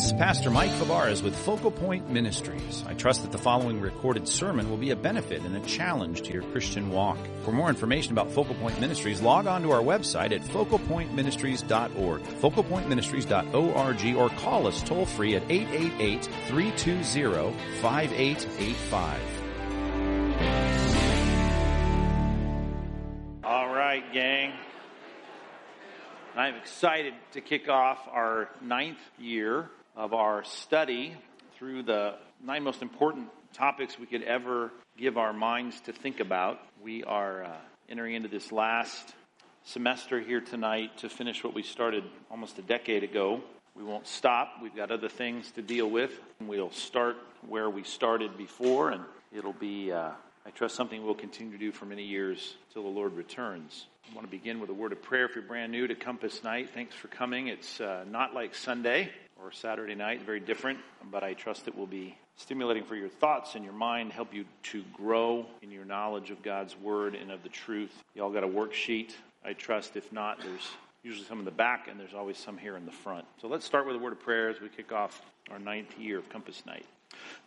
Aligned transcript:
This 0.00 0.06
is 0.06 0.12
Pastor 0.14 0.48
Mike 0.50 0.70
Fabarez 0.70 1.22
with 1.22 1.36
Focal 1.36 1.70
Point 1.70 2.08
Ministries. 2.08 2.82
I 2.86 2.94
trust 2.94 3.20
that 3.20 3.32
the 3.32 3.38
following 3.38 3.82
recorded 3.82 4.26
sermon 4.26 4.70
will 4.70 4.78
be 4.78 4.92
a 4.92 4.96
benefit 4.96 5.42
and 5.42 5.54
a 5.54 5.60
challenge 5.66 6.22
to 6.22 6.32
your 6.32 6.40
Christian 6.40 6.88
walk. 6.90 7.18
For 7.42 7.52
more 7.52 7.68
information 7.68 8.12
about 8.12 8.30
Focal 8.30 8.54
Point 8.54 8.80
Ministries, 8.80 9.20
log 9.20 9.46
on 9.46 9.60
to 9.60 9.72
our 9.72 9.82
website 9.82 10.32
at 10.32 10.40
focalpointministries.org, 10.40 12.22
focalpointministries.org, 12.22 14.16
or 14.16 14.28
call 14.40 14.66
us 14.66 14.82
toll 14.82 15.04
free 15.04 15.36
at 15.36 15.42
888 15.50 16.24
320 16.24 17.52
5885. 17.82 19.49
I'm 26.40 26.54
excited 26.54 27.12
to 27.32 27.42
kick 27.42 27.68
off 27.68 27.98
our 28.10 28.48
ninth 28.62 28.96
year 29.18 29.68
of 29.94 30.14
our 30.14 30.42
study 30.42 31.14
through 31.58 31.82
the 31.82 32.14
nine 32.42 32.62
most 32.62 32.80
important 32.80 33.28
topics 33.52 33.98
we 33.98 34.06
could 34.06 34.22
ever 34.22 34.70
give 34.96 35.18
our 35.18 35.34
minds 35.34 35.78
to 35.82 35.92
think 35.92 36.18
about. 36.18 36.58
We 36.82 37.04
are 37.04 37.44
uh, 37.44 37.56
entering 37.90 38.14
into 38.14 38.30
this 38.30 38.52
last 38.52 39.14
semester 39.64 40.18
here 40.18 40.40
tonight 40.40 40.96
to 41.00 41.10
finish 41.10 41.44
what 41.44 41.52
we 41.52 41.62
started 41.62 42.04
almost 42.30 42.58
a 42.58 42.62
decade 42.62 43.04
ago. 43.04 43.42
We 43.76 43.84
won't 43.84 44.06
stop. 44.06 44.54
We've 44.62 44.74
got 44.74 44.90
other 44.90 45.10
things 45.10 45.50
to 45.56 45.60
deal 45.60 45.90
with. 45.90 46.18
We'll 46.40 46.72
start 46.72 47.18
where 47.46 47.68
we 47.68 47.82
started 47.82 48.38
before, 48.38 48.92
and 48.92 49.04
it'll 49.30 49.52
be, 49.52 49.92
uh, 49.92 50.12
I 50.46 50.50
trust, 50.54 50.74
something 50.74 51.04
we'll 51.04 51.14
continue 51.14 51.52
to 51.52 51.58
do 51.58 51.70
for 51.70 51.84
many 51.84 52.04
years 52.04 52.56
till 52.72 52.84
the 52.84 52.88
Lord 52.88 53.12
returns. 53.12 53.88
I 54.10 54.14
want 54.14 54.26
to 54.26 54.30
begin 54.30 54.60
with 54.60 54.70
a 54.70 54.74
word 54.74 54.92
of 54.92 55.02
prayer 55.02 55.26
if 55.26 55.34
you're 55.34 55.44
brand 55.44 55.70
new 55.70 55.86
to 55.86 55.94
Compass 55.94 56.42
Night. 56.42 56.70
Thanks 56.74 56.96
for 56.96 57.08
coming. 57.08 57.46
It's 57.46 57.80
uh, 57.80 58.04
not 58.10 58.34
like 58.34 58.54
Sunday 58.54 59.10
or 59.40 59.52
Saturday 59.52 59.94
night, 59.94 60.22
very 60.22 60.40
different, 60.40 60.80
but 61.10 61.22
I 61.22 61.34
trust 61.34 61.68
it 61.68 61.76
will 61.76 61.86
be 61.86 62.16
stimulating 62.36 62.84
for 62.84 62.96
your 62.96 63.08
thoughts 63.08 63.54
and 63.54 63.64
your 63.64 63.72
mind, 63.72 64.12
help 64.12 64.34
you 64.34 64.46
to 64.64 64.82
grow 64.92 65.46
in 65.62 65.70
your 65.70 65.84
knowledge 65.84 66.30
of 66.30 66.42
God's 66.42 66.76
Word 66.76 67.14
and 67.14 67.30
of 67.30 67.42
the 67.44 67.48
truth. 67.48 67.92
You 68.14 68.24
all 68.24 68.32
got 68.32 68.42
a 68.42 68.48
worksheet, 68.48 69.12
I 69.44 69.52
trust. 69.52 69.96
If 69.96 70.12
not, 70.12 70.40
there's 70.40 70.68
usually 71.04 71.26
some 71.26 71.38
in 71.38 71.44
the 71.44 71.52
back, 71.52 71.86
and 71.88 72.00
there's 72.00 72.14
always 72.14 72.36
some 72.36 72.58
here 72.58 72.76
in 72.76 72.86
the 72.86 72.92
front. 72.92 73.26
So 73.40 73.46
let's 73.48 73.64
start 73.64 73.86
with 73.86 73.94
a 73.94 74.00
word 74.00 74.12
of 74.12 74.20
prayer 74.20 74.48
as 74.48 74.60
we 74.60 74.68
kick 74.70 74.92
off 74.92 75.22
our 75.50 75.58
ninth 75.58 75.96
year 75.98 76.18
of 76.18 76.28
Compass 76.30 76.64
Night. 76.66 76.84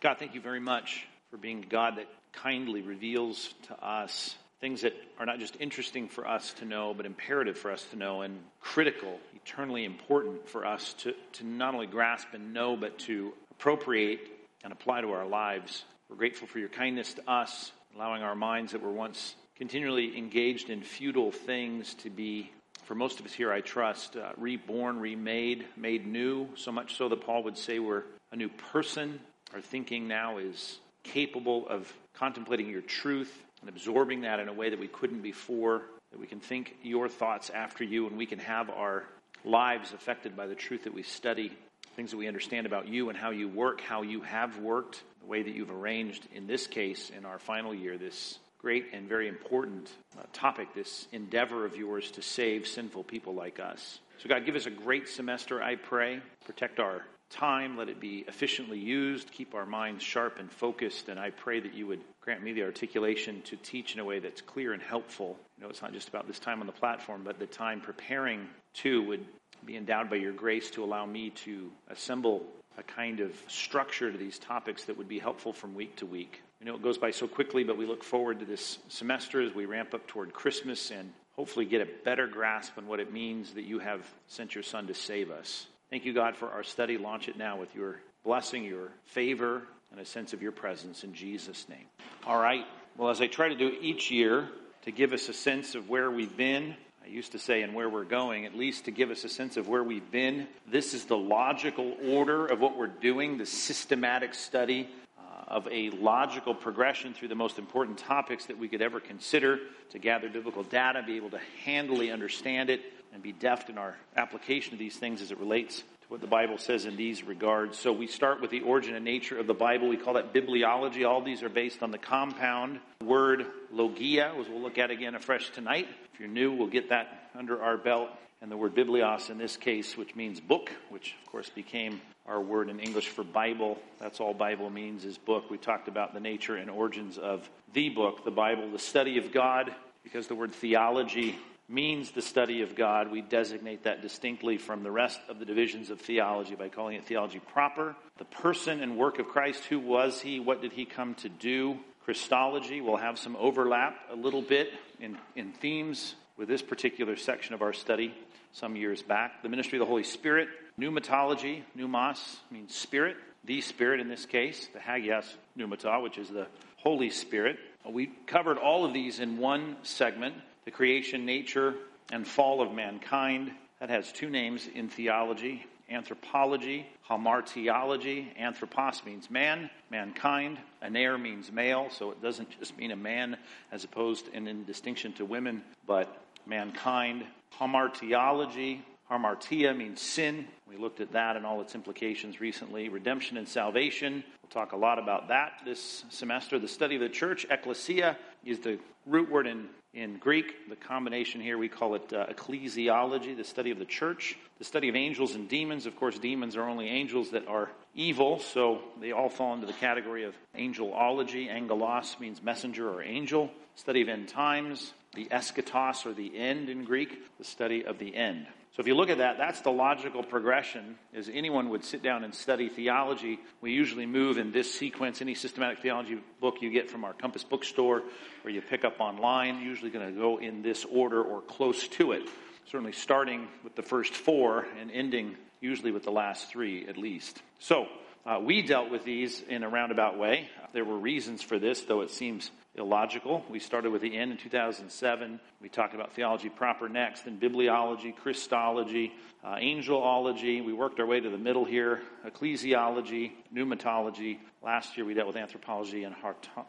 God, 0.00 0.16
thank 0.18 0.34
you 0.34 0.40
very 0.40 0.60
much 0.60 1.06
for 1.30 1.36
being 1.36 1.66
God 1.68 1.96
that 1.96 2.06
kindly 2.32 2.80
reveals 2.80 3.52
to 3.68 3.84
us 3.84 4.36
things 4.60 4.82
that 4.82 4.94
are 5.18 5.26
not 5.26 5.38
just 5.38 5.56
interesting 5.60 6.08
for 6.08 6.26
us 6.26 6.52
to 6.54 6.64
know, 6.64 6.94
but 6.94 7.06
imperative 7.06 7.58
for 7.58 7.70
us 7.70 7.84
to 7.90 7.96
know 7.96 8.22
and 8.22 8.38
critical, 8.60 9.18
eternally 9.34 9.84
important 9.84 10.48
for 10.48 10.64
us 10.64 10.94
to, 10.94 11.14
to 11.32 11.44
not 11.44 11.74
only 11.74 11.86
grasp 11.86 12.28
and 12.32 12.54
know, 12.54 12.76
but 12.76 12.98
to 13.00 13.32
appropriate 13.50 14.20
and 14.62 14.72
apply 14.72 15.00
to 15.02 15.12
our 15.12 15.26
lives. 15.26 15.84
We're 16.08 16.16
grateful 16.16 16.48
for 16.48 16.58
your 16.58 16.68
kindness 16.68 17.14
to 17.14 17.30
us, 17.30 17.72
allowing 17.94 18.22
our 18.22 18.34
minds 18.34 18.72
that 18.72 18.82
were 18.82 18.92
once 18.92 19.34
continually 19.56 20.16
engaged 20.18 20.70
in 20.70 20.82
futile 20.82 21.30
things 21.30 21.94
to 21.94 22.10
be, 22.10 22.50
for 22.84 22.94
most 22.94 23.20
of 23.20 23.26
us 23.26 23.32
here, 23.32 23.52
I 23.52 23.60
trust, 23.60 24.16
uh, 24.16 24.32
reborn, 24.36 24.98
remade, 24.98 25.64
made 25.76 26.06
new, 26.06 26.48
so 26.56 26.72
much 26.72 26.96
so 26.96 27.08
that 27.08 27.20
Paul 27.20 27.44
would 27.44 27.56
say 27.56 27.78
we're 27.78 28.02
a 28.32 28.36
new 28.36 28.48
person. 28.48 29.20
Our 29.52 29.60
thinking 29.60 30.08
now 30.08 30.38
is 30.38 30.78
capable 31.04 31.68
of 31.68 31.92
contemplating 32.14 32.68
your 32.68 32.80
truth 32.80 33.32
and 33.64 33.74
absorbing 33.74 34.20
that 34.22 34.40
in 34.40 34.48
a 34.48 34.52
way 34.52 34.68
that 34.68 34.78
we 34.78 34.88
couldn't 34.88 35.22
before, 35.22 35.82
that 36.10 36.20
we 36.20 36.26
can 36.26 36.38
think 36.38 36.76
your 36.82 37.08
thoughts 37.08 37.48
after 37.48 37.82
you, 37.82 38.06
and 38.06 38.18
we 38.18 38.26
can 38.26 38.38
have 38.38 38.68
our 38.68 39.04
lives 39.42 39.94
affected 39.94 40.36
by 40.36 40.46
the 40.46 40.54
truth 40.54 40.84
that 40.84 40.92
we 40.92 41.02
study, 41.02 41.50
things 41.96 42.10
that 42.10 42.18
we 42.18 42.28
understand 42.28 42.66
about 42.66 42.88
you 42.88 43.08
and 43.08 43.16
how 43.16 43.30
you 43.30 43.48
work, 43.48 43.80
how 43.80 44.02
you 44.02 44.20
have 44.20 44.58
worked, 44.58 45.02
the 45.20 45.26
way 45.26 45.42
that 45.42 45.54
you've 45.54 45.70
arranged, 45.70 46.26
in 46.34 46.46
this 46.46 46.66
case, 46.66 47.10
in 47.16 47.24
our 47.24 47.38
final 47.38 47.74
year, 47.74 47.96
this 47.96 48.38
great 48.58 48.86
and 48.92 49.08
very 49.08 49.28
important 49.28 49.90
uh, 50.18 50.22
topic, 50.34 50.74
this 50.74 51.08
endeavor 51.12 51.64
of 51.64 51.74
yours 51.76 52.10
to 52.10 52.20
save 52.20 52.66
sinful 52.66 53.04
people 53.04 53.34
like 53.34 53.60
us. 53.60 53.98
So, 54.18 54.28
God, 54.28 54.44
give 54.44 54.56
us 54.56 54.66
a 54.66 54.70
great 54.70 55.08
semester, 55.08 55.62
I 55.62 55.76
pray. 55.76 56.20
Protect 56.44 56.80
our 56.80 57.02
time. 57.30 57.76
Let 57.76 57.88
it 57.88 58.00
be 58.00 58.24
efficiently 58.28 58.78
used. 58.78 59.30
Keep 59.30 59.54
our 59.54 59.66
minds 59.66 60.02
sharp 60.02 60.38
and 60.38 60.50
focused. 60.50 61.08
And 61.08 61.18
I 61.18 61.30
pray 61.30 61.60
that 61.60 61.74
you 61.74 61.86
would 61.86 62.00
grant 62.20 62.42
me 62.42 62.52
the 62.52 62.62
articulation 62.62 63.42
to 63.42 63.56
teach 63.56 63.94
in 63.94 64.00
a 64.00 64.04
way 64.04 64.18
that's 64.18 64.40
clear 64.40 64.72
and 64.72 64.82
helpful. 64.82 65.36
You 65.58 65.64
know, 65.64 65.70
it's 65.70 65.82
not 65.82 65.92
just 65.92 66.08
about 66.08 66.26
this 66.26 66.38
time 66.38 66.60
on 66.60 66.66
the 66.66 66.72
platform, 66.72 67.22
but 67.24 67.38
the 67.38 67.46
time 67.46 67.80
preparing 67.80 68.48
too 68.72 69.02
would 69.06 69.24
be 69.64 69.76
endowed 69.76 70.10
by 70.10 70.16
your 70.16 70.32
grace 70.32 70.70
to 70.72 70.84
allow 70.84 71.06
me 71.06 71.30
to 71.30 71.70
assemble 71.88 72.44
a 72.76 72.82
kind 72.82 73.20
of 73.20 73.32
structure 73.46 74.10
to 74.10 74.18
these 74.18 74.38
topics 74.38 74.84
that 74.84 74.98
would 74.98 75.08
be 75.08 75.18
helpful 75.18 75.52
from 75.52 75.74
week 75.74 75.96
to 75.96 76.06
week. 76.06 76.42
I 76.60 76.64
know 76.64 76.74
it 76.74 76.82
goes 76.82 76.98
by 76.98 77.10
so 77.10 77.28
quickly, 77.28 77.62
but 77.62 77.76
we 77.76 77.86
look 77.86 78.02
forward 78.02 78.40
to 78.40 78.44
this 78.44 78.78
semester 78.88 79.40
as 79.40 79.54
we 79.54 79.66
ramp 79.66 79.94
up 79.94 80.06
toward 80.06 80.32
Christmas 80.32 80.90
and 80.90 81.12
hopefully 81.36 81.66
get 81.66 81.80
a 81.80 82.04
better 82.04 82.26
grasp 82.26 82.72
on 82.78 82.86
what 82.86 83.00
it 83.00 83.12
means 83.12 83.54
that 83.54 83.64
you 83.64 83.78
have 83.78 84.00
sent 84.28 84.54
your 84.54 84.64
Son 84.64 84.86
to 84.86 84.94
save 84.94 85.30
us. 85.30 85.66
Thank 85.94 86.06
you, 86.06 86.12
God, 86.12 86.34
for 86.34 86.50
our 86.50 86.64
study. 86.64 86.98
Launch 86.98 87.28
it 87.28 87.38
now 87.38 87.56
with 87.56 87.72
your 87.72 88.00
blessing, 88.24 88.64
your 88.64 88.88
favor, 89.04 89.62
and 89.92 90.00
a 90.00 90.04
sense 90.04 90.32
of 90.32 90.42
your 90.42 90.50
presence 90.50 91.04
in 91.04 91.14
Jesus' 91.14 91.68
name. 91.68 91.84
All 92.26 92.36
right. 92.36 92.64
Well, 92.96 93.10
as 93.10 93.20
I 93.20 93.28
try 93.28 93.48
to 93.48 93.54
do 93.54 93.72
each 93.80 94.10
year 94.10 94.48
to 94.82 94.90
give 94.90 95.12
us 95.12 95.28
a 95.28 95.32
sense 95.32 95.76
of 95.76 95.88
where 95.88 96.10
we've 96.10 96.36
been, 96.36 96.74
I 97.04 97.06
used 97.06 97.30
to 97.30 97.38
say, 97.38 97.62
and 97.62 97.76
where 97.76 97.88
we're 97.88 98.02
going, 98.02 98.44
at 98.44 98.56
least 98.56 98.86
to 98.86 98.90
give 98.90 99.12
us 99.12 99.22
a 99.22 99.28
sense 99.28 99.56
of 99.56 99.68
where 99.68 99.84
we've 99.84 100.10
been. 100.10 100.48
This 100.66 100.94
is 100.94 101.04
the 101.04 101.16
logical 101.16 101.94
order 102.08 102.44
of 102.44 102.58
what 102.58 102.76
we're 102.76 102.88
doing, 102.88 103.38
the 103.38 103.46
systematic 103.46 104.34
study 104.34 104.88
uh, 105.16 105.44
of 105.46 105.68
a 105.70 105.90
logical 105.90 106.56
progression 106.56 107.14
through 107.14 107.28
the 107.28 107.36
most 107.36 107.56
important 107.56 107.98
topics 107.98 108.46
that 108.46 108.58
we 108.58 108.66
could 108.66 108.82
ever 108.82 108.98
consider 108.98 109.60
to 109.90 110.00
gather 110.00 110.28
biblical 110.28 110.64
data, 110.64 111.04
be 111.06 111.14
able 111.14 111.30
to 111.30 111.40
handily 111.64 112.10
understand 112.10 112.68
it, 112.68 112.80
and 113.14 113.22
be 113.22 113.32
deft 113.32 113.70
in 113.70 113.78
our 113.78 113.96
application 114.16 114.72
of 114.72 114.78
these 114.78 114.96
things 114.96 115.22
as 115.22 115.30
it 115.30 115.38
relates 115.38 115.78
to 115.78 116.08
what 116.08 116.20
the 116.20 116.26
Bible 116.26 116.58
says 116.58 116.84
in 116.84 116.96
these 116.96 117.22
regards. 117.22 117.78
So 117.78 117.92
we 117.92 118.08
start 118.08 118.42
with 118.42 118.50
the 118.50 118.60
origin 118.60 118.94
and 118.94 119.04
nature 119.04 119.38
of 119.38 119.46
the 119.46 119.54
Bible. 119.54 119.88
We 119.88 119.96
call 119.96 120.14
that 120.14 120.34
bibliology. 120.34 121.08
All 121.08 121.22
these 121.22 121.42
are 121.42 121.48
based 121.48 121.82
on 121.82 121.92
the 121.92 121.98
compound 121.98 122.80
word 123.02 123.46
logia, 123.72 124.34
as 124.38 124.48
we'll 124.48 124.60
look 124.60 124.78
at 124.78 124.90
again 124.90 125.14
afresh 125.14 125.50
tonight. 125.50 125.86
If 126.12 126.20
you're 126.20 126.28
new, 126.28 126.52
we'll 126.52 126.66
get 126.66 126.90
that 126.90 127.30
under 127.38 127.62
our 127.62 127.76
belt. 127.76 128.10
And 128.42 128.50
the 128.50 128.56
word 128.56 128.74
biblios 128.74 129.30
in 129.30 129.38
this 129.38 129.56
case, 129.56 129.96
which 129.96 130.14
means 130.14 130.40
book, 130.40 130.70
which 130.90 131.14
of 131.24 131.30
course 131.30 131.48
became 131.48 132.00
our 132.26 132.40
word 132.40 132.68
in 132.68 132.80
English 132.80 133.08
for 133.08 133.22
Bible. 133.22 133.78
That's 134.00 134.20
all 134.20 134.34
Bible 134.34 134.70
means 134.70 135.04
is 135.04 135.16
book. 135.16 135.50
We 135.50 135.56
talked 135.56 135.88
about 135.88 136.14
the 136.14 136.20
nature 136.20 136.56
and 136.56 136.68
origins 136.68 137.16
of 137.16 137.48
the 137.72 137.90
book, 137.90 138.24
the 138.24 138.30
Bible, 138.30 138.70
the 138.70 138.78
study 138.78 139.18
of 139.18 139.32
God, 139.32 139.72
because 140.02 140.26
the 140.26 140.34
word 140.34 140.52
theology 140.52 141.38
means 141.68 142.10
the 142.10 142.22
study 142.22 142.62
of 142.62 142.74
God, 142.74 143.10
we 143.10 143.22
designate 143.22 143.84
that 143.84 144.02
distinctly 144.02 144.58
from 144.58 144.82
the 144.82 144.90
rest 144.90 145.18
of 145.28 145.38
the 145.38 145.44
divisions 145.44 145.90
of 145.90 146.00
theology 146.00 146.54
by 146.54 146.68
calling 146.68 146.96
it 146.96 147.06
theology 147.06 147.40
proper. 147.40 147.96
The 148.18 148.24
person 148.26 148.82
and 148.82 148.96
work 148.96 149.18
of 149.18 149.28
Christ, 149.28 149.64
who 149.64 149.80
was 149.80 150.20
he? 150.20 150.40
What 150.40 150.60
did 150.60 150.72
he 150.72 150.84
come 150.84 151.14
to 151.16 151.28
do? 151.28 151.78
Christology 152.04 152.82
will 152.82 152.98
have 152.98 153.18
some 153.18 153.34
overlap 153.36 153.96
a 154.10 154.16
little 154.16 154.42
bit 154.42 154.68
in, 155.00 155.16
in 155.36 155.52
themes 155.52 156.14
with 156.36 156.48
this 156.48 156.60
particular 156.60 157.16
section 157.16 157.54
of 157.54 157.62
our 157.62 157.72
study 157.72 158.14
some 158.52 158.76
years 158.76 159.02
back. 159.02 159.42
The 159.42 159.48
ministry 159.48 159.78
of 159.78 159.80
the 159.80 159.90
Holy 159.90 160.04
Spirit, 160.04 160.48
pneumatology, 160.78 161.62
pneumos 161.76 162.36
means 162.50 162.74
spirit, 162.74 163.16
the 163.44 163.60
Spirit 163.60 164.00
in 164.00 164.08
this 164.08 164.26
case, 164.26 164.68
the 164.72 164.80
hagios 164.80 165.36
pneumata, 165.58 166.02
which 166.02 166.18
is 166.18 166.28
the 166.28 166.46
Holy 166.76 167.10
Spirit. 167.10 167.58
We 167.88 168.10
covered 168.26 168.58
all 168.58 168.84
of 168.84 168.92
these 168.92 169.20
in 169.20 169.38
one 169.38 169.76
segment 169.82 170.34
the 170.64 170.70
creation, 170.70 171.24
nature, 171.24 171.74
and 172.12 172.26
fall 172.26 172.60
of 172.60 172.72
mankind. 172.72 173.52
That 173.80 173.90
has 173.90 174.12
two 174.12 174.30
names 174.30 174.68
in 174.72 174.88
theology 174.88 175.66
anthropology, 175.90 176.86
hamartiology. 177.08 178.28
Anthropos 178.38 179.02
means 179.04 179.30
man, 179.30 179.68
mankind. 179.90 180.58
Aner 180.82 181.18
means 181.18 181.52
male, 181.52 181.88
so 181.90 182.10
it 182.10 182.22
doesn't 182.22 182.58
just 182.58 182.76
mean 182.78 182.90
a 182.90 182.96
man 182.96 183.36
as 183.70 183.84
opposed 183.84 184.28
and 184.32 184.48
in 184.48 184.64
distinction 184.64 185.12
to 185.12 185.24
women, 185.24 185.62
but 185.86 186.22
mankind. 186.46 187.24
Hamartiology 187.58 188.80
Hamartia 189.10 189.76
means 189.76 190.00
sin. 190.00 190.46
We 190.66 190.76
looked 190.76 191.00
at 191.00 191.12
that 191.12 191.36
and 191.36 191.44
all 191.44 191.60
its 191.60 191.74
implications 191.74 192.40
recently. 192.40 192.88
Redemption 192.88 193.36
and 193.36 193.46
salvation. 193.46 194.24
We'll 194.42 194.50
talk 194.50 194.72
a 194.72 194.76
lot 194.76 194.98
about 194.98 195.28
that 195.28 195.60
this 195.64 196.04
semester. 196.08 196.58
The 196.58 196.68
study 196.68 196.94
of 196.94 197.02
the 197.02 197.10
church. 197.10 197.46
Ecclesia 197.50 198.16
is 198.44 198.60
the 198.60 198.78
root 199.06 199.30
word 199.30 199.46
in, 199.46 199.68
in 199.94 200.18
Greek. 200.18 200.68
The 200.68 200.76
combination 200.76 201.40
here, 201.40 201.56
we 201.56 201.68
call 201.68 201.94
it 201.94 202.12
uh, 202.12 202.26
ecclesiology, 202.26 203.36
the 203.36 203.44
study 203.44 203.70
of 203.70 203.78
the 203.78 203.84
church. 203.84 204.36
The 204.58 204.64
study 204.64 204.88
of 204.88 204.96
angels 204.96 205.34
and 205.34 205.48
demons. 205.48 205.86
Of 205.86 205.96
course, 205.96 206.18
demons 206.18 206.56
are 206.56 206.68
only 206.68 206.88
angels 206.88 207.30
that 207.30 207.46
are 207.48 207.70
evil, 207.94 208.40
so 208.40 208.80
they 209.00 209.12
all 209.12 209.28
fall 209.28 209.54
into 209.54 209.66
the 209.66 209.72
category 209.72 210.24
of 210.24 210.34
angelology. 210.56 211.48
Angelos 211.48 212.16
means 212.20 212.42
messenger 212.42 212.90
or 212.90 213.02
angel. 213.02 213.50
Study 213.76 214.02
of 214.02 214.08
end 214.08 214.28
times. 214.28 214.92
The 215.14 215.26
eschatos, 215.26 216.06
or 216.06 216.12
the 216.12 216.36
end 216.36 216.68
in 216.68 216.84
Greek, 216.84 217.38
the 217.38 217.44
study 217.44 217.84
of 217.84 217.98
the 217.98 218.16
end. 218.16 218.46
So 218.74 218.80
if 218.80 218.88
you 218.88 218.96
look 218.96 219.08
at 219.08 219.18
that, 219.18 219.38
that's 219.38 219.60
the 219.60 219.70
logical 219.70 220.24
progression. 220.24 220.96
As 221.14 221.30
anyone 221.32 221.68
would 221.68 221.84
sit 221.84 222.02
down 222.02 222.24
and 222.24 222.34
study 222.34 222.68
theology, 222.68 223.38
we 223.60 223.70
usually 223.70 224.04
move 224.04 224.36
in 224.36 224.50
this 224.50 224.74
sequence. 224.74 225.22
Any 225.22 225.36
systematic 225.36 225.78
theology 225.78 226.18
book 226.40 226.56
you 226.60 226.70
get 226.70 226.90
from 226.90 227.04
our 227.04 227.12
Compass 227.12 227.44
bookstore 227.44 228.02
or 228.42 228.50
you 228.50 228.60
pick 228.60 228.84
up 228.84 228.98
online, 228.98 229.60
usually 229.60 229.92
going 229.92 230.12
to 230.12 230.20
go 230.20 230.40
in 230.40 230.62
this 230.62 230.84
order 230.84 231.22
or 231.22 231.40
close 231.40 231.86
to 231.86 232.10
it. 232.10 232.28
Certainly 232.66 232.92
starting 232.94 233.46
with 233.62 233.76
the 233.76 233.82
first 233.82 234.12
four 234.12 234.66
and 234.80 234.90
ending 234.90 235.36
usually 235.60 235.92
with 235.92 236.02
the 236.02 236.10
last 236.10 236.48
three 236.48 236.88
at 236.88 236.98
least. 236.98 237.42
So 237.60 237.86
uh, 238.26 238.40
we 238.42 238.62
dealt 238.62 238.90
with 238.90 239.04
these 239.04 239.42
in 239.48 239.62
a 239.62 239.68
roundabout 239.68 240.18
way. 240.18 240.48
There 240.72 240.84
were 240.84 240.98
reasons 240.98 241.42
for 241.42 241.58
this, 241.58 241.82
though 241.82 242.00
it 242.00 242.10
seems 242.10 242.50
illogical. 242.74 243.44
We 243.50 243.60
started 243.60 243.92
with 243.92 244.02
the 244.02 244.16
end 244.16 244.32
in 244.32 244.38
2007. 244.38 245.38
We 245.60 245.68
talked 245.68 245.94
about 245.94 246.14
theology 246.14 246.48
proper 246.48 246.88
next, 246.88 247.26
then 247.26 247.38
bibliology, 247.38 248.16
Christology, 248.16 249.12
uh, 249.44 249.56
angelology. 249.56 250.64
We 250.64 250.72
worked 250.72 250.98
our 251.00 251.06
way 251.06 251.20
to 251.20 251.30
the 251.30 251.38
middle 251.38 251.64
here, 251.64 252.00
ecclesiology, 252.26 253.32
pneumatology. 253.54 254.38
Last 254.62 254.96
year 254.96 255.04
we 255.04 255.14
dealt 255.14 255.26
with 255.26 255.36
anthropology 255.36 256.04
and 256.04 256.14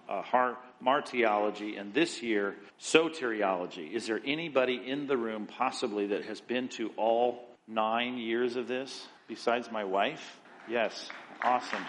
uh, 0.10 0.22
hamartiology, 0.24 1.80
and 1.80 1.94
this 1.94 2.22
year 2.22 2.56
soteriology. 2.80 3.94
Is 3.94 4.08
there 4.08 4.20
anybody 4.26 4.82
in 4.86 5.08
the 5.08 5.18
room 5.18 5.48
possibly 5.48 6.08
that 6.08 6.26
has 6.26 6.42
been 6.42 6.68
to 6.70 6.92
all 6.98 7.48
nine 7.68 8.18
years 8.18 8.58
of 8.58 8.68
this 8.68 9.08
besides 9.28 9.72
my 9.72 9.86
wife? 9.86 10.40
Yes, 10.68 11.10
awesome. 11.44 11.84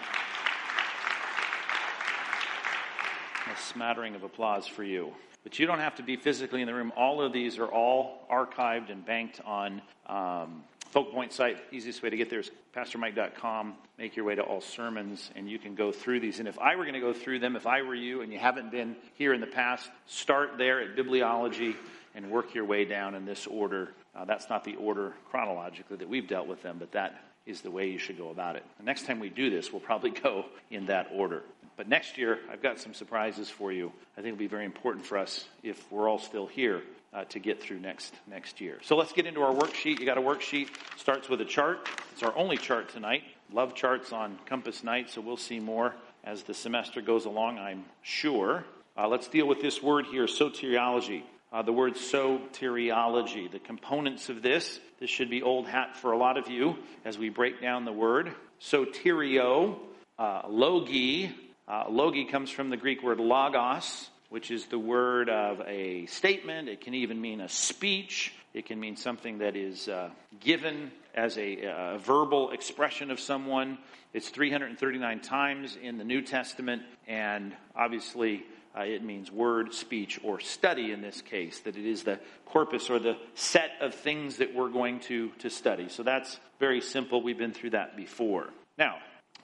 a 3.51 3.57
smattering 3.59 4.15
of 4.15 4.23
applause 4.23 4.67
for 4.67 4.83
you. 4.83 5.13
But 5.43 5.59
you 5.59 5.65
don't 5.65 5.79
have 5.79 5.95
to 5.95 6.03
be 6.03 6.15
physically 6.15 6.61
in 6.61 6.67
the 6.67 6.73
room. 6.73 6.91
All 6.97 7.21
of 7.21 7.31
these 7.31 7.57
are 7.57 7.67
all 7.67 8.27
archived 8.31 8.91
and 8.91 9.05
banked 9.05 9.39
on 9.45 9.81
um, 10.07 10.63
Focal 10.89 11.13
Point 11.13 11.31
site. 11.31 11.57
Easiest 11.71 12.03
way 12.03 12.09
to 12.09 12.17
get 12.17 12.29
there 12.29 12.39
is 12.39 12.51
pastormike.com. 12.75 13.75
Make 13.97 14.15
your 14.15 14.25
way 14.25 14.35
to 14.35 14.41
all 14.41 14.61
sermons, 14.61 15.31
and 15.35 15.49
you 15.49 15.59
can 15.59 15.75
go 15.75 15.91
through 15.91 16.19
these. 16.19 16.39
And 16.39 16.47
if 16.47 16.59
I 16.59 16.75
were 16.75 16.83
going 16.83 16.95
to 16.95 16.99
go 16.99 17.13
through 17.13 17.39
them, 17.39 17.55
if 17.55 17.65
I 17.65 17.81
were 17.81 17.95
you 17.95 18.21
and 18.21 18.31
you 18.31 18.39
haven't 18.39 18.71
been 18.71 18.95
here 19.13 19.33
in 19.33 19.41
the 19.41 19.47
past, 19.47 19.89
start 20.05 20.57
there 20.57 20.81
at 20.81 20.95
bibliology 20.95 21.75
and 22.15 22.29
work 22.29 22.53
your 22.53 22.65
way 22.65 22.83
down 22.83 23.15
in 23.15 23.25
this 23.25 23.47
order. 23.47 23.93
Uh, 24.15 24.25
that's 24.25 24.49
not 24.49 24.63
the 24.63 24.75
order 24.75 25.13
chronologically 25.29 25.97
that 25.97 26.09
we've 26.09 26.27
dealt 26.27 26.47
with 26.47 26.61
them, 26.63 26.77
but 26.79 26.91
that 26.91 27.23
is 27.47 27.61
the 27.61 27.71
way 27.71 27.89
you 27.89 27.97
should 27.97 28.17
go 28.17 28.29
about 28.29 28.55
it. 28.55 28.63
The 28.77 28.83
next 28.83 29.05
time 29.05 29.19
we 29.19 29.29
do 29.29 29.49
this, 29.49 29.71
we'll 29.71 29.81
probably 29.81 30.09
go 30.23 30.45
in 30.69 30.87
that 30.87 31.09
order. 31.13 31.43
But 31.77 31.87
next 31.87 32.17
year, 32.17 32.39
I've 32.51 32.61
got 32.61 32.79
some 32.79 32.93
surprises 32.93 33.49
for 33.49 33.71
you. 33.71 33.91
I 34.13 34.21
think 34.21 34.33
it'll 34.33 34.37
be 34.37 34.47
very 34.47 34.65
important 34.65 35.05
for 35.05 35.17
us 35.17 35.45
if 35.63 35.91
we're 35.91 36.09
all 36.09 36.19
still 36.19 36.47
here 36.47 36.81
uh, 37.13 37.23
to 37.25 37.39
get 37.39 37.61
through 37.61 37.79
next 37.79 38.13
next 38.27 38.59
year. 38.59 38.79
So 38.81 38.95
let's 38.95 39.13
get 39.13 39.25
into 39.25 39.41
our 39.41 39.53
worksheet. 39.53 39.99
You 39.99 40.05
got 40.05 40.17
a 40.17 40.21
worksheet. 40.21 40.69
Starts 40.97 41.29
with 41.29 41.39
a 41.41 41.45
chart. 41.45 41.87
It's 42.13 42.23
our 42.23 42.35
only 42.35 42.57
chart 42.57 42.89
tonight. 42.89 43.23
Love 43.53 43.75
charts 43.75 44.11
on 44.11 44.37
Compass 44.45 44.83
Night, 44.83 45.09
so 45.09 45.21
we'll 45.21 45.37
see 45.37 45.59
more 45.59 45.93
as 46.23 46.43
the 46.43 46.53
semester 46.53 47.01
goes 47.01 47.25
along. 47.25 47.59
I'm 47.59 47.85
sure. 48.01 48.65
Uh, 48.97 49.07
let's 49.07 49.27
deal 49.27 49.47
with 49.47 49.61
this 49.61 49.81
word 49.81 50.07
here, 50.07 50.25
soteriology. 50.25 51.23
Uh, 51.53 51.61
the 51.61 51.71
word 51.71 51.93
soteriology. 51.93 53.49
The 53.49 53.59
components 53.59 54.29
of 54.29 54.41
this. 54.41 54.79
This 54.99 55.11
should 55.11 55.29
be 55.29 55.43
old 55.43 55.67
hat 55.67 55.95
for 55.95 56.11
a 56.11 56.17
lot 56.17 56.37
of 56.37 56.49
you 56.49 56.75
as 57.05 57.19
we 57.19 57.29
break 57.29 57.61
down 57.61 57.85
the 57.85 57.91
word. 57.91 58.33
Soterio, 58.59 59.77
uh, 60.17 60.41
logi, 60.49 61.29
uh, 61.67 61.83
logi 61.87 62.25
comes 62.25 62.49
from 62.49 62.71
the 62.71 62.77
Greek 62.77 63.03
word 63.03 63.19
logos, 63.19 64.09
which 64.29 64.49
is 64.49 64.65
the 64.65 64.79
word 64.79 65.29
of 65.29 65.61
a 65.67 66.07
statement. 66.07 66.67
It 66.67 66.81
can 66.81 66.95
even 66.95 67.21
mean 67.21 67.41
a 67.41 67.49
speech. 67.49 68.33
It 68.55 68.65
can 68.65 68.79
mean 68.79 68.95
something 68.95 69.37
that 69.37 69.55
is 69.55 69.87
uh, 69.87 70.09
given 70.39 70.91
as 71.13 71.37
a, 71.37 71.65
a, 71.65 71.99
verbal 71.99 72.49
expression 72.49 73.11
of 73.11 73.19
someone. 73.19 73.77
It's 74.13 74.29
339 74.29 75.19
times 75.19 75.77
in 75.79 75.99
the 75.99 76.03
New 76.03 76.23
Testament, 76.23 76.81
and 77.07 77.53
obviously 77.75 78.45
uh, 78.77 78.83
it 78.83 79.03
means 79.03 79.31
word, 79.31 79.73
speech, 79.73 80.19
or 80.23 80.39
study 80.39 80.91
in 80.91 81.01
this 81.01 81.21
case, 81.21 81.59
that 81.61 81.77
it 81.77 81.85
is 81.85 82.03
the 82.03 82.19
corpus 82.45 82.89
or 82.89 82.99
the 82.99 83.17
set 83.33 83.71
of 83.81 83.93
things 83.93 84.37
that 84.37 84.53
we're 84.53 84.69
going 84.69 84.99
to, 84.99 85.29
to 85.39 85.49
study. 85.49 85.89
So 85.89 86.03
that's 86.03 86.39
very 86.59 86.81
simple. 86.81 87.21
We've 87.21 87.37
been 87.37 87.53
through 87.53 87.71
that 87.71 87.97
before. 87.97 88.49
Now, 88.77 88.97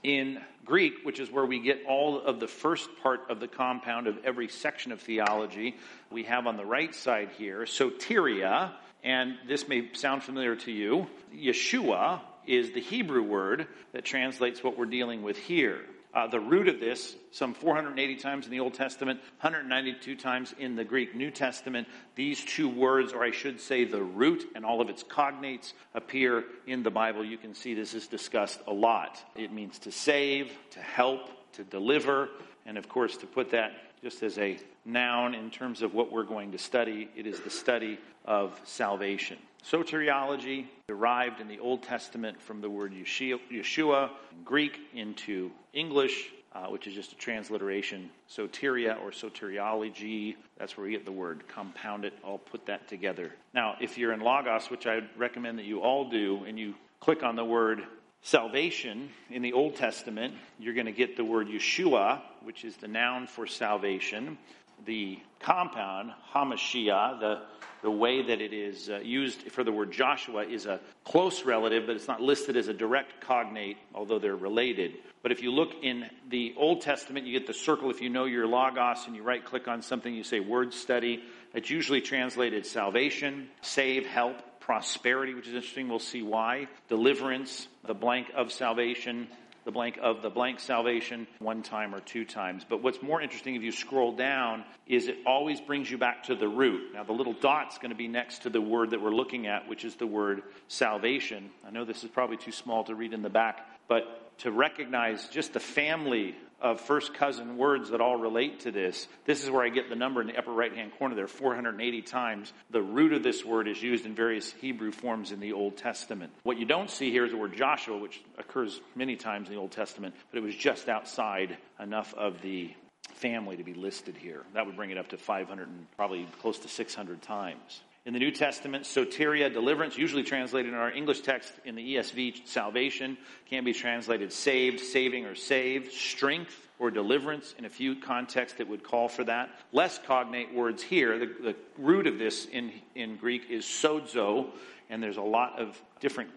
in 0.04 0.40
Greek, 0.66 0.94
which 1.04 1.20
is 1.20 1.32
where 1.32 1.46
we 1.46 1.60
get 1.60 1.84
all 1.88 2.20
of 2.20 2.40
the 2.40 2.48
first 2.48 2.90
part 3.02 3.22
of 3.30 3.40
the 3.40 3.48
compound 3.48 4.08
of 4.08 4.18
every 4.24 4.50
section 4.50 4.92
of 4.92 5.02
theology, 5.02 5.78
we 6.12 6.24
have 6.24 6.46
on 6.46 6.58
the 6.58 6.66
right 6.66 6.94
side 6.94 7.30
here 7.38 7.62
soteria, 7.62 8.72
and 9.04 9.36
this 9.48 9.68
may 9.68 9.92
sound 9.94 10.24
familiar 10.24 10.56
to 10.58 10.72
you. 10.72 11.08
Yeshua 11.34 12.22
is 12.46 12.72
the 12.72 12.82
Hebrew 12.82 13.24
word 13.24 13.68
that 13.94 14.06
translates 14.06 14.64
what 14.64 14.78
we're 14.78 14.86
dealing 14.86 15.24
with 15.24 15.38
here. 15.38 15.80
Uh, 16.14 16.28
the 16.28 16.40
root 16.40 16.68
of 16.68 16.80
this, 16.80 17.16
some 17.32 17.56
480 17.56 18.16
times 18.18 18.46
in 18.46 18.52
the 18.52 18.60
Old 18.60 18.76
Testament, 18.76 19.20
192 19.42 20.16
times 20.16 20.54
in 20.60 20.76
the 20.76 20.84
Greek 20.84 21.16
New 21.16 21.32
Testament, 21.32 21.88
these 22.14 22.44
two 22.44 22.70
words, 22.70 23.14
or 23.14 23.24
I 23.24 23.32
should 23.32 23.60
say 23.60 23.84
the 23.86 24.04
root 24.04 24.48
and 24.54 24.64
all 24.64 24.80
of 24.80 24.90
its 24.90 25.04
cognates, 25.04 25.74
appear 25.96 26.44
in 26.68 26.84
the 26.84 26.92
Bible. 26.92 27.26
You 27.26 27.40
can 27.40 27.56
see 27.56 27.74
this 27.74 27.96
is 27.96 28.08
discussed 28.08 28.60
a 28.68 28.74
lot. 28.74 29.20
It 29.36 29.52
means 29.52 29.80
to 29.80 29.92
save, 29.92 30.52
to 30.72 30.80
help, 30.80 31.30
to 31.54 31.64
deliver, 31.64 32.30
and 32.66 32.78
of 32.78 32.88
course, 32.88 33.18
to 33.18 33.26
put 33.26 33.50
that 33.52 33.72
just 34.04 34.22
as 34.22 34.38
a 34.38 34.60
noun 34.86 35.34
in 35.34 35.50
terms 35.50 35.82
of 35.82 35.96
what 35.96 36.12
we're 36.12 36.24
going 36.24 36.52
to 36.52 36.58
study, 36.60 37.10
it 37.16 37.26
is 37.26 37.40
the 37.40 37.50
study 37.50 37.98
of 38.26 38.60
salvation. 38.66 39.38
Soteriology 39.70 40.66
derived 40.88 41.40
in 41.40 41.48
the 41.48 41.60
Old 41.60 41.84
Testament 41.84 42.42
from 42.42 42.60
the 42.60 42.70
word 42.70 42.94
Yeshua, 42.94 43.40
in 43.50 44.44
Greek 44.44 44.78
into 44.94 45.52
English, 45.72 46.32
uh, 46.54 46.66
which 46.66 46.86
is 46.86 46.94
just 46.94 47.14
a 47.14 47.16
transliteration. 47.16 48.10
Soteria 48.30 49.02
or 49.02 49.12
soteriology, 49.12 50.36
that's 50.58 50.76
where 50.76 50.86
we 50.86 50.92
get 50.92 51.06
the 51.06 51.12
word. 51.12 51.48
Compound 51.48 52.04
it, 52.04 52.14
I'll 52.26 52.38
put 52.38 52.66
that 52.66 52.90
together. 52.90 53.32
Now, 53.54 53.78
if 53.80 53.98
you're 53.98 54.12
in 54.12 54.20
Logos, 54.20 54.70
which 54.70 54.86
I 54.86 55.02
recommend 55.18 55.58
that 55.60 55.66
you 55.66 55.80
all 55.80 56.10
do, 56.10 56.44
and 56.46 56.60
you 56.60 56.76
click 57.00 57.24
on 57.24 57.38
the 57.38 57.46
word 57.46 57.84
salvation 58.22 59.10
in 59.30 59.42
the 59.42 59.54
Old 59.54 59.78
Testament, 59.78 60.34
you're 60.60 60.74
going 60.74 60.88
to 60.88 60.92
get 60.92 61.16
the 61.16 61.26
word 61.26 61.48
Yeshua, 61.48 62.22
which 62.44 62.66
is 62.66 62.76
the 62.78 62.88
noun 62.90 63.28
for 63.28 63.48
salvation. 63.48 64.38
The 64.86 65.20
compound, 65.40 66.12
Hamashiach, 66.34 67.22
the 67.22 67.42
the 67.84 67.92
way 67.92 68.24
that 68.24 68.42
it 68.42 68.54
is 68.54 68.90
uh, 68.90 69.00
used 69.00 69.52
for 69.52 69.64
the 69.64 69.72
word 69.72 69.92
Joshua 69.92 70.44
is 70.44 70.66
a 70.66 70.80
close 71.04 71.44
relative, 71.44 71.86
but 71.86 71.96
it's 71.98 72.08
not 72.08 72.22
listed 72.22 72.56
as 72.56 72.70
a 72.70 72.74
direct 72.74 73.20
cognate, 73.22 73.78
although 73.94 74.20
they're 74.20 74.36
related. 74.36 74.94
But 75.22 75.34
if 75.34 75.44
you 75.44 75.52
look 75.52 75.74
in 75.84 76.06
the 76.30 76.56
Old 76.58 76.82
Testament, 76.82 77.28
you 77.28 77.38
get 77.38 77.46
the 77.46 77.54
circle. 77.54 77.90
If 77.92 78.02
you 78.02 78.10
know 78.10 78.26
your 78.26 78.48
Logos 78.48 79.06
and 79.06 79.16
you 79.16 79.22
right 79.22 79.44
click 79.44 79.68
on 79.68 79.82
something, 79.82 80.14
you 80.14 80.24
say 80.24 80.40
word 80.40 80.74
study. 80.74 81.24
It's 81.54 81.70
usually 81.70 82.02
translated 82.02 82.66
salvation, 82.66 83.50
save, 83.62 84.06
help, 84.06 84.38
prosperity, 84.62 85.34
which 85.34 85.48
is 85.48 85.54
interesting. 85.54 85.90
We'll 85.90 86.00
see 86.00 86.24
why. 86.24 86.70
Deliverance, 86.88 87.68
the 87.86 87.94
blank 87.94 88.32
of 88.34 88.54
salvation, 88.54 89.28
the 89.66 89.72
blank 89.72 89.98
of 90.02 90.22
the 90.22 90.30
blank 90.30 90.60
salvation 90.60 91.28
one 91.40 91.64
time 91.64 91.96
or 91.96 92.00
two 92.00 92.26
times. 92.26 92.66
But 92.68 92.84
what's 92.84 93.02
more 93.02 93.22
interesting 93.22 93.56
if 93.56 93.62
you 93.62 93.72
scroll 93.72 94.16
down 94.16 94.64
is 94.88 95.08
it 95.08 95.18
always 95.26 95.62
brings 95.62 95.90
you 95.90 95.98
back 95.98 96.24
to 96.24 96.36
the 96.36 96.48
root. 96.48 96.94
Now 96.94 97.04
the 97.04 97.14
little 97.14 97.34
dot's 97.34 97.78
going 97.78 97.92
to 97.92 97.96
be 97.96 98.08
next 98.08 98.44
to 98.44 98.50
the 98.50 98.62
word 98.62 98.92
that 98.92 99.02
we're 99.02 99.12
looking 99.12 99.48
at, 99.48 99.68
which 99.68 99.86
is 99.86 99.96
the 99.96 100.08
word 100.08 100.44
salvation. 100.68 101.50
I 101.66 101.72
know 101.72 101.86
this 101.86 102.04
is 102.04 102.10
probably 102.10 102.38
too 102.38 102.52
small 102.52 102.84
to 102.86 102.96
read 102.96 103.14
in 103.14 103.22
the 103.22 103.30
back, 103.30 103.68
but 103.88 104.38
to 104.40 104.52
recognize 104.52 105.28
just 105.28 105.54
the 105.54 105.60
family 105.60 106.36
of 106.64 106.80
first 106.80 107.14
cousin 107.14 107.58
words 107.58 107.90
that 107.90 108.00
all 108.00 108.16
relate 108.16 108.62
to 108.62 108.72
this. 108.72 109.08
This 109.26 109.44
is 109.44 109.52
where 109.52 109.64
I 109.64 109.70
get 109.70 109.90
the 109.90 109.96
number 109.96 110.22
in 110.22 110.28
the 110.28 110.38
upper 110.38 110.54
right 110.54 110.74
hand 110.74 110.94
corner 110.98 111.14
there, 111.14 111.28
480 111.28 112.02
times. 112.04 112.54
The 112.72 112.82
root 112.82 113.12
of 113.12 113.22
this 113.22 113.44
word 113.44 113.68
is 113.68 113.84
used 113.84 114.06
in 114.06 114.16
various 114.16 114.52
Hebrew 114.54 114.92
forms 114.92 115.34
in 115.34 115.42
the 115.42 115.52
Old 115.52 115.76
Testament. 115.76 116.32
What 116.44 116.58
you 116.58 116.66
don't 116.66 116.90
see 116.90 117.12
here 117.12 117.26
is 117.26 117.32
the 117.32 117.38
word 117.38 117.56
Joshua, 117.56 117.98
which 117.98 118.24
occurs 118.38 118.80
many 118.96 119.18
times 119.18 119.50
in 119.50 119.56
the 119.56 119.60
Old 119.60 119.72
Testament, 119.72 120.16
but 120.32 120.38
it 120.38 120.42
was 120.42 120.56
just 120.56 120.88
outside 120.88 121.58
enough 121.80 122.14
of 122.14 122.42
the 122.42 122.72
family 123.16 123.58
to 123.58 123.64
be 123.64 123.74
listed 123.74 124.16
here. 124.16 124.44
That 124.54 124.66
would 124.66 124.78
bring 124.78 124.90
it 124.90 124.98
up 124.98 125.10
to 125.10 125.18
500 125.18 125.68
and 125.68 125.86
probably 125.98 126.26
close 126.40 126.60
to 126.60 126.70
600 126.70 127.22
times. 127.22 127.82
In 128.06 128.12
the 128.12 128.20
New 128.20 128.32
Testament, 128.32 128.84
soteria, 128.84 129.52
deliverance, 129.52 129.98
usually 129.98 130.24
translated 130.24 130.74
in 130.74 130.78
our 130.78 130.92
English 130.92 131.22
text 131.22 131.54
in 131.64 131.76
the 131.76 131.96
ESV, 131.96 132.46
salvation, 132.46 133.18
can 133.50 133.64
be 133.64 133.72
translated 133.72 134.34
saved, 134.34 134.82
saving, 134.82 135.26
or 135.26 135.36
saved. 135.36 135.94
Strength 135.94 136.68
or 136.80 136.92
deliverance 136.92 137.56
in 137.58 137.64
a 137.64 137.70
few 137.70 137.96
contexts 137.96 138.58
that 138.58 138.68
would 138.68 138.84
call 138.84 139.08
for 139.08 139.24
that. 139.24 139.52
Less 139.72 140.00
cognate 140.00 140.54
words 140.54 140.84
here. 140.84 141.18
The, 141.18 141.28
the 141.28 141.56
root 141.78 142.06
of 142.06 142.18
this 142.18 142.46
in, 142.46 142.74
in 142.94 143.16
Greek 143.16 143.50
is 143.50 143.64
sozo, 143.64 144.48
and 144.90 145.02
there's 145.02 145.16
a 145.16 145.22
lot 145.22 145.58
of 145.58 145.82
different 146.02 146.30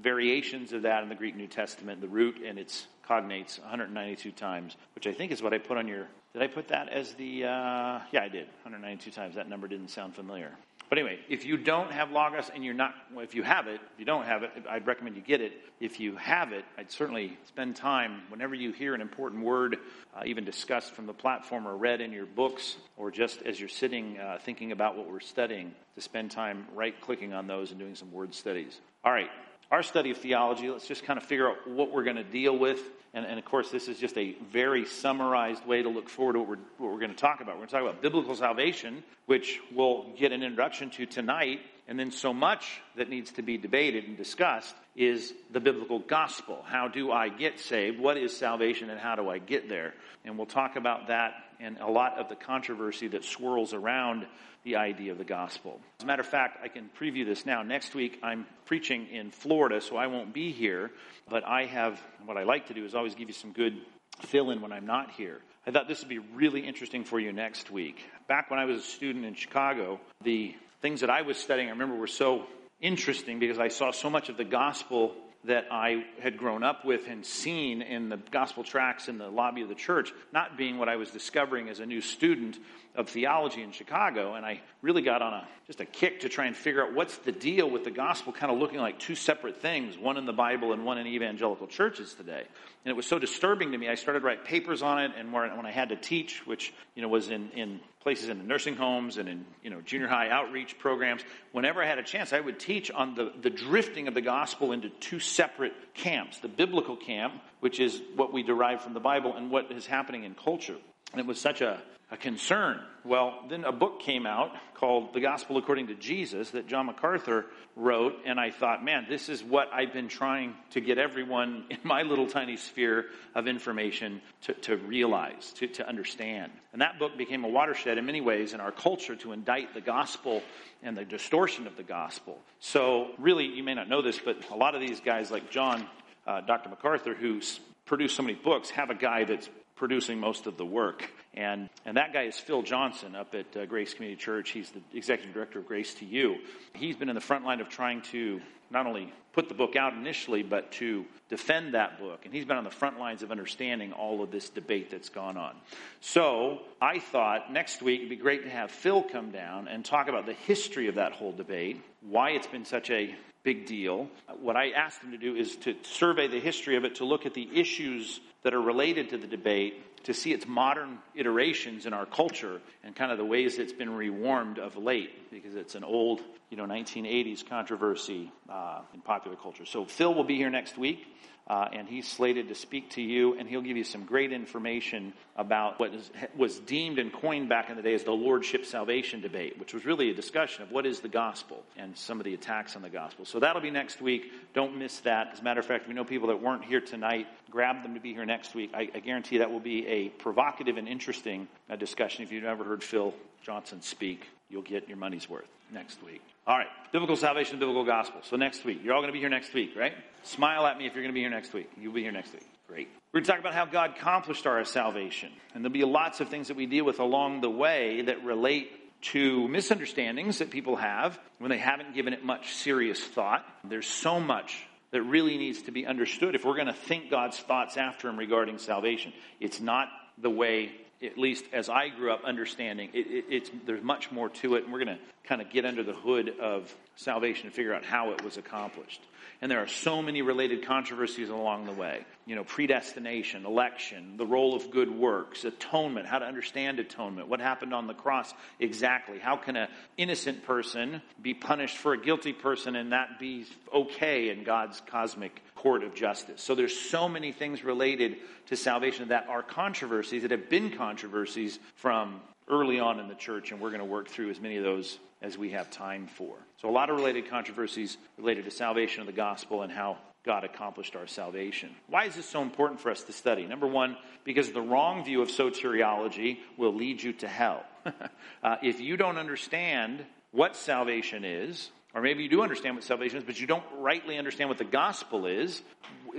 variations 0.00 0.72
of 0.72 0.82
that 0.82 1.02
in 1.02 1.10
the 1.10 1.14
Greek 1.14 1.36
New 1.36 1.48
Testament. 1.48 2.00
The 2.00 2.08
root 2.08 2.40
and 2.42 2.58
its 2.58 2.86
cognates 3.06 3.60
192 3.60 4.32
times, 4.32 4.74
which 4.94 5.06
I 5.06 5.12
think 5.12 5.32
is 5.32 5.42
what 5.42 5.52
I 5.52 5.58
put 5.58 5.76
on 5.76 5.86
your. 5.86 6.06
Did 6.32 6.42
I 6.42 6.46
put 6.46 6.68
that 6.68 6.88
as 6.88 7.12
the? 7.14 7.44
Uh, 7.44 8.00
yeah, 8.10 8.22
I 8.22 8.28
did. 8.28 8.46
192 8.62 9.10
times. 9.10 9.34
That 9.34 9.50
number 9.50 9.68
didn't 9.68 9.88
sound 9.88 10.14
familiar. 10.14 10.52
But 10.90 10.98
anyway, 10.98 11.20
if 11.28 11.44
you 11.44 11.56
don't 11.56 11.92
have 11.92 12.10
Logos 12.10 12.50
and 12.52 12.64
you're 12.64 12.74
not, 12.74 12.94
well, 13.14 13.22
if 13.22 13.36
you 13.36 13.44
have 13.44 13.68
it, 13.68 13.80
if 13.94 13.98
you 14.00 14.04
don't 14.04 14.24
have 14.24 14.42
it, 14.42 14.50
I'd 14.68 14.88
recommend 14.88 15.14
you 15.14 15.22
get 15.22 15.40
it. 15.40 15.52
If 15.78 16.00
you 16.00 16.16
have 16.16 16.52
it, 16.52 16.64
I'd 16.76 16.90
certainly 16.90 17.38
spend 17.46 17.76
time 17.76 18.22
whenever 18.28 18.56
you 18.56 18.72
hear 18.72 18.92
an 18.92 19.00
important 19.00 19.44
word, 19.44 19.78
uh, 20.16 20.22
even 20.26 20.44
discussed 20.44 20.90
from 20.90 21.06
the 21.06 21.12
platform 21.12 21.68
or 21.68 21.76
read 21.76 22.00
in 22.00 22.10
your 22.10 22.26
books, 22.26 22.76
or 22.96 23.12
just 23.12 23.40
as 23.42 23.60
you're 23.60 23.68
sitting 23.68 24.18
uh, 24.18 24.38
thinking 24.42 24.72
about 24.72 24.96
what 24.96 25.08
we're 25.08 25.20
studying, 25.20 25.72
to 25.94 26.00
spend 26.00 26.32
time 26.32 26.66
right 26.74 27.00
clicking 27.00 27.32
on 27.34 27.46
those 27.46 27.70
and 27.70 27.78
doing 27.78 27.94
some 27.94 28.10
word 28.10 28.34
studies. 28.34 28.80
All 29.04 29.12
right, 29.12 29.30
our 29.70 29.84
study 29.84 30.10
of 30.10 30.18
theology, 30.18 30.68
let's 30.70 30.88
just 30.88 31.04
kind 31.04 31.18
of 31.18 31.22
figure 31.24 31.48
out 31.48 31.68
what 31.68 31.92
we're 31.92 32.02
going 32.04 32.16
to 32.16 32.24
deal 32.24 32.58
with. 32.58 32.80
And, 33.12 33.26
and, 33.26 33.38
of 33.38 33.44
course, 33.44 33.70
this 33.70 33.88
is 33.88 33.98
just 33.98 34.16
a 34.16 34.36
very 34.52 34.86
summarized 34.86 35.66
way 35.66 35.82
to 35.82 35.88
look 35.88 36.08
forward 36.08 36.34
to 36.34 36.38
what 36.40 36.48
we're, 36.48 36.56
what 36.78 36.92
we're 36.92 37.00
going 37.00 37.10
to 37.10 37.16
talk 37.16 37.40
about. 37.40 37.54
We're 37.54 37.66
going 37.66 37.68
to 37.68 37.74
talk 37.74 37.82
about 37.82 38.02
biblical 38.02 38.36
salvation, 38.36 39.02
which 39.26 39.58
we'll 39.74 40.06
get 40.16 40.30
an 40.30 40.42
introduction 40.42 40.90
to 40.90 41.06
tonight. 41.06 41.60
And 41.88 41.98
then 41.98 42.12
so 42.12 42.32
much 42.32 42.80
that 42.96 43.08
needs 43.08 43.32
to 43.32 43.42
be 43.42 43.58
debated 43.58 44.04
and 44.04 44.16
discussed 44.16 44.76
is 44.94 45.34
the 45.50 45.58
biblical 45.58 45.98
gospel. 45.98 46.62
How 46.64 46.86
do 46.86 47.10
I 47.10 47.30
get 47.30 47.58
saved? 47.58 47.98
What 47.98 48.16
is 48.16 48.36
salvation 48.36 48.90
and 48.90 49.00
how 49.00 49.16
do 49.16 49.28
I 49.28 49.38
get 49.38 49.68
there? 49.68 49.94
And 50.24 50.36
we'll 50.36 50.46
talk 50.46 50.76
about 50.76 51.08
that 51.08 51.32
and 51.60 51.78
a 51.78 51.90
lot 51.90 52.18
of 52.18 52.28
the 52.28 52.36
controversy 52.36 53.08
that 53.08 53.24
swirls 53.24 53.72
around 53.72 54.26
the 54.64 54.76
idea 54.76 55.12
of 55.12 55.18
the 55.18 55.24
gospel. 55.24 55.80
As 55.98 56.04
a 56.04 56.06
matter 56.06 56.20
of 56.20 56.28
fact, 56.28 56.58
I 56.62 56.68
can 56.68 56.90
preview 56.98 57.24
this 57.24 57.46
now. 57.46 57.62
Next 57.62 57.94
week, 57.94 58.18
I'm 58.22 58.46
preaching 58.66 59.06
in 59.08 59.30
Florida, 59.30 59.80
so 59.80 59.96
I 59.96 60.06
won't 60.06 60.34
be 60.34 60.52
here, 60.52 60.90
but 61.28 61.44
I 61.44 61.66
have 61.66 62.00
what 62.24 62.36
I 62.36 62.42
like 62.42 62.66
to 62.68 62.74
do 62.74 62.84
is 62.84 62.94
always 62.94 63.14
give 63.14 63.28
you 63.28 63.34
some 63.34 63.52
good 63.52 63.74
fill 64.22 64.50
in 64.50 64.60
when 64.60 64.72
I'm 64.72 64.86
not 64.86 65.12
here. 65.12 65.40
I 65.66 65.70
thought 65.70 65.88
this 65.88 66.00
would 66.00 66.08
be 66.08 66.18
really 66.18 66.66
interesting 66.66 67.04
for 67.04 67.20
you 67.20 67.32
next 67.32 67.70
week. 67.70 68.04
Back 68.28 68.50
when 68.50 68.58
I 68.58 68.64
was 68.64 68.80
a 68.80 68.82
student 68.82 69.24
in 69.24 69.34
Chicago, 69.34 70.00
the 70.22 70.54
things 70.82 71.00
that 71.00 71.10
I 71.10 71.22
was 71.22 71.36
studying, 71.36 71.68
I 71.68 71.72
remember, 71.72 71.96
were 71.96 72.06
so 72.06 72.44
interesting 72.80 73.38
because 73.38 73.58
I 73.58 73.68
saw 73.68 73.90
so 73.90 74.08
much 74.08 74.28
of 74.30 74.36
the 74.36 74.44
gospel 74.44 75.14
that 75.44 75.66
I 75.70 76.04
had 76.20 76.36
grown 76.36 76.62
up 76.62 76.84
with 76.84 77.08
and 77.08 77.24
seen 77.24 77.80
in 77.80 78.08
the 78.10 78.18
gospel 78.30 78.62
tracts 78.62 79.08
in 79.08 79.16
the 79.16 79.28
lobby 79.28 79.62
of 79.62 79.68
the 79.68 79.74
church, 79.74 80.12
not 80.32 80.58
being 80.58 80.78
what 80.78 80.88
I 80.88 80.96
was 80.96 81.10
discovering 81.10 81.68
as 81.68 81.80
a 81.80 81.86
new 81.86 82.00
student 82.00 82.58
of 82.94 83.08
theology 83.08 83.62
in 83.62 83.72
Chicago. 83.72 84.34
And 84.34 84.44
I 84.44 84.60
really 84.82 85.02
got 85.02 85.22
on 85.22 85.32
a 85.32 85.48
just 85.66 85.80
a 85.80 85.84
kick 85.84 86.20
to 86.20 86.28
try 86.28 86.46
and 86.46 86.56
figure 86.56 86.84
out 86.84 86.94
what's 86.94 87.16
the 87.18 87.32
deal 87.32 87.70
with 87.70 87.84
the 87.84 87.90
gospel 87.90 88.32
kind 88.32 88.50
of 88.50 88.58
looking 88.58 88.80
like 88.80 88.98
two 88.98 89.14
separate 89.14 89.60
things, 89.60 89.96
one 89.96 90.16
in 90.16 90.26
the 90.26 90.32
Bible 90.32 90.72
and 90.72 90.84
one 90.84 90.98
in 90.98 91.06
evangelical 91.06 91.66
churches 91.66 92.14
today. 92.14 92.42
And 92.84 92.90
it 92.90 92.96
was 92.96 93.06
so 93.06 93.18
disturbing 93.18 93.72
to 93.72 93.78
me. 93.78 93.88
I 93.88 93.94
started 93.94 94.20
to 94.20 94.26
write 94.26 94.44
papers 94.44 94.82
on 94.82 94.98
it, 95.00 95.12
and 95.16 95.32
when 95.32 95.66
I 95.66 95.70
had 95.70 95.90
to 95.90 95.96
teach, 95.96 96.46
which 96.46 96.72
you 96.94 97.02
know 97.02 97.08
was 97.08 97.30
in, 97.30 97.50
in 97.50 97.80
places 98.00 98.30
in 98.30 98.38
the 98.38 98.44
nursing 98.44 98.76
homes 98.76 99.18
and 99.18 99.28
in 99.28 99.44
you 99.62 99.70
know 99.70 99.80
junior 99.82 100.08
high 100.08 100.30
outreach 100.30 100.78
programs 100.78 101.22
whenever 101.52 101.82
i 101.82 101.86
had 101.86 101.98
a 101.98 102.02
chance 102.02 102.32
i 102.32 102.40
would 102.40 102.58
teach 102.58 102.90
on 102.90 103.14
the, 103.14 103.30
the 103.42 103.50
drifting 103.50 104.08
of 104.08 104.14
the 104.14 104.22
gospel 104.22 104.72
into 104.72 104.88
two 104.88 105.20
separate 105.20 105.74
camps 105.92 106.38
the 106.38 106.48
biblical 106.48 106.96
camp 106.96 107.34
which 107.60 107.78
is 107.78 108.00
what 108.16 108.32
we 108.32 108.42
derive 108.42 108.80
from 108.80 108.94
the 108.94 109.00
bible 109.00 109.36
and 109.36 109.50
what 109.50 109.70
is 109.70 109.86
happening 109.86 110.24
in 110.24 110.34
culture 110.34 110.76
and 111.12 111.20
it 111.20 111.26
was 111.26 111.40
such 111.40 111.60
a, 111.60 111.80
a 112.10 112.16
concern. 112.16 112.80
Well, 113.04 113.44
then 113.48 113.64
a 113.64 113.72
book 113.72 114.00
came 114.00 114.26
out 114.26 114.52
called 114.74 115.14
The 115.14 115.20
Gospel 115.20 115.56
According 115.56 115.86
to 115.86 115.94
Jesus 115.94 116.50
that 116.50 116.66
John 116.66 116.86
MacArthur 116.86 117.46
wrote, 117.76 118.14
and 118.26 118.38
I 118.38 118.50
thought, 118.50 118.84
man, 118.84 119.06
this 119.08 119.28
is 119.28 119.42
what 119.42 119.72
I've 119.72 119.92
been 119.92 120.08
trying 120.08 120.54
to 120.70 120.80
get 120.80 120.98
everyone 120.98 121.64
in 121.70 121.78
my 121.84 122.02
little 122.02 122.26
tiny 122.26 122.56
sphere 122.56 123.06
of 123.34 123.46
information 123.46 124.20
to, 124.42 124.54
to 124.54 124.76
realize, 124.76 125.52
to, 125.54 125.68
to 125.68 125.88
understand. 125.88 126.52
And 126.72 126.82
that 126.82 126.98
book 126.98 127.16
became 127.16 127.44
a 127.44 127.48
watershed 127.48 127.96
in 127.96 128.06
many 128.06 128.20
ways 128.20 128.54
in 128.54 128.60
our 128.60 128.72
culture 128.72 129.16
to 129.16 129.32
indict 129.32 129.72
the 129.72 129.80
gospel 129.80 130.42
and 130.82 130.96
the 130.96 131.04
distortion 131.04 131.66
of 131.66 131.76
the 131.76 131.82
gospel. 131.82 132.38
So, 132.58 133.12
really, 133.18 133.46
you 133.46 133.62
may 133.62 133.74
not 133.74 133.88
know 133.88 134.02
this, 134.02 134.18
but 134.18 134.50
a 134.50 134.56
lot 134.56 134.74
of 134.74 134.80
these 134.80 135.00
guys, 135.00 135.30
like 135.30 135.50
John, 135.50 135.86
uh, 136.26 136.40
Dr. 136.40 136.70
MacArthur, 136.70 137.14
who's 137.14 137.60
produced 137.86 138.16
so 138.16 138.22
many 138.22 138.34
books, 138.34 138.70
have 138.70 138.90
a 138.90 138.94
guy 138.94 139.24
that's 139.24 139.48
producing 139.80 140.20
most 140.20 140.46
of 140.46 140.58
the 140.58 140.64
work. 140.64 141.10
And, 141.34 141.68
and 141.84 141.96
that 141.96 142.12
guy 142.12 142.22
is 142.22 142.36
Phil 142.38 142.62
Johnson 142.62 143.14
up 143.14 143.34
at 143.34 143.56
uh, 143.56 143.66
Grace 143.66 143.94
Community 143.94 144.20
Church. 144.20 144.50
He's 144.50 144.70
the 144.70 144.80
executive 144.94 145.32
director 145.32 145.60
of 145.60 145.66
Grace 145.66 145.94
to 145.94 146.04
You. 146.04 146.38
He's 146.74 146.96
been 146.96 147.08
in 147.08 147.14
the 147.14 147.20
front 147.20 147.44
line 147.44 147.60
of 147.60 147.68
trying 147.68 148.02
to 148.10 148.40
not 148.70 148.86
only 148.86 149.12
put 149.32 149.48
the 149.48 149.54
book 149.54 149.76
out 149.76 149.92
initially, 149.94 150.42
but 150.42 150.72
to 150.72 151.04
defend 151.28 151.74
that 151.74 152.00
book. 152.00 152.20
And 152.24 152.34
he's 152.34 152.44
been 152.44 152.56
on 152.56 152.64
the 152.64 152.70
front 152.70 152.98
lines 152.98 153.22
of 153.22 153.30
understanding 153.30 153.92
all 153.92 154.22
of 154.22 154.30
this 154.30 154.48
debate 154.48 154.90
that's 154.90 155.08
gone 155.08 155.36
on. 155.36 155.54
So 156.00 156.60
I 156.80 156.98
thought 156.98 157.52
next 157.52 157.82
week 157.82 158.00
it'd 158.00 158.10
be 158.10 158.16
great 158.16 158.44
to 158.44 158.50
have 158.50 158.70
Phil 158.70 159.02
come 159.02 159.30
down 159.30 159.68
and 159.68 159.84
talk 159.84 160.08
about 160.08 160.26
the 160.26 160.32
history 160.32 160.88
of 160.88 160.96
that 160.96 161.12
whole 161.12 161.32
debate, 161.32 161.80
why 162.00 162.30
it's 162.30 162.46
been 162.48 162.64
such 162.64 162.90
a 162.90 163.14
big 163.42 163.66
deal. 163.66 164.08
What 164.40 164.56
I 164.56 164.70
asked 164.70 165.02
him 165.02 165.12
to 165.12 165.18
do 165.18 165.34
is 165.36 165.56
to 165.58 165.74
survey 165.82 166.28
the 166.28 166.40
history 166.40 166.76
of 166.76 166.84
it, 166.84 166.96
to 166.96 167.04
look 167.04 167.26
at 167.26 167.34
the 167.34 167.48
issues 167.54 168.20
that 168.42 168.54
are 168.54 168.60
related 168.60 169.10
to 169.10 169.18
the 169.18 169.26
debate, 169.26 169.89
to 170.04 170.14
see 170.14 170.32
its 170.32 170.46
modern 170.46 170.98
iterations 171.14 171.86
in 171.86 171.92
our 171.92 172.06
culture 172.06 172.60
and 172.82 172.96
kind 172.96 173.12
of 173.12 173.18
the 173.18 173.24
ways 173.24 173.58
it's 173.58 173.72
been 173.72 173.90
rewarmed 173.90 174.58
of 174.58 174.76
late, 174.76 175.30
because 175.30 175.54
it's 175.54 175.74
an 175.74 175.84
old, 175.84 176.20
you 176.50 176.56
know, 176.56 176.64
1980s 176.64 177.48
controversy 177.48 178.30
uh, 178.48 178.80
in 178.92 179.00
popular 179.00 179.36
culture. 179.36 179.64
So 179.64 179.84
Phil 179.84 180.12
will 180.12 180.24
be 180.24 180.36
here 180.36 180.50
next 180.50 180.76
week. 180.76 181.06
Uh, 181.50 181.68
and 181.72 181.88
he's 181.88 182.06
slated 182.06 182.46
to 182.46 182.54
speak 182.54 182.90
to 182.90 183.02
you, 183.02 183.36
and 183.36 183.48
he'll 183.48 183.60
give 183.60 183.76
you 183.76 183.82
some 183.82 184.04
great 184.04 184.32
information 184.32 185.12
about 185.34 185.80
what 185.80 185.92
is, 185.92 186.08
was 186.36 186.60
deemed 186.60 187.00
and 187.00 187.12
coined 187.12 187.48
back 187.48 187.68
in 187.68 187.76
the 187.76 187.82
day 187.82 187.92
as 187.92 188.04
the 188.04 188.12
lordship 188.12 188.64
salvation 188.64 189.20
debate, 189.20 189.58
which 189.58 189.74
was 189.74 189.84
really 189.84 190.10
a 190.10 190.14
discussion 190.14 190.62
of 190.62 190.70
what 190.70 190.86
is 190.86 191.00
the 191.00 191.08
gospel 191.08 191.64
and 191.76 191.96
some 191.96 192.20
of 192.20 192.24
the 192.24 192.34
attacks 192.34 192.76
on 192.76 192.82
the 192.82 192.88
gospel. 192.88 193.24
So 193.24 193.40
that'll 193.40 193.62
be 193.62 193.72
next 193.72 194.00
week. 194.00 194.30
Don't 194.54 194.76
miss 194.78 195.00
that. 195.00 195.30
As 195.32 195.40
a 195.40 195.42
matter 195.42 195.58
of 195.58 195.66
fact, 195.66 195.88
we 195.88 195.94
know 195.94 196.04
people 196.04 196.28
that 196.28 196.40
weren't 196.40 196.64
here 196.64 196.80
tonight. 196.80 197.26
Grab 197.50 197.82
them 197.82 197.94
to 197.94 198.00
be 198.00 198.14
here 198.14 198.26
next 198.26 198.54
week. 198.54 198.70
I, 198.72 198.88
I 198.94 199.00
guarantee 199.00 199.38
that 199.38 199.50
will 199.50 199.58
be 199.58 199.84
a 199.88 200.10
provocative 200.10 200.76
and 200.76 200.86
interesting 200.86 201.48
uh, 201.68 201.74
discussion. 201.74 202.22
If 202.22 202.30
you've 202.30 202.44
never 202.44 202.62
heard 202.62 202.84
Phil 202.84 203.12
Johnson 203.42 203.82
speak, 203.82 204.28
you'll 204.50 204.62
get 204.62 204.86
your 204.86 204.98
money's 204.98 205.28
worth 205.28 205.48
next 205.72 206.02
week. 206.02 206.22
All 206.46 206.56
right, 206.56 206.68
biblical 206.92 207.16
salvation, 207.16 207.58
biblical 207.58 207.84
gospel. 207.84 208.20
So 208.22 208.36
next 208.36 208.64
week, 208.64 208.80
you're 208.82 208.94
all 208.94 209.00
going 209.00 209.12
to 209.12 209.12
be 209.12 209.20
here 209.20 209.28
next 209.28 209.52
week, 209.54 209.76
right? 209.76 209.92
Smile 210.22 210.66
at 210.66 210.78
me 210.78 210.86
if 210.86 210.94
you're 210.94 211.02
going 211.02 211.12
to 211.12 211.14
be 211.14 211.20
here 211.20 211.30
next 211.30 211.52
week. 211.52 211.70
You'll 211.80 211.92
be 211.92 212.02
here 212.02 212.12
next 212.12 212.32
week. 212.32 212.46
Great. 212.66 212.88
We're 213.12 213.20
going 213.20 213.24
to 213.24 213.30
talk 213.32 213.40
about 213.40 213.54
how 213.54 213.66
God 213.66 213.96
accomplished 213.96 214.46
our 214.46 214.64
salvation. 214.64 215.32
And 215.54 215.64
there'll 215.64 215.72
be 215.72 215.84
lots 215.84 216.20
of 216.20 216.28
things 216.28 216.48
that 216.48 216.56
we 216.56 216.66
deal 216.66 216.84
with 216.84 217.00
along 217.00 217.40
the 217.40 217.50
way 217.50 218.02
that 218.02 218.24
relate 218.24 218.70
to 219.02 219.48
misunderstandings 219.48 220.38
that 220.38 220.50
people 220.50 220.76
have 220.76 221.18
when 221.38 221.50
they 221.50 221.58
haven't 221.58 221.94
given 221.94 222.12
it 222.12 222.24
much 222.24 222.54
serious 222.54 223.02
thought. 223.02 223.44
There's 223.64 223.86
so 223.86 224.20
much 224.20 224.66
that 224.92 225.02
really 225.02 225.38
needs 225.38 225.62
to 225.62 225.72
be 225.72 225.86
understood 225.86 226.34
if 226.34 226.44
we're 226.44 226.54
going 226.54 226.66
to 226.66 226.72
think 226.72 227.10
God's 227.10 227.38
thoughts 227.38 227.76
after 227.76 228.08
Him 228.08 228.18
regarding 228.18 228.58
salvation. 228.58 229.12
It's 229.40 229.60
not 229.60 229.88
the 230.18 230.30
way 230.30 230.72
at 231.02 231.16
least 231.18 231.44
as 231.52 231.68
I 231.68 231.88
grew 231.88 232.12
up 232.12 232.24
understanding, 232.24 232.90
it, 232.92 233.06
it, 233.06 233.24
it's, 233.28 233.50
there's 233.66 233.82
much 233.82 234.12
more 234.12 234.28
to 234.28 234.56
it, 234.56 234.64
and 234.64 234.72
we're 234.72 234.84
going 234.84 234.98
to 234.98 235.02
kind 235.24 235.40
of 235.40 235.50
get 235.50 235.64
under 235.64 235.82
the 235.82 235.92
hood 235.92 236.34
of 236.40 236.74
salvation 236.96 237.46
and 237.46 237.54
figure 237.54 237.74
out 237.74 237.84
how 237.84 238.10
it 238.10 238.22
was 238.22 238.36
accomplished. 238.36 239.00
And 239.42 239.50
there 239.50 239.60
are 239.60 239.68
so 239.68 240.02
many 240.02 240.20
related 240.20 240.66
controversies 240.66 241.30
along 241.30 241.64
the 241.64 241.72
way. 241.72 242.04
You 242.26 242.36
know, 242.36 242.44
predestination, 242.44 243.46
election, 243.46 244.18
the 244.18 244.26
role 244.26 244.54
of 244.54 244.70
good 244.70 244.90
works, 244.90 245.44
atonement, 245.44 246.06
how 246.06 246.18
to 246.18 246.26
understand 246.26 246.78
atonement, 246.78 247.28
what 247.28 247.40
happened 247.40 247.72
on 247.72 247.86
the 247.86 247.94
cross 247.94 248.34
exactly. 248.58 249.18
How 249.18 249.36
can 249.36 249.56
an 249.56 249.68
innocent 249.96 250.44
person 250.44 251.00
be 251.22 251.32
punished 251.32 251.78
for 251.78 251.94
a 251.94 252.00
guilty 252.00 252.34
person 252.34 252.76
and 252.76 252.92
that 252.92 253.18
be 253.18 253.46
okay 253.72 254.28
in 254.28 254.44
God's 254.44 254.82
cosmic 254.86 255.40
court 255.54 255.84
of 255.84 255.94
justice? 255.94 256.42
So 256.42 256.54
there's 256.54 256.78
so 256.78 257.08
many 257.08 257.32
things 257.32 257.64
related 257.64 258.18
to 258.48 258.56
salvation 258.56 259.08
that 259.08 259.26
are 259.28 259.42
controversies, 259.42 260.20
that 260.20 260.32
have 260.32 260.50
been 260.50 260.70
controversies 260.72 261.58
from 261.76 262.20
early 262.50 262.80
on 262.80 263.00
in 263.00 263.08
the 263.08 263.14
church, 263.14 263.52
and 263.52 263.60
we're 263.60 263.70
going 263.70 263.80
to 263.80 263.86
work 263.86 264.08
through 264.08 264.30
as 264.30 264.40
many 264.40 264.56
of 264.56 264.64
those 264.64 264.98
as 265.22 265.38
we 265.38 265.50
have 265.50 265.70
time 265.70 266.06
for. 266.06 266.36
So, 266.60 266.68
a 266.68 266.72
lot 266.72 266.90
of 266.90 266.96
related 266.96 267.28
controversies 267.28 267.96
related 268.18 268.44
to 268.44 268.50
salvation 268.50 269.00
of 269.00 269.06
the 269.06 269.12
gospel 269.12 269.62
and 269.62 269.72
how 269.72 269.98
God 270.24 270.44
accomplished 270.44 270.96
our 270.96 271.06
salvation. 271.06 271.70
Why 271.88 272.04
is 272.04 272.14
this 272.14 272.26
so 272.26 272.42
important 272.42 272.80
for 272.80 272.90
us 272.90 273.02
to 273.04 273.12
study? 273.12 273.46
Number 273.46 273.66
one, 273.66 273.96
because 274.24 274.52
the 274.52 274.60
wrong 274.60 275.04
view 275.04 275.22
of 275.22 275.28
soteriology 275.28 276.38
will 276.58 276.74
lead 276.74 277.02
you 277.02 277.12
to 277.14 277.28
hell. 277.28 277.64
uh, 278.42 278.56
if 278.62 278.80
you 278.80 278.96
don't 278.96 279.16
understand 279.16 280.04
what 280.32 280.56
salvation 280.56 281.24
is, 281.24 281.70
or 281.94 282.02
maybe 282.02 282.22
you 282.22 282.28
do 282.28 282.42
understand 282.42 282.74
what 282.74 282.84
salvation 282.84 283.18
is, 283.18 283.24
but 283.24 283.40
you 283.40 283.46
don't 283.46 283.64
rightly 283.78 284.18
understand 284.18 284.48
what 284.48 284.58
the 284.58 284.64
gospel 284.64 285.26
is, 285.26 285.62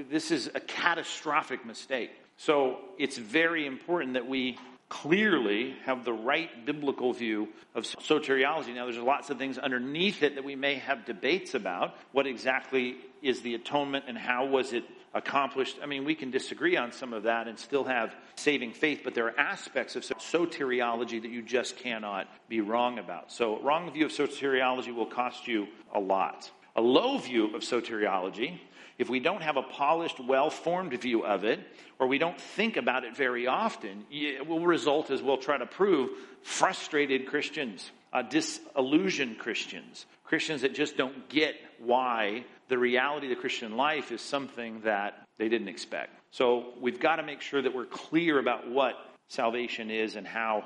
this 0.09 0.31
is 0.31 0.50
a 0.55 0.59
catastrophic 0.59 1.65
mistake. 1.65 2.11
So 2.38 2.79
it's 2.97 3.17
very 3.17 3.67
important 3.67 4.13
that 4.13 4.27
we 4.27 4.57
clearly 4.91 5.74
have 5.86 6.03
the 6.03 6.12
right 6.12 6.65
biblical 6.65 7.13
view 7.13 7.48
of 7.74 7.86
soteriology. 7.86 8.75
Now, 8.75 8.83
there's 8.83 8.98
lots 8.98 9.29
of 9.29 9.38
things 9.38 9.57
underneath 9.57 10.21
it 10.21 10.36
that 10.36 10.43
we 10.43 10.57
may 10.57 10.75
have 10.75 11.05
debates 11.05 11.53
about. 11.53 11.95
What 12.12 12.27
exactly 12.27 12.98
is 13.21 13.41
the 13.41 13.55
atonement 13.55 14.05
and 14.10 14.17
how 14.17 14.48
was 14.48 14.74
it 14.74 14.83
accomplished? 15.13 15.77
I 15.81 15.86
mean, 15.86 16.03
we 16.03 16.13
can 16.13 16.29
disagree 16.29 16.75
on 16.75 16.91
some 16.91 17.13
of 17.13 17.24
that 17.24 17.48
and 17.48 17.57
still 17.57 17.86
have 17.86 18.13
saving 18.36 18.74
faith, 18.74 19.00
but 19.05 19.15
there 19.15 19.27
are 19.27 19.39
aspects 19.39 19.95
of 19.95 20.03
soteriology 20.03 21.21
that 21.21 21.31
you 21.31 21.41
just 21.41 21.77
cannot 21.77 22.27
be 22.50 22.60
wrong 22.60 23.00
about. 23.00 23.31
So, 23.31 23.60
a 23.60 23.63
wrong 23.63 23.89
view 23.93 24.07
of 24.07 24.12
soteriology 24.12 24.93
will 24.93 25.05
cost 25.05 25.48
you 25.48 25.67
a 25.95 26.01
lot. 26.01 26.51
A 26.75 26.81
low 26.81 27.17
view 27.17 27.55
of 27.55 27.62
soteriology 27.62 28.60
if 29.01 29.10
we 29.10 29.20
don't 29.20 29.41
have 29.41 29.58
a 29.58 29.63
polished, 29.63 30.20
well 30.20 30.51
formed 30.51 30.93
view 31.01 31.25
of 31.25 31.43
it, 31.43 31.60
or 31.98 32.05
we 32.05 32.20
don't 32.20 32.39
think 32.39 32.77
about 32.77 33.03
it 33.03 33.17
very 33.17 33.48
often, 33.48 34.05
it 34.12 34.46
will 34.46 34.60
result, 34.60 35.10
as 35.10 35.24
we'll 35.24 35.38
try 35.38 35.58
to 35.58 35.65
prove, 35.65 36.12
frustrated 36.43 37.25
Christians, 37.25 37.89
uh, 38.13 38.22
disillusioned 38.22 39.39
Christians, 39.39 40.05
Christians 40.24 40.62
that 40.62 40.75
just 40.75 40.98
don't 40.98 41.27
get 41.29 41.55
why 41.79 42.46
the 42.67 42.77
reality 42.77 43.25
of 43.25 43.36
the 43.36 43.41
Christian 43.41 43.75
life 43.75 44.12
is 44.12 44.22
something 44.22 44.81
that 44.81 45.27
they 45.39 45.50
didn't 45.50 45.70
expect. 45.70 46.12
So 46.29 46.74
we've 46.79 47.00
got 47.00 47.15
to 47.15 47.24
make 47.24 47.41
sure 47.41 47.60
that 47.60 47.74
we're 47.74 47.86
clear 47.88 48.38
about 48.38 48.70
what 48.70 48.93
salvation 49.29 49.89
is 49.89 50.15
and 50.15 50.27
how 50.27 50.63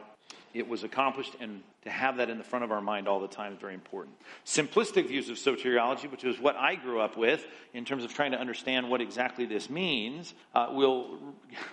it 0.53 0.67
was 0.67 0.83
accomplished 0.83 1.37
and 1.39 1.61
to 1.85 1.91
have 1.91 2.17
that 2.17 2.31
in 2.31 2.39
the 2.39 2.43
front 2.43 2.65
of 2.65 2.71
our 2.71 2.81
mind 2.81 3.07
all 3.07 3.19
the 3.19 3.27
time 3.27 3.53
is 3.53 3.59
very 3.59 3.75
important. 3.75 4.15
Simplistic 4.43 5.07
views 5.07 5.29
of 5.29 5.37
soteriology, 5.37 6.09
which 6.09 6.23
is 6.23 6.39
what 6.39 6.55
I 6.55 6.75
grew 6.75 6.99
up 6.99 7.15
with 7.15 7.45
in 7.75 7.85
terms 7.85 8.03
of 8.03 8.11
trying 8.11 8.31
to 8.31 8.39
understand 8.39 8.89
what 8.89 9.01
exactly 9.01 9.45
this 9.45 9.69
means, 9.69 10.33
uh, 10.55 10.69
will 10.71 11.19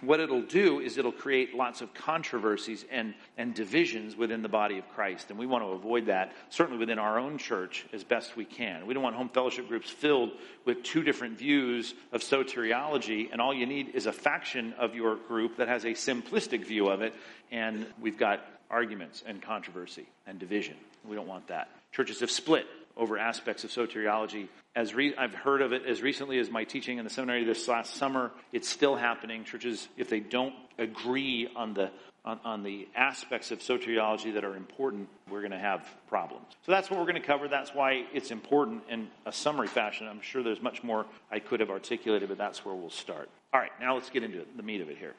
what 0.02 0.21
it'll 0.21 0.42
do 0.42 0.81
is 0.81 0.99
it'll 0.99 1.12
create 1.12 1.54
lots 1.54 1.81
of 1.81 1.95
controversies 1.95 2.85
and, 2.90 3.14
and 3.38 3.54
divisions 3.54 4.14
within 4.14 4.42
the 4.42 4.50
body 4.50 4.78
of 4.78 4.87
Christ. 4.90 5.31
And 5.31 5.38
we 5.38 5.47
want 5.47 5.64
to 5.64 5.69
avoid 5.69 6.07
that, 6.07 6.33
certainly 6.50 6.78
within 6.78 6.99
our 6.99 7.19
own 7.19 7.38
church, 7.38 7.87
as 7.95 8.04
best 8.04 8.37
we 8.37 8.45
can. 8.45 8.87
We 8.87 8.92
don't 8.92 9.02
want 9.02 9.16
home 9.16 9.31
fellowship 9.31 9.66
groups 9.66 9.88
filled 9.88 10.33
with 10.66 10.83
two 10.83 11.02
different 11.02 11.38
views 11.38 11.95
of 12.12 12.21
soteriology, 12.21 13.33
and 13.33 13.40
all 13.40 13.54
you 13.54 13.64
need 13.64 13.95
is 13.95 14.04
a 14.04 14.12
faction 14.12 14.75
of 14.75 14.95
your 14.95 15.16
group 15.16 15.57
that 15.57 15.69
has 15.69 15.85
a 15.85 15.92
simplistic 15.92 16.66
view 16.66 16.88
of 16.88 17.00
it, 17.00 17.14
and 17.50 17.87
we've 17.99 18.19
got 18.19 18.45
arguments 18.73 19.23
and 19.26 19.41
controversy 19.41 20.07
and 20.26 20.38
division. 20.38 20.76
We 21.09 21.14
don't 21.14 21.29
want 21.29 21.49
that. 21.49 21.69
Churches 21.93 22.21
have 22.21 22.31
split 22.31 22.67
over 22.97 23.19
aspects 23.19 23.64
of 23.64 23.71
soteriology. 23.71 24.49
As 24.75 24.95
re- 24.95 25.14
I've 25.17 25.35
heard 25.35 25.62
of 25.62 25.73
it 25.73 25.87
as 25.87 26.02
recently 26.02 26.38
as 26.38 26.50
my 26.50 26.64
teaching 26.64 26.99
in 26.99 27.05
the 27.05 27.11
seminary 27.11 27.45
this 27.45 27.69
last 27.69 27.95
summer, 27.95 28.31
it's 28.52 28.69
still 28.69 28.97
happening. 28.97 29.45
Churches, 29.45 29.88
if 29.97 30.09
they 30.09 30.21
don't 30.21 30.55
agree 30.79 31.49
on 31.55 31.75
the 31.75 31.91
on, 32.25 32.38
on 32.45 32.62
the 32.62 32.87
aspects 32.95 33.50
of 33.50 33.59
soteriology 33.59 34.35
that 34.35 34.45
are 34.45 34.55
important, 34.55 35.09
we're 35.29 35.41
going 35.41 35.50
to 35.50 35.59
have 35.59 35.85
problems. 36.09 36.47
So 36.64 36.71
that's 36.71 36.88
what 36.88 37.00
we're 37.00 37.07
going 37.07 37.21
to 37.21 37.26
cover. 37.26 37.49
That's 37.49 37.75
why 37.75 38.05
it's 38.14 38.31
important 38.31 38.85
in 38.88 39.09
a 39.26 39.33
summary 39.33 39.67
fashion. 39.67 40.07
I'm 40.07 40.21
sure 40.21 40.43
there's 40.43 40.62
much 40.62 40.85
more 40.85 41.05
I 41.33 41.41
could 41.41 41.59
have 41.59 41.71
articulated, 41.71 42.29
but 42.29 42.38
that's 42.38 42.64
where 42.64 42.76
we'll 42.76 42.91
start. 42.91 43.29
All 43.52 43.61
right, 43.61 43.73
now 43.81 43.95
let's 43.95 44.09
get 44.09 44.23
into 44.23 44.45
the 44.57 44.62
meat 44.62 44.81
of 44.81 44.88
it 44.88 44.99
here. 44.99 45.14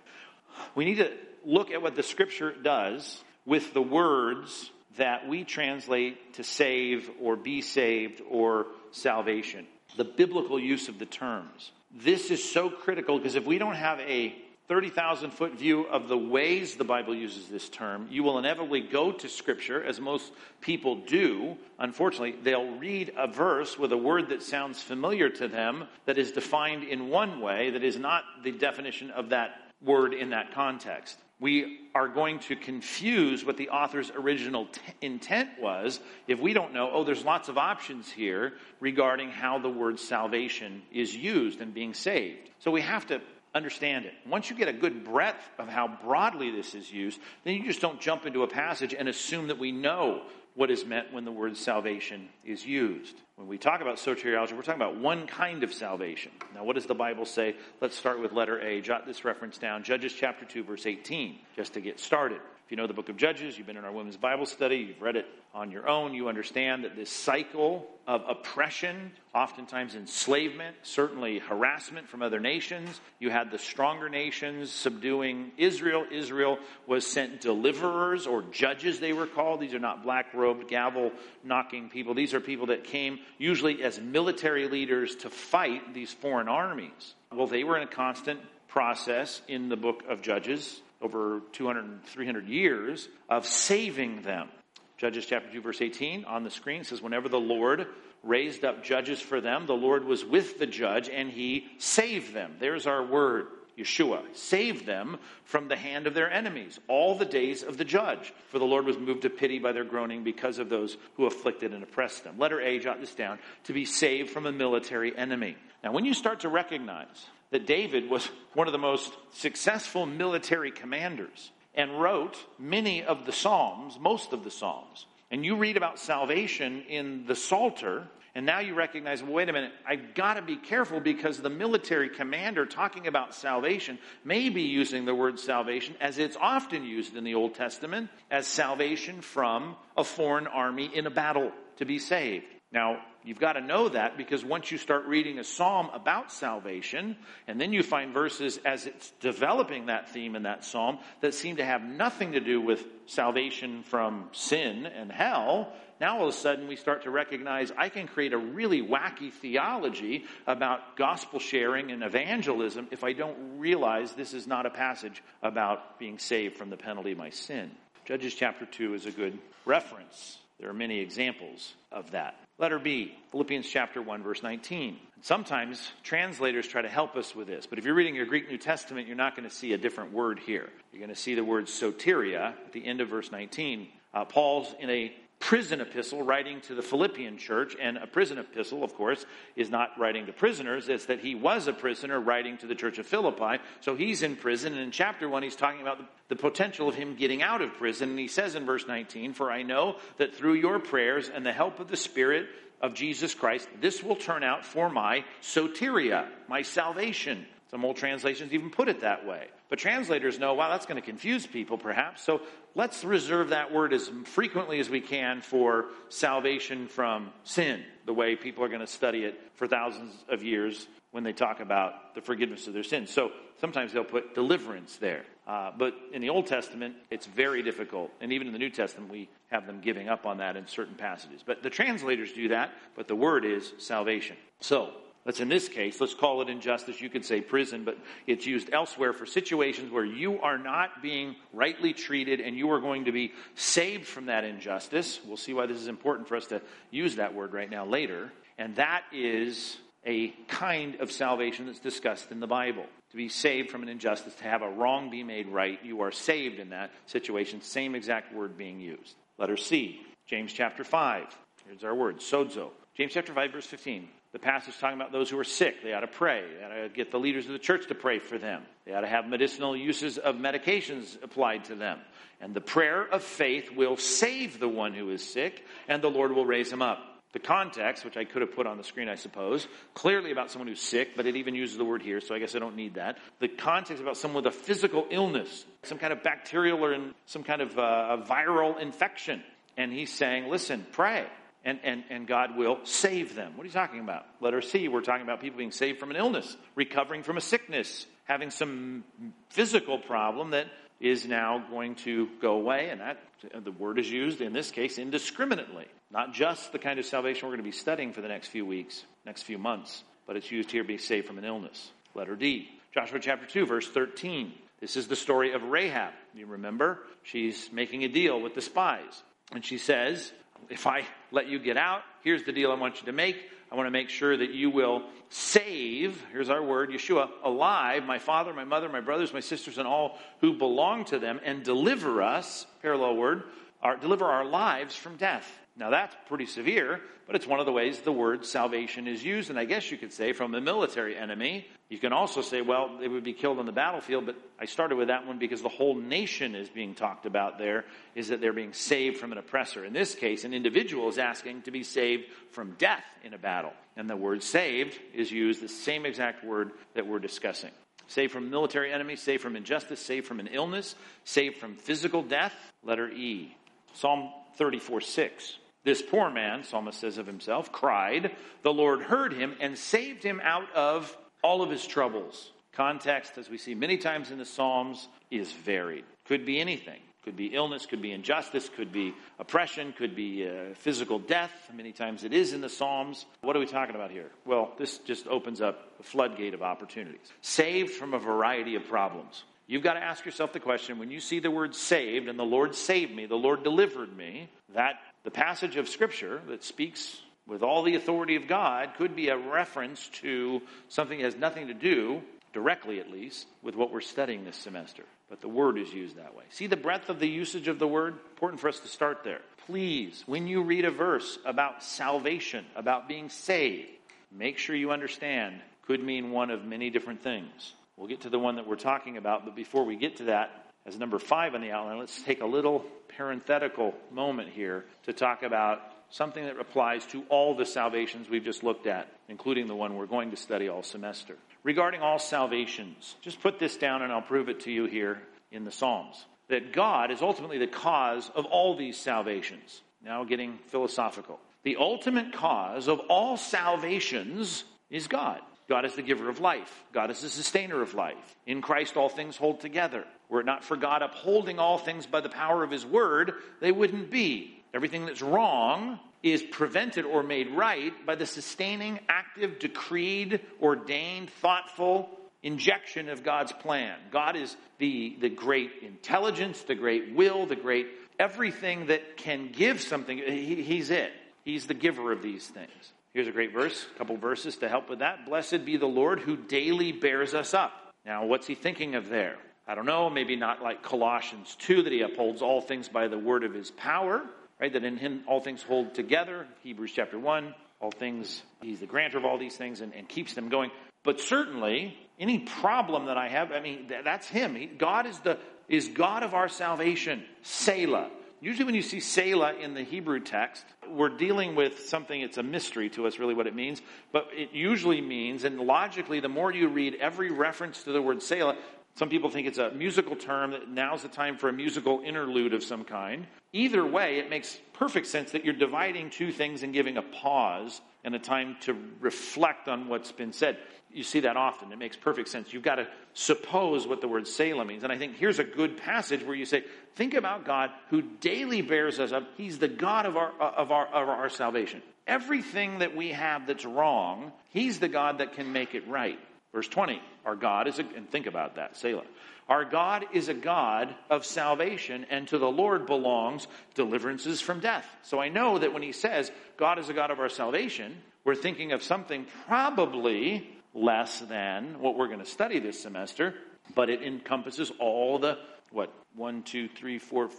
We 0.76 0.86
need 0.86 0.96
to 0.96 1.12
look 1.44 1.72
at 1.72 1.82
what 1.82 1.96
the 1.96 2.04
scripture 2.04 2.54
does 2.54 3.22
with 3.46 3.74
the 3.74 3.82
words 3.82 4.72
that 4.98 5.28
we 5.28 5.44
translate 5.44 6.36
to 6.36 6.44
save 6.44 7.10
or 7.22 7.36
be 7.36 7.62
saved 7.62 8.22
or 8.30 8.68
salvation. 8.92 9.66
The 9.98 10.06
biblical 10.06 10.60
use 10.60 10.88
of 10.88 11.00
the 11.00 11.06
terms. 11.06 11.72
This 11.96 12.32
is 12.32 12.44
so 12.44 12.70
critical 12.70 13.18
because 13.18 13.36
if 13.36 13.46
we 13.46 13.58
don't 13.58 13.76
have 13.76 14.00
a 14.00 14.36
30,000 14.70 15.32
foot 15.32 15.58
view 15.58 15.82
of 15.88 16.08
the 16.08 16.18
ways 16.18 16.76
the 16.76 16.84
Bible 16.84 17.14
uses 17.14 17.48
this 17.48 17.68
term, 17.70 18.08
you 18.10 18.24
will 18.24 18.40
inevitably 18.40 18.82
go 18.82 19.12
to 19.12 19.28
Scripture, 19.28 19.84
as 19.84 20.00
most 20.00 20.32
people 20.62 20.96
do. 20.96 21.58
Unfortunately, 21.80 22.36
they'll 22.44 22.72
read 22.78 23.14
a 23.18 23.28
verse 23.28 23.78
with 23.78 23.92
a 23.92 23.98
word 23.98 24.30
that 24.30 24.42
sounds 24.42 24.82
familiar 24.82 25.30
to 25.30 25.48
them 25.48 25.86
that 26.06 26.18
is 26.18 26.32
defined 26.32 26.84
in 26.84 27.10
one 27.10 27.42
way 27.42 27.72
that 27.72 27.84
is 27.84 27.98
not 27.98 28.24
the 28.44 28.52
definition 28.52 29.12
of 29.12 29.30
that 29.30 29.60
word 29.82 30.14
in 30.14 30.30
that 30.30 30.54
context 30.54 31.18
we 31.44 31.78
are 31.94 32.08
going 32.08 32.40
to 32.40 32.56
confuse 32.56 33.44
what 33.44 33.58
the 33.58 33.68
author's 33.68 34.10
original 34.12 34.68
t- 34.68 34.80
intent 35.02 35.50
was 35.60 36.00
if 36.26 36.40
we 36.40 36.54
don't 36.54 36.74
know, 36.74 36.90
oh, 36.94 37.04
there's 37.04 37.26
lots 37.26 37.50
of 37.50 37.58
options 37.58 38.10
here 38.10 38.54
regarding 38.80 39.30
how 39.30 39.60
the 39.60 39.68
word 39.68 40.00
salvation 40.00 40.82
is 40.94 41.14
used 41.14 41.60
and 41.60 41.74
being 41.74 41.94
saved. 41.94 42.50
So 42.60 42.72
we 42.72 42.80
have 42.80 43.06
to 43.08 43.20
understand 43.54 44.06
it. 44.06 44.14
Once 44.28 44.50
you 44.50 44.56
get 44.56 44.68
a 44.68 44.74
good 44.74 45.04
breadth 45.04 45.50
of 45.60 45.70
how 45.70 45.88
broadly 45.88 46.52
this 46.52 46.74
is 46.74 46.92
used, 46.92 47.20
then 47.44 47.56
you 47.56 47.64
just 47.64 47.82
don't 47.82 48.00
jump 48.02 48.26
into 48.26 48.44
a 48.44 48.48
passage 48.48 48.94
and 48.94 49.08
assume 49.08 49.48
that 49.48 49.60
we 49.60 49.72
know 49.72 50.24
what 50.56 50.70
is 50.70 50.86
meant 50.86 51.12
when 51.12 51.26
the 51.26 51.32
word 51.32 51.58
salvation 51.58 52.30
is 52.46 52.66
used. 52.66 53.16
When 53.36 53.48
we 53.48 53.58
talk 53.58 53.82
about 53.82 53.98
soteriology, 53.98 54.54
we're 54.54 54.62
talking 54.62 54.82
about 54.82 54.98
one 54.98 55.26
kind 55.26 55.64
of 55.64 55.74
salvation. 55.74 56.32
Now, 56.54 56.64
what 56.64 56.76
does 56.76 56.86
the 56.86 56.94
Bible 56.94 57.26
say? 57.26 57.56
Let's 57.82 57.96
start 57.96 58.20
with 58.20 58.32
letter 58.32 58.60
A. 58.62 58.80
Jot 58.82 59.08
this 59.08 59.26
reference 59.26 59.58
down 59.58 59.84
Judges 59.84 60.14
chapter 60.14 60.46
2, 60.46 60.64
verse 60.64 60.86
18, 60.86 61.40
just 61.56 61.74
to 61.74 61.82
get 61.82 62.00
started. 62.00 62.40
If 62.66 62.72
you 62.72 62.78
know 62.78 62.88
the 62.88 62.94
book 62.94 63.10
of 63.10 63.18
Judges, 63.18 63.58
you've 63.58 63.68
been 63.68 63.76
in 63.76 63.84
our 63.84 63.92
women's 63.92 64.16
Bible 64.16 64.46
study, 64.46 64.78
you've 64.78 65.02
read 65.02 65.18
it 65.18 65.26
on 65.54 65.70
your 65.70 65.90
own, 65.90 66.14
you 66.14 66.30
understand 66.30 66.86
that 66.86 66.96
this 66.96 67.10
cycle 67.10 67.86
of 68.08 68.24
oppression, 68.28 69.12
oftentimes 69.36 69.96
enslavement, 69.96 70.78
certainly 70.82 71.40
harassment 71.40 72.08
from 72.08 72.22
other 72.22 72.40
nations. 72.40 73.02
You 73.20 73.32
had 73.32 73.52
the 73.52 73.60
stronger 73.60 74.08
nations 74.08 74.72
subduing 74.72 75.52
Israel. 75.58 76.06
Israel 76.10 76.58
was 76.88 77.06
sent 77.06 77.42
deliverers 77.42 78.28
or 78.28 78.44
judges, 78.44 79.02
they 79.02 79.12
were 79.12 79.28
called. 79.28 79.60
These 79.60 79.74
are 79.74 79.80
not 79.80 80.02
black 80.02 80.34
robed, 80.34 80.70
gavel 80.70 81.12
knocking 81.44 81.90
people. 81.90 82.14
These 82.14 82.34
are 82.34 82.40
people 82.40 82.68
that 82.68 82.86
came 82.86 83.20
usually 83.38 83.84
as 83.84 84.00
military 84.00 84.70
leaders 84.70 85.18
to 85.18 85.30
fight 85.30 85.94
these 85.94 86.14
foreign 86.14 86.48
armies. 86.48 87.16
Well, 87.30 87.48
they 87.48 87.66
were 87.66 87.76
in 87.76 87.84
a 87.84 87.92
constant 87.92 88.40
process 88.70 89.42
in 89.50 89.68
the 89.68 89.76
book 89.76 90.04
of 90.08 90.22
Judges 90.22 90.82
over 91.04 91.42
200, 91.52 92.04
300 92.06 92.48
years 92.48 93.08
of 93.30 93.46
saving 93.46 94.22
them. 94.24 94.50
Judges 94.98 95.26
chapter 95.26 95.52
2 95.52 95.62
verse 95.62 95.82
18 95.82 96.26
on 96.26 96.44
the 96.44 96.50
screen 96.50 96.84
says, 96.84 97.02
whenever 97.02 97.30
the 97.30 97.40
Lord 97.40 97.88
raised 98.24 98.64
up 98.64 98.84
judges 98.84 99.20
for 99.20 99.42
them, 99.42 99.66
the 99.66 99.74
Lord 99.74 100.06
was 100.06 100.24
with 100.24 100.58
the 100.58 100.66
judge 100.66 101.10
and 101.10 101.30
he 101.30 101.68
saved 101.78 102.34
them. 102.34 102.56
There's 102.60 102.88
our 102.88 103.06
word. 103.06 103.48
Yeshua 103.78 104.22
saved 104.34 104.86
them 104.86 105.18
from 105.46 105.68
the 105.68 105.76
hand 105.76 106.06
of 106.06 106.14
their 106.14 106.32
enemies 106.32 106.80
all 106.88 107.18
the 107.18 107.26
days 107.26 107.64
of 107.64 107.76
the 107.76 107.84
judge. 107.84 108.32
For 108.50 108.60
the 108.60 108.66
Lord 108.66 108.86
was 108.86 108.98
moved 108.98 109.24
to 109.24 109.32
pity 109.32 109.58
by 109.60 109.72
their 109.72 109.84
groaning 109.84 110.24
because 110.24 110.60
of 110.60 110.70
those 110.70 110.96
who 111.16 111.26
afflicted 111.26 111.74
and 111.74 111.84
oppressed 111.84 112.24
them. 112.24 112.38
Letter 112.38 112.62
A, 112.62 112.78
jot 112.80 113.00
this 113.00 113.16
down, 113.16 113.40
to 113.64 113.74
be 113.74 113.86
saved 113.86 114.30
from 114.30 114.46
a 114.46 114.52
military 114.52 115.18
enemy. 115.18 115.58
Now, 115.84 115.92
when 115.92 116.06
you 116.06 116.14
start 116.14 116.42
to 116.42 116.50
recognize 116.50 117.26
that 117.54 117.68
David 117.68 118.10
was 118.10 118.30
one 118.54 118.68
of 118.68 118.74
the 118.74 118.80
most 118.80 119.14
successful 119.32 120.08
military 120.08 120.72
commanders 120.72 121.52
and 121.76 122.02
wrote 122.02 122.36
many 122.58 123.04
of 123.04 123.28
the 123.28 123.32
Psalms, 123.32 124.00
most 124.00 124.34
of 124.34 124.44
the 124.44 124.50
Psalms. 124.50 125.06
And 125.30 125.46
you 125.46 125.56
read 125.56 125.78
about 125.78 126.00
salvation 126.00 126.82
in 126.90 127.26
the 127.28 127.36
Psalter, 127.36 128.08
and 128.34 128.44
now 128.44 128.58
you 128.60 128.74
recognize, 128.74 129.22
well, 129.22 129.34
wait 129.34 129.50
a 129.50 129.54
minute, 129.54 129.72
I've 129.88 130.16
got 130.16 130.34
to 130.36 130.42
be 130.42 130.56
careful 130.56 131.00
because 131.00 131.38
the 131.38 131.50
military 131.52 132.10
commander 132.10 132.66
talking 132.66 133.06
about 133.06 133.36
salvation 133.36 134.00
may 134.24 134.50
be 134.50 134.64
using 134.64 135.06
the 135.06 135.14
word 135.14 135.40
salvation 135.40 135.96
as 136.02 136.18
it's 136.18 136.38
often 136.42 136.84
used 136.84 137.16
in 137.16 137.24
the 137.24 137.36
Old 137.36 137.54
Testament 137.54 138.10
as 138.32 138.48
salvation 138.48 139.22
from 139.22 139.76
a 139.96 140.04
foreign 140.04 140.48
army 140.48 140.90
in 140.92 141.06
a 141.06 141.12
battle 141.12 141.52
to 141.78 141.86
be 141.86 142.00
saved. 142.00 142.46
Now, 142.72 143.00
you've 143.24 143.40
got 143.40 143.54
to 143.54 143.62
know 143.62 143.90
that 143.90 144.18
because 144.18 144.44
once 144.44 144.72
you 144.72 144.78
start 144.78 145.06
reading 145.06 145.40
a 145.40 145.44
psalm 145.44 145.90
about 145.94 146.32
salvation, 146.32 147.16
and 147.48 147.60
then 147.60 147.74
you 147.74 147.84
find 147.84 148.14
verses 148.14 148.60
as 148.66 148.86
it's 148.86 149.12
developing 149.20 149.88
that 149.88 150.10
theme 150.10 150.36
in 150.36 150.44
that 150.44 150.64
psalm 150.64 151.00
that 151.22 151.34
seem 151.34 151.58
to 151.58 151.66
have 151.66 151.84
nothing 151.84 152.34
to 152.34 152.40
do 152.40 152.62
with 152.62 152.86
salvation 153.06 153.84
from 153.84 154.30
sin 154.32 154.86
and 154.86 155.12
hell, 155.12 155.74
now 156.00 156.18
all 156.18 156.28
of 156.28 156.34
a 156.34 156.38
sudden 156.38 156.68
we 156.68 156.76
start 156.76 157.04
to 157.04 157.10
recognize 157.10 157.72
I 157.78 157.90
can 157.90 158.08
create 158.08 158.34
a 158.34 158.38
really 158.38 158.82
wacky 158.82 159.32
theology 159.32 160.26
about 160.48 160.98
gospel 160.98 161.40
sharing 161.40 161.92
and 161.92 162.04
evangelism 162.04 162.88
if 162.92 163.04
I 163.04 163.14
don't 163.14 163.60
realize 163.60 164.12
this 164.12 164.34
is 164.34 164.48
not 164.48 164.66
a 164.66 164.70
passage 164.70 165.24
about 165.42 166.00
being 166.00 166.20
saved 166.20 166.58
from 166.58 166.70
the 166.70 166.78
penalty 166.78 167.14
of 167.14 167.18
my 167.18 167.30
sin. 167.30 167.72
Judges 168.06 168.36
chapter 168.36 168.66
2 168.66 168.96
is 168.96 169.06
a 169.06 169.12
good 169.12 169.40
reference. 169.66 170.38
There 170.60 170.70
are 170.70 170.74
many 170.74 171.00
examples 171.00 171.74
of 171.92 172.12
that. 172.12 172.36
Letter 172.60 172.78
B, 172.78 173.16
Philippians 173.32 173.68
chapter 173.68 174.02
1, 174.02 174.22
verse 174.22 174.44
19. 174.44 174.98
Sometimes 175.22 175.92
translators 176.04 176.68
try 176.68 176.84
to 176.84 176.90
help 176.90 177.16
us 177.16 177.36
with 177.36 177.48
this, 177.48 177.66
but 177.66 177.80
if 177.80 177.86
you're 177.86 177.96
reading 177.96 178.14
your 178.14 178.28
Greek 178.28 178.48
New 178.48 178.60
Testament, 178.60 179.08
you're 179.08 179.16
not 179.16 179.36
going 179.36 179.50
to 179.50 179.56
see 179.56 179.74
a 179.74 179.78
different 179.78 180.14
word 180.14 180.38
here. 180.38 180.70
You're 180.92 181.00
going 181.00 181.14
to 181.14 181.20
see 181.20 181.34
the 181.34 181.44
word 181.44 181.66
soteria 181.66 182.52
at 182.52 182.72
the 182.72 182.86
end 182.86 183.02
of 183.02 183.10
verse 183.10 183.32
19. 183.32 183.88
Uh, 184.14 184.26
Paul's 184.26 184.76
in 184.80 184.90
a 184.92 185.12
prison 185.44 185.82
epistle 185.82 186.24
writing 186.24 186.62
to 186.62 186.74
the 186.74 186.82
Philippian 186.82 187.38
church. 187.38 187.76
And 187.80 187.98
a 187.98 188.08
prison 188.08 188.38
epistle, 188.38 188.82
of 188.82 188.96
course, 188.96 189.26
is 189.58 189.70
not 189.70 189.92
writing 190.00 190.26
to 190.28 190.34
prisoners. 190.34 190.88
It's 190.88 191.08
that 191.08 191.20
he 191.20 191.36
was 191.36 191.68
a 191.68 191.74
prisoner 191.74 192.18
writing 192.18 192.58
to 192.60 192.66
the 192.66 192.76
church 192.76 192.98
of 192.98 193.06
Philippi. 193.06 193.62
So 193.82 193.94
he's 193.96 194.24
in 194.24 194.38
prison. 194.38 194.72
And 194.72 194.82
in 194.82 194.92
chapter 194.92 195.28
1, 195.28 195.44
he's 195.44 195.58
talking 195.58 195.82
about 195.82 195.98
the, 195.98 196.06
the 196.30 196.38
potential 196.38 196.88
of 196.88 196.96
him 196.96 197.16
getting 197.16 197.42
out 197.42 197.62
of 197.62 197.74
prison. 197.74 198.12
And 198.12 198.20
he 198.20 198.30
says 198.30 198.56
in 198.56 198.66
verse 198.66 198.88
19, 198.88 199.34
For 199.34 199.52
I 199.52 199.64
know 199.64 199.98
that 200.18 200.34
through 200.34 200.54
your 200.54 200.80
prayers 200.80 201.28
and 201.28 201.46
the 201.46 201.52
help 201.52 201.82
of 201.82 201.90
the 201.90 201.98
Spirit, 201.98 202.48
of 202.82 202.94
Jesus 202.94 203.34
Christ, 203.34 203.70
this 203.80 204.04
will 204.04 204.18
turn 204.18 204.44
out 204.44 204.66
for 204.66 204.90
my 204.90 205.24
soteria, 205.42 206.28
my 206.50 206.64
salvation. 206.64 207.46
Some 207.74 207.86
old 207.86 207.96
translations 207.96 208.54
even 208.54 208.70
put 208.70 208.88
it 208.88 209.02
that 209.02 209.26
way. 209.26 209.48
But 209.68 209.80
translators 209.80 210.38
know, 210.38 210.54
wow, 210.54 210.70
that's 210.70 210.86
going 210.86 211.02
to 211.02 211.06
confuse 211.06 211.48
people 211.48 211.76
perhaps. 211.76 212.24
So 212.24 212.42
let's 212.76 213.04
reserve 213.04 213.50
that 213.50 213.74
word 213.74 213.94
as 213.94 214.12
frequently 214.26 214.80
as 214.80 214.92
we 214.92 215.02
can 215.02 215.42
for 215.42 215.86
salvation 216.08 216.88
from 216.88 217.32
sin, 217.44 217.84
the 218.06 218.14
way 218.14 218.36
people 218.36 218.64
are 218.64 218.68
going 218.68 218.82
to 218.82 218.86
study 218.86 219.24
it 219.24 219.42
for 219.56 219.66
thousands 219.66 220.14
of 220.30 220.44
years 220.44 220.86
when 221.10 221.24
they 221.24 221.34
talk 221.34 221.62
about 221.62 222.14
the 222.14 222.22
forgiveness 222.22 222.68
of 222.68 222.76
their 222.76 222.84
sins. 222.84 223.10
So 223.10 223.32
sometimes 223.60 223.92
they'll 223.92 224.04
put 224.04 224.36
deliverance 224.36 224.98
there. 224.98 225.26
Uh, 225.48 225.72
but 225.76 225.96
in 226.12 226.22
the 226.22 226.30
Old 226.30 226.46
Testament, 226.46 226.94
it's 227.10 227.26
very 227.26 227.64
difficult. 227.64 228.12
And 228.22 228.32
even 228.32 228.46
in 228.46 228.54
the 228.54 228.60
New 228.60 228.70
Testament, 228.70 229.10
we 229.10 229.30
have 229.50 229.66
them 229.66 229.82
giving 229.82 230.10
up 230.10 230.28
on 230.28 230.38
that 230.38 230.56
in 230.58 230.68
certain 230.68 230.94
passages. 230.94 231.42
But 231.44 231.64
the 231.64 231.72
translators 231.72 232.34
do 232.34 232.50
that, 232.50 232.70
but 232.96 233.08
the 233.08 233.16
word 233.16 233.46
is 233.46 233.74
salvation. 233.80 234.38
So, 234.60 234.92
let's 235.26 235.40
in 235.40 235.50
this 235.50 235.68
case, 235.70 236.00
let's 236.02 236.14
call 236.14 236.42
it 236.42 236.50
injustice. 236.50 237.02
You 237.02 237.10
could 237.10 237.26
say 237.26 237.42
prison, 237.42 237.84
but 237.84 237.98
it's 238.28 238.46
used 238.46 238.70
elsewhere 238.72 239.14
for 239.14 239.26
situations 239.26 239.92
where 239.92 240.06
you 240.06 240.42
are 240.42 240.58
not 240.58 241.02
being 241.02 241.36
rightly 241.54 241.94
treated 241.94 242.40
and 242.40 242.58
you 242.58 242.72
are 242.72 242.80
going 242.80 243.06
to 243.06 243.12
be 243.12 243.34
saved 243.56 244.06
from 244.08 244.28
that 244.28 244.44
injustice. 244.44 245.20
We'll 245.26 245.38
see 245.38 245.54
why 245.54 245.66
this 245.66 245.78
is 245.78 245.88
important 245.88 246.28
for 246.28 246.36
us 246.36 246.48
to 246.48 246.62
use 246.92 247.16
that 247.18 247.34
word 247.34 247.54
right 247.54 247.70
now 247.70 247.86
later. 247.86 248.32
And 248.58 248.76
that 248.76 249.04
is 249.12 249.78
a 250.06 250.30
kind 250.48 250.96
of 250.96 251.12
salvation 251.12 251.66
that's 251.66 251.80
discussed 251.80 252.32
in 252.32 252.40
the 252.40 252.48
Bible. 252.48 252.86
To 253.12 253.18
be 253.18 253.30
saved 253.30 253.70
from 253.70 253.84
an 253.84 253.90
injustice, 253.90 254.36
to 254.36 254.44
have 254.44 254.62
a 254.62 254.70
wrong 254.70 255.10
be 255.10 255.24
made 255.24 255.48
right, 255.48 255.80
you 255.84 256.02
are 256.02 256.12
saved 256.12 256.60
in 256.60 256.70
that 256.70 256.92
situation. 257.06 257.62
Same 257.62 257.96
exact 257.96 258.34
word 258.34 258.58
being 258.58 258.80
used. 258.80 259.16
Letter 259.38 259.58
C, 259.58 260.02
James 260.28 260.52
chapter 260.52 260.84
5. 260.84 261.26
Here's 261.68 261.84
our 261.84 261.96
word, 261.96 262.18
sozo. 262.18 262.72
James 262.96 263.14
chapter 263.14 263.34
5, 263.34 263.52
verse 263.52 263.66
15. 263.66 264.08
The 264.34 264.40
passage 264.40 264.78
talking 264.80 265.00
about 265.00 265.12
those 265.12 265.30
who 265.30 265.38
are 265.38 265.44
sick. 265.44 265.84
They 265.84 265.94
ought 265.94 266.00
to 266.00 266.08
pray. 266.08 266.44
They 266.58 266.66
ought 266.66 266.84
to 266.84 266.90
get 266.90 267.12
the 267.12 267.20
leaders 267.20 267.46
of 267.46 267.54
the 267.54 267.60
church 267.60 267.88
to 267.88 267.96
pray 267.96 268.18
for 268.18 268.40
them. 268.40 268.64
They 268.84 268.94
ought 268.94 269.02
to 269.02 269.08
have 269.08 269.28
medicinal 269.28 269.78
uses 269.78 270.18
of 270.18 270.36
medications 270.36 271.22
applied 271.24 271.66
to 271.66 271.76
them. 271.76 272.00
And 272.42 272.56
the 272.56 272.62
prayer 272.62 273.04
of 273.04 273.24
faith 273.24 273.72
will 273.72 273.96
save 273.96 274.60
the 274.60 274.68
one 274.68 274.94
who 274.94 275.12
is 275.12 275.24
sick, 275.24 275.64
and 275.88 276.02
the 276.02 276.10
Lord 276.10 276.32
will 276.32 276.48
raise 276.48 276.72
him 276.72 276.82
up. 276.82 277.00
The 277.34 277.40
context, 277.40 278.06
which 278.06 278.18
I 278.18 278.26
could 278.26 278.42
have 278.42 278.56
put 278.56 278.68
on 278.68 278.78
the 278.78 278.84
screen, 278.84 279.08
I 279.08 279.16
suppose, 279.16 279.68
clearly 279.94 280.32
about 280.32 280.52
someone 280.52 280.68
who's 280.68 280.82
sick, 280.82 281.16
but 281.16 281.26
it 281.28 281.36
even 281.36 281.56
uses 281.56 281.78
the 281.78 281.86
word 281.86 282.02
here, 282.02 282.20
so 282.20 282.34
I 282.34 282.40
guess 282.40 282.56
I 282.56 282.60
don't 282.60 282.76
need 282.76 282.96
that. 282.96 283.20
The 283.40 283.48
context 283.48 284.02
about 284.02 284.18
someone 284.18 284.44
with 284.44 284.54
a 284.54 284.56
physical 284.56 285.08
illness, 285.10 285.66
some 285.84 286.00
kind 286.00 286.12
of 286.12 286.22
bacterial 286.24 286.84
or 286.84 286.96
some 287.28 287.44
kind 287.44 287.62
of 287.62 287.78
uh, 287.78 288.18
viral 288.28 288.80
infection. 288.80 289.44
And 289.78 289.92
he's 289.92 290.14
saying, 290.14 290.50
listen, 290.50 290.86
pray. 290.92 291.26
And, 291.66 291.80
and, 291.84 292.04
and 292.10 292.28
God 292.28 292.58
will 292.58 292.80
save 292.84 293.36
them. 293.36 293.56
What 293.56 293.64
are 293.64 293.68
you 293.68 293.74
talking 293.74 294.02
about? 294.02 294.26
Letter 294.42 294.62
C, 294.62 294.90
we're 294.90 295.02
talking 295.02 295.24
about 295.24 295.40
people 295.40 295.58
being 295.58 295.72
saved 295.72 295.98
from 295.98 296.10
an 296.10 296.18
illness, 296.18 296.58
recovering 296.76 297.24
from 297.24 297.38
a 297.38 297.42
sickness, 297.42 298.06
having 298.26 298.50
some 298.50 299.06
physical 299.50 299.98
problem 299.98 300.52
that 300.52 300.68
is 301.00 301.26
now 301.26 301.66
going 301.70 301.96
to 301.96 302.30
go 302.42 302.54
away, 302.54 302.90
and 302.90 303.02
that 303.02 303.20
the 303.64 303.72
word 303.72 304.00
is 304.00 304.10
used 304.10 304.42
in 304.42 304.54
this 304.54 304.72
case 304.72 304.98
indiscriminately. 304.98 305.86
Not 306.12 306.34
just 306.34 306.72
the 306.72 306.80
kind 306.80 307.00
of 307.00 307.06
salvation 307.06 307.48
we're 307.48 307.56
going 307.56 307.66
to 307.66 307.70
be 307.70 307.76
studying 307.76 308.14
for 308.14 308.22
the 308.22 308.28
next 308.28 308.48
few 308.48 308.66
weeks, 308.66 309.04
next 309.26 309.44
few 309.44 309.58
months, 309.58 310.04
but 310.28 310.36
it's 310.36 310.52
used 310.52 310.72
here 310.72 310.84
be 310.84 310.98
saved 310.98 311.28
from 311.28 311.38
an 311.38 311.46
illness. 311.46 311.92
Letter 312.14 312.36
D. 312.36 312.70
Joshua 312.94 313.20
chapter 313.20 313.46
2, 313.46 313.66
verse 313.66 313.90
13. 313.90 314.54
This 314.80 314.96
is 314.96 315.08
the 315.08 315.16
story 315.16 315.54
of 315.54 315.64
Rahab. 315.64 316.14
You 316.36 316.46
remember? 316.46 317.00
She's 317.24 317.70
making 317.72 318.04
a 318.04 318.08
deal 318.08 318.40
with 318.40 318.54
the 318.54 318.62
spies. 318.62 319.24
And 319.52 319.66
she 319.66 319.78
says, 319.78 320.32
If 320.70 320.88
I 320.88 321.04
let 321.32 321.48
you 321.48 321.60
get 321.60 321.78
out, 321.78 322.02
here's 322.24 322.44
the 322.44 322.52
deal 322.52 322.72
I 322.72 322.76
want 322.76 323.02
you 323.02 323.06
to 323.08 323.12
make. 323.12 323.38
I 323.72 323.76
want 323.76 323.88
to 323.88 323.92
make 323.92 324.10
sure 324.10 324.38
that 324.38 324.52
you 324.52 324.70
will 324.70 325.04
save, 325.30 326.24
here's 326.32 326.50
our 326.50 326.62
word, 326.62 326.92
Yeshua, 326.92 327.28
alive, 327.44 328.06
my 328.06 328.20
father, 328.20 328.54
my 328.54 328.64
mother, 328.64 328.88
my 328.88 329.02
brothers, 329.02 329.34
my 329.34 329.40
sisters, 329.40 329.80
and 329.80 329.88
all 329.88 330.20
who 330.42 330.54
belong 330.54 331.06
to 331.06 331.18
them, 331.18 331.40
and 331.44 331.64
deliver 331.64 332.22
us, 332.22 332.68
parallel 332.84 333.16
word, 333.16 333.44
our, 333.82 333.98
deliver 333.98 334.26
our 334.26 334.46
lives 334.46 334.96
from 334.96 335.16
death. 335.16 335.52
Now 335.76 335.90
that's 335.90 336.16
pretty 336.28 336.46
severe, 336.46 337.02
but 337.26 337.36
it's 337.36 337.48
one 337.48 337.60
of 337.60 337.66
the 337.66 337.72
ways 337.72 338.00
the 338.00 338.12
word 338.12 338.46
salvation 338.46 339.08
is 339.08 339.24
used. 339.24 339.50
And 339.50 339.58
I 339.58 339.66
guess 339.66 339.90
you 339.90 339.98
could 339.98 340.14
say 340.14 340.32
from 340.32 340.54
a 340.54 340.62
military 340.62 341.18
enemy. 341.18 341.66
You 341.90 341.98
can 341.98 342.14
also 342.14 342.42
say, 342.42 342.62
well, 342.62 342.98
they 343.00 343.08
would 343.08 343.24
be 343.24 343.34
killed 343.34 343.60
on 343.60 343.66
the 343.66 343.72
battlefield, 343.72 344.26
but 344.26 344.36
I 344.60 344.66
started 344.66 344.98
with 344.98 345.10
that 345.10 345.28
one 345.28 345.40
because 345.40 345.62
the 345.62 345.70
whole 345.70 345.96
nation 345.96 346.56
is 346.56 346.70
being 346.70 346.96
talked 346.96 347.26
about 347.26 347.58
there, 347.58 347.86
is 348.16 348.30
that 348.30 348.42
they're 348.42 348.54
being 348.54 348.74
saved 348.74 349.18
from 349.18 349.32
an 349.32 349.38
oppressor. 349.38 349.86
In 349.86 349.94
this 349.94 350.16
case, 350.16 350.44
an 350.44 350.54
individual 350.54 351.10
is 351.10 351.18
asking 351.18 351.64
to 351.64 351.72
be 351.72 351.84
saved 351.84 352.26
from 352.52 352.76
death 352.78 353.04
in 353.24 353.34
a 353.34 353.38
battle. 353.38 353.74
And 353.96 354.10
the 354.10 354.16
word 354.16 354.42
saved 354.42 355.00
is 355.14 355.32
used, 355.32 355.62
the 355.62 355.68
same 355.68 356.06
exact 356.06 356.44
word 356.44 356.72
that 356.96 357.06
we're 357.06 357.20
discussing. 357.20 357.72
Saved 358.08 358.34
from 358.34 358.50
military 358.50 358.92
enemies, 358.92 359.22
saved 359.22 359.42
from 359.42 359.56
injustice, 359.56 360.00
saved 360.00 360.28
from 360.28 360.40
an 360.40 360.48
illness, 360.48 360.96
saved 361.26 361.58
from 361.58 361.76
physical 361.76 362.22
death. 362.22 362.54
Letter 362.84 363.10
E. 363.10 363.56
Psalm 363.94 364.30
34 364.56 365.02
6. 365.02 365.58
This 365.84 366.02
poor 366.02 366.30
man, 366.30 366.64
psalmist 366.64 367.00
says 367.00 367.18
of 367.18 367.28
himself, 367.28 367.72
cried. 367.72 368.36
The 368.62 368.74
Lord 368.74 369.02
heard 369.02 369.34
him 369.34 369.56
and 369.60 369.78
saved 369.78 370.24
him 370.24 370.42
out 370.44 370.72
of 370.74 371.16
all 371.44 371.62
of 371.62 371.70
his 371.70 371.86
troubles. 371.86 372.52
Context, 372.72 373.38
as 373.38 373.50
we 373.50 373.58
see 373.58 373.76
many 373.76 373.98
times 373.98 374.32
in 374.32 374.38
the 374.38 374.46
Psalms, 374.46 375.08
is 375.30 375.52
varied. 375.52 376.06
Could 376.26 376.46
be 376.46 376.60
anything. 376.60 377.00
Could 377.24 377.36
be 377.38 377.48
illness, 377.48 377.86
could 377.86 378.02
be 378.02 378.12
injustice, 378.12 378.68
could 378.68 378.92
be 378.92 379.14
oppression, 379.40 379.94
could 379.94 380.14
be 380.14 380.46
uh, 380.46 380.74
physical 380.76 381.20
death. 381.20 381.52
Many 381.74 381.94
times 381.94 382.26
it 382.26 382.34
is 382.34 382.52
in 382.52 382.60
the 382.60 382.68
Psalms. 382.68 383.26
What 383.42 383.56
are 383.56 383.60
we 383.60 383.66
talking 383.66 383.96
about 383.96 384.12
here? 384.12 384.30
Well, 384.46 384.74
this 384.78 384.98
just 385.00 385.28
opens 385.28 385.62
up 385.62 385.88
a 386.02 386.04
floodgate 386.04 386.54
of 386.54 386.62
opportunities. 386.62 387.32
Saved 387.42 387.92
from 387.92 388.14
a 388.14 388.20
variety 388.20 388.76
of 388.76 388.86
problems. 388.90 389.44
You've 389.68 389.84
got 389.84 389.94
to 389.94 390.04
ask 390.04 390.26
yourself 390.26 390.52
the 390.52 390.60
question 390.60 391.00
when 391.00 391.12
you 391.12 391.22
see 391.22 391.40
the 391.40 391.50
word 391.50 391.76
saved 391.76 392.28
and 392.28 392.38
the 392.38 392.44
Lord 392.44 392.76
saved 392.76 393.16
me, 393.16 393.26
the 393.26 393.36
Lord 393.36 393.64
delivered 393.64 394.16
me, 394.16 394.50
that 394.74 394.96
the 395.24 395.32
passage 395.32 395.78
of 395.78 395.90
Scripture 395.90 396.42
that 396.48 396.64
speaks 396.64 397.22
with 397.48 397.64
all 397.64 397.84
the 397.84 397.96
authority 397.96 398.36
of 398.36 398.48
God 398.48 398.94
could 398.98 399.16
be 399.16 399.30
a 399.30 399.38
reference 399.38 400.10
to 400.22 400.62
something 400.90 401.18
that 401.18 401.26
has 401.26 401.36
nothing 401.36 401.68
to 401.68 401.74
do, 401.74 402.22
directly 402.54 403.00
at 403.00 403.10
least, 403.10 403.48
with 403.62 403.76
what 403.76 403.92
we're 403.92 404.02
studying 404.02 404.46
this 404.46 404.56
semester. 404.56 405.04
But 405.30 405.42
the 405.42 405.50
word 405.50 405.78
is 405.78 405.94
used 405.94 406.18
that 406.18 406.36
way. 406.36 406.44
See 406.50 406.68
the 406.68 406.78
breadth 406.78 407.10
of 407.10 407.20
the 407.20 407.28
usage 407.28 407.68
of 407.68 407.80
the 407.80 407.88
word? 407.88 408.16
Important 408.32 408.62
for 408.62 408.68
us 408.68 408.80
to 408.82 408.88
start 408.88 409.24
there. 409.24 409.42
Please, 409.66 410.24
when 410.26 410.48
you 410.48 410.62
read 410.62 410.86
a 410.86 410.92
verse 410.92 411.40
about 411.46 411.84
salvation, 411.84 412.66
about 412.76 413.08
being 413.08 413.30
saved, 413.30 413.90
make 414.32 414.58
sure 414.58 414.76
you 414.76 414.92
understand 414.92 415.56
could 415.88 416.04
mean 416.04 416.32
one 416.32 416.50
of 416.50 416.66
many 416.66 416.90
different 416.90 417.24
things. 417.24 417.74
We'll 417.98 418.08
get 418.08 418.22
to 418.22 418.30
the 418.30 418.40
one 418.40 418.56
that 418.56 418.68
we're 418.68 418.76
talking 418.76 419.18
about, 419.18 419.46
but 419.46 419.56
before 419.56 419.86
we 419.86 419.96
get 419.96 420.18
to 420.18 420.26
that, 420.26 420.63
as 420.86 420.98
number 420.98 421.20
five 421.20 421.56
on 421.56 421.62
the 421.62 421.72
outline, 421.72 421.98
let's 421.98 422.22
take 422.22 422.42
a 422.42 422.46
little 422.46 422.86
parenthetical 423.08 423.94
moment 424.12 424.50
here 424.50 424.86
to 425.04 425.14
talk 425.14 425.44
about 425.44 425.82
something 426.10 426.46
that 426.46 426.60
applies 426.60 427.06
to 427.08 427.24
all 427.30 427.56
the 427.56 427.66
salvations 427.66 428.30
we've 428.30 428.44
just 428.44 428.64
looked 428.64 428.86
at, 428.86 429.08
including 429.30 429.68
the 429.68 429.76
one 429.76 429.96
we're 429.96 430.06
going 430.06 430.32
to 430.32 430.38
study 430.38 430.68
all 430.68 430.84
semester. 430.84 431.38
Regarding 431.64 432.02
all 432.02 432.20
salvations, 432.20 433.16
just 433.22 433.42
put 433.42 433.60
this 433.60 433.78
down 433.78 434.02
and 434.02 434.12
I'll 434.12 434.22
prove 434.22 434.50
it 434.50 434.62
to 434.62 434.72
you 434.72 434.86
here 434.86 435.22
in 435.52 435.64
the 435.64 435.72
Psalms. 435.72 436.26
That 436.50 436.74
God 436.74 437.10
is 437.10 437.22
ultimately 437.22 437.58
the 437.58 437.68
cause 437.68 438.30
of 438.36 438.46
all 438.46 438.76
these 438.76 438.98
salvations. 438.98 439.82
Now 440.04 440.26
getting 440.26 440.60
philosophical. 440.68 441.40
The 441.64 441.78
ultimate 441.78 442.34
cause 442.34 442.90
of 442.90 443.00
all 443.10 443.38
salvations 443.38 444.66
is 444.90 445.08
God. 445.08 445.40
God 445.70 445.86
is 445.86 445.96
the 445.96 446.02
giver 446.02 446.30
of 446.30 446.42
life. 446.42 446.84
God 446.92 447.10
is 447.10 447.22
the 447.22 447.30
sustainer 447.30 447.82
of 447.82 447.94
life. 447.94 448.36
In 448.46 448.62
Christ, 448.62 448.98
all 448.98 449.10
things 449.10 449.38
hold 449.38 449.62
together. 449.62 450.04
Were 450.34 450.40
it 450.40 450.48
not 450.48 450.64
for 450.64 450.76
God 450.76 451.04
upholding 451.04 451.60
all 451.60 451.78
things 451.78 452.08
by 452.08 452.20
the 452.20 452.28
power 452.28 452.64
of 452.64 452.72
His 452.72 452.84
word, 452.84 453.36
they 453.60 453.72
wouldn't 453.72 454.10
be. 454.10 454.64
Everything 454.74 455.06
that's 455.06 455.22
wrong 455.22 456.00
is 456.24 456.42
prevented 456.42 457.06
or 457.06 457.22
made 457.22 457.52
right 457.52 457.94
by 458.04 458.16
the 458.16 458.26
sustaining, 458.26 459.00
active, 459.08 459.60
decreed, 459.60 460.42
ordained, 460.60 461.30
thoughtful 461.30 462.10
injection 462.42 463.10
of 463.10 463.24
God's 463.24 463.52
plan. 463.52 463.96
God 464.10 464.36
is 464.36 464.58
the, 464.80 465.16
the 465.22 465.30
great 465.30 465.70
intelligence, 465.84 466.64
the 466.64 466.74
great 466.74 467.14
will, 467.14 467.46
the 467.46 467.56
great 467.56 467.90
everything 468.18 468.88
that 468.88 469.18
can 469.18 469.52
give 469.52 469.82
something. 469.82 470.18
He, 470.18 470.64
he's 470.64 470.90
it. 470.90 471.12
He's 471.46 471.68
the 471.68 471.76
giver 471.76 472.12
of 472.12 472.24
these 472.24 472.48
things. 472.48 472.72
Here's 473.14 473.28
a 473.28 473.32
great 473.32 473.54
verse, 473.54 473.86
a 473.94 473.98
couple 474.00 474.18
verses 474.18 474.58
to 474.58 474.68
help 474.68 474.90
with 474.90 474.98
that. 474.98 475.28
Blessed 475.28 475.64
be 475.64 475.78
the 475.78 475.86
Lord 475.86 476.22
who 476.22 476.38
daily 476.38 476.92
bears 476.92 477.36
us 477.36 477.54
up. 477.54 477.94
Now, 478.04 478.26
what's 478.26 478.48
he 478.48 478.56
thinking 478.56 478.96
of 478.96 479.10
there? 479.10 479.38
I 479.68 479.76
don't 479.76 479.86
know, 479.86 480.10
maybe 480.10 480.36
not 480.36 480.62
like 480.62 480.84
Colossians 480.84 481.56
2 481.60 481.84
that 481.84 481.94
he 481.94 482.02
upholds 482.02 482.42
all 482.42 482.62
things 482.62 482.90
by 482.90 483.08
the 483.08 483.18
word 483.18 483.44
of 483.44 483.54
his 483.54 483.72
power. 483.72 484.22
right? 484.60 484.72
That 484.72 484.84
in 484.84 484.98
him 484.98 485.24
all 485.28 485.40
things 485.40 485.64
hold 485.64 485.94
together, 485.94 486.48
Hebrews 486.64 486.92
chapter 486.94 487.18
1, 487.18 487.56
all 487.80 487.92
things, 487.92 488.42
he's 488.62 488.80
the 488.80 488.86
grantor 488.86 489.18
of 489.18 489.26
all 489.26 489.38
these 489.38 489.56
things 489.56 489.82
and, 489.82 489.94
and 489.94 490.08
keeps 490.08 490.34
them 490.34 490.50
going. 490.50 490.72
But 491.04 491.20
certainly, 491.20 491.98
any 492.20 492.40
problem 492.40 493.06
that 493.06 493.18
I 493.18 493.30
have, 493.30 493.52
I 493.52 493.60
mean, 493.60 493.92
that's 494.04 494.28
him. 494.28 494.56
He, 494.56 494.66
God 494.66 495.06
is 495.06 495.20
the 495.20 495.38
is 495.70 495.88
God 495.88 496.24
of 496.24 496.34
our 496.34 496.50
salvation, 496.50 497.24
Selah. 497.42 498.10
Usually, 498.42 498.66
when 498.66 498.76
you 498.76 498.82
see 498.82 499.00
Selah 499.00 499.54
in 499.56 499.74
the 499.74 499.84
Hebrew 499.84 500.20
text, 500.20 500.66
we're 500.90 501.10
dealing 501.10 501.56
with 501.56 501.88
something, 501.88 502.20
it's 502.20 502.38
a 502.38 502.44
mystery 502.44 502.90
to 502.92 503.08
us, 503.08 503.18
really, 503.18 503.34
what 503.34 503.48
it 503.48 503.56
means. 503.56 503.82
But 504.12 504.28
it 504.34 504.50
usually 504.52 505.00
means, 505.00 505.46
and 505.46 505.62
logically, 505.62 506.20
the 506.20 506.28
more 506.28 506.52
you 506.52 506.68
read 506.68 506.96
every 506.96 507.32
reference 507.32 507.84
to 507.84 507.94
the 507.94 508.02
word 508.02 508.22
Selah, 508.22 508.58
some 508.96 509.10
people 509.10 509.30
think 509.30 509.48
it's 509.48 509.58
a 509.58 509.72
musical 509.72 510.16
term, 510.16 510.52
that 510.52 510.70
now's 510.70 511.02
the 511.02 511.08
time 511.08 511.38
for 511.38 511.50
a 511.50 511.54
musical 511.54 512.02
interlude 512.06 512.54
of 512.54 512.64
some 512.64 512.84
kind. 512.84 513.26
Either 513.52 513.86
way, 513.86 514.20
it 514.20 514.30
makes 514.30 514.60
perfect 514.74 515.08
sense 515.08 515.32
that 515.32 515.46
you're 515.46 515.54
dividing 515.54 516.12
two 516.12 516.32
things 516.32 516.62
and 516.62 516.74
giving 516.74 516.98
a 516.98 517.02
pause 517.02 517.82
and 518.04 518.14
a 518.14 518.20
time 518.20 518.58
to 518.62 518.76
reflect 519.00 519.68
on 519.68 519.88
what's 519.88 520.12
been 520.12 520.32
said. 520.32 520.58
You 520.92 521.04
see 521.04 521.22
that 521.22 521.38
often. 521.38 521.72
It 521.72 521.80
makes 521.80 521.98
perfect 521.98 522.30
sense. 522.30 522.54
You've 522.54 522.62
got 522.62 522.76
to 522.76 522.88
suppose 523.14 523.88
what 523.88 524.02
the 524.02 524.08
word 524.08 524.28
Selah 524.28 524.66
means. 524.66 524.84
And 524.84 524.92
I 524.92 524.98
think 525.00 525.18
here's 525.18 525.40
a 525.40 525.44
good 525.44 525.78
passage 525.78 526.24
where 526.24 526.36
you 526.36 526.46
say, 526.46 526.64
think 526.96 527.16
about 527.16 527.46
God 527.46 527.72
who 527.90 528.04
daily 528.04 528.62
bears 528.62 529.00
us 529.00 529.12
up. 529.12 529.24
He's 529.38 529.58
the 529.58 529.68
God 529.68 530.06
of 530.06 530.18
our, 530.18 530.32
uh, 530.40 530.52
of 530.58 530.72
our, 530.72 530.86
of 530.86 531.10
our 531.10 531.30
salvation. 531.30 531.82
Everything 532.06 532.80
that 532.80 532.96
we 532.96 533.10
have 533.10 533.48
that's 533.48 533.66
wrong, 533.66 534.34
He's 534.50 534.80
the 534.80 534.90
God 534.90 535.18
that 535.18 535.34
can 535.34 535.52
make 535.52 535.74
it 535.74 535.88
right. 535.88 536.20
Verse 536.54 536.68
20, 536.68 537.02
our 537.26 537.36
God 537.36 537.68
is 537.68 537.80
a, 537.80 537.86
and 537.96 538.10
think 538.10 538.28
about 538.28 538.56
that, 538.56 538.78
Selah. 538.78 539.04
Our 539.50 539.66
God 539.66 540.06
is 540.14 540.30
a 540.30 540.34
God 540.34 540.94
of 541.10 541.26
salvation, 541.26 542.06
and 542.10 542.28
to 542.30 542.38
the 542.38 542.50
Lord 542.50 542.86
belongs 542.86 543.48
deliverances 543.74 544.40
from 544.40 544.60
death. 544.60 544.86
So 545.02 545.20
I 545.20 545.30
know 545.30 545.58
that 545.58 545.74
when 545.74 545.82
he 545.82 545.92
says 545.92 546.32
God 546.56 546.80
is 546.80 546.90
a 546.90 546.94
God 546.94 547.12
of 547.12 547.20
our 547.20 547.28
salvation, 547.28 547.98
we're 548.24 548.36
thinking 548.36 548.72
of 548.72 548.84
something 548.84 549.26
probably 549.48 550.48
less 550.74 551.20
than 551.22 551.80
what 551.80 551.98
we're 551.98 552.08
going 552.08 552.20
to 552.20 552.26
study 552.26 552.60
this 552.60 552.80
semester, 552.80 553.34
but 553.76 553.90
it 553.90 554.02
encompasses 554.02 554.72
all 554.80 555.20
the, 555.20 555.40
what, 555.72 555.92
one, 556.16 556.44
two, 556.44 556.68
three, 556.68 557.00
four, 557.00 557.30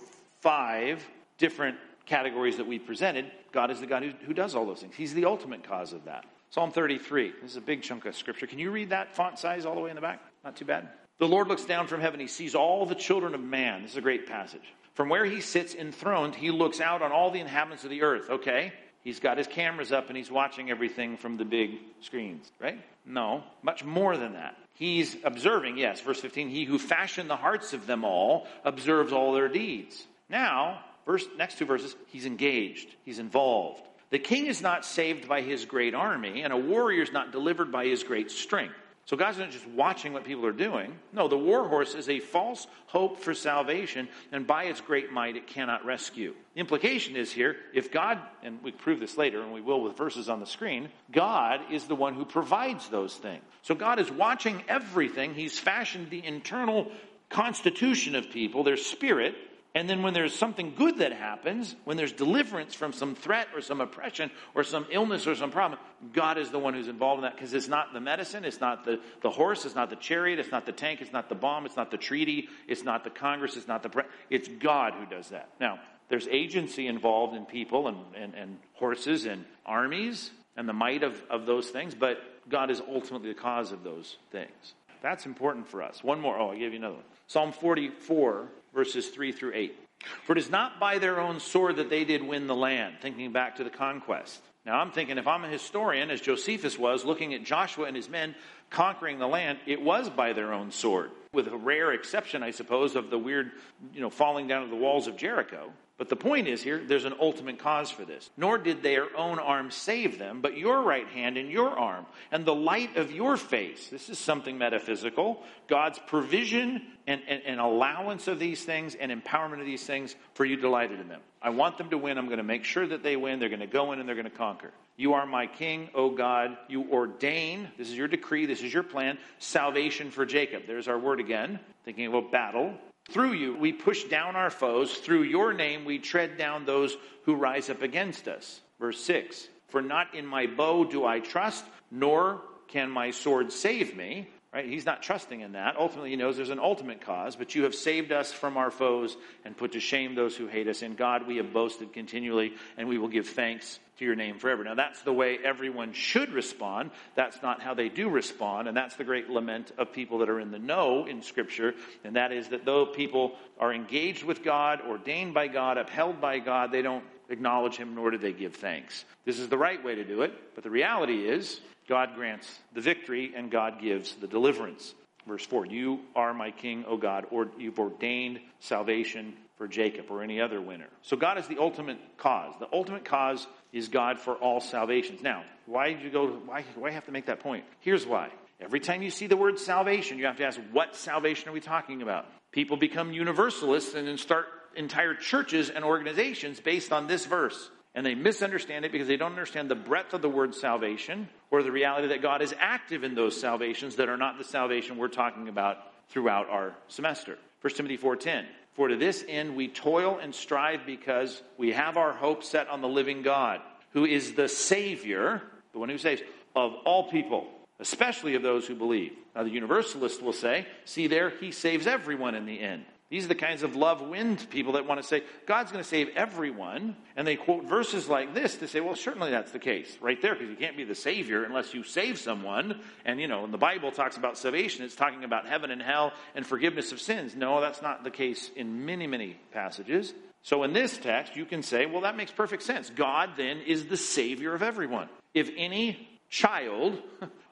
five 0.41 1.07
different 1.39 1.79
categories 2.05 2.59
that 2.59 2.67
we 2.67 2.79
presented. 2.79 3.31
God 3.53 3.71
is 3.71 3.81
the 3.81 3.87
God 3.87 4.03
who, 4.03 4.11
who 4.27 4.35
does 4.35 4.55
all 4.55 4.67
those 4.67 4.81
things. 4.81 4.95
He's 4.95 5.15
the 5.15 5.25
ultimate 5.25 5.65
cause 5.65 5.93
of 5.93 6.05
that. 6.05 6.25
Psalm 6.55 6.71
33. 6.71 7.33
This 7.43 7.51
is 7.51 7.57
a 7.57 7.61
big 7.61 7.83
chunk 7.83 8.07
of 8.07 8.15
scripture. 8.15 8.47
Can 8.47 8.61
you 8.61 8.71
read 8.71 8.91
that 8.91 9.17
font 9.17 9.41
size 9.41 9.67
all 9.67 9.75
the 9.75 9.81
way 9.81 9.91
in 9.91 9.97
the 9.97 10.01
back? 10.01 10.21
Not 10.45 10.55
too 10.55 10.65
bad. 10.65 10.89
The 11.19 11.27
Lord 11.27 11.49
looks 11.49 11.65
down 11.65 11.89
from 11.89 12.01
heaven. 12.01 12.21
He 12.21 12.29
sees 12.29 12.55
all 12.55 12.87
the 12.87 12.95
children 12.95 13.35
of 13.35 13.41
man. 13.41 13.83
This 13.83 13.91
is 13.91 13.97
a 13.97 14.01
great 14.01 14.29
passage. 14.29 14.63
From 14.93 15.09
where 15.09 15.25
he 15.25 15.41
sits 15.41 15.75
enthroned, 15.75 16.37
he 16.37 16.53
looks 16.53 16.81
out 16.81 17.03
on 17.03 17.11
all 17.11 17.33
the 17.33 17.41
inhabitants 17.41 17.83
of 17.83 17.91
the 17.91 18.03
earth. 18.03 18.31
Okay? 18.31 18.73
He's 19.03 19.19
got 19.19 19.37
his 19.37 19.49
cameras 19.49 19.91
up 19.91 20.07
and 20.11 20.17
he's 20.17 20.31
watching 20.31 20.71
everything 20.71 21.17
from 21.17 21.39
the 21.39 21.45
big 21.45 21.73
screens, 22.01 22.53
right? 22.61 22.81
No, 23.05 23.43
much 23.63 23.83
more 23.83 24.17
than 24.17 24.35
that. 24.35 24.57
He's 24.75 25.17
observing, 25.25 25.77
yes, 25.77 26.03
verse 26.03 26.21
15, 26.21 26.51
he 26.51 26.63
who 26.63 26.79
fashioned 26.79 27.29
the 27.29 27.35
hearts 27.35 27.73
of 27.73 27.89
them 27.89 28.05
all 28.05 28.47
observes 28.65 29.13
all 29.13 29.33
their 29.33 29.49
deeds. 29.49 30.07
Now, 30.29 30.85
verse 31.05 31.27
next 31.37 31.59
two 31.59 31.67
verses, 31.67 31.97
he's 32.07 32.27
engaged, 32.27 32.95
he's 33.05 33.19
involved. 33.19 33.83
The 34.15 34.21
king 34.21 34.47
is 34.47 34.63
not 34.63 34.85
saved 34.85 35.27
by 35.27 35.41
his 35.41 35.65
great 35.65 35.93
army, 35.93 36.43
and 36.43 36.53
a 36.53 36.57
warrior 36.57 37.03
is 37.03 37.11
not 37.11 37.33
delivered 37.33 37.73
by 37.73 37.87
his 37.87 38.05
great 38.05 38.31
strength. 38.31 38.77
So 39.07 39.17
God's 39.17 39.39
not 39.39 39.51
just 39.51 39.67
watching 39.67 40.13
what 40.13 40.23
people 40.23 40.47
are 40.47 40.53
doing. 40.53 40.97
No, 41.13 41.27
the 41.27 41.37
war 41.37 41.67
horse 41.67 41.97
is 41.97 42.09
a 42.09 42.21
false 42.21 42.69
hope 42.87 43.19
for 43.19 43.35
salvation, 43.35 44.07
and 44.31 44.47
by 44.47 44.67
its 44.67 44.81
great 44.81 45.11
might, 45.11 45.35
it 45.35 45.49
cannot 45.49 45.85
rescue. 45.85 46.33
The 46.55 46.61
implication 46.61 47.17
is 47.17 47.33
here 47.33 47.57
if 47.75 47.91
God, 47.91 48.21
and 48.45 48.63
we 48.63 48.71
prove 48.71 49.01
this 49.01 49.19
later, 49.19 49.43
and 49.43 49.53
we 49.53 49.61
will 49.61 49.83
with 49.83 49.97
verses 49.97 50.29
on 50.29 50.39
the 50.39 50.47
screen, 50.47 50.91
God 51.11 51.73
is 51.73 51.89
the 51.89 51.97
one 51.97 52.15
who 52.15 52.25
provides 52.25 52.89
those 52.89 53.17
things. 53.17 53.43
So 53.63 53.75
God 53.75 53.99
is 53.99 54.13
watching 54.13 54.63
everything. 54.69 55.35
He's 55.35 55.59
fashioned 55.59 56.11
the 56.11 56.25
internal 56.25 56.93
constitution 57.31 58.15
of 58.15 58.31
people, 58.31 58.63
their 58.63 58.77
spirit, 58.77 59.35
and 59.77 59.91
then 59.91 60.03
when 60.03 60.15
there's 60.15 60.35
something 60.35 60.75
good 60.77 60.99
that 60.99 61.13
happens, 61.13 61.75
when 61.85 61.97
there's 61.97 62.13
deliverance 62.13 62.75
from 62.75 62.93
some 62.93 63.17
threat 63.17 63.49
or 63.53 63.61
some 63.61 63.81
oppression 63.81 64.31
or 64.55 64.63
some 64.63 64.87
illness 64.91 65.27
or 65.27 65.35
some 65.35 65.51
problem, 65.51 65.81
God 66.13 66.39
is 66.39 66.51
the 66.51 66.61
one 66.61 66.75
who's 66.75 66.87
involved 66.87 67.19
in 67.19 67.23
that 67.25 67.35
because 67.35 67.53
it's 67.53 67.67
not 67.67 67.93
the 67.93 68.01
medicine, 68.01 68.45
it's 68.45 68.61
not 68.61 68.85
the, 68.85 69.01
the 69.23 69.31
horse, 69.31 69.65
it's 69.65 69.75
not 69.75 69.91
the 69.91 69.97
chariot, 69.97 70.39
it's 70.39 70.53
not 70.53 70.65
the 70.65 70.73
tank, 70.73 71.01
it's 71.01 71.13
not 71.13 71.29
the 71.29 71.35
bomb, 71.35 71.67
it's 71.67 71.77
not 71.77 71.91
the 71.91 71.97
treaty, 71.97 72.49
it's 72.69 72.85
not 72.85 73.03
the 73.03 73.11
Congress, 73.11 73.57
it's 73.57 73.67
not 73.67 73.83
the 73.83 73.89
pre- 73.89 74.05
it's 74.31 74.47
God 74.47 74.95
who 74.95 75.07
does 75.07 75.31
that. 75.31 75.49
Now, 75.59 75.81
there's 76.09 76.29
agency 76.29 76.87
involved 76.87 77.35
in 77.35 77.45
people 77.45 77.89
and, 77.89 77.99
and, 78.17 78.35
and 78.35 78.59
horses 78.75 79.25
and 79.25 79.45
armies 79.67 80.31
and 80.57 80.69
the 80.69 80.73
might 80.73 81.03
of, 81.03 81.21
of 81.29 81.47
those 81.47 81.69
things, 81.71 81.97
but 81.97 82.19
God 82.49 82.71
is 82.71 82.81
ultimately 82.81 83.33
the 83.33 83.41
cause 83.41 83.73
of 83.73 83.83
those 83.83 84.17
things. 84.31 84.75
That's 85.05 85.27
important 85.27 85.69
for 85.69 85.83
us. 85.83 86.03
One 86.03 86.19
more. 86.19 86.39
Oh, 86.39 86.53
I 86.53 86.57
gave 86.57 86.73
you 86.73 86.79
another 86.79 86.95
one. 86.95 87.05
Psalm 87.27 87.53
44 87.53 88.49
verses 88.73 89.09
3 89.09 89.33
through 89.33 89.53
8. 89.55 89.77
For 90.25 90.33
it 90.33 90.39
is 90.39 90.49
not 90.49 90.81
by 90.81 90.99
their 90.99 91.21
own 91.21 91.41
sword 91.41 91.77
that 91.77 91.91
they 91.91 92.05
did 92.05 92.23
win 92.23 92.47
the 92.47 92.55
land, 92.55 92.97
thinking 93.03 93.31
back 93.31 93.57
to 93.57 93.65
the 93.65 93.71
conquest. 93.71 94.41
Now 94.65 94.81
I'm 94.81 94.93
thinking 94.93 95.19
if 95.19 95.27
I'm 95.27 95.45
a 95.45 95.49
historian, 95.49 96.11
as 96.11 96.23
Josephus 96.23 96.79
was, 96.79 97.05
looking 97.05 97.35
at 97.35 97.45
Joshua 97.45 97.85
and 97.85 97.95
his 97.95 98.09
men 98.09 98.35
conquering 98.71 99.19
the 99.19 99.29
land, 99.29 99.59
it 99.67 99.83
was 99.83 100.09
by 100.09 100.33
their 100.33 100.55
own 100.55 100.71
sword. 100.71 101.11
With 101.35 101.49
a 101.49 101.57
rare 101.57 101.93
exception, 101.93 102.43
I 102.43 102.51
suppose, 102.51 102.97
of 102.97 103.11
the 103.11 103.19
weird, 103.19 103.53
you 103.93 104.01
know, 104.01 104.09
falling 104.09 104.49
down 104.49 104.63
of 104.63 104.71
the 104.71 104.77
walls 104.77 105.07
of 105.07 105.19
Jericho. 105.19 105.71
But 105.97 106.09
the 106.09 106.17
point 106.17 106.49
is 106.49 106.61
here, 106.61 106.83
there's 106.85 107.05
an 107.05 107.15
ultimate 107.21 107.61
cause 107.61 107.89
for 107.89 108.05
this. 108.05 108.29
Nor 108.37 108.59
did 108.59 108.83
their 108.83 109.17
own 109.17 109.39
arm 109.39 109.71
save 109.71 110.19
them, 110.19 110.41
but 110.41 110.57
your 110.57 110.83
right 110.83 111.07
hand 111.07 111.37
and 111.37 111.49
your 111.49 111.71
arm, 111.71 112.07
and 112.33 112.45
the 112.45 112.55
light 112.55 112.97
of 112.97 113.13
your 113.13 113.37
face. 113.37 113.89
This 113.91 114.11
is 114.11 114.19
something 114.19 114.59
metaphysical. 114.59 115.45
God's 115.69 116.01
provision 116.01 116.83
and, 117.07 117.23
and, 117.29 117.43
and, 117.47 117.61
allowance 117.61 118.27
of 118.27 118.41
these 118.41 118.65
things 118.65 118.97
and 118.97 119.13
empowerment 119.13 119.61
of 119.61 119.67
these 119.67 119.87
things 119.87 120.17
for 120.35 120.45
you 120.45 120.57
delighted 120.57 120.99
in 120.99 121.09
them. 121.09 121.21
I 121.41 121.51
want 121.51 121.79
them 121.79 121.91
to 121.91 121.99
win. 121.99 122.19
I'm 122.19 122.27
going 122.27 122.39
to 122.39 122.43
make 122.43 122.65
sure 122.65 122.87
that 122.87 123.05
they 123.05 123.17
win. 123.17 123.39
They're 123.39 123.49
going 123.49 123.61
to 123.61 123.67
go 123.67 123.93
in 123.93 124.01
and 124.01 124.09
they're 124.09 124.17
going 124.17 124.25
to 124.25 124.37
conquer. 124.37 124.73
You 124.97 125.15
are 125.15 125.27
my 125.27 125.47
king, 125.47 125.91
O 125.95 126.11
God. 126.11 126.57
You 126.69 126.89
ordain, 126.91 127.69
this 127.77 127.89
is 127.89 127.97
your 127.97 128.09
decree, 128.09 128.47
this 128.47 128.63
is 128.63 128.73
your 128.73 128.85
plan, 128.85 129.19
salvation 129.39 130.11
for 130.11 130.25
Jacob. 130.25 130.63
There's 130.67 130.89
our 130.89 130.99
word 130.99 131.21
again, 131.21 131.61
thinking 131.85 132.07
about 132.07 132.33
battle. 132.33 132.75
Through 133.11 133.35
you, 133.35 133.57
we 133.57 133.73
push 133.73 134.05
down 134.05 134.35
our 134.35 134.51
foes. 134.51 134.95
Through 134.99 135.25
your 135.25 135.53
name, 135.53 135.85
we 135.85 135.99
tread 135.99 136.39
down 136.39 136.65
those 136.65 136.97
who 137.25 137.35
rise 137.35 137.69
up 137.71 137.83
against 137.83 138.29
us. 138.29 138.61
Verse 138.81 139.01
6 139.01 139.49
For 139.69 139.83
not 139.83 140.15
in 140.15 140.27
my 140.27 140.47
bow 140.47 140.85
do 140.85 141.05
I 141.05 141.21
trust, 141.21 141.65
nor 141.91 142.43
can 142.69 142.91
my 142.91 143.11
sword 143.11 143.53
save 143.53 143.97
me. 143.97 144.29
Right? 144.55 144.67
He's 144.67 144.87
not 144.87 145.03
trusting 145.03 145.41
in 145.41 145.53
that. 145.53 145.77
Ultimately, 145.77 146.11
he 146.11 146.17
knows 146.17 146.37
there's 146.37 146.51
an 146.51 146.61
ultimate 146.61 147.01
cause, 147.01 147.35
but 147.35 147.57
you 147.57 147.65
have 147.65 147.75
saved 147.75 148.13
us 148.13 148.33
from 148.33 148.57
our 148.57 148.71
foes 148.71 149.17
and 149.45 149.57
put 149.57 149.73
to 149.73 149.81
shame 149.81 150.15
those 150.15 150.37
who 150.37 150.47
hate 150.47 150.69
us. 150.69 150.83
In 150.83 150.95
God 150.95 151.27
we 151.27 151.39
have 151.39 151.53
boasted 151.53 151.93
continually, 151.93 152.53
and 152.77 152.89
we 152.89 152.97
will 152.97 153.09
give 153.09 153.27
thanks 153.27 153.81
to 153.99 154.05
your 154.05 154.15
name 154.15 154.39
forever. 154.39 154.63
Now, 154.63 154.77
that's 154.77 155.03
the 155.03 155.13
way 155.13 155.39
everyone 155.43 155.93
should 155.93 156.33
respond. 156.33 156.93
That's 157.17 157.43
not 157.43 157.63
how 157.63 157.75
they 157.75 157.89
do 157.89 158.09
respond, 158.09 158.69
and 158.69 158.77
that's 158.77 158.95
the 158.95 159.03
great 159.03 159.29
lament 159.29 159.73
of 159.77 159.93
people 159.93 160.19
that 160.19 160.29
are 160.29 160.39
in 160.39 160.53
the 160.53 160.61
know 160.61 161.05
in 161.05 161.23
Scripture, 161.23 161.75
and 162.05 162.15
that 162.15 162.31
is 162.31 162.51
that 162.51 162.65
though 162.65 162.87
people 162.87 163.35
are 163.59 163.75
engaged 163.75 164.23
with 164.23 164.45
God, 164.45 164.83
ordained 164.83 165.35
by 165.35 165.49
God, 165.49 165.79
upheld 165.79 166.21
by 166.21 166.39
God, 166.39 166.71
they 166.71 166.83
don't 166.83 167.05
acknowledge 167.29 167.77
Him, 167.77 167.97
nor 167.97 168.13
do 168.13 168.19
they 168.19 168.33
give 168.33 168.55
thanks. 168.55 169.05
This 169.25 169.41
is 169.41 169.49
the 169.49 169.59
right 169.59 169.83
way 169.83 169.97
to 169.97 170.05
do 170.05 170.23
it, 170.23 170.55
but 170.55 170.63
the 170.63 170.71
reality 170.71 171.27
is 171.27 171.61
God 171.89 172.15
grants 172.15 172.59
the 172.73 172.81
victory 172.81 173.33
and 173.37 173.51
God 173.51 173.81
gives 173.81 174.15
the 174.17 174.27
deliverance. 174.27 174.95
Verse 175.27 175.45
4 175.47 175.67
You 175.67 176.01
are 176.15 176.35
my 176.35 176.51
king, 176.51 176.85
O 176.87 176.97
God, 176.97 177.27
or 177.31 177.49
you've 177.59 177.79
ordained 177.79 178.41
salvation 178.61 179.35
for 179.57 179.69
Jacob 179.69 180.07
or 180.11 180.23
any 180.23 180.41
other 180.41 180.61
winner. 180.61 180.89
So 181.03 181.17
God 181.17 181.39
is 181.39 181.47
the 181.47 181.59
ultimate 181.59 181.99
cause. 182.17 182.55
The 182.59 182.69
ultimate 182.73 183.05
cause 183.05 183.47
is 183.73 183.89
God 183.89 184.19
for 184.19 184.35
all 184.35 184.61
salvations. 184.61 185.23
Now, 185.23 185.45
why 185.67 185.93
did 185.93 186.03
you 186.03 186.11
go, 186.11 186.27
why, 186.27 186.65
why 186.75 186.91
have 186.91 187.07
to 187.07 187.13
make 187.13 187.27
that 187.27 187.41
point? 187.41 187.65
Here's 187.81 188.07
why. 188.07 188.31
Every 188.61 188.81
time 188.81 189.03
you 189.03 189.11
see 189.11 189.27
the 189.27 189.37
word 189.37 189.59
salvation, 189.59 190.19
you 190.19 190.27
have 190.27 190.37
to 190.39 190.45
ask, 190.45 190.61
what 190.73 190.97
salvation 190.97 191.49
are 191.49 191.53
we 191.53 191.61
talking 191.61 192.03
about? 192.03 192.27
People 192.53 192.77
become 192.77 193.13
universalists 193.13 193.95
and 193.95 194.07
then 194.07 194.19
start 194.19 194.47
entire 194.77 195.15
churches 195.15 195.71
and 195.71 195.85
organizations 195.85 196.61
based 196.61 196.93
on 196.93 197.07
this 197.07 197.27
verse. 197.27 197.71
And 197.95 198.05
they 198.05 198.15
misunderstand 198.15 198.85
it 198.85 198.93
because 198.93 199.07
they 199.07 199.17
don't 199.17 199.31
understand 199.31 199.71
the 199.71 199.77
breadth 199.77 200.15
of 200.15 200.23
the 200.23 200.29
word 200.29 200.55
salvation 200.55 201.29
or 201.51 201.63
the 201.63 201.71
reality 201.71 202.09
that 202.09 202.23
God 202.23 202.43
is 202.43 202.55
active 202.59 203.05
in 203.05 203.15
those 203.15 203.41
salvations 203.41 203.97
that 203.97 204.09
are 204.09 204.17
not 204.17 204.37
the 204.37 204.45
salvation 204.45 204.97
we're 204.97 205.09
talking 205.09 205.49
about 205.49 205.77
throughout 206.09 206.49
our 206.49 206.75
semester. 206.89 207.39
1 207.61 207.77
Timothy 207.77 207.97
4:10. 207.97 208.47
For 208.75 208.89
to 208.89 208.97
this 208.97 209.25
end 209.29 209.55
we 209.55 209.69
toil 209.69 210.19
and 210.21 210.35
strive 210.35 210.85
because 210.85 211.41
we 211.57 211.73
have 211.73 211.97
our 211.97 212.13
hope 212.13 212.43
set 212.43 212.69
on 212.69 212.81
the 212.81 212.89
living 212.89 213.23
God, 213.23 213.61
who 213.93 214.05
is 214.05 214.35
the 214.35 214.49
savior, 214.49 215.41
the 215.73 215.79
one 215.79 215.89
who 215.89 215.99
saves 215.99 216.23
of 216.57 216.75
all 216.85 217.09
people, 217.09 217.47
especially 217.79 218.35
of 218.35 218.43
those 218.43 218.67
who 218.67 218.75
believe. 218.75 219.13
Now 219.37 219.45
the 219.45 219.51
universalist 219.51 220.21
will 220.21 220.33
say, 220.33 220.67
see 220.85 221.07
there, 221.07 221.31
he 221.31 221.53
saves 221.53 221.87
everyone 221.87 222.35
in 222.35 222.47
the 222.47 222.59
end. 222.59 222.85
These 223.11 223.27
are 223.27 223.29
the 223.29 223.35
kinds 223.35 223.63
of 223.63 223.77
Love 223.77 224.01
Wins 224.01 224.45
people 224.47 224.73
that 224.73 224.87
want 224.87 225.01
to 225.01 225.07
say, 225.07 225.23
God's 225.47 225.71
going 225.71 225.85
to 225.85 225.89
save 225.89 226.09
everyone. 226.17 226.97
And 227.17 227.27
they 227.27 227.37
quote 227.37 227.65
verses 227.65 228.09
like 228.09 228.35
this 228.35 228.57
to 228.57 228.67
say, 228.67 228.81
well, 228.81 228.97
certainly 228.97 229.31
that's 229.31 229.53
the 229.53 229.59
case 229.59 229.97
right 230.01 230.21
there, 230.21 230.35
because 230.35 230.49
you 230.49 230.57
can't 230.57 230.77
be 230.77 230.85
the 230.85 230.95
Savior 230.95 231.45
unless 231.45 231.75
you 231.75 231.85
save 231.85 232.19
someone. 232.19 232.81
And, 233.05 233.21
you 233.21 233.29
know, 233.29 233.43
when 233.43 233.53
the 233.53 233.59
Bible 233.59 233.93
talks 233.93 234.17
about 234.17 234.39
salvation, 234.39 234.85
it's 234.85 234.97
talking 234.97 235.23
about 235.23 235.47
heaven 235.47 235.71
and 235.71 235.83
hell 235.83 236.13
and 236.35 236.47
forgiveness 236.47 236.93
of 236.93 237.01
sins. 237.01 237.37
No, 237.37 237.61
that's 237.61 237.83
not 237.83 238.05
the 238.05 238.11
case 238.11 238.51
in 238.57 238.85
many, 238.85 239.07
many 239.07 239.37
passages. 239.53 240.13
So 240.43 240.63
in 240.63 240.73
this 240.73 240.99
text, 240.99 241.37
you 241.37 241.45
can 241.45 241.63
say, 241.63 241.87
well, 241.87 242.03
that 242.03 242.17
makes 242.17 242.31
perfect 242.31 242.63
sense. 242.63 242.91
God 242.91 243.31
then 243.37 243.61
is 243.61 243.87
the 243.87 243.97
Savior 243.97 244.55
of 244.55 244.63
everyone. 244.63 245.09
If 245.35 245.51
any 245.57 246.09
child 246.35 247.01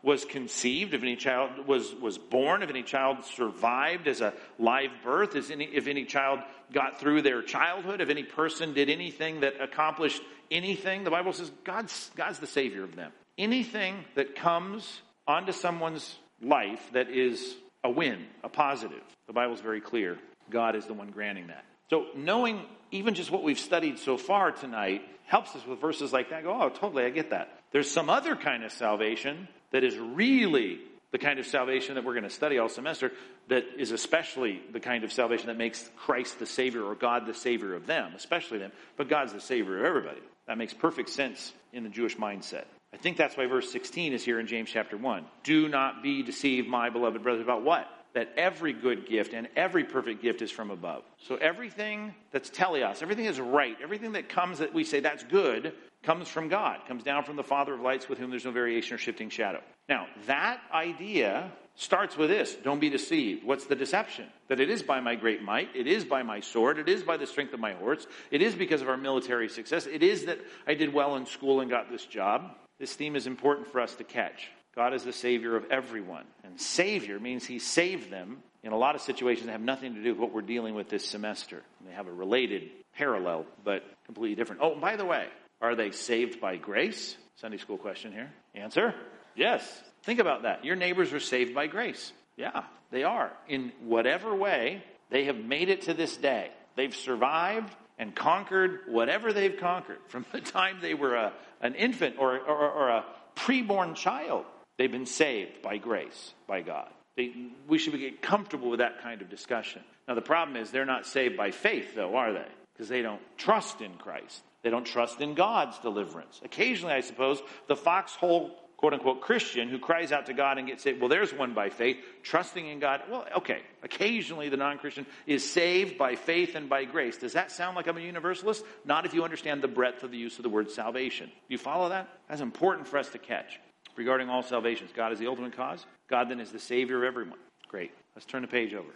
was 0.03 0.25
conceived, 0.25 0.93
if 0.93 1.03
any 1.03 1.15
child 1.15 1.69
was, 1.69 1.95
was 1.95 2.19
born, 2.19 2.65
if 2.65 2.69
any 2.69 2.83
child 2.83 3.25
survived 3.25 4.09
as 4.09 4.21
a 4.21 4.35
live 4.59 4.91
birth, 5.05 5.37
if 5.37 5.53
any, 5.53 5.67
if 5.67 5.87
any 5.87 6.05
child 6.05 6.41
got 6.73 6.99
through 6.99 7.23
their 7.23 7.43
childhood, 7.43 8.01
if 8.01 8.09
any 8.09 8.25
person 8.25 8.75
did 8.75 8.91
anything 8.91 9.41
that 9.41 9.61
accomplished 9.61 10.21
anything, 10.51 11.05
the 11.05 11.11
Bible 11.11 11.33
says 11.33 11.53
God's, 11.63 12.11
God's 12.17 12.41
the 12.41 12.47
Savior 12.49 12.83
of 12.83 12.97
them. 12.97 13.13
Anything 13.39 14.05
that 14.17 14.35
comes 14.35 15.01
onto 15.29 15.53
someone's 15.53 16.19
life 16.43 16.91
that 16.93 17.09
is 17.09 17.55
a 17.85 17.91
win, 17.91 18.27
a 18.43 18.49
positive, 18.49 19.03
the 19.29 19.33
Bible's 19.33 19.61
very 19.61 19.81
clear. 19.81 20.19
God 20.51 20.75
is 20.75 20.87
the 20.87 20.95
one 20.95 21.11
granting 21.11 21.47
that. 21.47 21.65
So 21.93 22.07
knowing 22.17 22.63
even 22.91 23.13
just 23.13 23.31
what 23.31 23.43
we've 23.43 23.59
studied 23.59 23.99
so 23.99 24.17
far 24.17 24.51
tonight 24.51 25.03
helps 25.27 25.55
us 25.55 25.67
with 25.67 25.79
verses 25.79 26.11
like 26.11 26.31
that. 26.31 26.43
Go, 26.43 26.59
oh, 26.59 26.71
totally, 26.71 27.05
I 27.05 27.11
get 27.11 27.31
that. 27.31 27.61
There's 27.71 27.91
some 27.91 28.09
other 28.09 28.35
kind 28.35 28.65
of 28.65 28.73
salvation 28.73 29.47
that 29.73 29.85
is 29.85 29.99
really 29.99 30.81
the 31.11 31.19
kind 31.19 31.39
of 31.39 31.47
salvation 31.47 31.97
that 31.97 32.05
we're 32.05 32.15
going 32.15 32.25
to 32.25 32.31
study 32.31 32.57
all 32.57 32.71
semester, 32.71 33.13
that 33.49 33.65
is 33.77 33.91
especially 33.91 34.63
the 34.73 34.81
kind 34.81 35.05
of 35.05 35.13
salvation 35.13 35.49
that 35.49 35.59
makes 35.59 35.91
Christ 35.99 36.39
the 36.39 36.47
Savior 36.47 36.83
or 36.83 36.95
God 36.95 37.27
the 37.27 37.35
Savior 37.35 37.75
of 37.75 37.87
them, 37.87 38.15
especially 38.17 38.57
them, 38.57 38.73
but 38.97 39.11
God's 39.11 39.35
the 39.35 39.41
Savior 39.43 39.81
of 39.81 39.85
everybody. 39.85 40.21
That 40.47 40.57
makes 40.57 40.73
perfect 40.73 41.11
sense 41.11 41.53
in 41.75 41.83
the 41.83 41.91
Jewish 41.91 42.17
mindset. 42.17 42.65
I 42.95 42.97
think 42.97 43.19
that's 43.19 43.37
why 43.37 43.45
verse 43.45 43.71
16 43.71 44.15
is 44.15 44.25
here 44.25 44.41
in 44.41 44.47
James 44.47 44.71
chapter 44.73 44.97
1. 44.97 45.27
Do 45.45 45.69
not 45.69 46.03
be 46.03 46.23
deceived, 46.23 46.69
my 46.69 46.89
beloved 46.89 47.23
brothers, 47.23 47.43
about 47.43 47.63
what? 47.63 47.87
That 48.15 48.33
every 48.37 48.73
good 48.73 49.07
gift 49.07 49.33
and 49.33 49.49
every 49.57 49.85
perfect 49.85 50.23
gift 50.23 50.43
is 50.43 50.51
from 50.51 50.71
above. 50.71 51.03
So 51.19 51.37
everything 51.37 52.15
that's 52.31 52.51
teleos, 52.51 53.03
everything 53.03 53.25
is 53.25 53.41
right, 53.41 53.77
everything 53.83 54.13
that 54.13 54.29
comes 54.29 54.59
that 54.59 54.75
we 54.75 54.85
say 54.85 55.01
that's 55.01 55.25
good, 55.25 55.73
comes 56.03 56.29
from 56.29 56.49
God, 56.49 56.81
comes 56.87 57.05
down 57.05 57.25
from 57.25 57.37
the 57.37 57.43
Father 57.43 57.75
of 57.75 57.81
lights 57.81 58.09
with 58.09 58.19
whom 58.19 58.31
there's 58.31 58.45
no 58.45 58.51
variation 58.51 58.95
or 58.95 58.99
shifting 58.99 59.31
shadow. 59.31 59.61
Now, 59.89 60.07
that 60.27 60.61
idea 60.73 61.51
starts 61.75 62.17
with 62.17 62.29
this 62.29 62.55
don't 62.63 62.81
be 62.81 62.91
deceived. 62.91 63.45
What's 63.45 63.67
the 63.67 63.77
deception? 63.77 64.27
That 64.49 64.61
it 64.61 64.71
is 64.71 64.83
by 64.83 65.01
my 65.01 65.15
great 65.15 65.43
might, 65.43 65.75
it 65.75 65.87
is 65.87 66.05
by 66.05 66.23
my 66.23 66.41
sword, 66.41 66.79
it 66.79 66.89
is 66.89 67.03
by 67.03 67.17
the 67.17 67.27
strength 67.27 67.55
of 67.55 67.61
my 67.61 67.73
horse, 67.73 68.07
it 68.31 68.43
is 68.43 68.55
because 68.55 68.83
of 68.83 68.89
our 68.89 68.97
military 68.97 69.49
success, 69.49 69.87
it 69.87 70.03
is 70.03 70.27
that 70.27 70.39
I 70.67 70.75
did 70.75 70.93
well 70.93 71.17
in 71.17 71.27
school 71.27 71.61
and 71.61 71.71
got 71.71 71.91
this 71.91 72.05
job. 72.05 72.55
This 72.79 72.95
theme 72.95 73.17
is 73.17 73.27
important 73.27 73.71
for 73.71 73.81
us 73.81 73.95
to 73.97 74.05
catch. 74.05 74.51
God 74.75 74.95
is 74.95 75.05
the 75.05 75.13
Savior 75.13 75.57
of 75.57 75.71
everyone. 75.71 76.25
And 76.45 76.61
Savior 76.61 77.21
means 77.21 77.45
He 77.45 77.59
saved 77.59 78.11
them 78.11 78.43
in 78.63 78.73
a 78.73 78.77
lot 78.77 78.95
of 78.95 79.01
situations 79.03 79.47
that 79.47 79.53
have 79.53 79.61
nothing 79.61 79.95
to 79.95 80.03
do 80.03 80.11
with 80.11 80.19
what 80.19 80.33
we're 80.33 80.41
dealing 80.43 80.75
with 80.75 80.89
this 80.89 81.07
semester. 81.07 81.63
They 81.87 81.93
have 81.93 82.07
a 82.07 82.13
related 82.13 82.71
parallel, 82.97 83.47
but 83.65 83.83
completely 84.07 84.37
different. 84.37 84.63
Oh, 84.63 84.75
by 84.75 84.97
the 84.97 85.05
way, 85.05 85.27
are 85.61 85.75
they 85.75 85.91
saved 85.91 86.41
by 86.41 86.57
grace? 86.57 87.17
Sunday 87.37 87.59
school 87.59 87.79
question 87.79 88.13
here. 88.13 88.31
Answer? 88.55 88.95
Yes. 89.35 89.63
Think 90.03 90.21
about 90.21 90.43
that. 90.43 90.65
Your 90.65 90.77
neighbors 90.77 91.13
are 91.13 91.21
saved 91.21 91.55
by 91.55 91.67
grace. 91.67 92.13
Yeah, 92.37 92.65
they 92.91 93.05
are. 93.05 93.31
In 93.49 93.73
whatever 93.83 94.35
way, 94.35 94.83
they 95.11 95.25
have 95.25 95.37
made 95.37 95.69
it 95.69 95.83
to 95.83 95.95
this 95.95 96.17
day. 96.17 96.51
They've 96.77 96.95
survived 96.95 97.75
and 97.99 98.15
conquered 98.15 98.81
whatever 98.89 99.33
they've 99.33 99.57
conquered 99.57 99.99
from 100.09 100.25
the 100.33 100.41
time 100.41 100.79
they 100.81 100.95
were 100.95 101.15
a, 101.15 101.33
an 101.61 101.75
infant 101.75 102.17
or, 102.19 102.39
or, 102.39 102.71
or 102.71 102.89
a 102.89 103.05
preborn 103.37 103.95
child. 103.95 104.45
They've 104.83 104.91
been 104.91 105.07
saved 105.07 105.63
by 105.63 105.77
grace, 105.77 106.35
by 106.49 106.63
God. 106.63 106.89
They, 107.17 107.33
we 107.69 107.79
should 107.79 107.97
get 107.97 108.21
comfortable 108.21 108.69
with 108.69 108.81
that 108.81 109.01
kind 109.01 109.23
of 109.23 109.31
discussion. 109.31 109.81
Now, 110.09 110.17
the 110.17 110.23
problem 110.23 110.57
is 110.57 110.73
they're 110.73 110.85
not 110.85 111.07
saved 111.07 111.37
by 111.37 111.53
faith, 111.53 111.95
though, 111.95 112.17
are 112.17 112.33
they? 112.33 112.49
Because 112.73 112.89
they 112.89 113.01
don't 113.01 113.23
trust 113.39 113.81
in 113.81 113.95
Christ. 113.95 114.43
They 114.65 114.71
don't 114.71 114.85
trust 114.85 115.21
in 115.21 115.35
God's 115.35 115.79
deliverance. 115.79 116.41
Occasionally, 116.45 116.95
I 116.95 117.03
suppose, 117.03 117.41
the 117.69 117.77
foxhole 117.77 118.57
quote 118.77 118.93
unquote 118.93 119.21
Christian 119.21 119.69
who 119.69 119.79
cries 119.79 120.11
out 120.11 120.27
to 120.27 120.35
God 120.35 120.59
and 120.59 120.67
gets 120.67 120.83
saved. 120.83 120.99
Well, 120.99 121.09
there's 121.09 121.33
one 121.33 121.55
by 121.55 121.69
faith, 121.69 121.99
trusting 122.25 122.67
in 122.67 122.81
God. 122.81 123.03
Well, 123.09 123.25
okay. 123.37 123.61
Occasionally, 123.85 124.49
the 124.49 124.57
non 124.57 124.79
Christian 124.79 125.07
is 125.29 125.49
saved 125.49 125.97
by 125.97 126.17
faith 126.17 126.57
and 126.57 126.69
by 126.69 126.87
grace. 126.87 127.19
Does 127.19 127.35
that 127.35 127.53
sound 127.53 127.77
like 127.77 127.87
I'm 127.87 127.99
a 127.99 128.01
universalist? 128.01 128.65
Not 128.85 129.07
if 129.07 129.15
you 129.15 129.23
understand 129.23 129.63
the 129.63 129.69
breadth 129.69 130.03
of 130.03 130.11
the 130.11 130.19
use 130.19 130.39
of 130.39 130.43
the 130.43 130.49
word 130.49 130.73
salvation. 130.73 131.29
Do 131.29 131.35
you 131.51 131.59
follow 131.59 131.91
that? 131.91 132.09
That's 132.29 132.41
important 132.41 132.89
for 132.89 132.99
us 132.99 133.11
to 133.11 133.19
catch. 133.19 133.61
Regarding 133.97 134.29
all 134.29 134.43
salvations, 134.43 134.91
God 134.95 135.13
is 135.13 135.19
the 135.19 135.27
ultimate 135.27 135.57
cause. 135.57 135.85
God 136.09 136.29
then 136.29 136.41
is 136.41 136.51
the 136.51 136.59
Savior 136.59 136.99
of 136.99 137.05
everyone. 137.05 137.39
Great. 137.69 137.93
Let's 138.15 138.27
turn 138.27 138.43
the 138.43 138.49
page 138.49 138.75
over. 138.75 138.91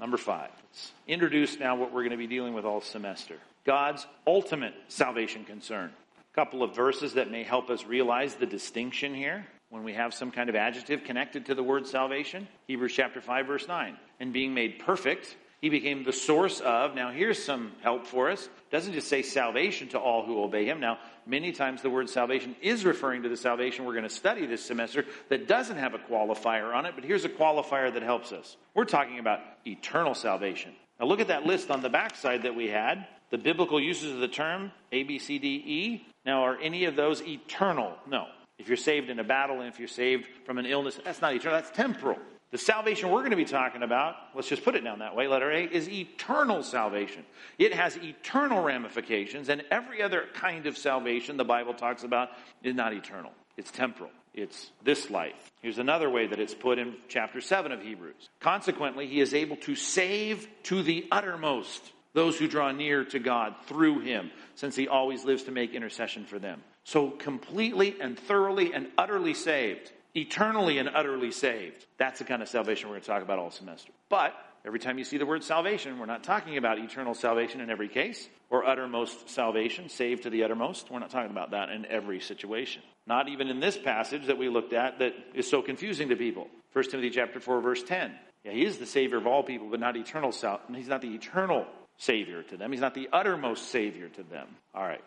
Number 0.00 0.16
five. 0.16 0.50
Let's 0.70 0.92
introduce 1.06 1.58
now 1.58 1.76
what 1.76 1.92
we're 1.92 2.02
going 2.02 2.12
to 2.12 2.16
be 2.16 2.26
dealing 2.26 2.54
with 2.54 2.64
all 2.64 2.80
semester. 2.80 3.36
God's 3.64 4.06
ultimate 4.26 4.74
salvation 4.88 5.44
concern. 5.44 5.90
A 6.32 6.34
couple 6.34 6.62
of 6.62 6.74
verses 6.74 7.14
that 7.14 7.30
may 7.30 7.42
help 7.42 7.68
us 7.68 7.84
realize 7.84 8.34
the 8.34 8.46
distinction 8.46 9.14
here 9.14 9.46
when 9.70 9.84
we 9.84 9.92
have 9.92 10.14
some 10.14 10.30
kind 10.30 10.48
of 10.48 10.56
adjective 10.56 11.04
connected 11.04 11.46
to 11.46 11.54
the 11.54 11.62
word 11.62 11.86
salvation. 11.86 12.48
Hebrews 12.66 12.92
chapter 12.94 13.20
5 13.20 13.46
verse 13.46 13.68
9. 13.68 13.96
And 14.20 14.32
being 14.32 14.54
made 14.54 14.78
perfect, 14.78 15.36
he 15.60 15.68
became 15.68 16.04
the 16.04 16.12
source 16.12 16.60
of. 16.60 16.94
Now 16.94 17.10
here's 17.10 17.42
some 17.42 17.72
help 17.82 18.06
for 18.06 18.30
us. 18.30 18.48
Doesn't 18.70 18.92
just 18.92 19.08
say 19.08 19.22
salvation 19.22 19.88
to 19.88 19.98
all 19.98 20.24
who 20.24 20.42
obey 20.42 20.66
him. 20.66 20.80
Now, 20.80 20.98
many 21.26 21.52
times 21.52 21.82
the 21.82 21.90
word 21.90 22.08
salvation 22.08 22.54
is 22.60 22.84
referring 22.84 23.22
to 23.22 23.28
the 23.28 23.36
salvation 23.36 23.84
we're 23.84 23.94
going 23.94 24.04
to 24.04 24.10
study 24.10 24.46
this 24.46 24.64
semester 24.64 25.04
that 25.28 25.48
doesn't 25.48 25.76
have 25.76 25.94
a 25.94 25.98
qualifier 25.98 26.74
on 26.74 26.86
it, 26.86 26.92
but 26.94 27.04
here's 27.04 27.24
a 27.24 27.28
qualifier 27.28 27.92
that 27.92 28.02
helps 28.02 28.32
us. 28.32 28.56
We're 28.74 28.84
talking 28.84 29.18
about 29.18 29.40
eternal 29.66 30.14
salvation. 30.14 30.72
Now 31.00 31.06
look 31.06 31.20
at 31.20 31.28
that 31.28 31.46
list 31.46 31.70
on 31.70 31.82
the 31.82 31.88
backside 31.88 32.42
that 32.42 32.54
we 32.54 32.68
had. 32.68 33.06
The 33.30 33.38
biblical 33.38 33.80
uses 33.80 34.12
of 34.12 34.20
the 34.20 34.28
term 34.28 34.72
A, 34.92 35.02
B, 35.02 35.18
C, 35.18 35.38
D, 35.38 35.48
E. 35.48 36.06
Now, 36.24 36.44
are 36.44 36.58
any 36.60 36.84
of 36.84 36.96
those 36.96 37.22
eternal? 37.22 37.94
No. 38.06 38.26
If 38.58 38.68
you're 38.68 38.76
saved 38.76 39.08
in 39.08 39.18
a 39.18 39.24
battle 39.24 39.60
and 39.60 39.68
if 39.68 39.78
you're 39.78 39.88
saved 39.88 40.28
from 40.44 40.58
an 40.58 40.66
illness, 40.66 40.98
that's 41.04 41.20
not 41.20 41.34
eternal, 41.34 41.58
that's 41.58 41.70
temporal. 41.70 42.18
The 42.50 42.58
salvation 42.58 43.10
we're 43.10 43.20
going 43.20 43.32
to 43.32 43.36
be 43.36 43.44
talking 43.44 43.82
about, 43.82 44.16
let's 44.34 44.48
just 44.48 44.64
put 44.64 44.74
it 44.74 44.82
down 44.82 45.00
that 45.00 45.14
way, 45.14 45.28
letter 45.28 45.50
A, 45.50 45.64
is 45.64 45.88
eternal 45.88 46.62
salvation. 46.62 47.24
It 47.58 47.74
has 47.74 47.96
eternal 47.96 48.62
ramifications, 48.62 49.50
and 49.50 49.62
every 49.70 50.02
other 50.02 50.24
kind 50.32 50.66
of 50.66 50.78
salvation 50.78 51.36
the 51.36 51.44
Bible 51.44 51.74
talks 51.74 52.04
about 52.04 52.30
is 52.62 52.74
not 52.74 52.94
eternal. 52.94 53.32
It's 53.58 53.70
temporal. 53.70 54.10
It's 54.32 54.70
this 54.82 55.10
life. 55.10 55.50
Here's 55.60 55.78
another 55.78 56.08
way 56.08 56.26
that 56.26 56.38
it's 56.38 56.54
put 56.54 56.78
in 56.78 56.94
chapter 57.08 57.40
7 57.40 57.70
of 57.70 57.82
Hebrews. 57.82 58.30
Consequently, 58.40 59.06
he 59.08 59.20
is 59.20 59.34
able 59.34 59.56
to 59.56 59.74
save 59.74 60.48
to 60.64 60.82
the 60.82 61.06
uttermost 61.10 61.82
those 62.14 62.38
who 62.38 62.48
draw 62.48 62.72
near 62.72 63.04
to 63.04 63.18
God 63.18 63.54
through 63.66 64.00
him, 64.00 64.30
since 64.54 64.74
he 64.74 64.88
always 64.88 65.24
lives 65.24 65.42
to 65.44 65.50
make 65.50 65.74
intercession 65.74 66.24
for 66.24 66.38
them. 66.38 66.62
So 66.84 67.10
completely 67.10 67.96
and 68.00 68.18
thoroughly 68.18 68.72
and 68.72 68.88
utterly 68.96 69.34
saved, 69.34 69.92
eternally 70.20 70.78
and 70.78 70.88
utterly 70.88 71.30
saved. 71.30 71.84
That's 71.98 72.18
the 72.18 72.24
kind 72.24 72.42
of 72.42 72.48
salvation 72.48 72.88
we're 72.88 72.94
going 72.94 73.02
to 73.02 73.08
talk 73.08 73.22
about 73.22 73.38
all 73.38 73.50
semester. 73.50 73.92
But 74.08 74.34
every 74.64 74.78
time 74.78 74.98
you 74.98 75.04
see 75.04 75.18
the 75.18 75.26
word 75.26 75.44
salvation, 75.44 75.98
we're 75.98 76.06
not 76.06 76.24
talking 76.24 76.56
about 76.56 76.78
eternal 76.78 77.14
salvation 77.14 77.60
in 77.60 77.70
every 77.70 77.88
case 77.88 78.28
or 78.50 78.64
uttermost 78.64 79.30
salvation, 79.30 79.88
saved 79.88 80.24
to 80.24 80.30
the 80.30 80.44
uttermost. 80.44 80.90
We're 80.90 80.98
not 80.98 81.10
talking 81.10 81.30
about 81.30 81.50
that 81.52 81.70
in 81.70 81.86
every 81.86 82.20
situation. 82.20 82.82
Not 83.06 83.28
even 83.28 83.48
in 83.48 83.60
this 83.60 83.76
passage 83.76 84.26
that 84.26 84.38
we 84.38 84.48
looked 84.48 84.72
at 84.72 84.98
that 85.00 85.14
is 85.34 85.48
so 85.48 85.62
confusing 85.62 86.08
to 86.10 86.16
people. 86.16 86.48
1 86.72 86.84
Timothy 86.84 87.10
chapter 87.10 87.40
4 87.40 87.60
verse 87.60 87.82
10. 87.82 88.12
Yeah, 88.44 88.52
he 88.52 88.64
is 88.64 88.78
the 88.78 88.86
savior 88.86 89.18
of 89.18 89.26
all 89.26 89.42
people, 89.42 89.68
but 89.70 89.80
not 89.80 89.96
eternal 89.96 90.32
sal- 90.32 90.60
he's 90.74 90.88
not 90.88 91.02
the 91.02 91.14
eternal 91.14 91.66
Savior 91.98 92.44
to 92.44 92.56
them. 92.56 92.70
He's 92.72 92.80
not 92.80 92.94
the 92.94 93.08
uttermost 93.12 93.70
Savior 93.70 94.08
to 94.08 94.22
them. 94.22 94.46
All 94.74 94.84
right. 94.84 95.02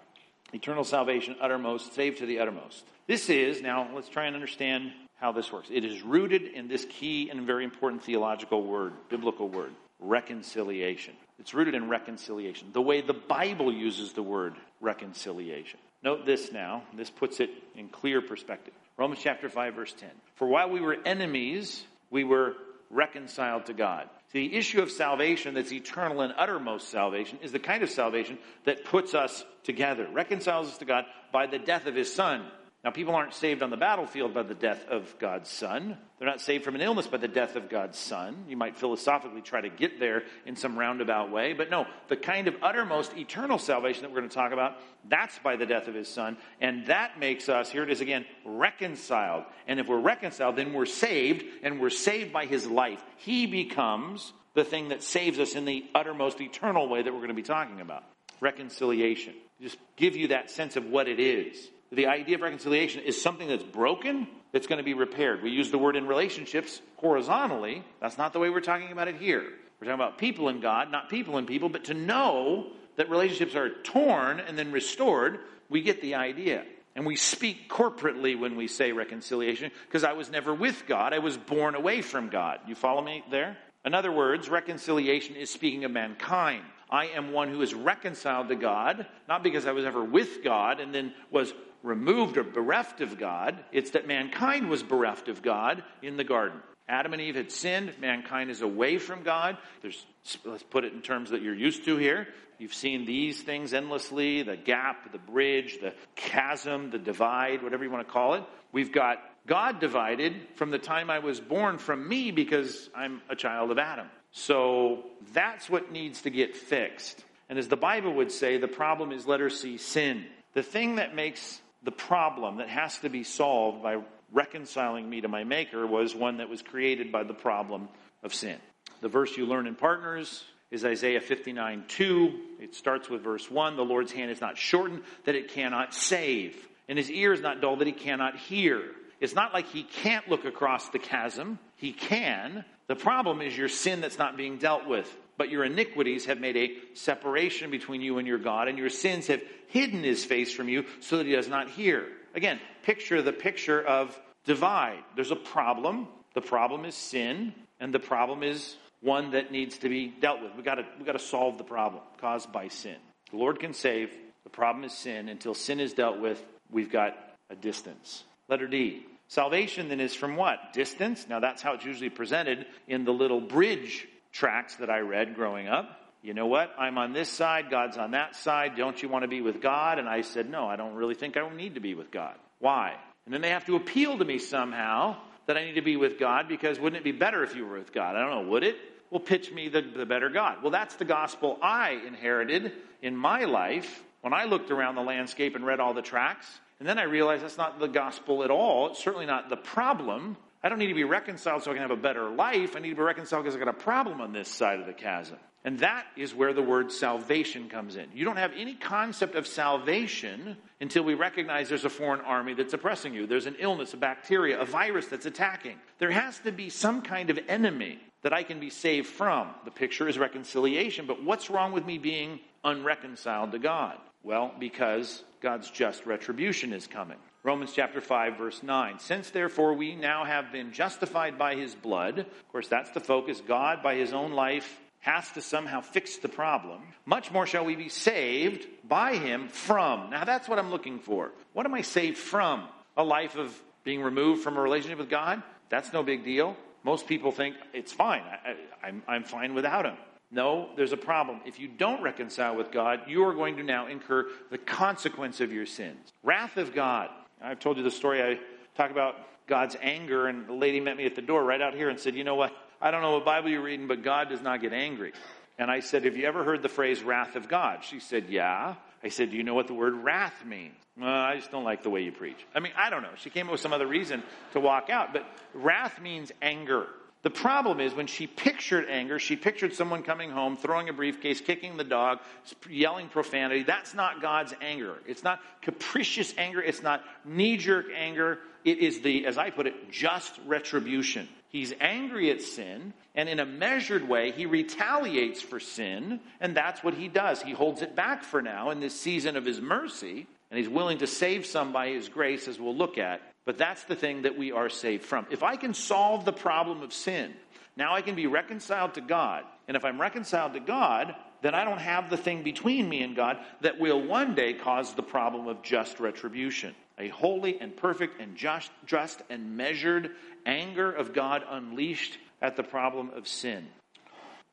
Eternal 0.54 0.84
salvation, 0.84 1.36
uttermost, 1.42 1.94
saved 1.94 2.20
to 2.20 2.26
the 2.26 2.40
uttermost. 2.40 2.84
This 3.08 3.30
is, 3.30 3.62
now 3.62 3.90
let's 3.94 4.10
try 4.10 4.26
and 4.26 4.36
understand 4.36 4.92
how 5.16 5.32
this 5.32 5.52
works. 5.52 5.70
It 5.72 5.86
is 5.86 6.02
rooted 6.02 6.44
in 6.44 6.68
this 6.68 6.86
key 6.86 7.30
and 7.30 7.42
very 7.46 7.64
important 7.64 8.04
theological 8.04 8.64
word, 8.64 8.94
biblical 9.10 9.48
word, 9.48 9.72
reconciliation. 10.00 11.14
It's 11.40 11.54
rooted 11.54 11.76
in 11.76 11.90
reconciliation, 11.90 12.70
the 12.74 12.82
way 12.82 13.02
the 13.02 13.14
Bible 13.14 13.72
uses 13.72 14.14
the 14.14 14.24
word 14.24 14.56
reconciliation. 14.80 15.80
Note 16.04 16.26
this 16.26 16.52
now, 16.52 16.84
this 16.94 17.10
puts 17.10 17.40
it 17.40 17.50
in 17.76 17.88
clear 17.88 18.22
perspective. 18.22 18.74
Romans 18.98 19.22
chapter 19.24 19.50
5, 19.50 19.76
verse 19.76 19.94
10. 19.94 20.10
For 20.36 20.48
while 20.48 20.70
we 20.70 20.82
were 20.82 20.98
enemies, 21.06 21.84
we 22.10 22.24
were 22.24 22.56
reconciled 22.90 23.68
to 23.68 23.74
God. 23.74 24.10
The 24.34 24.56
issue 24.56 24.82
of 24.82 24.92
salvation 24.92 25.56
that's 25.56 25.74
eternal 25.74 26.22
and 26.22 26.34
uttermost 26.38 26.90
salvation 26.90 27.40
is 27.42 27.52
the 27.52 27.60
kind 27.60 27.84
of 27.84 27.90
salvation 27.90 28.38
that 28.64 28.86
puts 28.86 29.14
us 29.14 29.44
together, 29.64 30.08
reconciles 30.12 30.68
us 30.68 30.78
to 30.78 30.86
God 30.86 31.06
by 31.34 31.48
the 31.48 31.60
death 31.60 31.86
of 31.86 31.96
his 31.96 32.14
son. 32.14 32.46
Now, 32.84 32.90
people 32.90 33.14
aren't 33.14 33.36
saved 33.36 33.62
on 33.62 33.70
the 33.70 33.78
battlefield 33.78 34.34
by 34.34 34.42
the 34.42 34.56
death 34.56 34.88
of 34.90 35.16
God's 35.20 35.52
Son. 35.52 35.98
They're 36.18 36.28
not 36.28 36.42
saved 36.42 36.64
from 36.64 36.74
an 36.74 36.82
illness 36.82 37.06
by 37.06 37.18
the 37.18 37.28
death 37.28 37.56
of 37.56 37.70
God's 37.70 38.00
Son. 38.00 38.46
You 38.48 38.58
might 38.58 38.76
philosophically 38.76 39.42
try 39.42 39.62
to 39.62 39.70
get 39.70 40.00
there 40.00 40.24
in 40.48 40.56
some 40.56 40.80
roundabout 40.80 41.32
way, 41.32 41.54
but 41.54 41.70
no, 41.70 41.86
the 42.08 42.18
kind 42.18 42.48
of 42.48 42.56
uttermost 42.64 43.16
eternal 43.16 43.60
salvation 43.60 44.02
that 44.02 44.10
we're 44.10 44.18
going 44.18 44.30
to 44.30 44.36
talk 44.36 44.52
about, 44.52 44.78
that's 45.08 45.38
by 45.40 45.58
the 45.58 45.68
death 45.68 45.88
of 45.88 45.94
His 45.94 46.08
Son. 46.08 46.38
And 46.60 46.88
that 46.88 47.20
makes 47.20 47.50
us, 47.50 47.70
here 47.70 47.84
it 47.84 47.92
is 47.92 48.02
again, 48.02 48.26
reconciled. 48.46 49.44
And 49.68 49.80
if 49.80 49.88
we're 49.88 50.00
reconciled, 50.00 50.56
then 50.56 50.74
we're 50.74 50.88
saved, 50.88 51.46
and 51.62 51.80
we're 51.80 51.92
saved 51.92 52.34
by 52.34 52.48
His 52.48 52.66
life. 52.66 53.04
He 53.18 53.46
becomes 53.46 54.34
the 54.56 54.64
thing 54.64 54.90
that 54.90 55.04
saves 55.04 55.38
us 55.38 55.54
in 55.54 55.66
the 55.66 55.86
uttermost 55.94 56.42
eternal 56.42 56.90
way 56.90 57.04
that 57.04 57.14
we're 57.14 57.20
going 57.20 57.30
to 57.30 57.36
be 57.36 57.44
talking 57.44 57.80
about 57.80 58.04
reconciliation. 58.40 59.36
Just 59.62 59.78
give 59.98 60.16
you 60.16 60.30
that 60.30 60.50
sense 60.50 60.78
of 60.78 60.86
what 60.86 61.08
it 61.08 61.20
is 61.20 61.70
the 61.92 62.08
idea 62.08 62.36
of 62.36 62.42
reconciliation 62.42 63.04
is 63.04 63.22
something 63.22 63.48
that's 63.48 63.64
broken 63.64 64.28
that's 64.52 64.68
going 64.68 64.78
to 64.78 64.84
be 64.84 64.94
repaired. 64.94 65.44
We 65.44 65.52
use 65.52 65.72
the 65.72 65.78
word 65.78 65.96
in 65.96 66.08
relationships 66.08 66.82
horizontally. 66.98 67.84
That's 68.00 68.18
not 68.18 68.34
the 68.34 68.40
way 68.40 68.50
we're 68.50 68.62
talking 68.62 68.92
about 68.92 69.08
it 69.08 69.16
here. 69.16 69.42
We're 69.80 69.88
talking 69.88 69.94
about 69.94 70.18
people 70.18 70.50
in 70.50 70.62
God, 70.62 70.92
not 70.92 71.10
people 71.10 71.38
in 71.38 71.46
people, 71.46 71.70
but 71.70 71.86
to 71.86 71.94
know 71.94 72.68
that 72.96 73.10
relationships 73.10 73.56
are 73.56 73.70
torn 73.84 74.40
and 74.40 74.58
then 74.58 74.72
restored, 74.72 75.40
we 75.70 75.82
get 75.82 76.02
the 76.02 76.16
idea. 76.16 76.64
And 76.96 77.06
we 77.06 77.16
speak 77.16 77.70
corporately 77.70 78.38
when 78.38 78.58
we 78.58 78.68
say 78.68 78.92
reconciliation 78.92 79.72
because 79.88 80.04
I 80.04 80.14
was 80.14 80.30
never 80.30 80.54
with 80.54 80.84
God. 80.88 81.14
I 81.14 81.20
was 81.20 81.38
born 81.38 81.76
away 81.76 82.02
from 82.02 82.30
God. 82.30 82.60
You 82.68 82.76
follow 82.76 83.02
me 83.02 83.24
there? 83.32 83.58
In 83.86 83.94
other 83.94 84.12
words, 84.12 84.50
reconciliation 84.50 85.36
is 85.36 85.50
speaking 85.50 85.86
of 85.86 85.92
mankind. 85.92 86.64
I 86.90 87.08
am 87.08 87.32
one 87.32 87.50
who 87.50 87.62
is 87.62 87.74
reconciled 87.74 88.50
to 88.50 88.56
God, 88.56 89.08
not 89.30 89.44
because 89.44 89.66
I 89.66 89.72
was 89.72 89.86
ever 89.86 90.04
with 90.04 90.44
God 90.44 90.82
and 90.82 90.94
then 90.94 91.14
was 91.32 91.54
removed 91.84 92.38
or 92.38 92.44
bereft 92.44 93.02
of 93.02 93.18
God. 93.18 93.64
It's 93.72 93.92
that 93.92 94.08
mankind 94.08 94.70
was 94.70 94.84
bereft 94.84 95.28
of 95.28 95.42
God 95.42 95.84
in 96.02 96.18
the 96.18 96.24
garden. 96.24 96.62
Adam 96.88 97.14
and 97.14 97.22
Eve 97.22 97.36
had 97.36 97.52
sinned. 97.52 97.94
Mankind 98.02 98.50
is 98.50 98.62
away 98.62 98.98
from 98.98 99.24
God. 99.24 99.58
There's, 99.82 100.06
let's 100.44 100.64
put 100.64 100.84
it 100.84 100.94
in 100.94 101.02
terms 101.02 101.30
that 101.30 101.42
you're 101.42 101.56
used 101.56 101.86
to 101.86 101.96
here. 101.98 102.28
You've 102.60 102.74
seen 102.74 103.06
these 103.06 103.42
things 103.42 103.74
endlessly 103.74 104.44
the 104.44 104.58
gap, 104.58 105.12
the 105.12 105.18
bridge, 105.18 105.80
the 105.82 105.94
chasm, 106.16 106.92
the 106.92 107.00
divide, 107.00 107.64
whatever 107.64 107.84
you 107.84 107.90
want 107.90 108.06
to 108.06 108.12
call 108.12 108.34
it. 108.34 108.44
We've 108.72 108.92
got 108.92 109.18
God 109.48 109.80
divided 109.80 110.36
from 110.56 110.70
the 110.70 110.78
time 110.78 111.10
I 111.10 111.20
was 111.20 111.40
born 111.40 111.78
from 111.78 112.08
me 112.08 112.32
because 112.32 112.90
I'm 112.94 113.22
a 113.30 113.36
child 113.36 113.72
of 113.72 113.80
Adam. 113.80 114.08
So 114.32 115.04
that's 115.34 115.70
what 115.70 115.92
needs 115.92 116.22
to 116.24 116.30
get 116.30 116.56
fixed. 116.56 117.24
And 117.50 117.58
as 117.58 117.68
the 117.68 117.78
Bible 117.78 118.14
would 118.16 118.32
say, 118.32 118.58
the 118.58 118.68
problem 118.68 119.12
is 119.12 119.26
letter 119.26 119.50
C, 119.50 119.78
sin. 119.78 120.26
The 120.54 120.64
thing 120.64 120.96
that 120.96 121.16
makes 121.16 121.61
the 121.84 121.92
problem 121.92 122.58
that 122.58 122.70
has 122.70 122.98
to 123.00 123.10
be 123.10 123.24
solved 123.24 123.82
by 123.82 123.98
reconciling 124.32 125.10
me 125.10 125.22
to 125.22 125.28
my 125.28 125.44
Maker 125.44 125.86
was 125.86 126.16
one 126.16 126.38
that 126.38 126.50
was 126.50 126.62
created 126.62 127.12
by 127.12 127.24
the 127.24 127.34
problem 127.34 127.90
of 128.24 128.34
sin. 128.34 128.58
The 129.02 129.10
verse 129.10 129.36
you 129.36 129.46
learn 129.46 129.68
in 129.68 129.76
Partners 129.76 130.44
is 130.70 130.86
Isaiah 130.86 131.22
59 131.22 131.86
2. 131.88 132.40
It 132.60 132.76
starts 132.76 133.10
with 133.10 133.24
verse 133.24 133.50
1 133.50 133.76
The 133.76 133.84
Lord's 133.84 134.12
hand 134.12 134.32
is 134.32 134.42
not 134.42 134.58
shortened 134.58 135.04
that 135.26 135.36
it 135.36 135.50
cannot 135.50 135.94
save, 135.94 136.56
and 136.88 136.98
his 136.98 137.10
ear 137.10 137.34
is 137.34 137.42
not 137.42 137.62
dull 137.62 137.78
that 137.78 137.88
he 137.88 137.94
cannot 137.94 138.38
hear. 138.38 138.84
It's 139.20 139.36
not 139.36 139.54
like 139.54 139.68
he 139.68 139.84
can't 139.84 140.28
look 140.30 140.46
across 140.46 140.90
the 140.90 141.00
chasm. 141.00 141.60
He 141.76 141.94
can. 141.94 142.66
The 142.88 142.96
problem 142.96 143.42
is 143.42 143.56
your 143.56 143.70
sin 143.70 144.02
that's 144.02 144.18
not 144.18 144.36
being 144.36 144.58
dealt 144.58 144.88
with. 144.88 145.08
But 145.42 145.50
your 145.50 145.64
iniquities 145.64 146.26
have 146.26 146.40
made 146.40 146.56
a 146.56 146.72
separation 146.94 147.72
between 147.72 148.02
you 148.02 148.20
and 148.20 148.28
your 148.28 148.38
God, 148.38 148.68
and 148.68 148.78
your 148.78 148.92
sins 148.92 149.26
have 149.26 149.42
hidden 149.70 150.04
his 150.04 150.24
face 150.24 150.54
from 150.54 150.70
you 150.70 150.86
so 151.00 151.18
that 151.18 151.26
he 151.26 151.32
does 151.32 151.48
not 151.48 151.68
hear. 151.68 152.06
Again, 152.36 152.60
picture 152.84 153.24
the 153.24 153.34
picture 153.34 153.82
of 153.82 154.16
divide. 154.46 155.00
There's 155.16 155.32
a 155.32 155.36
problem. 155.36 156.08
The 156.36 156.42
problem 156.42 156.86
is 156.86 156.94
sin, 156.94 157.56
and 157.80 157.92
the 157.92 157.98
problem 157.98 158.44
is 158.44 158.76
one 159.00 159.32
that 159.32 159.52
needs 159.52 159.80
to 159.80 159.90
be 159.90 160.10
dealt 160.10 160.44
with. 160.44 160.54
We've 160.56 160.64
got 160.64 160.76
to, 160.76 160.86
we've 160.98 161.08
got 161.08 161.14
to 161.14 161.18
solve 161.18 161.58
the 161.58 161.64
problem 161.64 162.04
caused 162.20 162.52
by 162.52 162.68
sin. 162.68 162.98
The 163.32 163.38
Lord 163.38 163.60
can 163.60 163.74
save. 163.74 164.16
The 164.44 164.52
problem 164.52 164.84
is 164.84 164.94
sin. 164.94 165.28
Until 165.28 165.56
sin 165.56 165.80
is 165.80 165.94
dealt 165.94 166.20
with, 166.20 166.40
we've 166.70 166.92
got 166.92 167.18
a 167.50 167.56
distance. 167.56 168.26
Letter 168.48 168.68
D. 168.68 169.08
Salvation 169.28 169.90
then 169.90 170.02
is 170.02 170.14
from 170.14 170.36
what? 170.36 170.72
Distance. 170.74 171.26
Now 171.28 171.40
that's 171.40 171.64
how 171.64 171.74
it's 171.74 171.86
usually 171.86 172.12
presented 172.12 172.68
in 172.88 173.06
the 173.06 173.12
little 173.12 173.42
bridge 173.42 174.08
tracts 174.32 174.76
that 174.78 174.90
I 174.90 175.00
read 175.00 175.36
growing 175.36 175.68
up. 175.68 175.98
You 176.22 176.34
know 176.34 176.46
what? 176.46 176.74
I'm 176.78 176.98
on 176.98 177.14
this 177.14 177.30
side, 177.30 177.72
God's 177.72 177.98
on 177.98 178.12
that 178.12 178.36
side. 178.36 178.76
Don't 178.78 179.02
you 179.02 179.10
want 179.10 179.24
to 179.24 179.28
be 179.28 179.42
with 179.42 179.62
God? 179.62 179.98
And 179.98 180.08
I 180.08 180.22
said, 180.22 180.50
No, 180.50 180.68
I 180.68 180.76
don't 180.76 180.94
really 180.94 181.16
think 181.16 181.36
I 181.36 181.50
need 181.50 181.76
to 181.76 181.82
be 181.82 181.96
with 181.96 182.12
God. 182.12 182.36
Why? 182.60 182.96
And 183.26 183.34
then 183.34 183.42
they 183.42 183.50
have 183.50 183.66
to 183.66 183.76
appeal 183.76 184.18
to 184.18 184.26
me 184.26 184.38
somehow 184.38 185.18
that 185.48 185.58
I 185.58 185.66
need 185.66 185.76
to 185.76 185.82
be 185.82 185.98
with 185.98 186.20
God 186.20 186.48
because 186.48 186.80
wouldn't 186.80 187.00
it 187.00 187.04
be 187.04 187.12
better 187.12 187.44
if 187.44 187.56
you 187.56 187.66
were 187.66 187.78
with 187.78 187.92
God? 187.92 188.16
I 188.16 188.22
don't 188.22 188.46
know, 188.46 188.52
would 188.52 188.64
it? 188.64 188.78
Well, 189.10 189.20
pitch 189.20 189.52
me 189.52 189.68
the, 189.68 189.82
the 189.82 190.06
better 190.06 190.30
God. 190.30 190.62
Well, 190.62 190.72
that's 190.72 190.96
the 190.96 191.06
gospel 191.06 191.58
I 191.62 192.02
inherited 192.08 192.72
in 193.02 193.16
my 193.16 193.46
life 193.46 194.04
when 194.22 194.34
I 194.34 194.46
looked 194.46 194.72
around 194.72 194.96
the 194.96 195.02
landscape 195.02 195.56
and 195.56 195.66
read 195.66 195.80
all 195.80 195.94
the 195.94 196.02
tracts. 196.02 196.48
And 196.80 196.88
then 196.88 196.98
I 196.98 197.04
realized 197.04 197.44
that's 197.44 197.58
not 197.58 197.80
the 197.80 197.88
gospel 197.88 198.44
at 198.44 198.52
all. 198.52 198.92
It's 198.92 199.04
certainly 199.04 199.26
not 199.26 199.50
the 199.50 199.58
problem. 199.58 200.38
I 200.64 200.70
don't 200.70 200.80
need 200.80 200.88
to 200.88 200.94
be 200.94 201.04
reconciled 201.04 201.64
so 201.64 201.72
I 201.72 201.74
can 201.74 201.82
have 201.82 201.92
a 201.92 201.96
better 201.96 202.30
life. 202.30 202.76
I 202.76 202.80
need 202.80 202.90
to 202.90 202.96
be 202.96 203.02
reconciled 203.02 203.44
because 203.44 203.56
I've 203.56 203.66
got 203.66 203.76
a 203.76 203.84
problem 203.84 204.22
on 204.22 204.32
this 204.32 204.48
side 204.48 204.80
of 204.80 204.86
the 204.86 204.94
chasm. 204.94 205.38
And 205.64 205.80
that 205.80 206.06
is 206.18 206.34
where 206.34 206.54
the 206.54 206.62
word 206.62 206.92
salvation 206.92 207.70
comes 207.70 207.96
in. 207.96 208.08
You 208.14 208.26
don't 208.26 208.38
have 208.38 208.52
any 208.56 208.74
concept 208.74 209.36
of 209.36 209.46
salvation 209.46 210.58
until 210.80 211.04
we 211.04 211.14
recognize 211.14 211.70
there's 211.70 211.86
a 211.86 211.90
foreign 211.90 212.22
army 212.22 212.56
that's 212.56 212.74
oppressing 212.74 213.14
you. 213.14 213.28
There's 213.28 213.46
an 213.46 213.58
illness, 213.60 213.94
a 213.94 213.98
bacteria, 213.98 214.60
a 214.60 214.66
virus 214.66 215.08
that's 215.08 215.28
attacking. 215.28 215.78
There 216.00 216.10
has 216.10 216.40
to 216.40 216.52
be 216.52 216.70
some 216.70 217.04
kind 217.04 217.30
of 217.30 217.40
enemy 217.48 218.00
that 218.24 218.34
I 218.34 218.42
can 218.44 218.60
be 218.60 218.72
saved 218.72 219.08
from. 219.08 219.50
The 219.66 219.72
picture 219.72 220.08
is 220.08 220.18
reconciliation, 220.18 221.06
but 221.06 221.24
what's 221.24 221.50
wrong 221.50 221.72
with 221.72 221.86
me 221.86 222.00
being 222.00 222.40
unreconciled 222.64 223.52
to 223.52 223.60
God? 223.60 223.98
Well, 224.24 224.54
because 224.60 225.24
God's 225.42 225.70
just 225.70 226.06
retribution 226.06 226.74
is 226.74 226.88
coming. 226.88 227.18
Romans 227.44 227.74
chapter 227.74 228.02
5 228.02 228.38
verse 228.38 228.62
9. 228.62 229.00
Since 229.00 229.32
therefore 229.32 229.74
we 229.74 229.96
now 229.96 230.26
have 230.26 230.52
been 230.52 230.72
justified 230.72 231.38
by 231.38 231.56
his 231.56 231.74
blood, 231.74 232.20
of 232.20 232.48
course 232.52 232.68
that's 232.68 232.92
the 232.92 233.00
focus, 233.00 233.42
God 233.46 233.82
by 233.82 233.96
his 233.96 234.14
own 234.14 234.32
life 234.32 234.80
has 235.00 235.30
to 235.32 235.42
somehow 235.42 235.82
fix 235.82 236.18
the 236.18 236.30
problem. 236.30 236.82
Much 237.06 237.32
more 237.32 237.48
shall 237.48 237.66
we 237.66 237.76
be 237.76 237.90
saved 237.90 238.68
by 238.88 239.16
him 239.16 239.48
from. 239.48 240.12
Now 240.12 240.24
that's 240.24 240.48
what 240.48 240.60
I'm 240.60 240.70
looking 240.70 241.00
for. 241.00 241.32
What 241.54 241.66
am 241.66 241.74
I 241.74 241.82
saved 241.82 242.18
from? 242.18 242.68
A 242.96 243.04
life 243.04 243.36
of 243.36 243.60
being 243.84 244.02
removed 244.04 244.44
from 244.44 244.58
a 244.58 244.62
relationship 244.62 245.00
with 245.00 245.10
God? 245.10 245.42
That's 245.70 245.92
no 245.92 246.04
big 246.04 246.24
deal. 246.24 246.56
Most 246.84 247.08
people 247.08 247.32
think 247.32 247.56
it's 247.74 247.92
fine. 247.92 248.22
I, 248.22 248.50
am 248.52 248.58
I'm, 248.84 249.04
I'm 249.08 249.24
fine 249.24 249.54
without 249.56 249.86
him. 249.86 249.96
No, 250.32 250.70
there's 250.78 250.94
a 250.94 250.98
problem. 250.98 251.42
If 251.46 251.60
you 251.60 251.68
don't 251.68 252.02
reconcile 252.02 252.56
with 252.56 252.72
God, 252.72 253.02
you 253.08 253.26
are 253.26 253.34
going 253.34 253.58
to 253.58 253.64
now 253.64 253.88
incur 253.88 254.28
the 254.50 254.58
consequence 254.58 255.42
of 255.42 255.52
your 255.52 255.66
sins. 255.66 256.14
Wrath 256.24 256.58
of 256.58 256.74
God. 256.74 257.10
I've 257.44 257.60
told 257.60 257.78
you 257.78 257.84
the 257.84 257.92
story. 257.92 258.22
I 258.22 258.40
talk 258.76 258.92
about 258.92 259.16
God's 259.48 259.76
anger, 259.82 260.28
and 260.28 260.48
the 260.48 260.54
lady 260.54 260.80
met 260.80 260.98
me 260.98 261.06
at 261.06 261.16
the 261.16 261.22
door 261.22 261.44
right 261.44 261.62
out 261.62 261.74
here 261.74 261.90
and 261.90 262.00
said, 262.00 262.16
You 262.16 262.24
know 262.24 262.36
what? 262.36 262.56
I 262.82 262.92
don't 262.92 263.02
know 263.02 263.14
what 263.14 263.26
Bible 263.26 263.50
you're 263.50 263.62
reading, 263.62 263.88
but 263.88 264.04
God 264.04 264.30
does 264.30 264.42
not 264.42 264.62
get 264.62 264.74
angry. 264.74 265.14
And 265.58 265.70
I 265.70 265.82
said, 265.82 266.06
Have 266.06 266.18
you 266.18 266.26
ever 266.26 266.44
heard 266.44 266.62
the 266.62 266.70
phrase 266.70 267.04
wrath 267.04 267.36
of 267.36 267.48
God? 267.48 267.84
She 267.84 268.00
said, 268.00 268.26
Yeah. 268.30 268.76
I 269.04 269.10
said, 269.10 269.32
Do 269.32 269.38
you 269.38 269.44
know 269.44 269.54
what 269.54 269.68
the 269.68 269.74
word 269.74 269.96
wrath 269.96 270.46
means? 270.46 270.76
I 271.02 271.36
just 271.36 271.52
don't 271.52 271.64
like 271.64 271.84
the 271.84 271.90
way 271.90 272.02
you 272.02 272.12
preach. 272.12 272.46
I 272.54 272.60
mean, 272.60 272.74
I 272.78 272.90
don't 272.90 273.02
know. 273.02 273.14
She 273.18 273.30
came 273.30 273.48
up 273.48 273.54
with 273.54 273.62
some 273.62 273.74
other 273.74 273.88
reason 273.88 274.22
to 274.54 274.60
walk 274.60 274.90
out, 274.90 275.14
but 275.14 275.26
wrath 275.54 276.00
means 276.02 276.32
anger. 276.42 276.88
The 277.24 277.30
problem 277.30 277.80
is 277.80 277.94
when 277.94 278.08
she 278.08 278.26
pictured 278.26 278.88
anger, 278.90 279.20
she 279.20 279.36
pictured 279.36 279.74
someone 279.74 280.02
coming 280.02 280.32
home, 280.32 280.58
throwing 280.58 280.90
a 280.90 280.94
briefcase, 280.94 281.40
kicking 281.40 281.78
the 281.78 281.84
dog, 281.84 282.20
yelling 282.68 283.10
profanity. 283.10 283.62
That's 283.62 283.94
not 283.94 284.22
God's 284.22 284.56
anger. 284.60 284.96
It's 285.06 285.24
not 285.24 285.40
capricious 285.62 286.34
anger. 286.38 286.62
It's 286.62 286.82
not 286.82 287.04
knee 287.24 287.58
jerk 287.58 287.86
anger. 287.96 288.40
It 288.66 288.80
is 288.80 289.02
the, 289.02 289.28
as 289.28 289.38
I 289.38 289.52
put 289.52 289.68
it, 289.68 289.92
just 289.92 290.40
retribution. 290.48 291.28
He's 291.50 291.74
angry 291.80 292.32
at 292.32 292.42
sin, 292.42 292.94
and 293.14 293.28
in 293.28 293.40
a 293.40 293.46
measured 293.46 294.08
way, 294.08 294.32
he 294.32 294.46
retaliates 294.46 295.42
for 295.42 295.60
sin, 295.60 296.22
and 296.40 296.56
that's 296.56 296.84
what 296.84 296.94
he 296.94 297.08
does. 297.08 297.42
He 297.42 297.52
holds 297.52 297.82
it 297.82 297.96
back 297.96 298.24
for 298.24 298.42
now 298.42 298.70
in 298.70 298.80
this 298.80 299.00
season 299.00 299.36
of 299.36 299.46
his 299.46 299.60
mercy, 299.60 300.28
and 300.50 300.58
he's 300.58 300.70
willing 300.70 301.00
to 301.00 301.08
save 301.08 301.46
some 301.46 301.74
by 301.74 301.90
his 301.90 302.10
grace, 302.10 302.48
as 302.48 302.60
we'll 302.60 302.76
look 302.76 302.98
at. 302.98 303.22
But 303.46 303.58
that's 303.58 303.84
the 303.86 303.96
thing 303.96 304.24
that 304.24 304.38
we 304.38 304.52
are 304.52 304.70
saved 304.70 305.04
from. 305.04 305.26
If 305.32 305.44
I 305.44 305.56
can 305.56 305.74
solve 305.74 306.26
the 306.26 306.34
problem 306.34 306.82
of 306.84 306.94
sin, 306.94 307.34
now 307.76 307.96
I 307.96 308.02
can 308.02 308.16
be 308.16 308.28
reconciled 308.28 308.96
to 308.96 309.02
God. 309.02 309.44
And 309.68 309.76
if 309.76 309.86
I'm 309.86 310.00
reconciled 310.00 310.54
to 310.54 310.60
God, 310.60 311.16
then 311.42 311.56
I 311.56 311.64
don't 311.64 311.80
have 311.80 312.10
the 312.10 312.18
thing 312.18 312.44
between 312.44 312.88
me 312.88 313.02
and 313.02 313.16
God 313.16 313.40
that 313.62 313.80
will 313.80 314.02
one 314.02 314.36
day 314.36 314.54
cause 314.54 314.94
the 314.94 315.04
problem 315.04 315.48
of 315.48 315.64
just 315.64 316.00
retribution. 316.00 316.76
A 317.00 317.08
holy 317.08 317.60
and 317.60 317.76
perfect 317.76 318.22
and 318.22 318.36
just, 318.36 318.70
just 318.86 319.24
and 319.30 319.58
measured 319.58 320.12
anger 320.46 320.92
of 320.92 321.14
God 321.14 321.44
unleashed 321.50 322.20
at 322.42 322.56
the 322.56 322.64
problem 322.64 323.10
of 323.16 323.28
sin. 323.28 323.68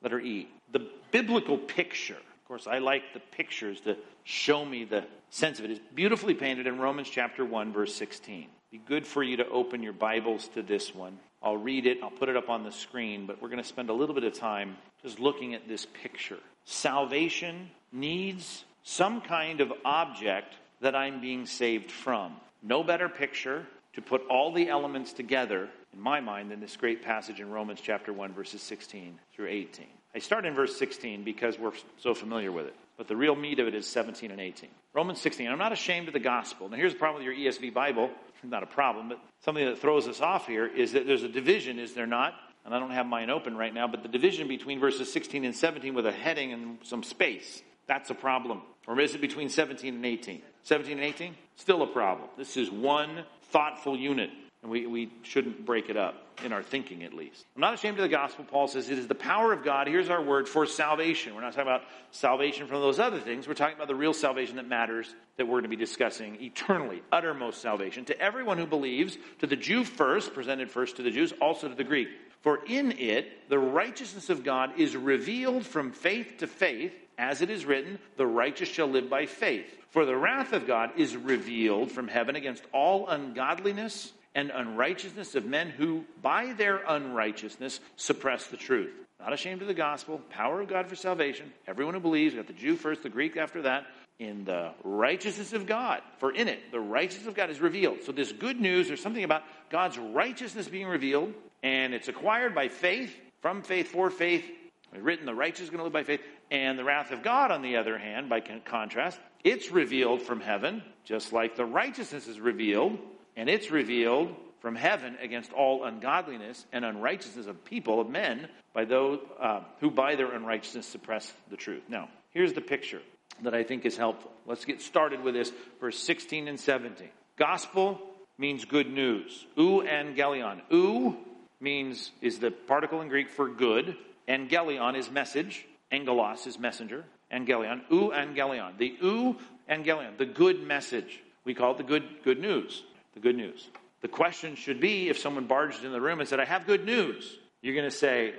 Letter 0.03 0.21
E. 0.21 0.49
The 0.73 0.87
biblical 1.11 1.59
picture 1.59 2.17
of 2.49 2.51
course, 2.51 2.67
I 2.67 2.79
like 2.79 3.13
the 3.13 3.21
pictures 3.21 3.79
to 3.83 3.99
show 4.25 4.65
me 4.65 4.85
the 4.85 5.05
sense 5.29 5.59
of 5.59 5.67
it. 5.67 5.71
It's 5.73 5.81
beautifully 5.95 6.33
painted 6.33 6.67
in 6.67 6.79
Romans 6.79 7.11
chapter 7.11 7.45
1, 7.45 7.75
verse 7.75 7.95
16. 7.95 8.47
Be 8.71 8.81
good 8.87 9.07
for 9.07 9.23
you 9.23 9.39
to 9.39 9.49
open 9.49 9.83
your 9.83 9.95
Bibles 9.95 10.49
to 10.49 10.63
this 10.63 10.95
one. 10.95 11.19
I'll 11.43 11.57
read 11.57 11.87
it, 11.87 12.01
I'll 12.03 12.11
put 12.11 12.29
it 12.29 12.37
up 12.37 12.51
on 12.51 12.65
the 12.65 12.73
screen, 12.73 13.25
but 13.25 13.41
we're 13.41 13.49
going 13.49 13.63
to 13.63 13.69
spend 13.69 13.89
a 13.89 13.95
little 13.95 14.15
bit 14.15 14.25
of 14.25 14.35
time 14.35 14.77
just 15.03 15.19
looking 15.19 15.55
at 15.55 15.67
this 15.67 15.87
picture. 16.03 16.37
Salvation 16.67 17.71
needs 17.93 18.67
some 18.83 19.23
kind 19.23 19.63
of 19.63 19.73
object 19.87 20.55
that 20.83 20.95
I'm 20.95 21.23
being 21.23 21.47
saved 21.47 21.91
from. 21.91 22.37
No 22.63 22.83
better 22.83 23.09
picture 23.09 23.65
to 23.95 24.03
put 24.03 24.27
all 24.29 24.53
the 24.53 24.69
elements 24.69 25.15
together, 25.15 25.71
in 25.95 26.01
my 26.01 26.21
mind, 26.21 26.51
than 26.51 26.61
this 26.61 26.77
great 26.77 27.03
passage 27.03 27.41
in 27.41 27.49
Romans 27.49 27.81
chapter 27.83 28.13
1, 28.13 28.35
verses 28.35 28.61
16 28.61 29.19
through 29.35 29.49
18. 29.49 29.87
I 30.15 30.19
start 30.19 30.45
in 30.45 30.55
verse 30.55 30.77
16 30.77 31.25
because 31.25 31.59
we're 31.59 31.73
so 31.97 32.13
familiar 32.13 32.53
with 32.53 32.67
it, 32.67 32.75
but 32.99 33.09
the 33.09 33.17
real 33.17 33.35
meat 33.35 33.61
of 33.61 33.67
it 33.67 33.75
is 33.75 33.87
17 33.87 34.31
and 34.31 34.41
18. 34.41 34.69
Romans 34.93 35.21
16. 35.21 35.49
I'm 35.49 35.59
not 35.59 35.73
ashamed 35.73 36.09
of 36.09 36.13
the 36.15 36.21
gospel. 36.21 36.69
Now, 36.69 36.77
here's 36.77 36.93
the 36.93 36.99
problem 36.99 37.25
with 37.25 37.33
your 37.33 37.53
ESV 37.53 37.73
Bible. 37.73 38.11
Not 38.43 38.63
a 38.63 38.67
problem, 38.67 39.09
but 39.09 39.19
something 39.41 39.65
that 39.65 39.79
throws 39.79 40.07
us 40.07 40.21
off 40.21 40.47
here 40.47 40.67
is 40.67 40.93
that 40.93 41.07
there's 41.07 41.25
a 41.25 41.29
division, 41.29 41.79
is 41.79 41.95
there 41.95 42.07
not? 42.07 42.35
And 42.65 42.75
I 42.75 42.79
don't 42.79 42.91
have 42.91 43.07
mine 43.07 43.31
open 43.31 43.57
right 43.57 43.73
now, 43.73 43.89
but 43.89 44.03
the 44.03 44.09
division 44.09 44.47
between 44.47 44.79
verses 44.79 45.13
16 45.13 45.45
and 45.45 45.55
17 45.55 45.95
with 45.95 46.07
a 46.07 46.13
heading 46.13 46.53
and 46.53 46.79
some 46.83 47.03
space. 47.03 47.63
That's 47.87 48.11
a 48.11 48.15
problem. 48.15 48.63
Or 48.87 49.01
is 49.01 49.15
it 49.15 49.21
between 49.21 49.49
17 49.49 49.95
and 49.95 50.07
18? 50.07 50.43
17 50.63 50.93
and 50.99 51.05
18? 51.05 51.35
Still 51.57 51.83
a 51.83 51.87
problem. 51.87 52.29
This 52.37 52.57
is 52.57 52.71
one 52.71 53.25
thoughtful 53.51 53.97
unit, 53.97 54.31
and 54.69 54.73
we, 54.73 54.87
we 54.87 55.11
shouldn't 55.23 55.65
break 55.65 55.89
it 55.89 55.97
up 55.97 56.15
in 56.45 56.53
our 56.53 56.63
thinking 56.63 57.03
at 57.03 57.15
least. 57.15 57.47
I'm 57.57 57.63
not 57.63 57.73
ashamed 57.73 57.97
of 57.97 58.03
the 58.03 58.09
gospel. 58.09 58.45
Paul 58.45 58.69
says 58.69 58.91
it 58.91 58.99
is 58.99 59.09
the 59.09 59.15
power 59.15 59.51
of 59.51 59.65
God. 59.65 59.87
Here's 59.87 60.11
our 60.11 60.23
word 60.23 60.47
for 60.47 60.67
salvation. 60.67 61.35
We're 61.35 61.41
not 61.41 61.55
talking 61.55 61.63
about 61.63 61.85
salvation 62.11 62.67
from 62.67 62.83
those 62.83 62.99
other 62.99 63.19
things. 63.19 63.49
We're 63.49 63.55
talking 63.55 63.77
about 63.77 63.89
the 63.89 63.95
real 63.95 64.13
salvation 64.13 64.57
that 64.57 64.69
matters 64.69 65.13
that 65.39 65.47
we're 65.47 65.53
going 65.53 65.63
to 65.63 65.69
be 65.71 65.77
discussing 65.77 66.37
eternally, 66.43 67.03
uttermost 67.11 67.63
salvation 67.63 68.05
to 68.05 68.21
everyone 68.21 68.59
who 68.59 68.67
believes, 68.67 69.17
to 69.39 69.47
the 69.47 69.57
Jew 69.57 69.85
first, 69.85 70.35
presented 70.35 70.71
first 70.71 70.97
to 70.97 71.03
the 71.03 71.11
Jews, 71.11 71.33
also 71.41 71.67
to 71.67 71.75
the 71.75 71.83
Greek. 71.83 72.09
For 72.43 72.63
in 72.67 72.93
it, 72.93 73.49
the 73.49 73.59
righteousness 73.59 74.29
of 74.29 74.45
God 74.45 74.79
is 74.79 74.95
revealed 74.97 75.65
from 75.65 75.93
faith 75.93 76.35
to 76.39 76.47
faith, 76.47 76.93
as 77.17 77.41
it 77.41 77.49
is 77.49 77.65
written, 77.65 77.99
the 78.19 78.27
righteous 78.27 78.69
shall 78.69 78.87
live 78.87 79.09
by 79.09 79.25
faith. 79.25 79.67
For 79.91 80.05
the 80.05 80.15
wrath 80.15 80.53
of 80.53 80.67
God 80.67 80.91
is 80.99 81.17
revealed 81.17 81.91
from 81.91 82.07
heaven 82.07 82.37
against 82.37 82.63
all 82.73 83.09
ungodliness 83.09 84.13
and 84.35 84.51
unrighteousness 84.51 85.35
of 85.35 85.45
men 85.45 85.71
who, 85.71 86.05
by 86.23 86.53
their 86.53 86.83
unrighteousness, 86.87 87.81
suppress 87.97 88.47
the 88.47 88.57
truth. 88.57 88.93
Not 89.21 89.33
ashamed 89.33 89.63
of 89.63 89.69
the 89.69 89.75
gospel, 89.75 90.21
power 90.31 90.61
of 90.61 90.69
God 90.69 90.87
for 90.87 90.95
salvation. 90.95 91.53
Everyone 91.67 91.95
who 91.95 92.01
believes, 92.01 92.35
got 92.35 92.47
the 92.47 92.53
Jew 92.53 92.77
first, 92.77 93.03
the 93.03 93.09
Greek 93.09 93.37
after 93.37 93.63
that, 93.63 93.87
in 94.19 94.45
the 94.45 94.73
righteousness 94.85 95.53
of 95.53 95.67
God. 95.67 96.03
For 96.19 96.33
in 96.33 96.49
it, 96.49 96.71
the 96.71 96.81
righteousness 96.81 97.27
of 97.27 97.35
God 97.35 97.51
is 97.51 97.61
revealed. 97.61 98.03
So, 98.05 98.13
this 98.13 98.33
good 98.33 98.61
news, 98.61 98.89
there's 98.89 99.03
something 99.03 99.25
about 99.25 99.43
God's 99.71 99.99
righteousness 99.99 100.69
being 100.69 100.87
revealed, 100.87 101.35
and 101.63 101.95
it's 101.95 102.09
acquired 102.09 102.55
by 102.55 102.69
faith, 102.69 103.15
from 103.41 103.63
faith, 103.63 103.89
for 103.89 104.11
faith. 104.11 104.45
Written, 104.93 105.27
the 105.27 105.35
righteous 105.35 105.63
is 105.63 105.71
going 105.71 105.79
to 105.79 105.85
live 105.85 105.93
by 105.93 106.05
faith. 106.05 106.23
And 106.51 106.79
the 106.79 106.85
wrath 106.85 107.11
of 107.11 107.23
God, 107.23 107.51
on 107.51 107.61
the 107.61 107.77
other 107.77 107.99
hand, 107.99 108.29
by 108.29 108.41
contrast, 108.41 109.21
it's 109.45 109.71
revealed 109.71 110.23
from 110.23 110.41
heaven, 110.41 110.83
just 111.05 111.33
like 111.33 111.57
the 111.57 111.65
righteousness 111.65 112.27
is 112.27 112.41
revealed, 112.41 112.99
and 113.39 113.49
it's 113.49 113.71
revealed 113.71 114.35
from 114.61 114.75
heaven 114.75 115.17
against 115.23 115.53
all 115.53 115.85
ungodliness 115.85 116.67
and 116.73 116.85
unrighteousness 116.85 117.47
of 117.47 117.65
people, 117.65 118.01
of 118.01 118.11
men, 118.11 118.49
by 118.75 118.85
those 118.85 119.21
uh, 119.41 119.61
who 119.81 119.91
by 119.91 120.17
their 120.17 120.33
unrighteousness 120.33 120.85
suppress 120.85 121.33
the 121.49 121.57
truth. 121.57 121.85
Now, 121.89 122.09
here's 122.33 122.53
the 122.53 122.61
picture 122.61 123.01
that 123.43 123.55
I 123.55 123.63
think 123.63 123.87
is 123.87 123.97
helpful. 123.97 124.33
Let's 124.45 124.65
get 124.65 124.83
started 124.83 125.23
with 125.23 125.35
this, 125.35 125.53
verse 125.81 125.97
16 126.01 126.49
and 126.49 126.59
17. 126.59 127.09
Gospel 127.37 128.01
means 128.39 128.65
good 128.65 128.93
news. 128.93 129.47
Euangelion. 129.57 130.61
Eu 130.73 131.17
means, 131.61 132.11
is 132.21 132.41
the 132.41 132.51
particle 132.51 133.01
in 133.03 133.09
Greek 133.09 133.31
for 133.31 133.49
good. 133.49 133.97
Angelion 134.29 134.97
is 134.97 135.13
message. 135.13 135.65
Angelos 135.93 136.49
is 136.49 136.59
messenger. 136.59 137.05
Angelion. 137.33 137.83
Euangelion. 137.89 138.77
The 138.79 138.97
euangelion, 139.01 140.19
the 140.19 140.27
good 140.27 140.67
message. 140.67 141.21
We 141.45 141.55
call 141.55 141.73
it 141.73 141.79
the 141.79 141.85
good, 141.85 142.05
good 142.25 142.41
news. 142.41 142.83
The 143.19 143.23
good 143.23 143.37
news. 143.37 143.67
The 144.01 144.07
question 144.07 144.55
should 144.55 144.79
be 144.79 145.09
if 145.09 145.19
someone 145.19 145.49
barged 145.49 145.83
in 145.83 145.91
the 145.91 146.01
room 146.01 146.21
and 146.21 146.29
said, 146.29 146.39
I 146.39 146.45
have 146.45 146.69
good 146.69 146.87
news, 146.87 147.37
you're 147.63 147.75
going 147.75 147.91
to 147.91 147.97
say, 147.97 148.33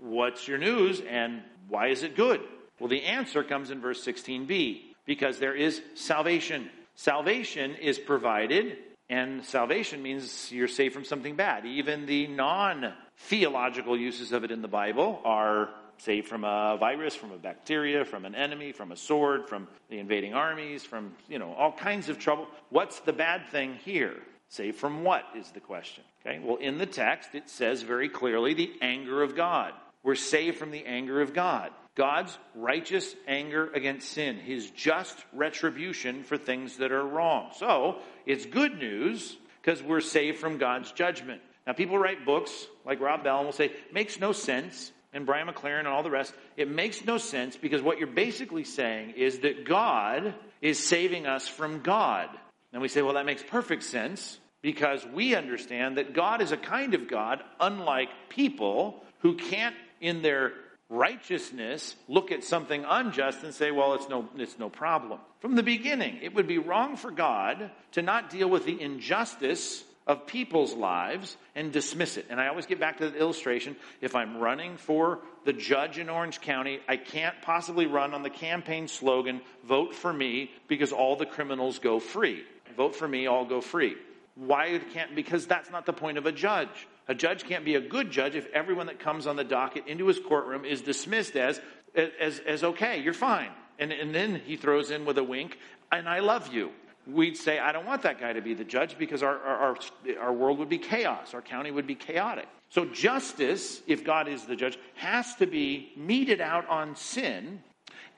What's 0.00 0.48
your 0.48 0.56
news 0.56 1.02
and 1.06 1.42
why 1.68 1.88
is 1.88 2.02
it 2.02 2.16
good? 2.16 2.40
Well, 2.80 2.88
the 2.88 3.02
answer 3.02 3.44
comes 3.44 3.70
in 3.70 3.82
verse 3.82 4.02
16b 4.02 4.80
because 5.04 5.38
there 5.38 5.54
is 5.54 5.82
salvation. 5.94 6.70
Salvation 6.94 7.74
is 7.74 7.98
provided, 7.98 8.78
and 9.10 9.44
salvation 9.44 10.02
means 10.02 10.50
you're 10.50 10.68
saved 10.68 10.94
from 10.94 11.04
something 11.04 11.36
bad. 11.36 11.66
Even 11.66 12.06
the 12.06 12.28
non 12.28 12.94
theological 13.18 13.94
uses 13.94 14.32
of 14.32 14.42
it 14.42 14.50
in 14.50 14.62
the 14.62 14.68
Bible 14.68 15.20
are 15.22 15.68
saved 15.98 16.28
from 16.28 16.44
a 16.44 16.76
virus, 16.78 17.14
from 17.14 17.32
a 17.32 17.38
bacteria, 17.38 18.04
from 18.04 18.24
an 18.24 18.34
enemy, 18.34 18.72
from 18.72 18.92
a 18.92 18.96
sword, 18.96 19.48
from 19.48 19.68
the 19.90 19.98
invading 19.98 20.34
armies, 20.34 20.84
from, 20.84 21.14
you 21.28 21.38
know, 21.38 21.52
all 21.52 21.72
kinds 21.72 22.08
of 22.08 22.18
trouble. 22.18 22.46
What's 22.70 23.00
the 23.00 23.12
bad 23.12 23.48
thing 23.48 23.74
here? 23.84 24.14
Saved 24.48 24.78
from 24.78 25.04
what 25.04 25.24
is 25.36 25.50
the 25.50 25.60
question. 25.60 26.04
Okay? 26.24 26.40
Well, 26.42 26.56
in 26.56 26.78
the 26.78 26.86
text, 26.86 27.34
it 27.34 27.50
says 27.50 27.82
very 27.82 28.08
clearly 28.08 28.54
the 28.54 28.72
anger 28.80 29.22
of 29.22 29.36
God. 29.36 29.74
We're 30.02 30.14
saved 30.14 30.56
from 30.56 30.70
the 30.70 30.86
anger 30.86 31.20
of 31.20 31.34
God. 31.34 31.70
God's 31.94 32.38
righteous 32.54 33.14
anger 33.26 33.70
against 33.74 34.08
sin, 34.08 34.36
his 34.36 34.70
just 34.70 35.16
retribution 35.32 36.22
for 36.22 36.38
things 36.38 36.76
that 36.76 36.92
are 36.92 37.04
wrong. 37.04 37.50
So, 37.56 37.98
it's 38.24 38.46
good 38.46 38.78
news 38.78 39.36
because 39.60 39.82
we're 39.82 40.00
saved 40.00 40.38
from 40.38 40.58
God's 40.58 40.92
judgment. 40.92 41.42
Now, 41.66 41.72
people 41.72 41.98
write 41.98 42.24
books 42.24 42.66
like 42.86 43.00
Rob 43.00 43.24
Bell 43.24 43.38
and 43.38 43.46
will 43.46 43.52
say, 43.52 43.72
makes 43.92 44.18
no 44.18 44.32
sense, 44.32 44.92
and 45.12 45.26
Brian 45.26 45.48
McLaren 45.48 45.80
and 45.80 45.88
all 45.88 46.02
the 46.02 46.10
rest. 46.10 46.34
It 46.56 46.70
makes 46.70 47.04
no 47.04 47.18
sense 47.18 47.56
because 47.56 47.82
what 47.82 47.98
you're 47.98 48.06
basically 48.06 48.64
saying 48.64 49.10
is 49.16 49.40
that 49.40 49.64
God 49.64 50.34
is 50.60 50.78
saving 50.78 51.26
us 51.26 51.48
from 51.48 51.80
God. 51.80 52.28
And 52.72 52.82
we 52.82 52.88
say, 52.88 53.02
well, 53.02 53.14
that 53.14 53.26
makes 53.26 53.42
perfect 53.42 53.84
sense 53.84 54.38
because 54.60 55.06
we 55.06 55.34
understand 55.34 55.98
that 55.98 56.14
God 56.14 56.42
is 56.42 56.52
a 56.52 56.56
kind 56.56 56.94
of 56.94 57.08
God, 57.08 57.42
unlike 57.60 58.08
people 58.28 59.02
who 59.20 59.34
can't, 59.34 59.74
in 60.00 60.22
their 60.22 60.52
righteousness 60.90 61.96
look 62.06 62.32
at 62.32 62.44
something 62.44 62.84
unjust 62.86 63.42
and 63.42 63.52
say, 63.52 63.70
well, 63.70 63.94
it's 63.94 64.08
no, 64.08 64.28
it's 64.36 64.58
no 64.58 64.70
problem. 64.70 65.20
From 65.40 65.54
the 65.54 65.62
beginning, 65.62 66.18
it 66.22 66.34
would 66.34 66.46
be 66.46 66.58
wrong 66.58 66.96
for 66.96 67.10
God 67.10 67.70
to 67.92 68.02
not 68.02 68.30
deal 68.30 68.48
with 68.48 68.64
the 68.64 68.80
injustice 68.80 69.84
of 70.08 70.26
people's 70.26 70.72
lives 70.72 71.36
and 71.54 71.70
dismiss 71.70 72.16
it. 72.16 72.26
And 72.30 72.40
I 72.40 72.48
always 72.48 72.64
get 72.64 72.80
back 72.80 72.96
to 72.98 73.10
the 73.10 73.18
illustration. 73.18 73.76
If 74.00 74.16
I'm 74.16 74.38
running 74.38 74.78
for 74.78 75.20
the 75.44 75.52
judge 75.52 75.98
in 75.98 76.08
Orange 76.08 76.40
County, 76.40 76.80
I 76.88 76.96
can't 76.96 77.40
possibly 77.42 77.86
run 77.86 78.14
on 78.14 78.22
the 78.22 78.30
campaign 78.30 78.88
slogan, 78.88 79.42
vote 79.64 79.94
for 79.94 80.10
me 80.10 80.50
because 80.66 80.92
all 80.92 81.14
the 81.14 81.26
criminals 81.26 81.78
go 81.78 82.00
free. 82.00 82.42
Vote 82.74 82.96
for 82.96 83.06
me, 83.06 83.26
all 83.26 83.44
go 83.44 83.60
free. 83.60 83.96
Why 84.34 84.80
can't, 84.94 85.14
because 85.14 85.46
that's 85.46 85.70
not 85.70 85.84
the 85.84 85.92
point 85.92 86.16
of 86.16 86.24
a 86.24 86.32
judge. 86.32 86.88
A 87.06 87.14
judge 87.14 87.44
can't 87.44 87.64
be 87.64 87.74
a 87.74 87.80
good 87.80 88.10
judge 88.10 88.34
if 88.34 88.46
everyone 88.54 88.86
that 88.86 88.98
comes 88.98 89.26
on 89.26 89.36
the 89.36 89.44
docket 89.44 89.86
into 89.88 90.06
his 90.06 90.18
courtroom 90.18 90.64
is 90.64 90.80
dismissed 90.80 91.36
as, 91.36 91.60
as, 91.94 92.38
as 92.46 92.64
okay, 92.64 93.00
you're 93.02 93.12
fine. 93.12 93.50
And, 93.78 93.92
and 93.92 94.14
then 94.14 94.40
he 94.46 94.56
throws 94.56 94.90
in 94.90 95.04
with 95.04 95.18
a 95.18 95.24
wink, 95.24 95.58
and 95.92 96.08
I 96.08 96.20
love 96.20 96.52
you. 96.52 96.70
We'd 97.08 97.36
say, 97.36 97.58
I 97.58 97.72
don't 97.72 97.86
want 97.86 98.02
that 98.02 98.20
guy 98.20 98.34
to 98.34 98.42
be 98.42 98.52
the 98.54 98.64
judge 98.64 98.98
because 98.98 99.22
our, 99.22 99.38
our, 99.38 99.76
our 100.20 100.32
world 100.32 100.58
would 100.58 100.68
be 100.68 100.78
chaos. 100.78 101.32
Our 101.32 101.40
county 101.40 101.70
would 101.70 101.86
be 101.86 101.94
chaotic. 101.94 102.46
So 102.68 102.84
justice, 102.84 103.80
if 103.86 104.04
God 104.04 104.28
is 104.28 104.44
the 104.44 104.56
judge, 104.56 104.78
has 104.94 105.34
to 105.36 105.46
be 105.46 105.92
meted 105.96 106.40
out 106.40 106.68
on 106.68 106.96
sin, 106.96 107.62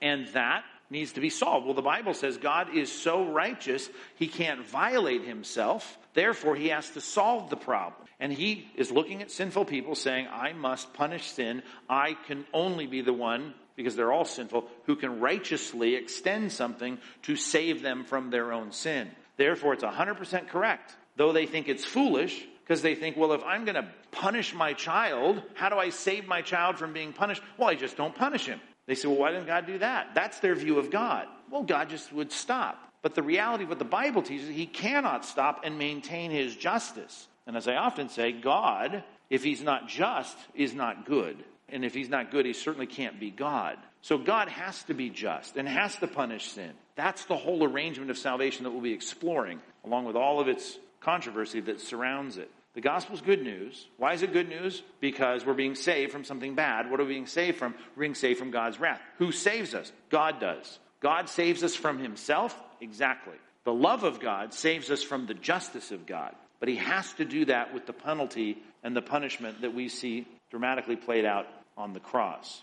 and 0.03 0.27
that 0.29 0.65
needs 0.91 1.13
to 1.13 1.21
be 1.21 1.31
solved. 1.31 1.67
Well, 1.67 1.75
the 1.75 1.83
Bible 1.83 2.15
says 2.15 2.37
God 2.37 2.75
is 2.75 2.91
so 2.91 3.31
righteous, 3.31 3.89
he 4.17 4.27
can't 4.27 4.67
violate 4.67 5.23
himself. 5.23 5.99
Therefore, 6.15 6.57
he 6.57 6.69
has 6.69 6.91
to 6.91 7.01
solve 7.01 7.49
the 7.49 7.57
problem. 7.57 8.09
And 8.19 8.33
he 8.33 8.69
is 8.75 8.91
looking 8.91 9.23
at 9.23 9.31
sinful 9.31 9.67
people 9.67 9.95
saying, 9.95 10.27
I 10.31 10.53
must 10.53 10.93
punish 10.93 11.31
sin. 11.31 11.63
I 11.89 12.15
can 12.27 12.45
only 12.53 12.87
be 12.87 13.01
the 13.01 13.13
one, 13.13 13.55
because 13.81 13.97
they're 13.97 14.13
all 14.13 14.27
sinful, 14.27 14.67
who 14.85 14.95
can 14.95 15.21
righteously 15.21 15.95
extend 15.95 16.53
something 16.53 16.99
to 17.23 17.35
save 17.35 17.81
them 17.81 18.05
from 18.05 18.29
their 18.29 18.53
own 18.53 18.73
sin. 18.73 19.11
Therefore, 19.39 19.73
it's 19.73 19.83
100% 19.83 20.49
correct. 20.49 20.95
Though 21.17 21.33
they 21.33 21.47
think 21.47 21.67
it's 21.67 21.85
foolish, 21.85 22.47
because 22.63 22.83
they 22.83 22.95
think, 22.95 23.17
well, 23.17 23.33
if 23.33 23.43
I'm 23.43 23.65
going 23.65 23.77
to 23.77 23.89
punish 24.11 24.53
my 24.53 24.75
child, 24.75 25.43
how 25.55 25.71
do 25.71 25.77
I 25.77 25.89
save 25.89 26.27
my 26.27 26.43
child 26.43 26.77
from 26.77 26.93
being 26.93 27.15
punished? 27.15 27.43
Well, 27.57 27.71
I 27.71 27.75
just 27.75 27.97
don't 27.97 28.15
punish 28.15 28.45
him. 28.45 28.61
They 28.87 28.95
say, 28.95 29.09
well, 29.09 29.17
why 29.17 29.31
didn't 29.31 29.47
God 29.47 29.67
do 29.67 29.79
that? 29.79 30.09
That's 30.15 30.41
their 30.41 30.55
view 30.55 30.79
of 30.79 30.91
God. 30.91 31.27
Well, 31.51 31.63
God 31.63 31.89
just 31.89 32.13
would 32.13 32.33
stop. 32.33 32.93
But 33.01 33.15
the 33.15 33.23
reality 33.23 33.65
of 33.65 33.71
what 33.71 33.79
the 33.79 33.85
Bible 33.87 34.21
teaches, 34.21 34.49
he 34.49 34.67
cannot 34.67 35.25
stop 35.25 35.63
and 35.65 35.79
maintain 35.79 36.31
his 36.31 36.55
justice. 36.55 37.29
And 37.47 37.57
as 37.57 37.67
I 37.67 37.77
often 37.77 38.11
say, 38.11 38.33
God, 38.33 39.03
if 39.31 39.43
he's 39.43 39.63
not 39.63 39.89
just, 39.89 40.37
is 40.55 40.75
not 40.75 41.07
good. 41.07 41.43
And 41.73 41.85
if 41.85 41.95
he's 41.95 42.09
not 42.09 42.31
good, 42.31 42.47
he 42.47 42.53
certainly 42.53 42.87
can't 42.87 43.19
be 43.21 43.31
God. 43.31 43.79
So 44.03 44.19
God 44.19 44.49
has 44.49 44.83
to 44.85 44.95
be 44.95 45.11
just 45.11 45.57
and 45.57 45.69
has 45.69 45.97
to 45.97 46.07
punish 46.07 46.51
sin. 46.51 46.73
That's 46.97 47.25
the 47.27 47.37
whole 47.37 47.65
arrangement 47.65 48.11
of 48.11 48.19
salvation 48.19 48.65
that 48.65 48.71
we'll 48.71 48.81
be 48.81 48.93
exploring, 48.93 49.61
along 49.85 50.07
with 50.07 50.17
all 50.17 50.41
of 50.41 50.49
its 50.49 50.79
controversy 51.01 51.61
that 51.61 51.81
surrounds 51.81 52.37
it. 52.37 52.51
The 52.75 52.81
gospel 52.81 53.17
is 53.17 53.21
good 53.21 53.43
news. 53.43 53.87
Why 53.97 54.13
is 54.13 54.23
it 54.23 54.33
good 54.33 54.49
news? 54.49 54.83
Because 55.01 55.45
we're 55.45 55.55
being 55.55 55.75
saved 55.75 56.13
from 56.13 56.25
something 56.25 56.55
bad. 56.55 56.91
What 56.91 57.01
are 57.01 57.05
we 57.05 57.15
being 57.15 57.27
saved 57.27 57.59
from? 57.59 57.75
We're 57.97 58.03
being 58.03 58.15
saved 58.15 58.39
from 58.39 58.53
God's 58.53 58.79
wrath. 58.79 59.01
Who 59.19 59.33
saves 59.33 59.75
us? 59.75 59.91
God 60.09 60.41
does. 60.41 60.79
God 61.01 61.29
saves 61.29 61.65
us 61.65 61.75
from 61.75 61.99
himself? 61.99 62.59
Exactly. 62.81 63.35
The 63.65 63.73
love 63.73 64.05
of 64.05 64.21
God 64.21 64.55
saves 64.55 64.91
us 64.91 65.03
from 65.03 65.27
the 65.27 65.35
justice 65.35 65.91
of 65.91 66.07
God. 66.07 66.35
But 66.61 66.69
he 66.69 66.77
has 66.77 67.13
to 67.15 67.25
do 67.25 67.47
that 67.47 67.75
with 67.75 67.87
the 67.87 67.93
penalty 67.93 68.59
and 68.83 68.95
the 68.95 69.03
punishment 69.03 69.63
that 69.63 69.75
we 69.75 69.89
see 69.89 70.27
dramatically 70.51 70.97
played 70.97 71.25
out 71.25 71.47
on 71.81 71.95
the 71.95 72.01
cross. 72.01 72.63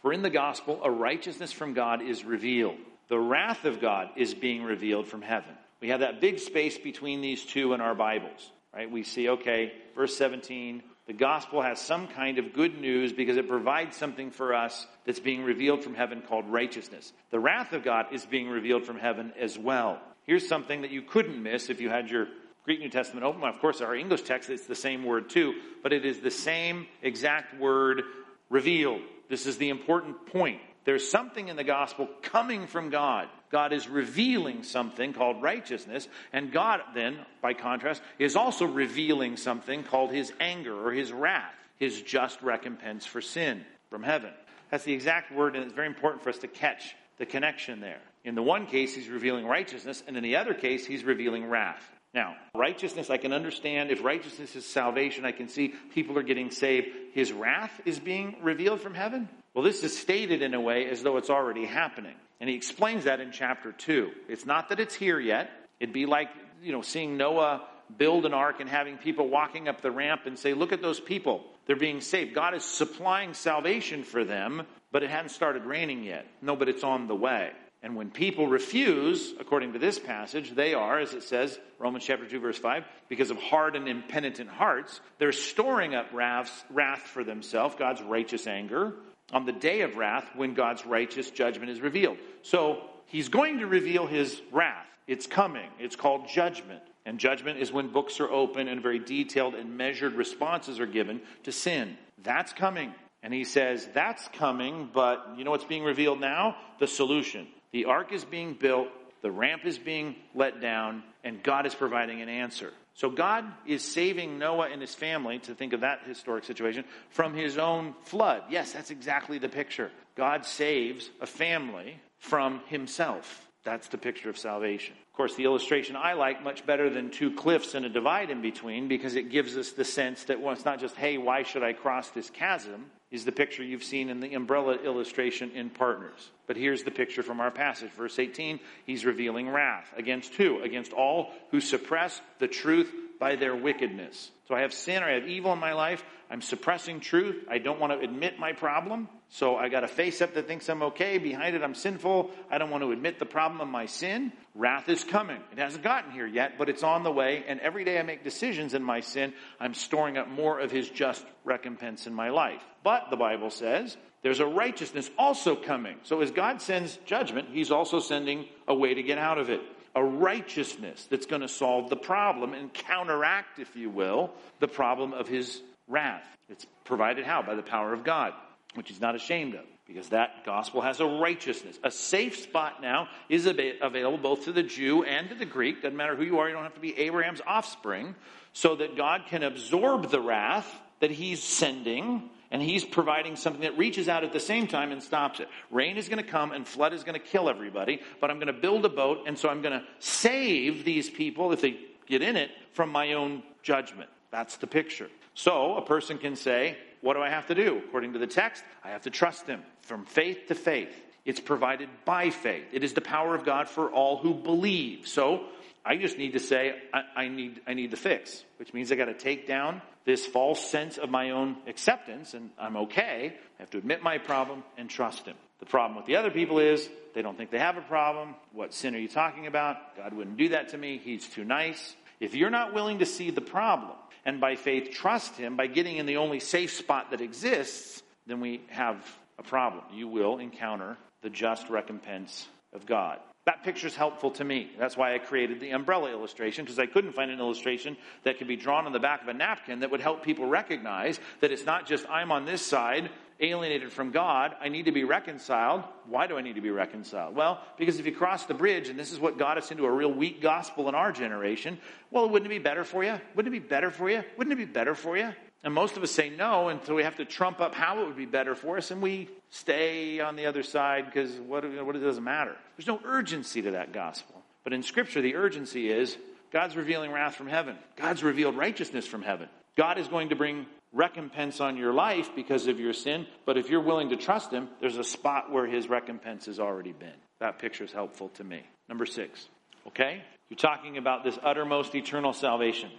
For 0.00 0.12
in 0.12 0.22
the 0.22 0.30
gospel, 0.30 0.80
a 0.82 0.90
righteousness 0.90 1.52
from 1.52 1.74
God 1.74 2.02
is 2.02 2.24
revealed. 2.24 2.78
The 3.08 3.18
wrath 3.18 3.64
of 3.64 3.80
God 3.80 4.10
is 4.16 4.32
being 4.32 4.62
revealed 4.62 5.08
from 5.08 5.22
heaven. 5.22 5.52
We 5.80 5.88
have 5.88 6.00
that 6.00 6.20
big 6.20 6.38
space 6.38 6.78
between 6.78 7.20
these 7.20 7.44
two 7.44 7.74
in 7.74 7.80
our 7.80 7.94
Bibles, 7.94 8.50
right? 8.72 8.90
We 8.90 9.02
see, 9.02 9.28
okay, 9.28 9.72
verse 9.96 10.16
17, 10.16 10.82
the 11.08 11.12
gospel 11.12 11.62
has 11.62 11.80
some 11.80 12.06
kind 12.06 12.38
of 12.38 12.52
good 12.52 12.80
news 12.80 13.12
because 13.12 13.36
it 13.36 13.48
provides 13.48 13.96
something 13.96 14.30
for 14.30 14.54
us 14.54 14.86
that's 15.04 15.18
being 15.18 15.42
revealed 15.42 15.82
from 15.82 15.94
heaven 15.94 16.22
called 16.22 16.48
righteousness. 16.48 17.12
The 17.30 17.40
wrath 17.40 17.72
of 17.72 17.82
God 17.82 18.06
is 18.12 18.24
being 18.24 18.48
revealed 18.48 18.86
from 18.86 18.98
heaven 18.98 19.32
as 19.38 19.58
well. 19.58 20.00
Here's 20.24 20.46
something 20.46 20.82
that 20.82 20.92
you 20.92 21.02
couldn't 21.02 21.42
miss 21.42 21.70
if 21.70 21.80
you 21.80 21.90
had 21.90 22.08
your 22.08 22.28
Greek 22.64 22.80
New 22.80 22.88
Testament 22.88 23.24
open. 23.24 23.42
Of 23.42 23.58
course, 23.60 23.80
our 23.80 23.94
English 23.94 24.22
text, 24.22 24.50
it's 24.50 24.66
the 24.66 24.74
same 24.74 25.04
word 25.04 25.30
too, 25.30 25.54
but 25.82 25.92
it 25.92 26.04
is 26.04 26.20
the 26.20 26.30
same 26.30 26.86
exact 27.02 27.58
word 27.58 28.02
revealed. 28.50 29.00
This 29.28 29.46
is 29.46 29.58
the 29.58 29.70
important 29.70 30.26
point. 30.26 30.60
There's 30.84 31.08
something 31.08 31.48
in 31.48 31.56
the 31.56 31.64
gospel 31.64 32.08
coming 32.22 32.66
from 32.66 32.90
God. 32.90 33.28
God 33.50 33.72
is 33.72 33.88
revealing 33.88 34.62
something 34.62 35.12
called 35.12 35.42
righteousness, 35.42 36.08
and 36.32 36.52
God 36.52 36.80
then, 36.94 37.18
by 37.40 37.54
contrast, 37.54 38.02
is 38.18 38.34
also 38.34 38.64
revealing 38.64 39.36
something 39.36 39.84
called 39.84 40.10
his 40.10 40.32
anger 40.40 40.74
or 40.74 40.92
his 40.92 41.12
wrath, 41.12 41.54
his 41.78 42.00
just 42.02 42.42
recompense 42.42 43.06
for 43.06 43.20
sin 43.20 43.64
from 43.90 44.02
heaven. 44.02 44.32
That's 44.70 44.84
the 44.84 44.94
exact 44.94 45.32
word, 45.32 45.54
and 45.54 45.64
it's 45.64 45.74
very 45.74 45.86
important 45.86 46.22
for 46.22 46.30
us 46.30 46.38
to 46.38 46.48
catch 46.48 46.96
the 47.18 47.26
connection 47.26 47.80
there. 47.80 48.00
In 48.24 48.34
the 48.34 48.42
one 48.42 48.66
case, 48.66 48.94
he's 48.94 49.08
revealing 49.08 49.46
righteousness, 49.46 50.02
and 50.06 50.16
in 50.16 50.22
the 50.22 50.36
other 50.36 50.54
case, 50.54 50.86
he's 50.86 51.04
revealing 51.04 51.44
wrath. 51.46 51.84
Now, 52.14 52.36
righteousness, 52.54 53.08
I 53.08 53.16
can 53.16 53.32
understand. 53.32 53.90
If 53.90 54.04
righteousness 54.04 54.54
is 54.54 54.66
salvation, 54.66 55.24
I 55.24 55.32
can 55.32 55.48
see 55.48 55.74
people 55.94 56.18
are 56.18 56.22
getting 56.22 56.50
saved. 56.50 56.88
His 57.14 57.32
wrath 57.32 57.80
is 57.86 57.98
being 57.98 58.36
revealed 58.42 58.80
from 58.82 58.94
heaven. 58.94 59.28
Well, 59.54 59.64
this 59.64 59.82
is 59.82 59.98
stated 59.98 60.42
in 60.42 60.52
a 60.52 60.60
way 60.60 60.88
as 60.88 61.02
though 61.02 61.16
it's 61.16 61.30
already 61.30 61.64
happening. 61.64 62.14
And 62.40 62.50
he 62.50 62.56
explains 62.56 63.04
that 63.04 63.20
in 63.20 63.32
chapter 63.32 63.72
2. 63.72 64.10
It's 64.28 64.44
not 64.44 64.68
that 64.68 64.80
it's 64.80 64.94
here 64.94 65.20
yet. 65.20 65.50
It'd 65.80 65.94
be 65.94 66.06
like, 66.06 66.28
you 66.62 66.72
know, 66.72 66.82
seeing 66.82 67.16
Noah 67.16 67.62
build 67.96 68.26
an 68.26 68.34
ark 68.34 68.60
and 68.60 68.68
having 68.68 68.96
people 68.98 69.28
walking 69.28 69.68
up 69.68 69.80
the 69.80 69.90
ramp 69.90 70.22
and 70.26 70.38
say, 70.38 70.54
look 70.54 70.72
at 70.72 70.82
those 70.82 71.00
people. 71.00 71.44
They're 71.66 71.76
being 71.76 72.00
saved. 72.00 72.34
God 72.34 72.54
is 72.54 72.64
supplying 72.64 73.34
salvation 73.34 74.02
for 74.02 74.24
them, 74.24 74.66
but 74.90 75.02
it 75.02 75.10
hadn't 75.10 75.30
started 75.30 75.64
raining 75.64 76.04
yet. 76.04 76.26
No, 76.40 76.56
but 76.56 76.68
it's 76.68 76.84
on 76.84 77.06
the 77.06 77.14
way. 77.14 77.52
And 77.82 77.96
when 77.96 78.10
people 78.10 78.46
refuse, 78.46 79.34
according 79.40 79.72
to 79.72 79.78
this 79.78 79.98
passage, 79.98 80.54
they 80.54 80.72
are, 80.72 81.00
as 81.00 81.14
it 81.14 81.24
says, 81.24 81.58
Romans 81.80 82.04
chapter 82.04 82.28
2 82.28 82.38
verse 82.38 82.58
5, 82.58 82.84
because 83.08 83.30
of 83.30 83.38
hard 83.38 83.74
and 83.74 83.88
impenitent 83.88 84.48
hearts, 84.48 85.00
they're 85.18 85.32
storing 85.32 85.94
up 85.94 86.06
wrath, 86.12 86.64
wrath 86.70 87.00
for 87.00 87.24
themselves, 87.24 87.74
God's 87.76 88.00
righteous 88.02 88.46
anger, 88.46 88.94
on 89.32 89.46
the 89.46 89.52
day 89.52 89.80
of 89.80 89.96
wrath 89.96 90.28
when 90.36 90.54
God's 90.54 90.86
righteous 90.86 91.30
judgment 91.30 91.70
is 91.70 91.80
revealed. 91.80 92.18
So, 92.42 92.82
he's 93.06 93.28
going 93.28 93.58
to 93.58 93.66
reveal 93.66 94.06
his 94.06 94.40
wrath. 94.52 94.86
It's 95.08 95.26
coming. 95.26 95.68
It's 95.80 95.96
called 95.96 96.28
judgment. 96.28 96.82
And 97.04 97.18
judgment 97.18 97.58
is 97.58 97.72
when 97.72 97.88
books 97.88 98.20
are 98.20 98.30
open 98.30 98.68
and 98.68 98.80
very 98.80 99.00
detailed 99.00 99.54
and 99.54 99.76
measured 99.76 100.14
responses 100.14 100.78
are 100.78 100.86
given 100.86 101.20
to 101.42 101.52
sin. 101.52 101.96
That's 102.22 102.52
coming. 102.52 102.94
And 103.24 103.34
he 103.34 103.44
says, 103.44 103.88
that's 103.92 104.26
coming, 104.28 104.90
but 104.92 105.34
you 105.36 105.44
know 105.44 105.50
what's 105.50 105.64
being 105.64 105.84
revealed 105.84 106.20
now? 106.20 106.56
The 106.78 106.86
solution. 106.86 107.46
The 107.72 107.86
ark 107.86 108.12
is 108.12 108.24
being 108.24 108.54
built, 108.54 108.88
the 109.22 109.30
ramp 109.30 109.64
is 109.64 109.78
being 109.78 110.16
let 110.34 110.60
down, 110.60 111.02
and 111.24 111.42
God 111.42 111.66
is 111.66 111.74
providing 111.74 112.20
an 112.20 112.28
answer. 112.28 112.72
So 112.94 113.08
God 113.08 113.46
is 113.66 113.82
saving 113.82 114.38
Noah 114.38 114.68
and 114.70 114.80
his 114.80 114.94
family, 114.94 115.38
to 115.40 115.54
think 115.54 115.72
of 115.72 115.80
that 115.80 116.00
historic 116.06 116.44
situation, 116.44 116.84
from 117.10 117.34
his 117.34 117.56
own 117.56 117.94
flood. 118.04 118.42
Yes, 118.50 118.72
that's 118.72 118.90
exactly 118.90 119.38
the 119.38 119.48
picture. 119.48 119.90
God 120.14 120.44
saves 120.44 121.08
a 121.20 121.26
family 121.26 121.98
from 122.18 122.60
himself. 122.66 123.48
That's 123.64 123.88
the 123.88 123.98
picture 123.98 124.28
of 124.28 124.36
salvation. 124.36 124.94
Of 125.10 125.16
course, 125.16 125.36
the 125.36 125.44
illustration 125.44 125.96
I 125.96 126.14
like 126.14 126.42
much 126.42 126.66
better 126.66 126.90
than 126.90 127.10
two 127.10 127.30
cliffs 127.30 127.74
and 127.74 127.86
a 127.86 127.88
divide 127.88 128.30
in 128.30 128.42
between 128.42 128.88
because 128.88 129.14
it 129.14 129.30
gives 129.30 129.56
us 129.56 129.70
the 129.70 129.84
sense 129.84 130.24
that 130.24 130.40
well, 130.40 130.52
it's 130.52 130.64
not 130.64 130.80
just, 130.80 130.96
hey, 130.96 131.16
why 131.16 131.44
should 131.44 131.62
I 131.62 131.72
cross 131.72 132.10
this 132.10 132.28
chasm? 132.28 132.90
Is 133.12 133.24
the 133.26 133.30
picture 133.30 133.62
you've 133.62 133.84
seen 133.84 134.08
in 134.08 134.20
the 134.20 134.34
umbrella 134.34 134.74
illustration 134.82 135.52
in 135.52 135.70
Partners. 135.70 136.30
But 136.46 136.56
here's 136.56 136.82
the 136.82 136.90
picture 136.90 137.22
from 137.22 137.40
our 137.40 137.50
passage. 137.50 137.90
Verse 137.92 138.18
18, 138.18 138.58
he's 138.86 139.04
revealing 139.04 139.50
wrath. 139.50 139.92
Against 139.96 140.34
who? 140.34 140.62
Against 140.62 140.92
all 140.92 141.30
who 141.50 141.60
suppress 141.60 142.20
the 142.38 142.48
truth 142.48 142.90
by 143.20 143.36
their 143.36 143.54
wickedness. 143.54 144.30
So 144.48 144.54
I 144.54 144.62
have 144.62 144.72
sin 144.72 145.02
or 145.02 145.06
I 145.06 145.12
have 145.12 145.28
evil 145.28 145.52
in 145.52 145.58
my 145.60 145.74
life. 145.74 146.02
I'm 146.30 146.42
suppressing 146.42 147.00
truth. 147.00 147.44
I 147.48 147.58
don't 147.58 147.78
want 147.78 147.92
to 147.92 147.98
admit 148.00 148.38
my 148.38 148.52
problem. 148.52 149.08
So 149.28 149.56
I 149.56 149.68
got 149.68 149.84
a 149.84 149.88
face 149.88 150.20
up 150.22 150.34
that 150.34 150.48
thinks 150.48 150.68
I'm 150.68 150.82
okay. 150.82 151.18
Behind 151.18 151.54
it, 151.54 151.62
I'm 151.62 151.74
sinful. 151.74 152.30
I 152.50 152.58
don't 152.58 152.70
want 152.70 152.82
to 152.82 152.90
admit 152.90 153.18
the 153.18 153.26
problem 153.26 153.60
of 153.60 153.68
my 153.68 153.86
sin. 153.86 154.32
Wrath 154.54 154.88
is 154.88 155.04
coming. 155.04 155.40
It 155.52 155.58
hasn't 155.58 155.84
gotten 155.84 156.10
here 156.10 156.26
yet, 156.26 156.58
but 156.58 156.68
it's 156.68 156.82
on 156.82 157.02
the 157.02 157.12
way. 157.12 157.44
And 157.46 157.60
every 157.60 157.84
day 157.84 157.98
I 157.98 158.02
make 158.02 158.24
decisions 158.24 158.74
in 158.74 158.82
my 158.82 159.00
sin, 159.00 159.34
I'm 159.60 159.74
storing 159.74 160.16
up 160.16 160.28
more 160.28 160.58
of 160.58 160.70
his 160.70 160.88
just 160.88 161.24
recompense 161.44 162.06
in 162.06 162.14
my 162.14 162.30
life. 162.30 162.62
But 162.82 163.10
the 163.10 163.16
Bible 163.16 163.50
says 163.50 163.96
there's 164.22 164.40
a 164.40 164.46
righteousness 164.46 165.10
also 165.18 165.56
coming. 165.56 165.96
So 166.04 166.20
as 166.20 166.30
God 166.30 166.62
sends 166.62 166.98
judgment, 167.04 167.48
he's 167.52 167.70
also 167.70 168.00
sending 168.00 168.46
a 168.68 168.74
way 168.74 168.94
to 168.94 169.02
get 169.02 169.18
out 169.18 169.38
of 169.38 169.50
it 169.50 169.60
a 169.94 170.02
righteousness 170.02 171.06
that's 171.10 171.26
going 171.26 171.42
to 171.42 171.48
solve 171.48 171.90
the 171.90 171.96
problem 171.96 172.54
and 172.54 172.72
counteract, 172.72 173.58
if 173.58 173.76
you 173.76 173.90
will, 173.90 174.30
the 174.58 174.68
problem 174.68 175.12
of 175.12 175.28
his 175.28 175.60
wrath. 175.88 176.24
It's 176.48 176.66
provided 176.84 177.24
how? 177.26 177.42
By 177.42 177.54
the 177.54 177.62
power 177.62 177.92
of 177.92 178.04
God, 178.04 178.32
which 178.74 178.88
he's 178.88 179.00
not 179.00 179.14
ashamed 179.14 179.54
of. 179.54 179.64
Because 179.86 180.08
that 180.10 180.44
gospel 180.46 180.80
has 180.80 181.00
a 181.00 181.04
righteousness. 181.04 181.78
A 181.82 181.90
safe 181.90 182.38
spot 182.38 182.80
now 182.80 183.08
is 183.28 183.46
available 183.46 184.16
both 184.16 184.44
to 184.44 184.52
the 184.52 184.62
Jew 184.62 185.02
and 185.02 185.28
to 185.28 185.34
the 185.34 185.44
Greek. 185.44 185.82
Doesn't 185.82 185.96
matter 185.96 186.16
who 186.16 186.22
you 186.22 186.38
are, 186.38 186.48
you 186.48 186.54
don't 186.54 186.62
have 186.62 186.74
to 186.74 186.80
be 186.80 186.96
Abraham's 186.98 187.42
offspring. 187.46 188.14
So 188.54 188.76
that 188.76 188.96
God 188.96 189.24
can 189.28 189.42
absorb 189.42 190.10
the 190.10 190.20
wrath 190.20 190.72
that 191.00 191.10
he's 191.10 191.42
sending 191.42 192.30
and 192.52 192.62
he's 192.62 192.84
providing 192.84 193.34
something 193.34 193.62
that 193.62 193.76
reaches 193.76 194.08
out 194.08 194.22
at 194.22 194.32
the 194.32 194.38
same 194.38 194.68
time 194.68 194.92
and 194.92 195.02
stops 195.02 195.40
it. 195.40 195.48
Rain 195.70 195.96
is 195.96 196.08
going 196.08 196.22
to 196.22 196.30
come 196.30 196.52
and 196.52 196.68
flood 196.68 196.92
is 196.92 197.02
going 197.02 197.18
to 197.18 197.26
kill 197.26 197.48
everybody, 197.48 198.00
but 198.20 198.30
I'm 198.30 198.36
going 198.36 198.46
to 198.46 198.52
build 198.52 198.84
a 198.84 198.90
boat 198.90 199.24
and 199.26 199.36
so 199.36 199.48
I'm 199.48 199.62
going 199.62 199.80
to 199.80 199.84
save 199.98 200.84
these 200.84 201.10
people 201.10 201.50
if 201.52 201.62
they 201.62 201.80
get 202.06 202.22
in 202.22 202.36
it 202.36 202.50
from 202.74 202.90
my 202.90 203.14
own 203.14 203.42
judgment. 203.62 204.10
That's 204.30 204.58
the 204.58 204.66
picture. 204.66 205.08
So 205.34 205.76
a 205.76 205.82
person 205.82 206.18
can 206.18 206.36
say, 206.36 206.76
what 207.00 207.14
do 207.14 207.22
I 207.22 207.30
have 207.30 207.46
to 207.46 207.54
do? 207.54 207.78
According 207.88 208.12
to 208.12 208.18
the 208.18 208.26
text, 208.26 208.62
I 208.84 208.90
have 208.90 209.02
to 209.02 209.10
trust 209.10 209.46
him 209.46 209.62
from 209.80 210.04
faith 210.04 210.48
to 210.48 210.54
faith. 210.54 210.94
It's 211.24 211.40
provided 211.40 211.88
by 212.04 212.30
faith. 212.30 212.66
It 212.72 212.84
is 212.84 212.92
the 212.92 213.00
power 213.00 213.34
of 213.34 213.44
God 213.44 213.68
for 213.68 213.90
all 213.90 214.18
who 214.18 214.34
believe. 214.34 215.06
So 215.06 215.44
I 215.84 215.96
just 215.96 216.16
need 216.16 216.34
to 216.34 216.38
say, 216.38 216.74
I, 216.94 217.22
I, 217.22 217.28
need, 217.28 217.60
I 217.66 217.74
need 217.74 217.90
the 217.90 217.96
fix, 217.96 218.44
which 218.58 218.72
means 218.72 218.92
I 218.92 218.94
got 218.94 219.06
to 219.06 219.14
take 219.14 219.46
down 219.46 219.82
this 220.04 220.24
false 220.26 220.64
sense 220.70 220.98
of 220.98 221.10
my 221.10 221.30
own 221.30 221.56
acceptance 221.66 222.34
and 222.34 222.50
I'm 222.58 222.76
okay. 222.76 223.34
I 223.58 223.62
have 223.62 223.70
to 223.70 223.78
admit 223.78 224.02
my 224.02 224.18
problem 224.18 224.62
and 224.76 224.88
trust 224.88 225.26
Him. 225.26 225.36
The 225.60 225.66
problem 225.66 225.96
with 225.96 226.06
the 226.06 226.16
other 226.16 226.30
people 226.30 226.58
is 226.58 226.88
they 227.14 227.22
don't 227.22 227.36
think 227.36 227.50
they 227.50 227.58
have 227.58 227.76
a 227.76 227.82
problem. 227.82 228.34
What 228.52 228.74
sin 228.74 228.94
are 228.94 228.98
you 228.98 229.08
talking 229.08 229.46
about? 229.46 229.96
God 229.96 230.12
wouldn't 230.12 230.36
do 230.36 230.50
that 230.50 230.70
to 230.70 230.78
me. 230.78 231.00
He's 231.02 231.26
too 231.26 231.44
nice. 231.44 231.94
If 232.20 232.34
you're 232.34 232.50
not 232.50 232.74
willing 232.74 233.00
to 233.00 233.06
see 233.06 233.30
the 233.30 233.40
problem 233.40 233.96
and 234.24 234.40
by 234.40 234.56
faith 234.56 234.90
trust 234.92 235.36
Him 235.36 235.56
by 235.56 235.66
getting 235.66 235.96
in 235.96 236.06
the 236.06 236.16
only 236.16 236.40
safe 236.40 236.72
spot 236.72 237.10
that 237.10 237.20
exists, 237.20 238.02
then 238.26 238.40
we 238.40 238.62
have 238.68 239.04
a 239.38 239.42
problem. 239.42 239.84
You 239.92 240.08
will 240.08 240.38
encounter 240.38 240.96
the 241.22 241.30
just 241.30 241.68
recompense 241.68 242.48
of 242.72 242.86
God. 242.86 243.18
That 243.44 243.64
picture 243.64 243.88
is 243.88 243.96
helpful 243.96 244.30
to 244.32 244.44
me. 244.44 244.70
That's 244.78 244.96
why 244.96 245.14
I 245.14 245.18
created 245.18 245.58
the 245.58 245.70
umbrella 245.70 246.12
illustration, 246.12 246.64
because 246.64 246.78
I 246.78 246.86
couldn't 246.86 247.12
find 247.12 247.28
an 247.28 247.40
illustration 247.40 247.96
that 248.22 248.38
could 248.38 248.46
be 248.46 248.54
drawn 248.54 248.86
on 248.86 248.92
the 248.92 249.00
back 249.00 249.22
of 249.22 249.28
a 249.28 249.34
napkin 249.34 249.80
that 249.80 249.90
would 249.90 250.00
help 250.00 250.22
people 250.22 250.46
recognize 250.46 251.18
that 251.40 251.50
it's 251.50 251.66
not 251.66 251.86
just 251.86 252.08
I'm 252.08 252.30
on 252.30 252.44
this 252.44 252.64
side, 252.64 253.10
alienated 253.40 253.92
from 253.92 254.12
God, 254.12 254.54
I 254.60 254.68
need 254.68 254.84
to 254.84 254.92
be 254.92 255.02
reconciled. 255.02 255.82
Why 256.06 256.28
do 256.28 256.38
I 256.38 256.42
need 256.42 256.54
to 256.54 256.60
be 256.60 256.70
reconciled? 256.70 257.34
Well, 257.34 257.60
because 257.76 257.98
if 257.98 258.06
you 258.06 258.12
cross 258.12 258.44
the 258.44 258.54
bridge, 258.54 258.88
and 258.88 258.96
this 258.96 259.10
is 259.10 259.18
what 259.18 259.38
got 259.38 259.58
us 259.58 259.72
into 259.72 259.86
a 259.86 259.90
real 259.90 260.12
weak 260.12 260.40
gospel 260.40 260.88
in 260.88 260.94
our 260.94 261.10
generation, 261.10 261.78
well, 262.12 262.28
wouldn't 262.28 262.46
it 262.46 262.54
be 262.54 262.62
better 262.62 262.84
for 262.84 263.02
you? 263.02 263.20
Wouldn't 263.34 263.52
it 263.52 263.60
be 263.60 263.66
better 263.66 263.90
for 263.90 264.08
you? 264.08 264.22
Wouldn't 264.36 264.52
it 264.52 264.64
be 264.64 264.72
better 264.72 264.94
for 264.94 265.16
you 265.16 265.32
And 265.64 265.72
most 265.72 265.96
of 265.96 266.02
us 266.02 266.10
say 266.10 266.28
no, 266.28 266.68
and 266.68 266.80
so 266.84 266.94
we 266.94 267.04
have 267.04 267.16
to 267.16 267.24
trump 267.24 267.60
up 267.60 267.74
how 267.74 268.00
it 268.00 268.06
would 268.06 268.16
be 268.16 268.26
better 268.26 268.54
for 268.54 268.78
us, 268.78 268.90
and 268.90 269.00
we 269.00 269.28
stay 269.50 270.18
on 270.18 270.34
the 270.34 270.46
other 270.46 270.62
side 270.62 271.06
because 271.06 271.32
what, 271.38 271.64
what 271.84 271.94
it 271.94 272.00
doesn't 272.00 272.24
matter. 272.24 272.56
There's 272.76 272.88
no 272.88 273.00
urgency 273.04 273.62
to 273.62 273.72
that 273.72 273.92
gospel. 273.92 274.42
But 274.64 274.72
in 274.72 274.82
Scripture, 274.82 275.20
the 275.20 275.36
urgency 275.36 275.90
is 275.90 276.16
God's 276.52 276.76
revealing 276.76 277.12
wrath 277.12 277.36
from 277.36 277.48
heaven. 277.48 277.76
God's 277.96 278.22
revealed 278.22 278.56
righteousness 278.56 279.06
from 279.06 279.22
heaven. 279.22 279.48
God 279.76 279.98
is 279.98 280.08
going 280.08 280.30
to 280.30 280.36
bring 280.36 280.66
recompense 280.92 281.60
on 281.60 281.76
your 281.76 281.92
life 281.92 282.30
because 282.36 282.66
of 282.66 282.78
your 282.78 282.92
sin, 282.92 283.26
but 283.46 283.56
if 283.56 283.70
you're 283.70 283.80
willing 283.80 284.10
to 284.10 284.16
trust 284.16 284.50
Him, 284.50 284.68
there's 284.80 284.98
a 284.98 285.04
spot 285.04 285.50
where 285.50 285.66
His 285.66 285.88
recompense 285.88 286.46
has 286.46 286.60
already 286.60 286.92
been. 286.92 287.14
That 287.40 287.58
picture 287.58 287.84
is 287.84 287.92
helpful 287.92 288.28
to 288.30 288.44
me. 288.44 288.62
Number 288.88 289.06
six, 289.06 289.48
okay? 289.86 290.22
You're 290.50 290.58
talking 290.58 290.98
about 290.98 291.24
this 291.24 291.38
uttermost 291.42 291.94
eternal 291.94 292.34
salvation. 292.34 292.90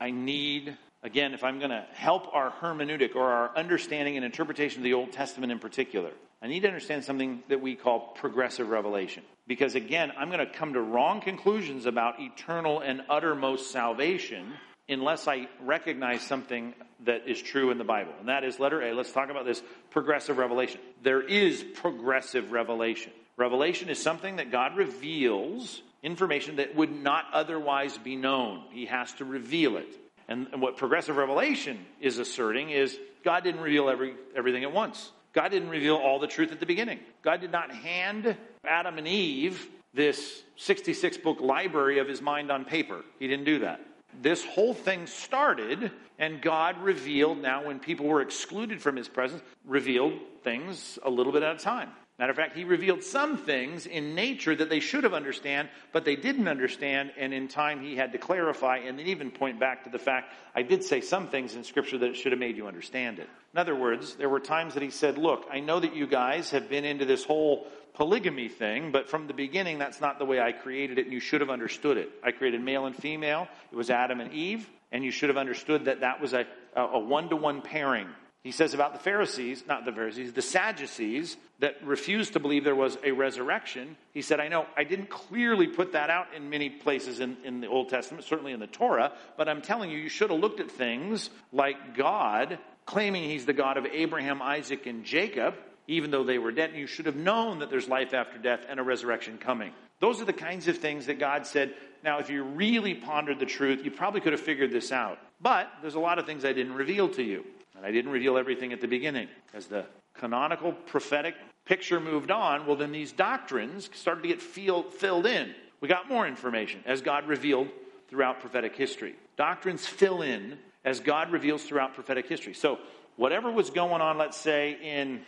I 0.00 0.10
need, 0.10 0.76
again, 1.02 1.34
if 1.34 1.44
I'm 1.44 1.58
going 1.58 1.70
to 1.70 1.84
help 1.92 2.34
our 2.34 2.50
hermeneutic 2.50 3.14
or 3.14 3.30
our 3.30 3.56
understanding 3.56 4.16
and 4.16 4.24
interpretation 4.24 4.80
of 4.80 4.84
the 4.84 4.94
Old 4.94 5.12
Testament 5.12 5.52
in 5.52 5.58
particular, 5.58 6.10
I 6.42 6.48
need 6.48 6.60
to 6.60 6.68
understand 6.68 7.04
something 7.04 7.42
that 7.48 7.60
we 7.60 7.74
call 7.74 8.12
progressive 8.14 8.68
revelation. 8.68 9.22
Because 9.46 9.74
again, 9.74 10.12
I'm 10.16 10.30
going 10.30 10.46
to 10.46 10.52
come 10.52 10.72
to 10.74 10.80
wrong 10.80 11.20
conclusions 11.20 11.86
about 11.86 12.20
eternal 12.20 12.80
and 12.80 13.02
uttermost 13.08 13.70
salvation 13.70 14.52
unless 14.88 15.28
I 15.28 15.48
recognize 15.62 16.22
something 16.22 16.74
that 17.04 17.28
is 17.28 17.40
true 17.40 17.70
in 17.70 17.78
the 17.78 17.84
Bible. 17.84 18.12
And 18.18 18.28
that 18.28 18.44
is 18.44 18.58
letter 18.58 18.82
A. 18.82 18.92
Let's 18.92 19.12
talk 19.12 19.30
about 19.30 19.44
this 19.44 19.62
progressive 19.90 20.38
revelation. 20.38 20.80
There 21.02 21.22
is 21.22 21.62
progressive 21.62 22.52
revelation. 22.52 23.12
Revelation 23.36 23.88
is 23.88 24.02
something 24.02 24.36
that 24.36 24.50
God 24.50 24.76
reveals 24.76 25.80
information 26.02 26.56
that 26.56 26.74
would 26.74 26.90
not 26.90 27.26
otherwise 27.32 27.96
be 27.98 28.16
known. 28.16 28.64
He 28.70 28.86
has 28.86 29.12
to 29.14 29.24
reveal 29.24 29.76
it. 29.76 29.99
And, 30.30 30.46
and 30.52 30.62
what 30.62 30.78
progressive 30.78 31.16
revelation 31.16 31.84
is 32.00 32.16
asserting 32.18 32.70
is 32.70 32.98
God 33.22 33.44
didn't 33.44 33.60
reveal 33.60 33.90
every, 33.90 34.14
everything 34.34 34.64
at 34.64 34.72
once. 34.72 35.12
God 35.34 35.50
didn't 35.50 35.68
reveal 35.68 35.96
all 35.96 36.18
the 36.18 36.26
truth 36.26 36.52
at 36.52 36.60
the 36.60 36.66
beginning. 36.66 37.00
God 37.22 37.42
did 37.42 37.52
not 37.52 37.70
hand 37.70 38.34
Adam 38.64 38.96
and 38.96 39.06
Eve 39.06 39.68
this 39.92 40.42
66 40.56 41.18
book 41.18 41.40
library 41.40 41.98
of 41.98 42.08
his 42.08 42.22
mind 42.22 42.50
on 42.50 42.64
paper. 42.64 43.04
He 43.18 43.28
didn't 43.28 43.44
do 43.44 43.58
that 43.58 43.80
this 44.22 44.44
whole 44.44 44.74
thing 44.74 45.06
started, 45.06 45.90
and 46.18 46.42
God 46.42 46.80
revealed 46.82 47.38
now 47.38 47.66
when 47.66 47.78
people 47.78 48.06
were 48.06 48.20
excluded 48.20 48.82
from 48.82 48.96
his 48.96 49.08
presence, 49.08 49.42
revealed 49.64 50.14
things 50.42 50.98
a 51.02 51.10
little 51.10 51.32
bit 51.32 51.42
at 51.42 51.56
a 51.56 51.58
time. 51.58 51.90
Matter 52.20 52.32
of 52.32 52.36
fact, 52.36 52.54
he 52.54 52.64
revealed 52.64 53.02
some 53.02 53.38
things 53.38 53.86
in 53.86 54.14
nature 54.14 54.54
that 54.54 54.68
they 54.68 54.80
should 54.80 55.04
have 55.04 55.14
understand, 55.14 55.70
but 55.90 56.04
they 56.04 56.16
didn't 56.16 56.48
understand, 56.48 57.12
and 57.16 57.32
in 57.32 57.48
time 57.48 57.80
he 57.80 57.96
had 57.96 58.12
to 58.12 58.18
clarify 58.18 58.76
and 58.76 58.98
then 58.98 59.06
even 59.06 59.30
point 59.30 59.58
back 59.58 59.84
to 59.84 59.90
the 59.90 59.98
fact, 59.98 60.34
I 60.54 60.60
did 60.60 60.84
say 60.84 61.00
some 61.00 61.28
things 61.28 61.54
in 61.54 61.64
scripture 61.64 61.96
that 61.96 62.14
should 62.16 62.32
have 62.32 62.38
made 62.38 62.58
you 62.58 62.66
understand 62.66 63.20
it. 63.20 63.28
In 63.54 63.58
other 63.58 63.74
words, 63.74 64.16
there 64.16 64.28
were 64.28 64.38
times 64.38 64.74
that 64.74 64.82
he 64.82 64.90
said, 64.90 65.16
look, 65.16 65.46
I 65.50 65.60
know 65.60 65.80
that 65.80 65.96
you 65.96 66.06
guys 66.06 66.50
have 66.50 66.68
been 66.68 66.84
into 66.84 67.06
this 67.06 67.24
whole 67.24 67.66
polygamy 67.94 68.48
thing, 68.48 68.92
but 68.92 69.08
from 69.08 69.26
the 69.26 69.32
beginning, 69.32 69.78
that's 69.78 70.02
not 70.02 70.18
the 70.18 70.26
way 70.26 70.40
I 70.40 70.52
created 70.52 70.98
it, 70.98 71.06
and 71.06 71.14
you 71.14 71.20
should 71.20 71.40
have 71.40 71.48
understood 71.48 71.96
it. 71.96 72.10
I 72.22 72.32
created 72.32 72.60
male 72.60 72.84
and 72.84 72.94
female. 72.94 73.48
It 73.72 73.76
was 73.76 73.88
Adam 73.88 74.20
and 74.20 74.30
Eve, 74.34 74.68
and 74.92 75.02
you 75.02 75.10
should 75.10 75.30
have 75.30 75.38
understood 75.38 75.86
that 75.86 76.00
that 76.00 76.20
was 76.20 76.34
a, 76.34 76.44
a 76.76 76.98
one-to-one 76.98 77.62
pairing. 77.62 78.08
He 78.42 78.52
says 78.52 78.72
about 78.72 78.94
the 78.94 78.98
Pharisees, 78.98 79.64
not 79.68 79.84
the 79.84 79.92
Pharisees, 79.92 80.32
the 80.32 80.40
Sadducees 80.40 81.36
that 81.58 81.84
refused 81.84 82.32
to 82.32 82.40
believe 82.40 82.64
there 82.64 82.74
was 82.74 82.96
a 83.04 83.12
resurrection. 83.12 83.98
He 84.14 84.22
said, 84.22 84.40
I 84.40 84.48
know 84.48 84.64
I 84.76 84.84
didn't 84.84 85.10
clearly 85.10 85.66
put 85.66 85.92
that 85.92 86.08
out 86.08 86.28
in 86.34 86.48
many 86.48 86.70
places 86.70 87.20
in, 87.20 87.36
in 87.44 87.60
the 87.60 87.66
Old 87.66 87.90
Testament, 87.90 88.24
certainly 88.24 88.52
in 88.52 88.60
the 88.60 88.66
Torah, 88.66 89.12
but 89.36 89.46
I'm 89.46 89.60
telling 89.60 89.90
you, 89.90 89.98
you 89.98 90.08
should 90.08 90.30
have 90.30 90.40
looked 90.40 90.58
at 90.58 90.70
things 90.70 91.28
like 91.52 91.94
God 91.94 92.58
claiming 92.86 93.24
he's 93.24 93.44
the 93.44 93.52
God 93.52 93.76
of 93.76 93.84
Abraham, 93.84 94.40
Isaac, 94.40 94.86
and 94.86 95.04
Jacob, 95.04 95.54
even 95.86 96.10
though 96.10 96.24
they 96.24 96.38
were 96.38 96.50
dead. 96.50 96.74
You 96.74 96.86
should 96.86 97.06
have 97.06 97.16
known 97.16 97.58
that 97.58 97.68
there's 97.68 97.88
life 97.88 98.14
after 98.14 98.38
death 98.38 98.64
and 98.68 98.80
a 98.80 98.82
resurrection 98.82 99.36
coming. 99.36 99.72
Those 100.00 100.20
are 100.22 100.24
the 100.24 100.32
kinds 100.32 100.66
of 100.66 100.78
things 100.78 101.06
that 101.06 101.18
God 101.18 101.46
said. 101.46 101.74
Now, 102.02 102.20
if 102.20 102.30
you 102.30 102.42
really 102.42 102.94
pondered 102.94 103.38
the 103.38 103.46
truth, 103.46 103.84
you 103.84 103.90
probably 103.90 104.22
could 104.22 104.32
have 104.32 104.40
figured 104.40 104.72
this 104.72 104.92
out. 104.92 105.18
But 105.42 105.70
there's 105.82 105.94
a 105.94 106.00
lot 106.00 106.18
of 106.18 106.24
things 106.24 106.44
I 106.46 106.54
didn't 106.54 106.74
reveal 106.74 107.10
to 107.10 107.22
you. 107.22 107.44
And 107.80 107.86
I 107.86 107.92
didn't 107.92 108.10
reveal 108.10 108.36
everything 108.36 108.74
at 108.74 108.82
the 108.82 108.86
beginning. 108.86 109.28
As 109.54 109.66
the 109.66 109.86
canonical 110.12 110.72
prophetic 110.72 111.34
picture 111.64 111.98
moved 111.98 112.30
on, 112.30 112.66
well, 112.66 112.76
then 112.76 112.92
these 112.92 113.10
doctrines 113.10 113.88
started 113.94 114.20
to 114.20 114.28
get 114.28 114.42
feel, 114.42 114.82
filled 114.82 115.24
in. 115.24 115.54
We 115.80 115.88
got 115.88 116.06
more 116.06 116.26
information 116.26 116.82
as 116.84 117.00
God 117.00 117.26
revealed 117.26 117.68
throughout 118.10 118.40
prophetic 118.40 118.76
history. 118.76 119.14
Doctrines 119.38 119.86
fill 119.86 120.20
in 120.20 120.58
as 120.84 121.00
God 121.00 121.32
reveals 121.32 121.62
throughout 121.62 121.94
prophetic 121.94 122.28
history. 122.28 122.52
So, 122.52 122.78
whatever 123.16 123.50
was 123.50 123.70
going 123.70 124.02
on, 124.02 124.18
let's 124.18 124.36
say, 124.36 124.76
in, 124.82 125.22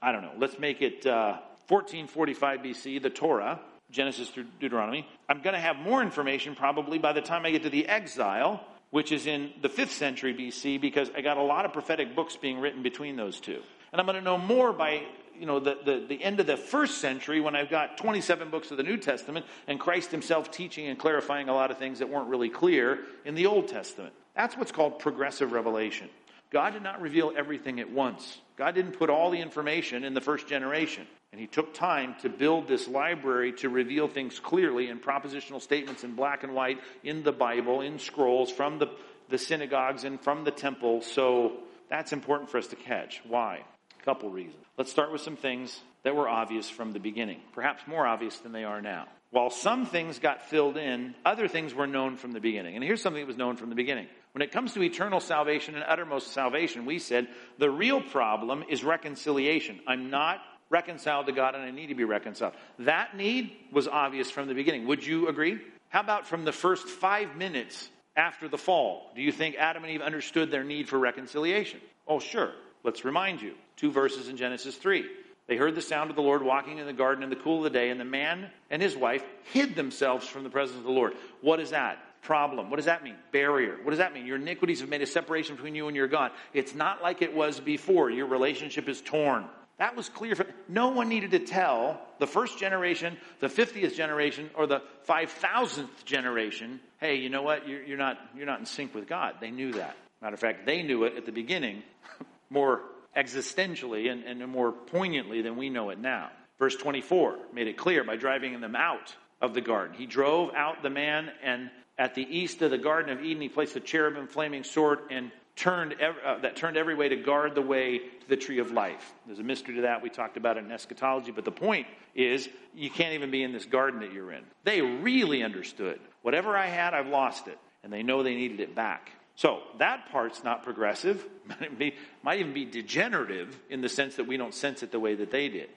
I 0.00 0.10
don't 0.10 0.22
know, 0.22 0.32
let's 0.38 0.58
make 0.58 0.80
it 0.80 1.04
uh, 1.06 1.40
1445 1.68 2.60
BC, 2.60 3.02
the 3.02 3.10
Torah, 3.10 3.60
Genesis 3.90 4.30
through 4.30 4.46
Deuteronomy, 4.60 5.06
I'm 5.28 5.42
going 5.42 5.52
to 5.52 5.60
have 5.60 5.76
more 5.76 6.00
information 6.00 6.54
probably 6.54 6.98
by 6.98 7.12
the 7.12 7.20
time 7.20 7.44
I 7.44 7.50
get 7.50 7.64
to 7.64 7.70
the 7.70 7.86
exile 7.86 8.64
which 8.90 9.12
is 9.12 9.26
in 9.26 9.52
the 9.60 9.68
5th 9.68 9.90
century 9.90 10.34
BC, 10.34 10.80
because 10.80 11.10
I 11.16 11.20
got 11.20 11.36
a 11.36 11.42
lot 11.42 11.64
of 11.64 11.72
prophetic 11.72 12.14
books 12.14 12.36
being 12.36 12.60
written 12.60 12.82
between 12.82 13.16
those 13.16 13.40
two. 13.40 13.60
And 13.92 14.00
I'm 14.00 14.06
going 14.06 14.16
to 14.16 14.24
know 14.24 14.38
more 14.38 14.72
by 14.72 15.02
you 15.38 15.46
know, 15.46 15.60
the, 15.60 15.78
the, 15.84 16.04
the, 16.08 16.22
end 16.22 16.40
of 16.40 16.46
the 16.46 16.56
first 16.56 16.98
century 16.98 17.40
when 17.40 17.54
I've 17.54 17.70
got 17.70 17.96
27 17.96 18.50
books 18.50 18.70
of 18.70 18.76
the 18.76 18.82
New 18.82 18.96
Testament 18.96 19.46
and 19.68 19.78
Christ 19.78 20.10
himself 20.10 20.50
teaching 20.50 20.88
and 20.88 20.98
clarifying 20.98 21.48
a 21.48 21.54
lot 21.54 21.70
of 21.70 21.78
things 21.78 22.00
that 22.00 22.08
weren't 22.08 22.28
really 22.28 22.48
clear 22.48 23.00
in 23.24 23.34
the 23.36 23.46
Old 23.46 23.68
Testament. 23.68 24.12
That's 24.34 24.56
what's 24.56 24.72
called 24.72 24.98
progressive 24.98 25.52
revelation. 25.52 26.08
God 26.50 26.72
did 26.72 26.82
not 26.82 27.00
reveal 27.00 27.32
everything 27.36 27.80
at 27.80 27.90
once. 27.90 28.40
God 28.56 28.74
didn't 28.74 28.92
put 28.92 29.10
all 29.10 29.30
the 29.30 29.40
information 29.40 30.04
in 30.04 30.14
the 30.14 30.20
first 30.20 30.48
generation. 30.48 31.06
And 31.32 31.40
he 31.40 31.46
took 31.46 31.74
time 31.74 32.14
to 32.22 32.30
build 32.30 32.68
this 32.68 32.88
library 32.88 33.52
to 33.54 33.68
reveal 33.68 34.08
things 34.08 34.40
clearly 34.40 34.88
in 34.88 34.98
propositional 34.98 35.60
statements 35.60 36.02
in 36.02 36.14
black 36.14 36.42
and 36.42 36.54
white 36.54 36.78
in 37.04 37.22
the 37.22 37.32
Bible, 37.32 37.82
in 37.82 37.98
scrolls 37.98 38.50
from 38.50 38.78
the, 38.78 38.88
the 39.28 39.36
synagogues 39.36 40.04
and 40.04 40.20
from 40.20 40.44
the 40.44 40.50
temple. 40.50 41.02
So 41.02 41.58
that's 41.90 42.12
important 42.12 42.50
for 42.50 42.56
us 42.58 42.68
to 42.68 42.76
catch. 42.76 43.20
Why? 43.26 43.62
A 44.00 44.04
couple 44.04 44.30
reasons. 44.30 44.64
Let's 44.78 44.90
start 44.90 45.12
with 45.12 45.20
some 45.20 45.36
things 45.36 45.78
that 46.02 46.16
were 46.16 46.28
obvious 46.28 46.70
from 46.70 46.92
the 46.92 47.00
beginning, 47.00 47.40
perhaps 47.52 47.82
more 47.86 48.06
obvious 48.06 48.38
than 48.38 48.52
they 48.52 48.64
are 48.64 48.80
now. 48.80 49.06
While 49.30 49.50
some 49.50 49.84
things 49.84 50.18
got 50.18 50.48
filled 50.48 50.78
in, 50.78 51.14
other 51.26 51.48
things 51.48 51.74
were 51.74 51.86
known 51.86 52.16
from 52.16 52.32
the 52.32 52.40
beginning. 52.40 52.76
And 52.76 52.82
here's 52.82 53.02
something 53.02 53.20
that 53.20 53.26
was 53.26 53.36
known 53.36 53.56
from 53.56 53.68
the 53.68 53.74
beginning. 53.74 54.06
When 54.32 54.42
it 54.42 54.52
comes 54.52 54.74
to 54.74 54.82
eternal 54.82 55.20
salvation 55.20 55.74
and 55.74 55.84
uttermost 55.86 56.32
salvation, 56.32 56.86
we 56.86 56.98
said 56.98 57.28
the 57.58 57.70
real 57.70 58.00
problem 58.00 58.64
is 58.68 58.84
reconciliation. 58.84 59.80
I'm 59.86 60.10
not 60.10 60.40
reconciled 60.70 61.26
to 61.26 61.32
God 61.32 61.54
and 61.54 61.64
I 61.64 61.70
need 61.70 61.88
to 61.88 61.94
be 61.94 62.04
reconciled. 62.04 62.52
That 62.80 63.16
need 63.16 63.52
was 63.72 63.88
obvious 63.88 64.30
from 64.30 64.48
the 64.48 64.54
beginning. 64.54 64.86
Would 64.86 65.04
you 65.06 65.28
agree? 65.28 65.58
How 65.88 66.00
about 66.00 66.26
from 66.26 66.44
the 66.44 66.52
first 66.52 66.86
five 66.86 67.36
minutes 67.36 67.88
after 68.16 68.48
the 68.48 68.58
fall? 68.58 69.10
Do 69.14 69.22
you 69.22 69.32
think 69.32 69.56
Adam 69.56 69.84
and 69.84 69.92
Eve 69.92 70.02
understood 70.02 70.50
their 70.50 70.64
need 70.64 70.88
for 70.88 70.98
reconciliation? 70.98 71.80
Oh, 72.06 72.20
sure. 72.20 72.52
Let's 72.84 73.04
remind 73.04 73.40
you. 73.40 73.54
Two 73.76 73.90
verses 73.90 74.28
in 74.28 74.36
Genesis 74.36 74.76
3. 74.76 75.06
They 75.46 75.56
heard 75.56 75.74
the 75.74 75.82
sound 75.82 76.10
of 76.10 76.16
the 76.16 76.22
Lord 76.22 76.42
walking 76.42 76.76
in 76.76 76.86
the 76.86 76.92
garden 76.92 77.24
in 77.24 77.30
the 77.30 77.36
cool 77.36 77.58
of 77.58 77.64
the 77.64 77.78
day, 77.78 77.88
and 77.88 77.98
the 77.98 78.04
man 78.04 78.50
and 78.70 78.82
his 78.82 78.94
wife 78.94 79.24
hid 79.52 79.74
themselves 79.74 80.26
from 80.26 80.44
the 80.44 80.50
presence 80.50 80.78
of 80.78 80.84
the 80.84 80.90
Lord. 80.90 81.14
What 81.40 81.58
is 81.58 81.70
that? 81.70 81.98
Problem. 82.22 82.70
What 82.70 82.76
does 82.76 82.86
that 82.86 83.04
mean? 83.04 83.14
Barrier. 83.32 83.76
What 83.82 83.90
does 83.90 83.98
that 83.98 84.12
mean? 84.12 84.26
Your 84.26 84.36
iniquities 84.36 84.80
have 84.80 84.88
made 84.88 85.02
a 85.02 85.06
separation 85.06 85.56
between 85.56 85.74
you 85.74 85.86
and 85.86 85.96
your 85.96 86.08
God. 86.08 86.32
It's 86.52 86.74
not 86.74 87.02
like 87.02 87.22
it 87.22 87.34
was 87.34 87.60
before. 87.60 88.10
Your 88.10 88.26
relationship 88.26 88.88
is 88.88 89.00
torn. 89.00 89.46
That 89.78 89.94
was 89.94 90.08
clear. 90.08 90.34
For, 90.34 90.46
no 90.68 90.88
one 90.88 91.08
needed 91.08 91.30
to 91.30 91.38
tell 91.38 92.00
the 92.18 92.26
first 92.26 92.58
generation, 92.58 93.16
the 93.38 93.46
50th 93.46 93.94
generation, 93.94 94.50
or 94.56 94.66
the 94.66 94.82
5,000th 95.08 96.04
generation, 96.04 96.80
hey, 97.00 97.16
you 97.16 97.30
know 97.30 97.42
what? 97.42 97.68
You're, 97.68 97.84
you're, 97.84 97.98
not, 97.98 98.18
you're 98.36 98.46
not 98.46 98.58
in 98.58 98.66
sync 98.66 98.94
with 98.94 99.06
God. 99.06 99.36
They 99.40 99.52
knew 99.52 99.72
that. 99.72 99.96
Matter 100.20 100.34
of 100.34 100.40
fact, 100.40 100.66
they 100.66 100.82
knew 100.82 101.04
it 101.04 101.16
at 101.16 101.26
the 101.26 101.32
beginning 101.32 101.84
more 102.50 102.82
existentially 103.16 104.10
and, 104.10 104.24
and 104.24 104.50
more 104.50 104.72
poignantly 104.72 105.42
than 105.42 105.56
we 105.56 105.70
know 105.70 105.90
it 105.90 105.98
now. 105.98 106.30
Verse 106.58 106.74
24 106.74 107.38
made 107.52 107.68
it 107.68 107.76
clear 107.76 108.02
by 108.02 108.16
driving 108.16 108.60
them 108.60 108.74
out 108.74 109.14
of 109.40 109.54
the 109.54 109.60
garden. 109.60 109.96
He 109.96 110.06
drove 110.06 110.52
out 110.54 110.82
the 110.82 110.90
man, 110.90 111.30
and 111.44 111.70
at 111.98 112.14
the 112.14 112.22
east 112.22 112.62
of 112.62 112.70
the 112.70 112.78
Garden 112.78 113.16
of 113.16 113.24
Eden, 113.24 113.42
he 113.42 113.48
placed 113.48 113.74
a 113.76 113.80
cherubim 113.80 114.28
flaming 114.28 114.64
sword 114.64 115.00
and 115.10 115.30
turned 115.56 115.96
uh, 116.00 116.38
that 116.38 116.54
turned 116.54 116.76
every 116.76 116.94
way 116.94 117.08
to 117.08 117.16
guard 117.16 117.54
the 117.56 117.62
way 117.62 117.98
to 117.98 118.28
the 118.28 118.36
tree 118.36 118.60
of 118.60 118.70
life. 118.70 119.12
There's 119.26 119.40
a 119.40 119.44
mystery 119.44 119.74
to 119.76 119.80
that. 119.82 120.02
We 120.02 120.08
talked 120.08 120.36
about 120.36 120.56
it 120.56 120.64
in 120.64 120.70
eschatology, 120.70 121.32
but 121.32 121.44
the 121.44 121.50
point 121.50 121.88
is 122.14 122.48
you 122.74 122.90
can't 122.90 123.14
even 123.14 123.30
be 123.30 123.42
in 123.42 123.52
this 123.52 123.66
garden 123.66 124.00
that 124.00 124.12
you're 124.12 124.32
in. 124.32 124.44
They 124.64 124.80
really 124.80 125.42
understood. 125.42 125.98
Whatever 126.22 126.56
I 126.56 126.66
had, 126.66 126.94
I've 126.94 127.08
lost 127.08 127.48
it, 127.48 127.58
and 127.82 127.92
they 127.92 128.04
know 128.04 128.22
they 128.22 128.36
needed 128.36 128.60
it 128.60 128.74
back. 128.76 129.10
So 129.34 129.60
that 129.78 130.10
part's 130.10 130.42
not 130.44 130.64
progressive. 130.64 131.24
Might 132.22 132.38
even 132.38 132.54
be 132.54 132.64
degenerative 132.64 133.58
in 133.68 133.80
the 133.80 133.88
sense 133.88 134.16
that 134.16 134.26
we 134.26 134.36
don't 134.36 134.54
sense 134.54 134.82
it 134.82 134.92
the 134.92 135.00
way 135.00 135.16
that 135.16 135.30
they 135.30 135.48
did. 135.48 135.70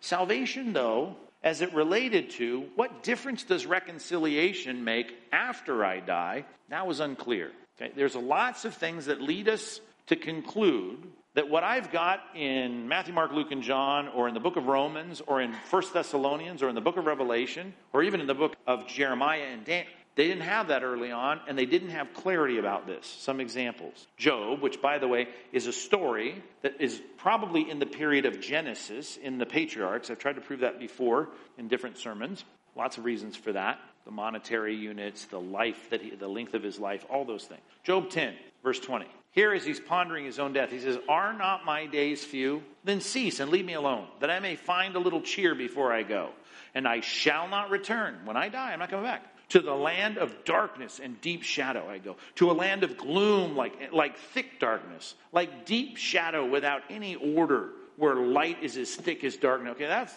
Salvation, 0.00 0.72
though, 0.72 1.16
as 1.42 1.60
it 1.60 1.72
related 1.74 2.30
to 2.30 2.66
what 2.76 3.02
difference 3.02 3.42
does 3.42 3.66
reconciliation 3.66 4.84
make 4.84 5.14
after 5.32 5.84
I 5.84 6.00
die, 6.00 6.44
that 6.68 6.86
was 6.86 7.00
unclear. 7.00 7.50
Okay? 7.80 7.92
There's 7.94 8.14
lots 8.14 8.64
of 8.64 8.74
things 8.74 9.06
that 9.06 9.20
lead 9.20 9.48
us 9.48 9.80
to 10.06 10.16
conclude 10.16 10.98
that 11.34 11.48
what 11.48 11.64
I've 11.64 11.90
got 11.90 12.20
in 12.34 12.88
Matthew, 12.88 13.14
Mark, 13.14 13.32
Luke, 13.32 13.52
and 13.52 13.62
John, 13.62 14.08
or 14.08 14.28
in 14.28 14.34
the 14.34 14.40
book 14.40 14.56
of 14.56 14.66
Romans, 14.66 15.22
or 15.26 15.40
in 15.40 15.54
First 15.70 15.94
Thessalonians, 15.94 16.62
or 16.62 16.68
in 16.68 16.74
the 16.74 16.80
book 16.80 16.98
of 16.98 17.06
Revelation, 17.06 17.72
or 17.92 18.02
even 18.02 18.20
in 18.20 18.26
the 18.26 18.34
book 18.34 18.54
of 18.66 18.86
Jeremiah 18.86 19.46
and 19.50 19.64
Dan, 19.64 19.86
they 20.14 20.28
didn't 20.28 20.42
have 20.42 20.68
that 20.68 20.82
early 20.82 21.10
on, 21.10 21.40
and 21.48 21.56
they 21.56 21.64
didn't 21.64 21.90
have 21.90 22.12
clarity 22.12 22.58
about 22.58 22.86
this. 22.86 23.06
Some 23.06 23.40
examples. 23.40 24.06
Job, 24.18 24.60
which, 24.60 24.82
by 24.82 24.98
the 24.98 25.08
way, 25.08 25.28
is 25.52 25.66
a 25.66 25.72
story 25.72 26.42
that 26.60 26.80
is 26.80 27.00
probably 27.16 27.70
in 27.70 27.78
the 27.78 27.86
period 27.86 28.26
of 28.26 28.40
Genesis 28.40 29.16
in 29.16 29.38
the 29.38 29.46
patriarchs. 29.46 30.10
I've 30.10 30.18
tried 30.18 30.34
to 30.34 30.42
prove 30.42 30.60
that 30.60 30.78
before 30.78 31.30
in 31.56 31.68
different 31.68 31.96
sermons. 31.96 32.44
Lots 32.76 32.98
of 32.98 33.04
reasons 33.04 33.36
for 33.36 33.52
that. 33.52 33.78
The 34.04 34.10
monetary 34.10 34.74
units, 34.74 35.26
the 35.26 35.40
life 35.40 35.90
that 35.90 36.02
he, 36.02 36.10
the 36.10 36.28
length 36.28 36.54
of 36.54 36.62
his 36.62 36.78
life, 36.78 37.06
all 37.08 37.24
those 37.24 37.44
things. 37.44 37.62
Job 37.84 38.10
10, 38.10 38.34
verse 38.62 38.80
20. 38.80 39.06
Here, 39.30 39.54
as 39.54 39.64
he's 39.64 39.80
pondering 39.80 40.26
his 40.26 40.38
own 40.38 40.52
death, 40.52 40.70
he 40.70 40.80
says, 40.80 40.98
Are 41.08 41.32
not 41.32 41.64
my 41.64 41.86
days 41.86 42.22
few? 42.22 42.62
Then 42.84 43.00
cease 43.00 43.40
and 43.40 43.50
leave 43.50 43.64
me 43.64 43.74
alone, 43.74 44.06
that 44.20 44.30
I 44.30 44.40
may 44.40 44.56
find 44.56 44.94
a 44.94 44.98
little 44.98 45.22
cheer 45.22 45.54
before 45.54 45.90
I 45.92 46.02
go. 46.02 46.30
And 46.74 46.86
I 46.86 47.00
shall 47.00 47.48
not 47.48 47.70
return. 47.70 48.18
When 48.24 48.36
I 48.36 48.48
die, 48.50 48.72
I'm 48.72 48.78
not 48.78 48.90
coming 48.90 49.06
back. 49.06 49.24
To 49.50 49.60
the 49.60 49.74
land 49.74 50.16
of 50.18 50.44
darkness 50.44 51.00
and 51.02 51.20
deep 51.20 51.42
shadow 51.42 51.88
I 51.88 51.98
go. 51.98 52.16
To 52.36 52.50
a 52.50 52.54
land 52.54 52.84
of 52.84 52.96
gloom, 52.96 53.56
like, 53.56 53.92
like 53.92 54.16
thick 54.16 54.58
darkness, 54.58 55.14
like 55.32 55.66
deep 55.66 55.96
shadow 55.96 56.46
without 56.46 56.82
any 56.88 57.16
order, 57.16 57.70
where 57.96 58.14
light 58.14 58.62
is 58.62 58.76
as 58.76 58.94
thick 58.94 59.24
as 59.24 59.36
darkness. 59.36 59.72
Okay, 59.72 59.86
that's, 59.86 60.14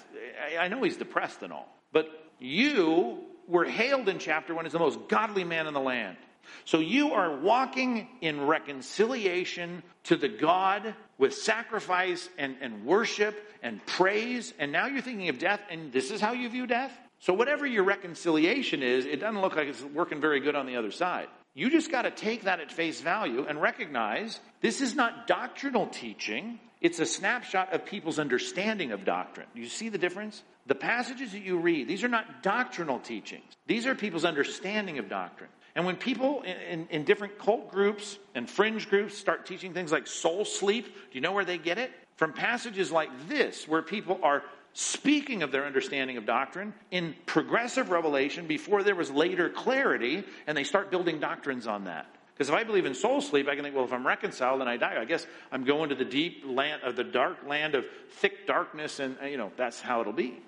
I 0.57 0.69
know 0.69 0.81
he's 0.83 0.97
depressed 0.97 1.43
and 1.43 1.51
all. 1.51 1.67
But 1.91 2.07
you 2.39 3.19
were 3.47 3.65
hailed 3.65 4.09
in 4.09 4.19
chapter 4.19 4.55
one 4.55 4.65
as 4.65 4.71
the 4.71 4.79
most 4.79 4.99
godly 5.07 5.43
man 5.43 5.67
in 5.67 5.73
the 5.73 5.81
land. 5.81 6.17
So 6.63 6.79
you 6.79 7.13
are 7.13 7.35
walking 7.35 8.07
in 8.21 8.45
reconciliation 8.45 9.83
to 10.03 10.15
the 10.15 10.29
God 10.29 10.95
with 11.17 11.33
sacrifice 11.33 12.29
and, 12.37 12.55
and 12.61 12.85
worship 12.85 13.35
and 13.61 13.85
praise. 13.85 14.53
And 14.59 14.71
now 14.71 14.87
you're 14.87 15.01
thinking 15.01 15.29
of 15.29 15.39
death, 15.39 15.61
and 15.69 15.91
this 15.91 16.11
is 16.11 16.21
how 16.21 16.33
you 16.33 16.49
view 16.49 16.67
death? 16.67 16.91
So, 17.25 17.33
whatever 17.33 17.65
your 17.65 17.83
reconciliation 17.83 18.83
is, 18.83 19.07
it 19.07 19.19
doesn't 19.19 19.41
look 19.41 19.55
like 19.55 19.67
it's 19.67 19.81
working 19.81 20.21
very 20.21 20.39
good 20.39 20.55
on 20.55 20.67
the 20.67 20.75
other 20.75 20.91
side. 20.91 21.25
You 21.55 21.71
just 21.71 21.91
got 21.91 22.03
to 22.03 22.11
take 22.11 22.43
that 22.43 22.59
at 22.59 22.71
face 22.71 23.01
value 23.01 23.47
and 23.49 23.59
recognize 23.59 24.39
this 24.61 24.79
is 24.79 24.93
not 24.93 25.25
doctrinal 25.25 25.87
teaching. 25.87 26.59
It's 26.81 26.99
a 26.99 27.05
snapshot 27.07 27.73
of 27.73 27.83
people's 27.83 28.19
understanding 28.19 28.91
of 28.91 29.05
doctrine. 29.05 29.47
You 29.55 29.65
see 29.65 29.89
the 29.89 29.97
difference? 29.97 30.43
The 30.67 30.75
passages 30.75 31.31
that 31.31 31.41
you 31.41 31.57
read, 31.57 31.87
these 31.87 32.03
are 32.03 32.07
not 32.07 32.43
doctrinal 32.43 32.99
teachings. 32.99 33.53
These 33.65 33.87
are 33.87 33.95
people's 33.95 34.25
understanding 34.25 34.99
of 34.99 35.09
doctrine. 35.09 35.49
And 35.73 35.83
when 35.83 35.95
people 35.95 36.43
in, 36.43 36.57
in, 36.57 36.87
in, 36.91 37.03
different 37.05 37.39
cult 37.39 37.71
groups 37.71 38.19
and 38.35 38.47
fringe 38.47 38.87
groups 38.87 39.17
start 39.17 39.47
teaching 39.47 39.73
things 39.73 39.91
like 39.91 40.05
soul 40.05 40.45
sleep, 40.45 40.85
do 40.85 40.91
you 41.13 41.21
know 41.21 41.31
where 41.31 41.43
they 41.43 41.57
get 41.57 41.79
it? 41.79 41.89
From 42.17 42.33
passages 42.33 42.91
like 42.91 43.09
this, 43.27 43.67
where 43.67 43.81
people 43.81 44.19
are 44.21 44.43
speaking 44.75 45.41
of 45.41 45.51
their 45.51 45.65
understanding 45.65 46.17
of 46.17 46.25
doctrine 46.25 46.73
in 46.91 47.15
progressive 47.25 47.89
revelation 47.89 48.45
before 48.45 48.83
there 48.83 48.93
was 48.93 49.09
later 49.09 49.49
clarity, 49.49 50.23
and 50.45 50.55
they 50.55 50.65
start 50.65 50.91
building 50.91 51.19
doctrines 51.19 51.65
on 51.65 51.85
that. 51.85 52.05
Because 52.33 52.49
if 52.49 52.55
I 52.55 52.65
believe 52.65 52.85
in 52.85 52.93
soul 52.93 53.21
sleep, 53.21 53.47
I 53.47 53.55
can 53.55 53.63
think, 53.63 53.73
well, 53.73 53.85
if 53.85 53.93
I'm 53.93 54.05
reconciled 54.05 54.59
and 54.59 54.69
I 54.69 54.75
die, 54.75 54.99
I 54.99 55.05
guess 55.05 55.25
I'm 55.53 55.63
going 55.63 55.87
to 55.89 55.95
the 55.95 56.03
deep 56.03 56.43
land 56.45 56.83
of 56.83 56.97
the 56.97 57.05
dark 57.05 57.47
land 57.47 57.73
of 57.73 57.85
thick 58.17 58.45
darkness, 58.45 58.99
and 58.99 59.15
you 59.23 59.37
know 59.37 59.53
that's 59.55 59.79
how 59.79 60.01
it'll 60.01 60.11
be. 60.11 60.41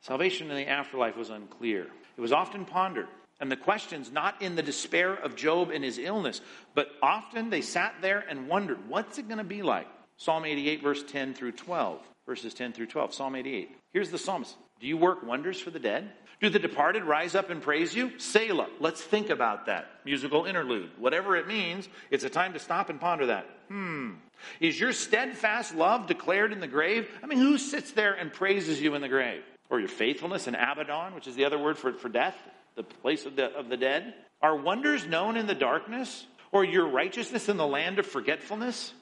Salvation 0.00 0.50
in 0.50 0.56
the 0.56 0.68
afterlife 0.68 1.16
was 1.16 1.30
unclear. 1.30 1.86
It 2.16 2.20
was 2.20 2.32
often 2.32 2.64
pondered. 2.64 3.06
And 3.40 3.52
the 3.52 3.56
question's 3.56 4.10
not 4.10 4.42
in 4.42 4.56
the 4.56 4.62
despair 4.62 5.14
of 5.14 5.36
Job 5.36 5.70
and 5.70 5.84
his 5.84 5.98
illness, 5.98 6.40
but 6.74 6.88
often 7.00 7.50
they 7.50 7.60
sat 7.60 7.94
there 8.00 8.24
and 8.28 8.48
wondered, 8.48 8.88
what's 8.88 9.18
it 9.18 9.28
going 9.28 9.38
to 9.38 9.44
be 9.44 9.62
like? 9.62 9.86
Psalm 10.16 10.44
88, 10.44 10.82
verse 10.82 11.04
10 11.04 11.34
through 11.34 11.52
12. 11.52 12.00
Verses 12.28 12.54
10 12.54 12.72
through 12.72 12.86
12. 12.86 13.12
Psalm 13.12 13.34
88. 13.34 13.76
Here's 13.92 14.10
the 14.10 14.18
psalmist 14.18 14.56
Do 14.80 14.86
you 14.86 14.96
work 14.96 15.24
wonders 15.24 15.60
for 15.60 15.70
the 15.70 15.80
dead? 15.80 16.12
Do 16.40 16.48
the 16.48 16.60
departed 16.60 17.02
rise 17.02 17.34
up 17.34 17.50
and 17.50 17.60
praise 17.60 17.92
you? 17.92 18.16
Selah. 18.20 18.68
Let's 18.78 19.02
think 19.02 19.30
about 19.30 19.66
that. 19.66 19.86
Musical 20.04 20.44
interlude. 20.44 20.90
Whatever 20.96 21.34
it 21.34 21.48
means, 21.48 21.88
it's 22.12 22.22
a 22.22 22.30
time 22.30 22.52
to 22.52 22.60
stop 22.60 22.90
and 22.90 23.00
ponder 23.00 23.26
that. 23.26 23.46
Hmm. 23.66 24.12
Is 24.60 24.78
your 24.78 24.92
steadfast 24.92 25.74
love 25.74 26.06
declared 26.06 26.52
in 26.52 26.60
the 26.60 26.68
grave? 26.68 27.08
I 27.24 27.26
mean, 27.26 27.40
who 27.40 27.58
sits 27.58 27.90
there 27.90 28.14
and 28.14 28.32
praises 28.32 28.80
you 28.80 28.94
in 28.94 29.02
the 29.02 29.08
grave? 29.08 29.42
Or 29.68 29.80
your 29.80 29.88
faithfulness 29.88 30.46
in 30.46 30.54
Abaddon, 30.54 31.16
which 31.16 31.26
is 31.26 31.34
the 31.34 31.44
other 31.44 31.58
word 31.58 31.76
for, 31.76 31.92
for 31.92 32.08
death? 32.08 32.36
the 32.78 32.84
place 32.84 33.26
of 33.26 33.36
the, 33.36 33.46
of 33.54 33.68
the 33.68 33.76
dead? 33.76 34.14
Are 34.40 34.56
wonders 34.56 35.04
known 35.06 35.36
in 35.36 35.46
the 35.46 35.54
darkness? 35.54 36.26
Or 36.50 36.64
your 36.64 36.88
righteousness 36.88 37.50
in 37.50 37.58
the 37.58 37.66
land 37.66 37.98
of 37.98 38.06
forgetfulness? 38.06 38.94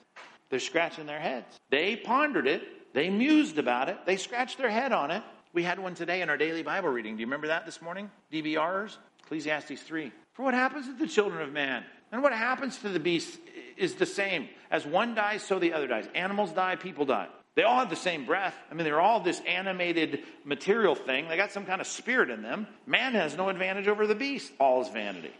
They're 0.51 0.59
scratching 0.59 1.07
their 1.07 1.21
heads. 1.21 1.61
They 1.71 1.95
pondered 1.95 2.49
it. 2.49 2.63
They 2.93 3.11
mused 3.11 3.59
about 3.59 3.89
it. 3.89 3.99
They 4.07 4.17
scratched 4.17 4.59
their 4.59 4.71
head 4.71 4.93
on 4.93 5.11
it. 5.11 5.23
We 5.53 5.63
had 5.63 5.79
one 5.79 5.95
today 5.95 6.23
in 6.23 6.31
our 6.31 6.37
daily 6.37 6.63
Bible 6.63 6.89
reading. 6.89 7.17
Do 7.17 7.21
you 7.21 7.27
remember 7.27 7.49
that 7.49 7.65
this 7.65 7.81
morning? 7.81 8.11
DBRs? 8.33 8.97
Ecclesiastes 9.25 9.83
3. 9.83 10.13
For 10.35 10.43
what 10.43 10.55
happens 10.55 10.87
to 10.87 10.93
the 10.93 11.07
children 11.07 11.43
of 11.43 11.53
man? 11.53 11.85
And 12.13 12.23
what 12.23 12.33
happens 12.33 12.79
to 12.79 12.89
the 12.89 13.01
beast 13.01 13.39
is 13.77 13.95
the 13.95 14.07
same. 14.07 14.49
As 14.71 14.87
one 14.87 15.15
dies, 15.15 15.43
so 15.43 15.59
the 15.59 15.73
other 15.73 15.87
dies. 15.87 16.07
Animals 16.15 16.53
die, 16.53 16.77
people 16.77 17.05
die. 17.05 17.29
They 17.57 17.63
all 17.63 17.81
have 17.81 17.91
the 17.91 17.97
same 17.97 18.27
breath. 18.27 18.55
I 18.71 18.75
mean, 18.75 18.85
they're 18.85 19.01
all 19.01 19.21
this 19.21 19.41
animated 19.41 20.23
material 20.45 20.95
thing. 20.95 21.29
They 21.29 21.39
got 21.39 21.53
some 21.53 21.65
kind 21.65 21.81
of 21.81 21.87
spirit 21.87 22.29
in 22.29 22.43
them. 22.43 22.67
Man 22.87 23.15
has 23.15 23.37
no 23.37 23.49
advantage 23.49 23.89
over 23.89 24.07
the 24.07 24.15
beast. 24.15 24.53
All 24.61 24.83
is 24.83 24.89
vanity. 24.89 25.33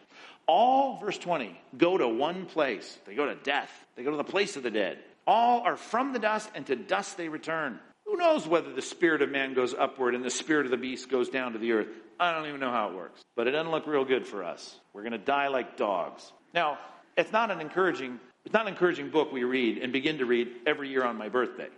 All, 0.47 0.99
verse 0.99 1.19
20, 1.19 1.61
go 1.77 1.99
to 1.99 2.09
one 2.09 2.47
place. 2.47 2.99
They 3.07 3.15
go 3.15 3.27
to 3.27 3.35
death. 3.35 3.71
They 3.97 4.03
go 4.03 4.13
to 4.13 4.17
the 4.17 4.25
place 4.25 4.57
of 4.57 4.63
the 4.63 4.71
dead. 4.71 4.99
All 5.27 5.61
are 5.63 5.77
from 5.77 6.13
the 6.13 6.19
dust, 6.19 6.51
and 6.55 6.67
to 6.67 6.77
dust 6.77 7.17
they 7.17 7.29
return. 7.29 7.79
Who 8.07 8.17
knows 8.17 8.47
whether 8.47 8.73
the 8.73 8.83
spirit 8.83 9.23
of 9.23 9.31
man 9.31 9.55
goes 9.55 9.75
upward 9.75 10.15
and 10.15 10.25
the 10.25 10.31
spirit 10.31 10.67
of 10.67 10.71
the 10.71 10.77
beast 10.77 11.09
goes 11.09 11.29
down 11.29 11.53
to 11.53 11.59
the 11.59 11.73
earth? 11.73 11.89
I 12.21 12.33
don't 12.33 12.47
even 12.47 12.61
know 12.61 12.71
how 12.71 12.89
it 12.91 12.95
works. 12.95 13.21
But 13.35 13.49
it 13.49 13.51
doesn't 13.51 13.73
look 13.73 13.87
real 13.87 14.05
good 14.05 14.27
for 14.27 14.45
us. 14.45 14.79
We're 14.93 15.03
going 15.03 15.13
to 15.13 15.19
die 15.19 15.49
like 15.49 15.77
dogs. 15.77 16.33
Now, 16.55 16.79
it's 17.17 17.33
not 17.33 17.51
an 17.51 17.61
encouraging, 17.61 18.21
it's 18.45 18.53
not 18.53 18.63
an 18.63 18.73
encouraging 18.73 19.11
book 19.11 19.33
we 19.33 19.43
read 19.43 19.79
and 19.79 19.93
begin 19.93 20.19
to 20.19 20.25
read 20.25 20.49
every 20.67 20.89
year 20.89 21.05
on 21.05 21.17
my 21.17 21.29
birthday. 21.29 21.69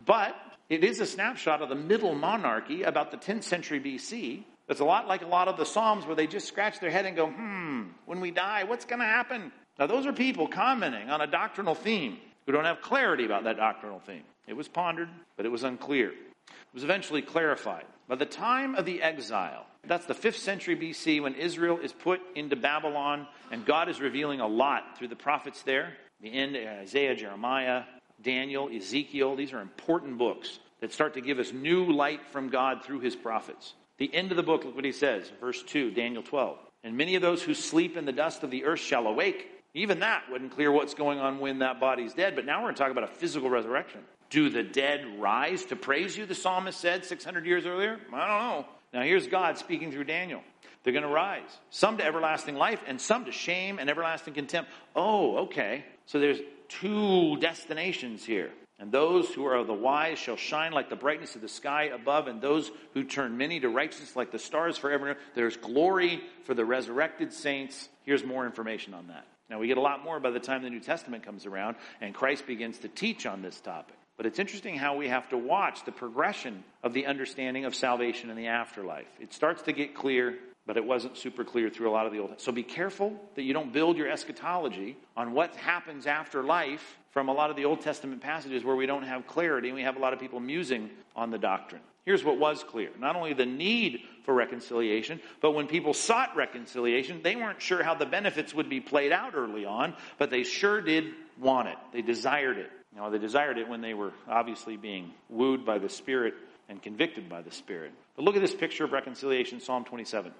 But 0.07 0.37
it 0.69 0.85
is 0.85 1.01
a 1.01 1.07
snapshot 1.07 1.63
of 1.63 1.69
the 1.69 1.75
middle 1.75 2.15
monarchy 2.15 2.83
about 2.83 3.11
the 3.11 3.17
10th 3.17 3.45
century 3.45 3.81
BC. 3.81 4.45
It's 4.69 4.81
a 4.81 4.85
lot 4.85 5.07
like 5.09 5.23
a 5.23 5.27
lot 5.27 5.49
of 5.49 5.57
the 5.57 5.67
Psalms 5.67 6.07
where 6.07 6.17
they 6.17 6.27
just 6.27 6.49
scratch 6.49 6.81
their 6.81 6.91
head 6.91 7.07
and 7.07 7.17
go, 7.17 7.27
hmm, 7.29 7.85
when 8.07 8.21
we 8.21 8.31
die, 8.31 8.65
what's 8.65 8.85
going 8.85 9.01
to 9.01 9.07
happen? 9.07 9.53
Now, 9.79 9.87
those 9.87 10.07
are 10.07 10.13
people 10.13 10.47
commenting 10.47 11.11
on 11.11 11.21
a 11.21 11.27
doctrinal 11.27 11.75
theme 11.75 12.19
who 12.47 12.53
don't 12.53 12.65
have 12.65 12.81
clarity 12.81 13.25
about 13.25 13.45
that 13.45 13.57
doctrinal 13.57 14.01
theme. 14.01 14.23
It 14.47 14.55
was 14.55 14.69
pondered, 14.69 15.09
but 15.37 15.47
it 15.47 15.49
was 15.49 15.65
unclear. 15.65 16.11
It 16.11 16.75
was 16.75 16.85
eventually 16.85 17.23
clarified. 17.23 17.85
By 18.07 18.17
the 18.17 18.27
time 18.27 18.75
of 18.75 18.85
the 18.85 19.03
exile, 19.03 19.67
that's 19.87 20.07
the 20.07 20.15
5th 20.15 20.37
century 20.37 20.77
BC 20.77 21.23
when 21.23 21.35
Israel 21.35 21.79
is 21.79 21.93
put 21.93 22.21
into 22.35 22.57
Babylon, 22.57 23.27
and 23.51 23.65
God 23.65 23.89
is 23.89 24.01
revealing 24.01 24.41
a 24.41 24.47
lot 24.47 24.99
through 24.99 25.09
the 25.09 25.17
prophets 25.17 25.63
there. 25.63 25.95
The 26.21 26.33
end, 26.33 26.57
Isaiah, 26.57 27.17
Jeremiah, 27.17 27.85
Daniel, 28.23 28.69
Ezekiel. 28.75 29.37
These 29.37 29.53
are 29.53 29.61
important 29.61 30.19
books 30.19 30.59
that 30.81 30.93
start 30.93 31.15
to 31.15 31.21
give 31.21 31.39
us 31.39 31.53
new 31.53 31.91
light 31.93 32.21
from 32.31 32.49
God 32.49 32.85
through 32.85 33.01
his 33.01 33.17
prophets. 33.17 33.75
The 33.99 34.13
end 34.15 34.31
of 34.31 34.37
the 34.37 34.43
book, 34.43 34.65
look 34.65 34.75
what 34.75 34.85
he 34.85 34.93
says, 34.93 35.31
verse 35.41 35.63
2, 35.63 35.93
Daniel 35.93 36.23
12. 36.23 36.59
And 36.83 36.97
many 36.97 37.15
of 37.15 37.23
those 37.23 37.43
who 37.43 37.55
sleep 37.55 37.97
in 37.97 38.05
the 38.05 38.13
dust 38.13 38.43
of 38.43 38.51
the 38.51 38.65
earth 38.65 38.81
shall 38.81 39.07
awake. 39.07 39.51
Even 39.75 40.01
that 40.01 40.31
wouldn't 40.31 40.53
clear 40.53 40.71
what's 40.71 40.95
going 40.95 41.19
on 41.19 41.41
when 41.41 41.59
that 41.59 41.81
body's 41.81 42.15
dead, 42.15 42.37
but 42.37 42.47
now 42.47 42.59
we're 42.59 42.67
going 42.67 42.75
to 42.77 42.81
talk 42.81 42.93
about 42.93 43.05
a 43.05 43.09
physical 43.09 43.51
resurrection. 43.51 44.01
Do 44.31 44.49
the 44.49 44.63
dead 44.63 45.05
rise 45.19 45.65
to 45.67 45.77
praise 45.77 46.17
you, 46.17 46.27
the 46.27 46.35
psalmist 46.35 46.81
said 46.81 47.05
600 47.05 47.45
years 47.45 47.67
earlier? 47.67 47.99
I 48.13 48.27
don't 48.27 48.39
know. 48.39 48.67
Now 48.93 49.03
here's 49.03 49.27
God 49.27 49.59
speaking 49.59 49.91
through 49.91 50.05
Daniel. 50.05 50.43
They're 50.85 50.93
going 50.93 51.03
to 51.05 51.09
rise, 51.09 51.43
some 51.71 51.97
to 51.97 52.05
everlasting 52.05 52.57
life 52.57 52.81
and 52.87 53.01
some 53.01 53.25
to 53.25 53.33
shame 53.33 53.79
and 53.79 53.91
everlasting 53.91 54.35
contempt. 54.35 54.71
Oh, 54.95 55.39
okay. 55.45 55.85
So 56.07 56.21
there's 56.21 56.39
two 56.69 57.37
destinations 57.39 58.25
here. 58.25 58.51
And 58.79 58.93
those 58.93 59.29
who 59.33 59.47
are 59.47 59.65
the 59.65 59.73
wise 59.73 60.19
shall 60.19 60.37
shine 60.37 60.73
like 60.73 60.91
the 60.91 60.97
brightness 60.97 61.37
of 61.37 61.41
the 61.41 61.49
sky 61.49 61.85
above, 61.85 62.27
and 62.27 62.41
those 62.41 62.71
who 62.93 63.05
turn 63.05 63.37
many 63.37 63.61
to 63.61 63.69
righteousness 63.69 64.17
like 64.17 64.33
the 64.33 64.39
stars 64.39 64.77
forever. 64.77 65.17
There's 65.35 65.57
glory 65.57 66.23
for 66.45 66.55
the 66.55 66.65
resurrected 66.65 67.33
saints. 67.33 67.89
Here's 68.03 68.25
more 68.25 68.45
information 68.45 68.93
on 68.93 69.07
that. 69.09 69.25
Now, 69.51 69.59
we 69.59 69.67
get 69.67 69.77
a 69.77 69.83
lot 69.83 70.03
more 70.03 70.21
by 70.21 70.31
the 70.31 70.41
time 70.41 70.63
the 70.63 70.71
New 70.71 70.81
Testament 70.81 71.25
comes 71.25 71.47
around 71.47 71.77
and 72.01 72.15
Christ 72.15 72.47
begins 72.47 72.79
to 72.79 72.89
teach 72.89 73.27
on 73.27 73.43
this 73.43 73.61
topic. 73.61 73.97
But 74.17 74.27
it's 74.27 74.39
interesting 74.39 74.77
how 74.77 74.97
we 74.97 75.09
have 75.09 75.29
to 75.31 75.39
watch 75.39 75.85
the 75.85 75.93
progression 75.93 76.65
of 76.83 76.95
the 76.95 77.07
understanding 77.07 77.65
of 77.65 77.75
salvation 77.75 78.31
in 78.31 78.37
the 78.37 78.47
afterlife. 78.47 79.09
It 79.21 79.35
starts 79.35 79.63
to 79.63 79.73
get 79.73 79.95
clear 79.95 80.39
but 80.67 80.77
it 80.77 80.85
wasn't 80.85 81.17
super 81.17 81.45
clear 81.45 81.69
through 81.69 81.91
a 81.91 81.93
lot 81.93 82.07
of 82.07 82.13
the 82.13 82.19
Old. 82.19 82.41
So 82.41 82.51
be 82.51 82.63
careful 82.63 83.13
that 83.35 83.43
you 83.43 83.53
don't 83.53 83.73
build 83.73 83.97
your 83.97 84.09
eschatology 84.09 84.97
on 85.17 85.33
what 85.33 85.55
happens 85.57 86.07
after 86.07 86.43
life 86.43 86.99
from 87.15 87.29
a 87.29 87.33
lot 87.33 87.49
of 87.49 87.55
the 87.57 87.65
Old 87.65 87.81
Testament 87.81 88.21
passages 88.21 88.65
where 88.65 88.75
we 88.75 88.87
don't 88.87 89.05
have 89.05 89.25
clarity 89.29 89.69
and 89.69 89.77
we 89.77 89.83
have 89.83 89.97
a 89.97 90.01
lot 90.01 90.13
of 90.13 90.19
people 90.19 90.41
musing 90.41 90.91
on 91.15 91.31
the 91.31 91.39
doctrine. 91.39 91.81
Here's 92.05 92.25
what 92.25 92.39
was 92.39 92.65
clear 92.65 92.91
not 92.99 93.15
only 93.15 93.33
the 93.33 93.47
need 93.47 94.01
for 94.25 94.35
reconciliation, 94.35 95.21
but 95.41 95.53
when 95.53 95.69
people 95.69 95.95
sought 95.95 96.35
reconciliation, 96.35 97.21
they 97.23 97.37
weren't 97.37 97.63
sure 97.63 97.85
how 97.85 97.95
the 97.95 98.05
benefits 98.05 98.53
would 98.53 98.69
be 98.69 98.81
played 98.81 99.13
out 99.13 99.35
early 99.37 99.65
on, 99.65 99.95
but 100.19 100.31
they 100.31 100.43
sure 100.43 100.81
did 100.81 101.13
want 101.41 101.69
it. 101.69 101.77
They 101.93 102.03
desired 102.03 102.59
it. 102.59 102.71
Now, 102.95 103.11
they 103.11 103.19
desired 103.19 103.59
it 103.59 103.69
when 103.69 103.81
they 103.81 103.95
were 103.95 104.13
obviously 104.29 104.77
being 104.77 105.13
wooed 105.29 105.65
by 105.65 105.79
the 105.79 105.89
Spirit 105.89 106.35
and 106.69 106.83
convicted 106.83 107.29
by 107.29 107.43
the 107.43 107.51
Spirit. 107.51 107.93
But 108.17 108.25
look 108.25 108.37
at 108.37 108.43
this 108.43 108.55
picture 108.55 108.85
of 108.85 108.93
reconciliation, 108.93 109.61
Psalm 109.61 109.85
27. 109.85 110.33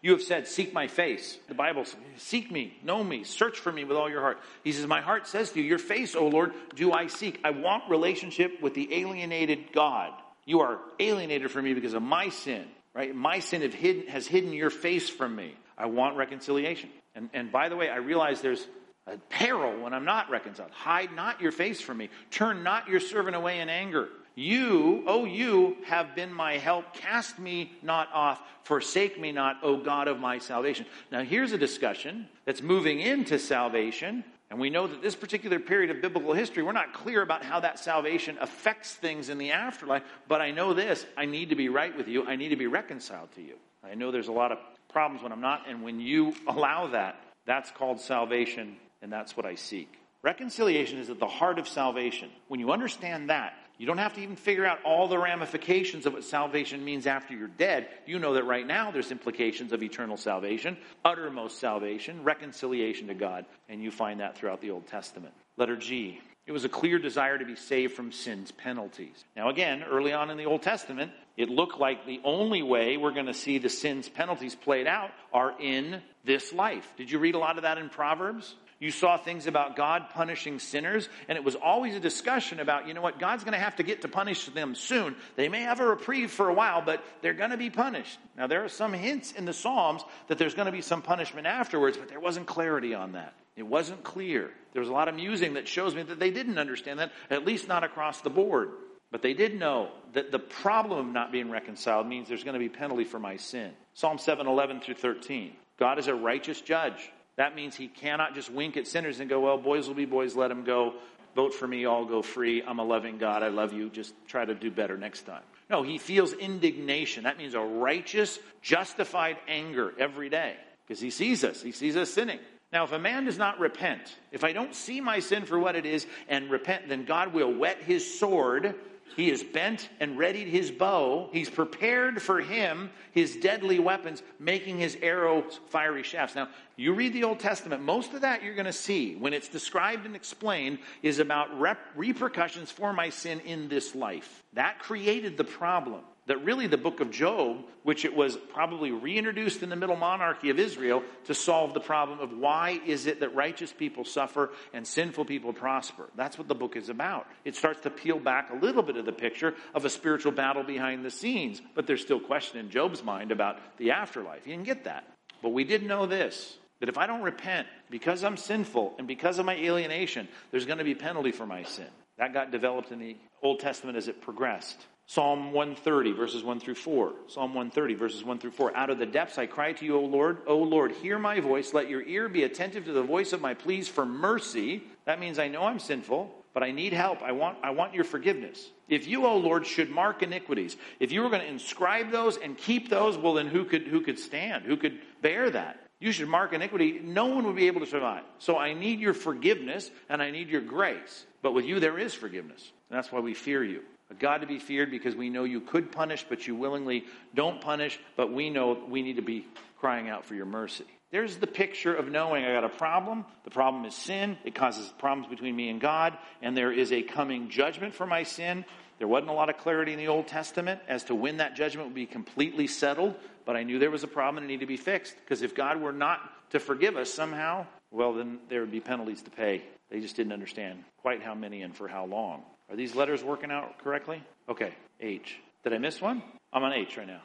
You 0.00 0.12
have 0.12 0.22
said, 0.22 0.48
Seek 0.48 0.72
my 0.72 0.88
face. 0.88 1.38
The 1.48 1.54
Bible 1.54 1.84
says, 1.84 1.98
Seek 2.16 2.50
me, 2.50 2.76
know 2.82 3.02
me, 3.02 3.24
search 3.24 3.58
for 3.58 3.72
me 3.72 3.84
with 3.84 3.96
all 3.96 4.10
your 4.10 4.20
heart. 4.20 4.38
He 4.64 4.72
says, 4.72 4.86
My 4.86 5.00
heart 5.00 5.26
says 5.26 5.52
to 5.52 5.60
you, 5.60 5.66
Your 5.66 5.78
face, 5.78 6.14
O 6.14 6.26
Lord, 6.26 6.52
do 6.74 6.92
I 6.92 7.06
seek. 7.06 7.40
I 7.44 7.50
want 7.50 7.88
relationship 7.88 8.60
with 8.60 8.74
the 8.74 8.92
alienated 8.92 9.72
God. 9.72 10.12
You 10.44 10.60
are 10.60 10.80
alienated 10.98 11.50
from 11.50 11.64
me 11.64 11.74
because 11.74 11.94
of 11.94 12.02
my 12.02 12.30
sin, 12.30 12.64
right? 12.94 13.14
My 13.14 13.38
sin 13.38 13.62
hidden, 13.70 14.08
has 14.08 14.26
hidden 14.26 14.52
your 14.52 14.70
face 14.70 15.08
from 15.08 15.36
me. 15.36 15.54
I 15.78 15.86
want 15.86 16.16
reconciliation. 16.16 16.90
And, 17.14 17.30
and 17.32 17.52
by 17.52 17.68
the 17.68 17.76
way, 17.76 17.88
I 17.88 17.96
realize 17.96 18.40
there's 18.40 18.66
a 19.06 19.18
peril 19.18 19.82
when 19.82 19.94
I'm 19.94 20.04
not 20.04 20.30
reconciled. 20.30 20.70
Hide 20.70 21.14
not 21.14 21.40
your 21.40 21.52
face 21.52 21.80
from 21.80 21.98
me. 21.98 22.08
Turn 22.30 22.62
not 22.62 22.88
your 22.88 23.00
servant 23.00 23.36
away 23.36 23.60
in 23.60 23.68
anger. 23.68 24.08
You, 24.34 25.04
oh, 25.06 25.24
you, 25.24 25.76
have 25.84 26.14
been 26.14 26.32
my 26.32 26.56
help. 26.56 26.94
Cast 26.94 27.38
me 27.38 27.72
not 27.82 28.08
off. 28.12 28.42
Forsake 28.64 29.20
me 29.20 29.32
not, 29.32 29.58
O 29.62 29.76
God 29.76 30.08
of 30.08 30.18
my 30.18 30.38
salvation. 30.38 30.86
Now, 31.10 31.22
here's 31.22 31.52
a 31.52 31.58
discussion 31.58 32.28
that's 32.44 32.62
moving 32.62 33.00
into 33.00 33.38
salvation. 33.38 34.24
And 34.50 34.60
we 34.60 34.70
know 34.70 34.86
that 34.86 35.02
this 35.02 35.16
particular 35.16 35.58
period 35.58 35.90
of 35.90 36.00
biblical 36.00 36.32
history, 36.32 36.62
we're 36.62 36.72
not 36.72 36.92
clear 36.92 37.22
about 37.22 37.42
how 37.42 37.60
that 37.60 37.78
salvation 37.78 38.36
affects 38.40 38.94
things 38.94 39.28
in 39.28 39.38
the 39.38 39.50
afterlife. 39.52 40.02
But 40.28 40.40
I 40.40 40.50
know 40.50 40.74
this 40.74 41.04
I 41.16 41.26
need 41.26 41.50
to 41.50 41.56
be 41.56 41.68
right 41.68 41.96
with 41.96 42.08
you, 42.08 42.26
I 42.26 42.36
need 42.36 42.50
to 42.50 42.56
be 42.56 42.66
reconciled 42.66 43.32
to 43.34 43.42
you. 43.42 43.56
I 43.84 43.94
know 43.94 44.10
there's 44.10 44.28
a 44.28 44.32
lot 44.32 44.52
of 44.52 44.58
problems 44.88 45.22
when 45.22 45.32
I'm 45.32 45.40
not. 45.40 45.68
And 45.68 45.82
when 45.82 46.00
you 46.00 46.34
allow 46.46 46.86
that, 46.88 47.16
that's 47.46 47.70
called 47.70 48.00
salvation, 48.00 48.76
and 49.00 49.12
that's 49.12 49.36
what 49.36 49.44
I 49.44 49.56
seek. 49.56 49.98
Reconciliation 50.22 50.98
is 50.98 51.10
at 51.10 51.18
the 51.18 51.26
heart 51.26 51.58
of 51.58 51.66
salvation. 51.66 52.30
When 52.46 52.60
you 52.60 52.70
understand 52.70 53.30
that, 53.30 53.54
you 53.82 53.86
don't 53.86 53.98
have 53.98 54.14
to 54.14 54.20
even 54.20 54.36
figure 54.36 54.64
out 54.64 54.78
all 54.84 55.08
the 55.08 55.18
ramifications 55.18 56.06
of 56.06 56.12
what 56.12 56.22
salvation 56.22 56.84
means 56.84 57.04
after 57.04 57.34
you're 57.34 57.48
dead. 57.48 57.88
You 58.06 58.20
know 58.20 58.34
that 58.34 58.44
right 58.44 58.64
now 58.64 58.92
there's 58.92 59.10
implications 59.10 59.72
of 59.72 59.82
eternal 59.82 60.16
salvation, 60.16 60.76
uttermost 61.04 61.58
salvation, 61.58 62.22
reconciliation 62.22 63.08
to 63.08 63.14
God, 63.14 63.44
and 63.68 63.82
you 63.82 63.90
find 63.90 64.20
that 64.20 64.36
throughout 64.36 64.60
the 64.60 64.70
Old 64.70 64.86
Testament. 64.86 65.34
Letter 65.56 65.74
G. 65.74 66.20
It 66.46 66.52
was 66.52 66.64
a 66.64 66.68
clear 66.68 67.00
desire 67.00 67.36
to 67.36 67.44
be 67.44 67.56
saved 67.56 67.94
from 67.94 68.12
sin's 68.12 68.52
penalties. 68.52 69.24
Now, 69.34 69.48
again, 69.48 69.82
early 69.82 70.12
on 70.12 70.30
in 70.30 70.36
the 70.36 70.46
Old 70.46 70.62
Testament, 70.62 71.10
it 71.36 71.48
looked 71.48 71.80
like 71.80 72.06
the 72.06 72.20
only 72.22 72.62
way 72.62 72.96
we're 72.96 73.10
going 73.10 73.26
to 73.26 73.34
see 73.34 73.58
the 73.58 73.68
sin's 73.68 74.08
penalties 74.08 74.54
played 74.54 74.86
out 74.86 75.10
are 75.32 75.60
in 75.60 76.02
this 76.24 76.52
life. 76.52 76.86
Did 76.96 77.10
you 77.10 77.18
read 77.18 77.34
a 77.34 77.38
lot 77.38 77.56
of 77.56 77.62
that 77.62 77.78
in 77.78 77.88
Proverbs? 77.88 78.54
You 78.82 78.90
saw 78.90 79.16
things 79.16 79.46
about 79.46 79.76
God 79.76 80.10
punishing 80.10 80.58
sinners, 80.58 81.08
and 81.28 81.38
it 81.38 81.44
was 81.44 81.54
always 81.54 81.94
a 81.94 82.00
discussion 82.00 82.58
about, 82.58 82.88
you 82.88 82.94
know 82.94 83.00
what, 83.00 83.20
God's 83.20 83.44
going 83.44 83.52
to 83.52 83.60
have 83.60 83.76
to 83.76 83.84
get 83.84 84.02
to 84.02 84.08
punish 84.08 84.46
them 84.46 84.74
soon. 84.74 85.14
They 85.36 85.48
may 85.48 85.60
have 85.60 85.78
a 85.78 85.86
reprieve 85.86 86.32
for 86.32 86.48
a 86.48 86.52
while, 86.52 86.82
but 86.82 87.00
they're 87.20 87.32
going 87.32 87.52
to 87.52 87.56
be 87.56 87.70
punished. 87.70 88.18
Now, 88.36 88.48
there 88.48 88.64
are 88.64 88.68
some 88.68 88.92
hints 88.92 89.30
in 89.30 89.44
the 89.44 89.52
Psalms 89.52 90.02
that 90.26 90.36
there's 90.36 90.54
going 90.54 90.66
to 90.66 90.72
be 90.72 90.80
some 90.80 91.00
punishment 91.00 91.46
afterwards, 91.46 91.96
but 91.96 92.08
there 92.08 92.18
wasn't 92.18 92.48
clarity 92.48 92.92
on 92.92 93.12
that. 93.12 93.34
It 93.54 93.62
wasn't 93.62 94.02
clear. 94.02 94.50
There 94.72 94.80
was 94.80 94.88
a 94.88 94.92
lot 94.92 95.06
of 95.06 95.14
musing 95.14 95.54
that 95.54 95.68
shows 95.68 95.94
me 95.94 96.02
that 96.02 96.18
they 96.18 96.32
didn't 96.32 96.58
understand 96.58 96.98
that, 96.98 97.12
at 97.30 97.46
least 97.46 97.68
not 97.68 97.84
across 97.84 98.20
the 98.22 98.30
board. 98.30 98.70
But 99.12 99.22
they 99.22 99.34
did 99.34 99.56
know 99.56 99.90
that 100.14 100.32
the 100.32 100.40
problem 100.40 101.06
of 101.06 101.14
not 101.14 101.30
being 101.30 101.50
reconciled 101.50 102.08
means 102.08 102.28
there's 102.28 102.42
going 102.42 102.54
to 102.54 102.58
be 102.58 102.68
penalty 102.68 103.04
for 103.04 103.20
my 103.20 103.36
sin. 103.36 103.70
Psalm 103.94 104.18
7 104.18 104.48
11 104.48 104.80
through 104.80 104.96
13. 104.96 105.52
God 105.78 106.00
is 106.00 106.08
a 106.08 106.14
righteous 106.16 106.60
judge. 106.60 107.12
That 107.36 107.54
means 107.54 107.74
he 107.74 107.88
cannot 107.88 108.34
just 108.34 108.50
wink 108.50 108.76
at 108.76 108.86
sinners 108.86 109.20
and 109.20 109.28
go, 109.28 109.40
well, 109.40 109.58
boys 109.58 109.88
will 109.88 109.94
be 109.94 110.04
boys, 110.04 110.36
let 110.36 110.48
them 110.48 110.64
go. 110.64 110.94
Vote 111.34 111.54
for 111.54 111.66
me, 111.66 111.86
I'll 111.86 112.04
go 112.04 112.20
free. 112.20 112.62
I'm 112.62 112.78
a 112.78 112.84
loving 112.84 113.16
God. 113.16 113.42
I 113.42 113.48
love 113.48 113.72
you. 113.72 113.88
Just 113.88 114.12
try 114.26 114.44
to 114.44 114.54
do 114.54 114.70
better 114.70 114.98
next 114.98 115.22
time. 115.22 115.42
No, 115.70 115.82
he 115.82 115.96
feels 115.96 116.34
indignation. 116.34 117.24
That 117.24 117.38
means 117.38 117.54
a 117.54 117.60
righteous, 117.60 118.38
justified 118.60 119.38
anger 119.48 119.94
every 119.98 120.28
day 120.28 120.56
because 120.86 121.00
he 121.00 121.08
sees 121.10 121.42
us. 121.42 121.62
He 121.62 121.72
sees 121.72 121.96
us 121.96 122.10
sinning. 122.10 122.38
Now, 122.72 122.84
if 122.84 122.92
a 122.92 122.98
man 122.98 123.24
does 123.24 123.38
not 123.38 123.58
repent, 123.58 124.14
if 124.30 124.44
I 124.44 124.52
don't 124.52 124.74
see 124.74 125.00
my 125.00 125.20
sin 125.20 125.44
for 125.44 125.58
what 125.58 125.76
it 125.76 125.86
is 125.86 126.06
and 126.28 126.50
repent, 126.50 126.88
then 126.88 127.04
God 127.04 127.32
will 127.32 127.52
whet 127.52 127.82
his 127.82 128.18
sword 128.18 128.74
he 129.16 129.28
has 129.30 129.42
bent 129.42 129.88
and 130.00 130.18
readied 130.18 130.48
his 130.48 130.70
bow. 130.70 131.28
He's 131.32 131.50
prepared 131.50 132.20
for 132.22 132.40
him 132.40 132.90
his 133.12 133.36
deadly 133.36 133.78
weapons, 133.78 134.22
making 134.38 134.78
his 134.78 134.96
arrows 135.02 135.60
fiery 135.68 136.02
shafts. 136.02 136.34
Now, 136.34 136.48
you 136.76 136.94
read 136.94 137.12
the 137.12 137.24
Old 137.24 137.40
Testament, 137.40 137.82
most 137.82 138.14
of 138.14 138.22
that 138.22 138.42
you're 138.42 138.54
going 138.54 138.66
to 138.66 138.72
see 138.72 139.14
when 139.16 139.32
it's 139.32 139.48
described 139.48 140.06
and 140.06 140.16
explained 140.16 140.78
is 141.02 141.18
about 141.18 141.58
rep- 141.60 141.86
repercussions 141.94 142.70
for 142.70 142.92
my 142.92 143.10
sin 143.10 143.40
in 143.40 143.68
this 143.68 143.94
life. 143.94 144.42
That 144.54 144.78
created 144.78 145.36
the 145.36 145.44
problem 145.44 146.02
that 146.26 146.44
really 146.44 146.66
the 146.66 146.78
book 146.78 147.00
of 147.00 147.10
Job, 147.10 147.64
which 147.82 148.04
it 148.04 148.14
was 148.14 148.36
probably 148.36 148.92
reintroduced 148.92 149.62
in 149.62 149.68
the 149.68 149.76
middle 149.76 149.96
monarchy 149.96 150.50
of 150.50 150.58
Israel 150.58 151.02
to 151.24 151.34
solve 151.34 151.74
the 151.74 151.80
problem 151.80 152.20
of 152.20 152.36
why 152.36 152.80
is 152.86 153.06
it 153.06 153.20
that 153.20 153.34
righteous 153.34 153.72
people 153.72 154.04
suffer 154.04 154.50
and 154.72 154.86
sinful 154.86 155.24
people 155.24 155.52
prosper. 155.52 156.08
That's 156.16 156.38
what 156.38 156.46
the 156.46 156.54
book 156.54 156.76
is 156.76 156.88
about. 156.88 157.26
It 157.44 157.56
starts 157.56 157.80
to 157.80 157.90
peel 157.90 158.20
back 158.20 158.50
a 158.50 158.56
little 158.56 158.82
bit 158.82 158.96
of 158.96 159.04
the 159.04 159.12
picture 159.12 159.54
of 159.74 159.84
a 159.84 159.90
spiritual 159.90 160.32
battle 160.32 160.62
behind 160.62 161.04
the 161.04 161.10
scenes, 161.10 161.60
but 161.74 161.86
there's 161.86 162.02
still 162.02 162.20
question 162.20 162.58
in 162.58 162.70
Job's 162.70 163.02
mind 163.02 163.32
about 163.32 163.58
the 163.78 163.90
afterlife. 163.90 164.44
He 164.44 164.52
didn't 164.52 164.66
get 164.66 164.84
that. 164.84 165.04
But 165.42 165.50
we 165.50 165.64
did 165.64 165.82
know 165.82 166.06
this 166.06 166.56
that 166.78 166.88
if 166.88 166.98
I 166.98 167.06
don't 167.06 167.22
repent 167.22 167.68
because 167.90 168.24
I'm 168.24 168.36
sinful 168.36 168.94
and 168.98 169.06
because 169.06 169.38
of 169.38 169.46
my 169.46 169.54
alienation, 169.54 170.26
there's 170.50 170.66
going 170.66 170.78
to 170.78 170.84
be 170.84 170.96
penalty 170.96 171.30
for 171.30 171.46
my 171.46 171.62
sin. 171.62 171.86
That 172.18 172.32
got 172.32 172.50
developed 172.50 172.90
in 172.90 172.98
the 172.98 173.16
Old 173.40 173.60
Testament 173.60 173.96
as 173.96 174.08
it 174.08 174.20
progressed. 174.20 174.84
Psalm 175.06 175.52
130, 175.52 176.12
verses 176.12 176.42
1 176.42 176.60
through 176.60 176.74
4. 176.74 177.12
Psalm 177.28 177.54
130, 177.54 177.94
verses 177.94 178.24
1 178.24 178.38
through 178.38 178.52
4. 178.52 178.76
Out 178.76 178.88
of 178.88 178.98
the 178.98 179.06
depths 179.06 179.36
I 179.36 179.46
cry 179.46 179.72
to 179.72 179.84
you, 179.84 179.96
O 179.96 180.00
Lord. 180.00 180.38
O 180.46 180.56
Lord, 180.56 180.92
hear 180.92 181.18
my 181.18 181.40
voice. 181.40 181.74
Let 181.74 181.90
your 181.90 182.02
ear 182.02 182.28
be 182.28 182.44
attentive 182.44 182.86
to 182.86 182.92
the 182.92 183.02
voice 183.02 183.32
of 183.32 183.40
my 183.40 183.52
pleas 183.52 183.88
for 183.88 184.06
mercy. 184.06 184.82
That 185.04 185.20
means 185.20 185.38
I 185.38 185.48
know 185.48 185.64
I'm 185.64 185.80
sinful, 185.80 186.32
but 186.54 186.62
I 186.62 186.70
need 186.70 186.94
help. 186.94 187.20
I 187.20 187.32
want, 187.32 187.58
I 187.62 187.70
want 187.70 187.92
your 187.92 188.04
forgiveness. 188.04 188.70
If 188.88 189.06
you, 189.06 189.26
O 189.26 189.36
Lord, 189.36 189.66
should 189.66 189.90
mark 189.90 190.22
iniquities, 190.22 190.76
if 190.98 191.12
you 191.12 191.22
were 191.22 191.28
going 191.28 191.42
to 191.42 191.48
inscribe 191.48 192.10
those 192.10 192.38
and 192.38 192.56
keep 192.56 192.88
those, 192.88 193.18
well, 193.18 193.34
then 193.34 193.48
who 193.48 193.64
could, 193.64 193.82
who 193.82 194.00
could 194.00 194.18
stand? 194.18 194.64
Who 194.64 194.78
could 194.78 194.98
bear 195.20 195.50
that? 195.50 195.78
You 196.00 196.12
should 196.12 196.28
mark 196.28 196.52
iniquity. 196.52 197.00
No 197.02 197.26
one 197.26 197.44
would 197.44 197.56
be 197.56 197.66
able 197.66 197.80
to 197.80 197.86
survive. 197.86 198.24
So 198.38 198.56
I 198.56 198.72
need 198.72 198.98
your 198.98 199.14
forgiveness 199.14 199.90
and 200.08 200.22
I 200.22 200.30
need 200.30 200.48
your 200.48 200.62
grace. 200.62 201.26
But 201.42 201.52
with 201.52 201.64
you, 201.64 201.80
there 201.80 201.98
is 201.98 202.14
forgiveness. 202.14 202.72
And 202.88 202.96
that's 202.96 203.12
why 203.12 203.20
we 203.20 203.34
fear 203.34 203.62
you 203.62 203.82
a 204.12 204.14
God 204.14 204.42
to 204.42 204.46
be 204.46 204.58
feared 204.58 204.90
because 204.90 205.16
we 205.16 205.30
know 205.30 205.44
you 205.44 205.60
could 205.60 205.90
punish, 205.90 206.24
but 206.28 206.46
you 206.46 206.54
willingly 206.54 207.04
don't 207.34 207.60
punish, 207.60 207.98
but 208.16 208.32
we 208.32 208.50
know 208.50 208.78
we 208.88 209.02
need 209.02 209.16
to 209.16 209.22
be 209.22 209.46
crying 209.78 210.08
out 210.08 210.24
for 210.26 210.34
your 210.34 210.46
mercy. 210.46 210.84
There's 211.10 211.36
the 211.36 211.46
picture 211.46 211.94
of 211.94 212.08
knowing 212.08 212.44
I 212.44 212.52
got 212.52 212.64
a 212.64 212.68
problem. 212.68 213.24
The 213.44 213.50
problem 213.50 213.84
is 213.84 213.94
sin. 213.94 214.38
It 214.44 214.54
causes 214.54 214.92
problems 214.98 215.28
between 215.28 215.56
me 215.56 215.68
and 215.70 215.80
God, 215.80 216.16
and 216.40 216.56
there 216.56 216.72
is 216.72 216.92
a 216.92 217.02
coming 217.02 217.48
judgment 217.48 217.94
for 217.94 218.06
my 218.06 218.22
sin. 218.22 218.64
There 218.98 219.08
wasn't 219.08 219.30
a 219.30 219.34
lot 219.34 219.48
of 219.48 219.56
clarity 219.56 219.92
in 219.92 219.98
the 219.98 220.08
Old 220.08 220.28
Testament 220.28 220.80
as 220.88 221.04
to 221.04 221.14
when 221.14 221.38
that 221.38 221.56
judgment 221.56 221.88
would 221.88 221.94
be 221.94 222.06
completely 222.06 222.66
settled, 222.66 223.14
but 223.44 223.56
I 223.56 223.62
knew 223.62 223.78
there 223.78 223.90
was 223.90 224.04
a 224.04 224.08
problem 224.08 224.38
and 224.38 224.44
it 224.44 224.48
needed 224.54 224.60
to 224.60 224.66
be 224.66 224.76
fixed. 224.76 225.16
Because 225.16 225.42
if 225.42 225.54
God 225.54 225.80
were 225.80 225.92
not 225.92 226.20
to 226.50 226.60
forgive 226.60 226.96
us 226.96 227.12
somehow, 227.12 227.66
well, 227.90 228.12
then 228.12 228.38
there 228.48 228.60
would 228.60 228.70
be 228.70 228.80
penalties 228.80 229.22
to 229.22 229.30
pay. 229.30 229.62
They 229.90 230.00
just 230.00 230.16
didn't 230.16 230.32
understand 230.32 230.84
quite 230.98 231.22
how 231.22 231.34
many 231.34 231.62
and 231.62 231.74
for 231.74 231.88
how 231.88 232.06
long. 232.06 232.44
Are 232.72 232.76
these 232.76 232.94
letters 232.94 233.22
working 233.22 233.50
out 233.50 233.78
correctly? 233.84 234.22
Okay, 234.48 234.72
H. 234.98 235.38
Did 235.62 235.74
I 235.74 235.78
miss 235.78 236.00
one? 236.00 236.22
I'm 236.54 236.64
on 236.64 236.72
H 236.72 236.96
right 236.96 237.06
now. 237.06 237.20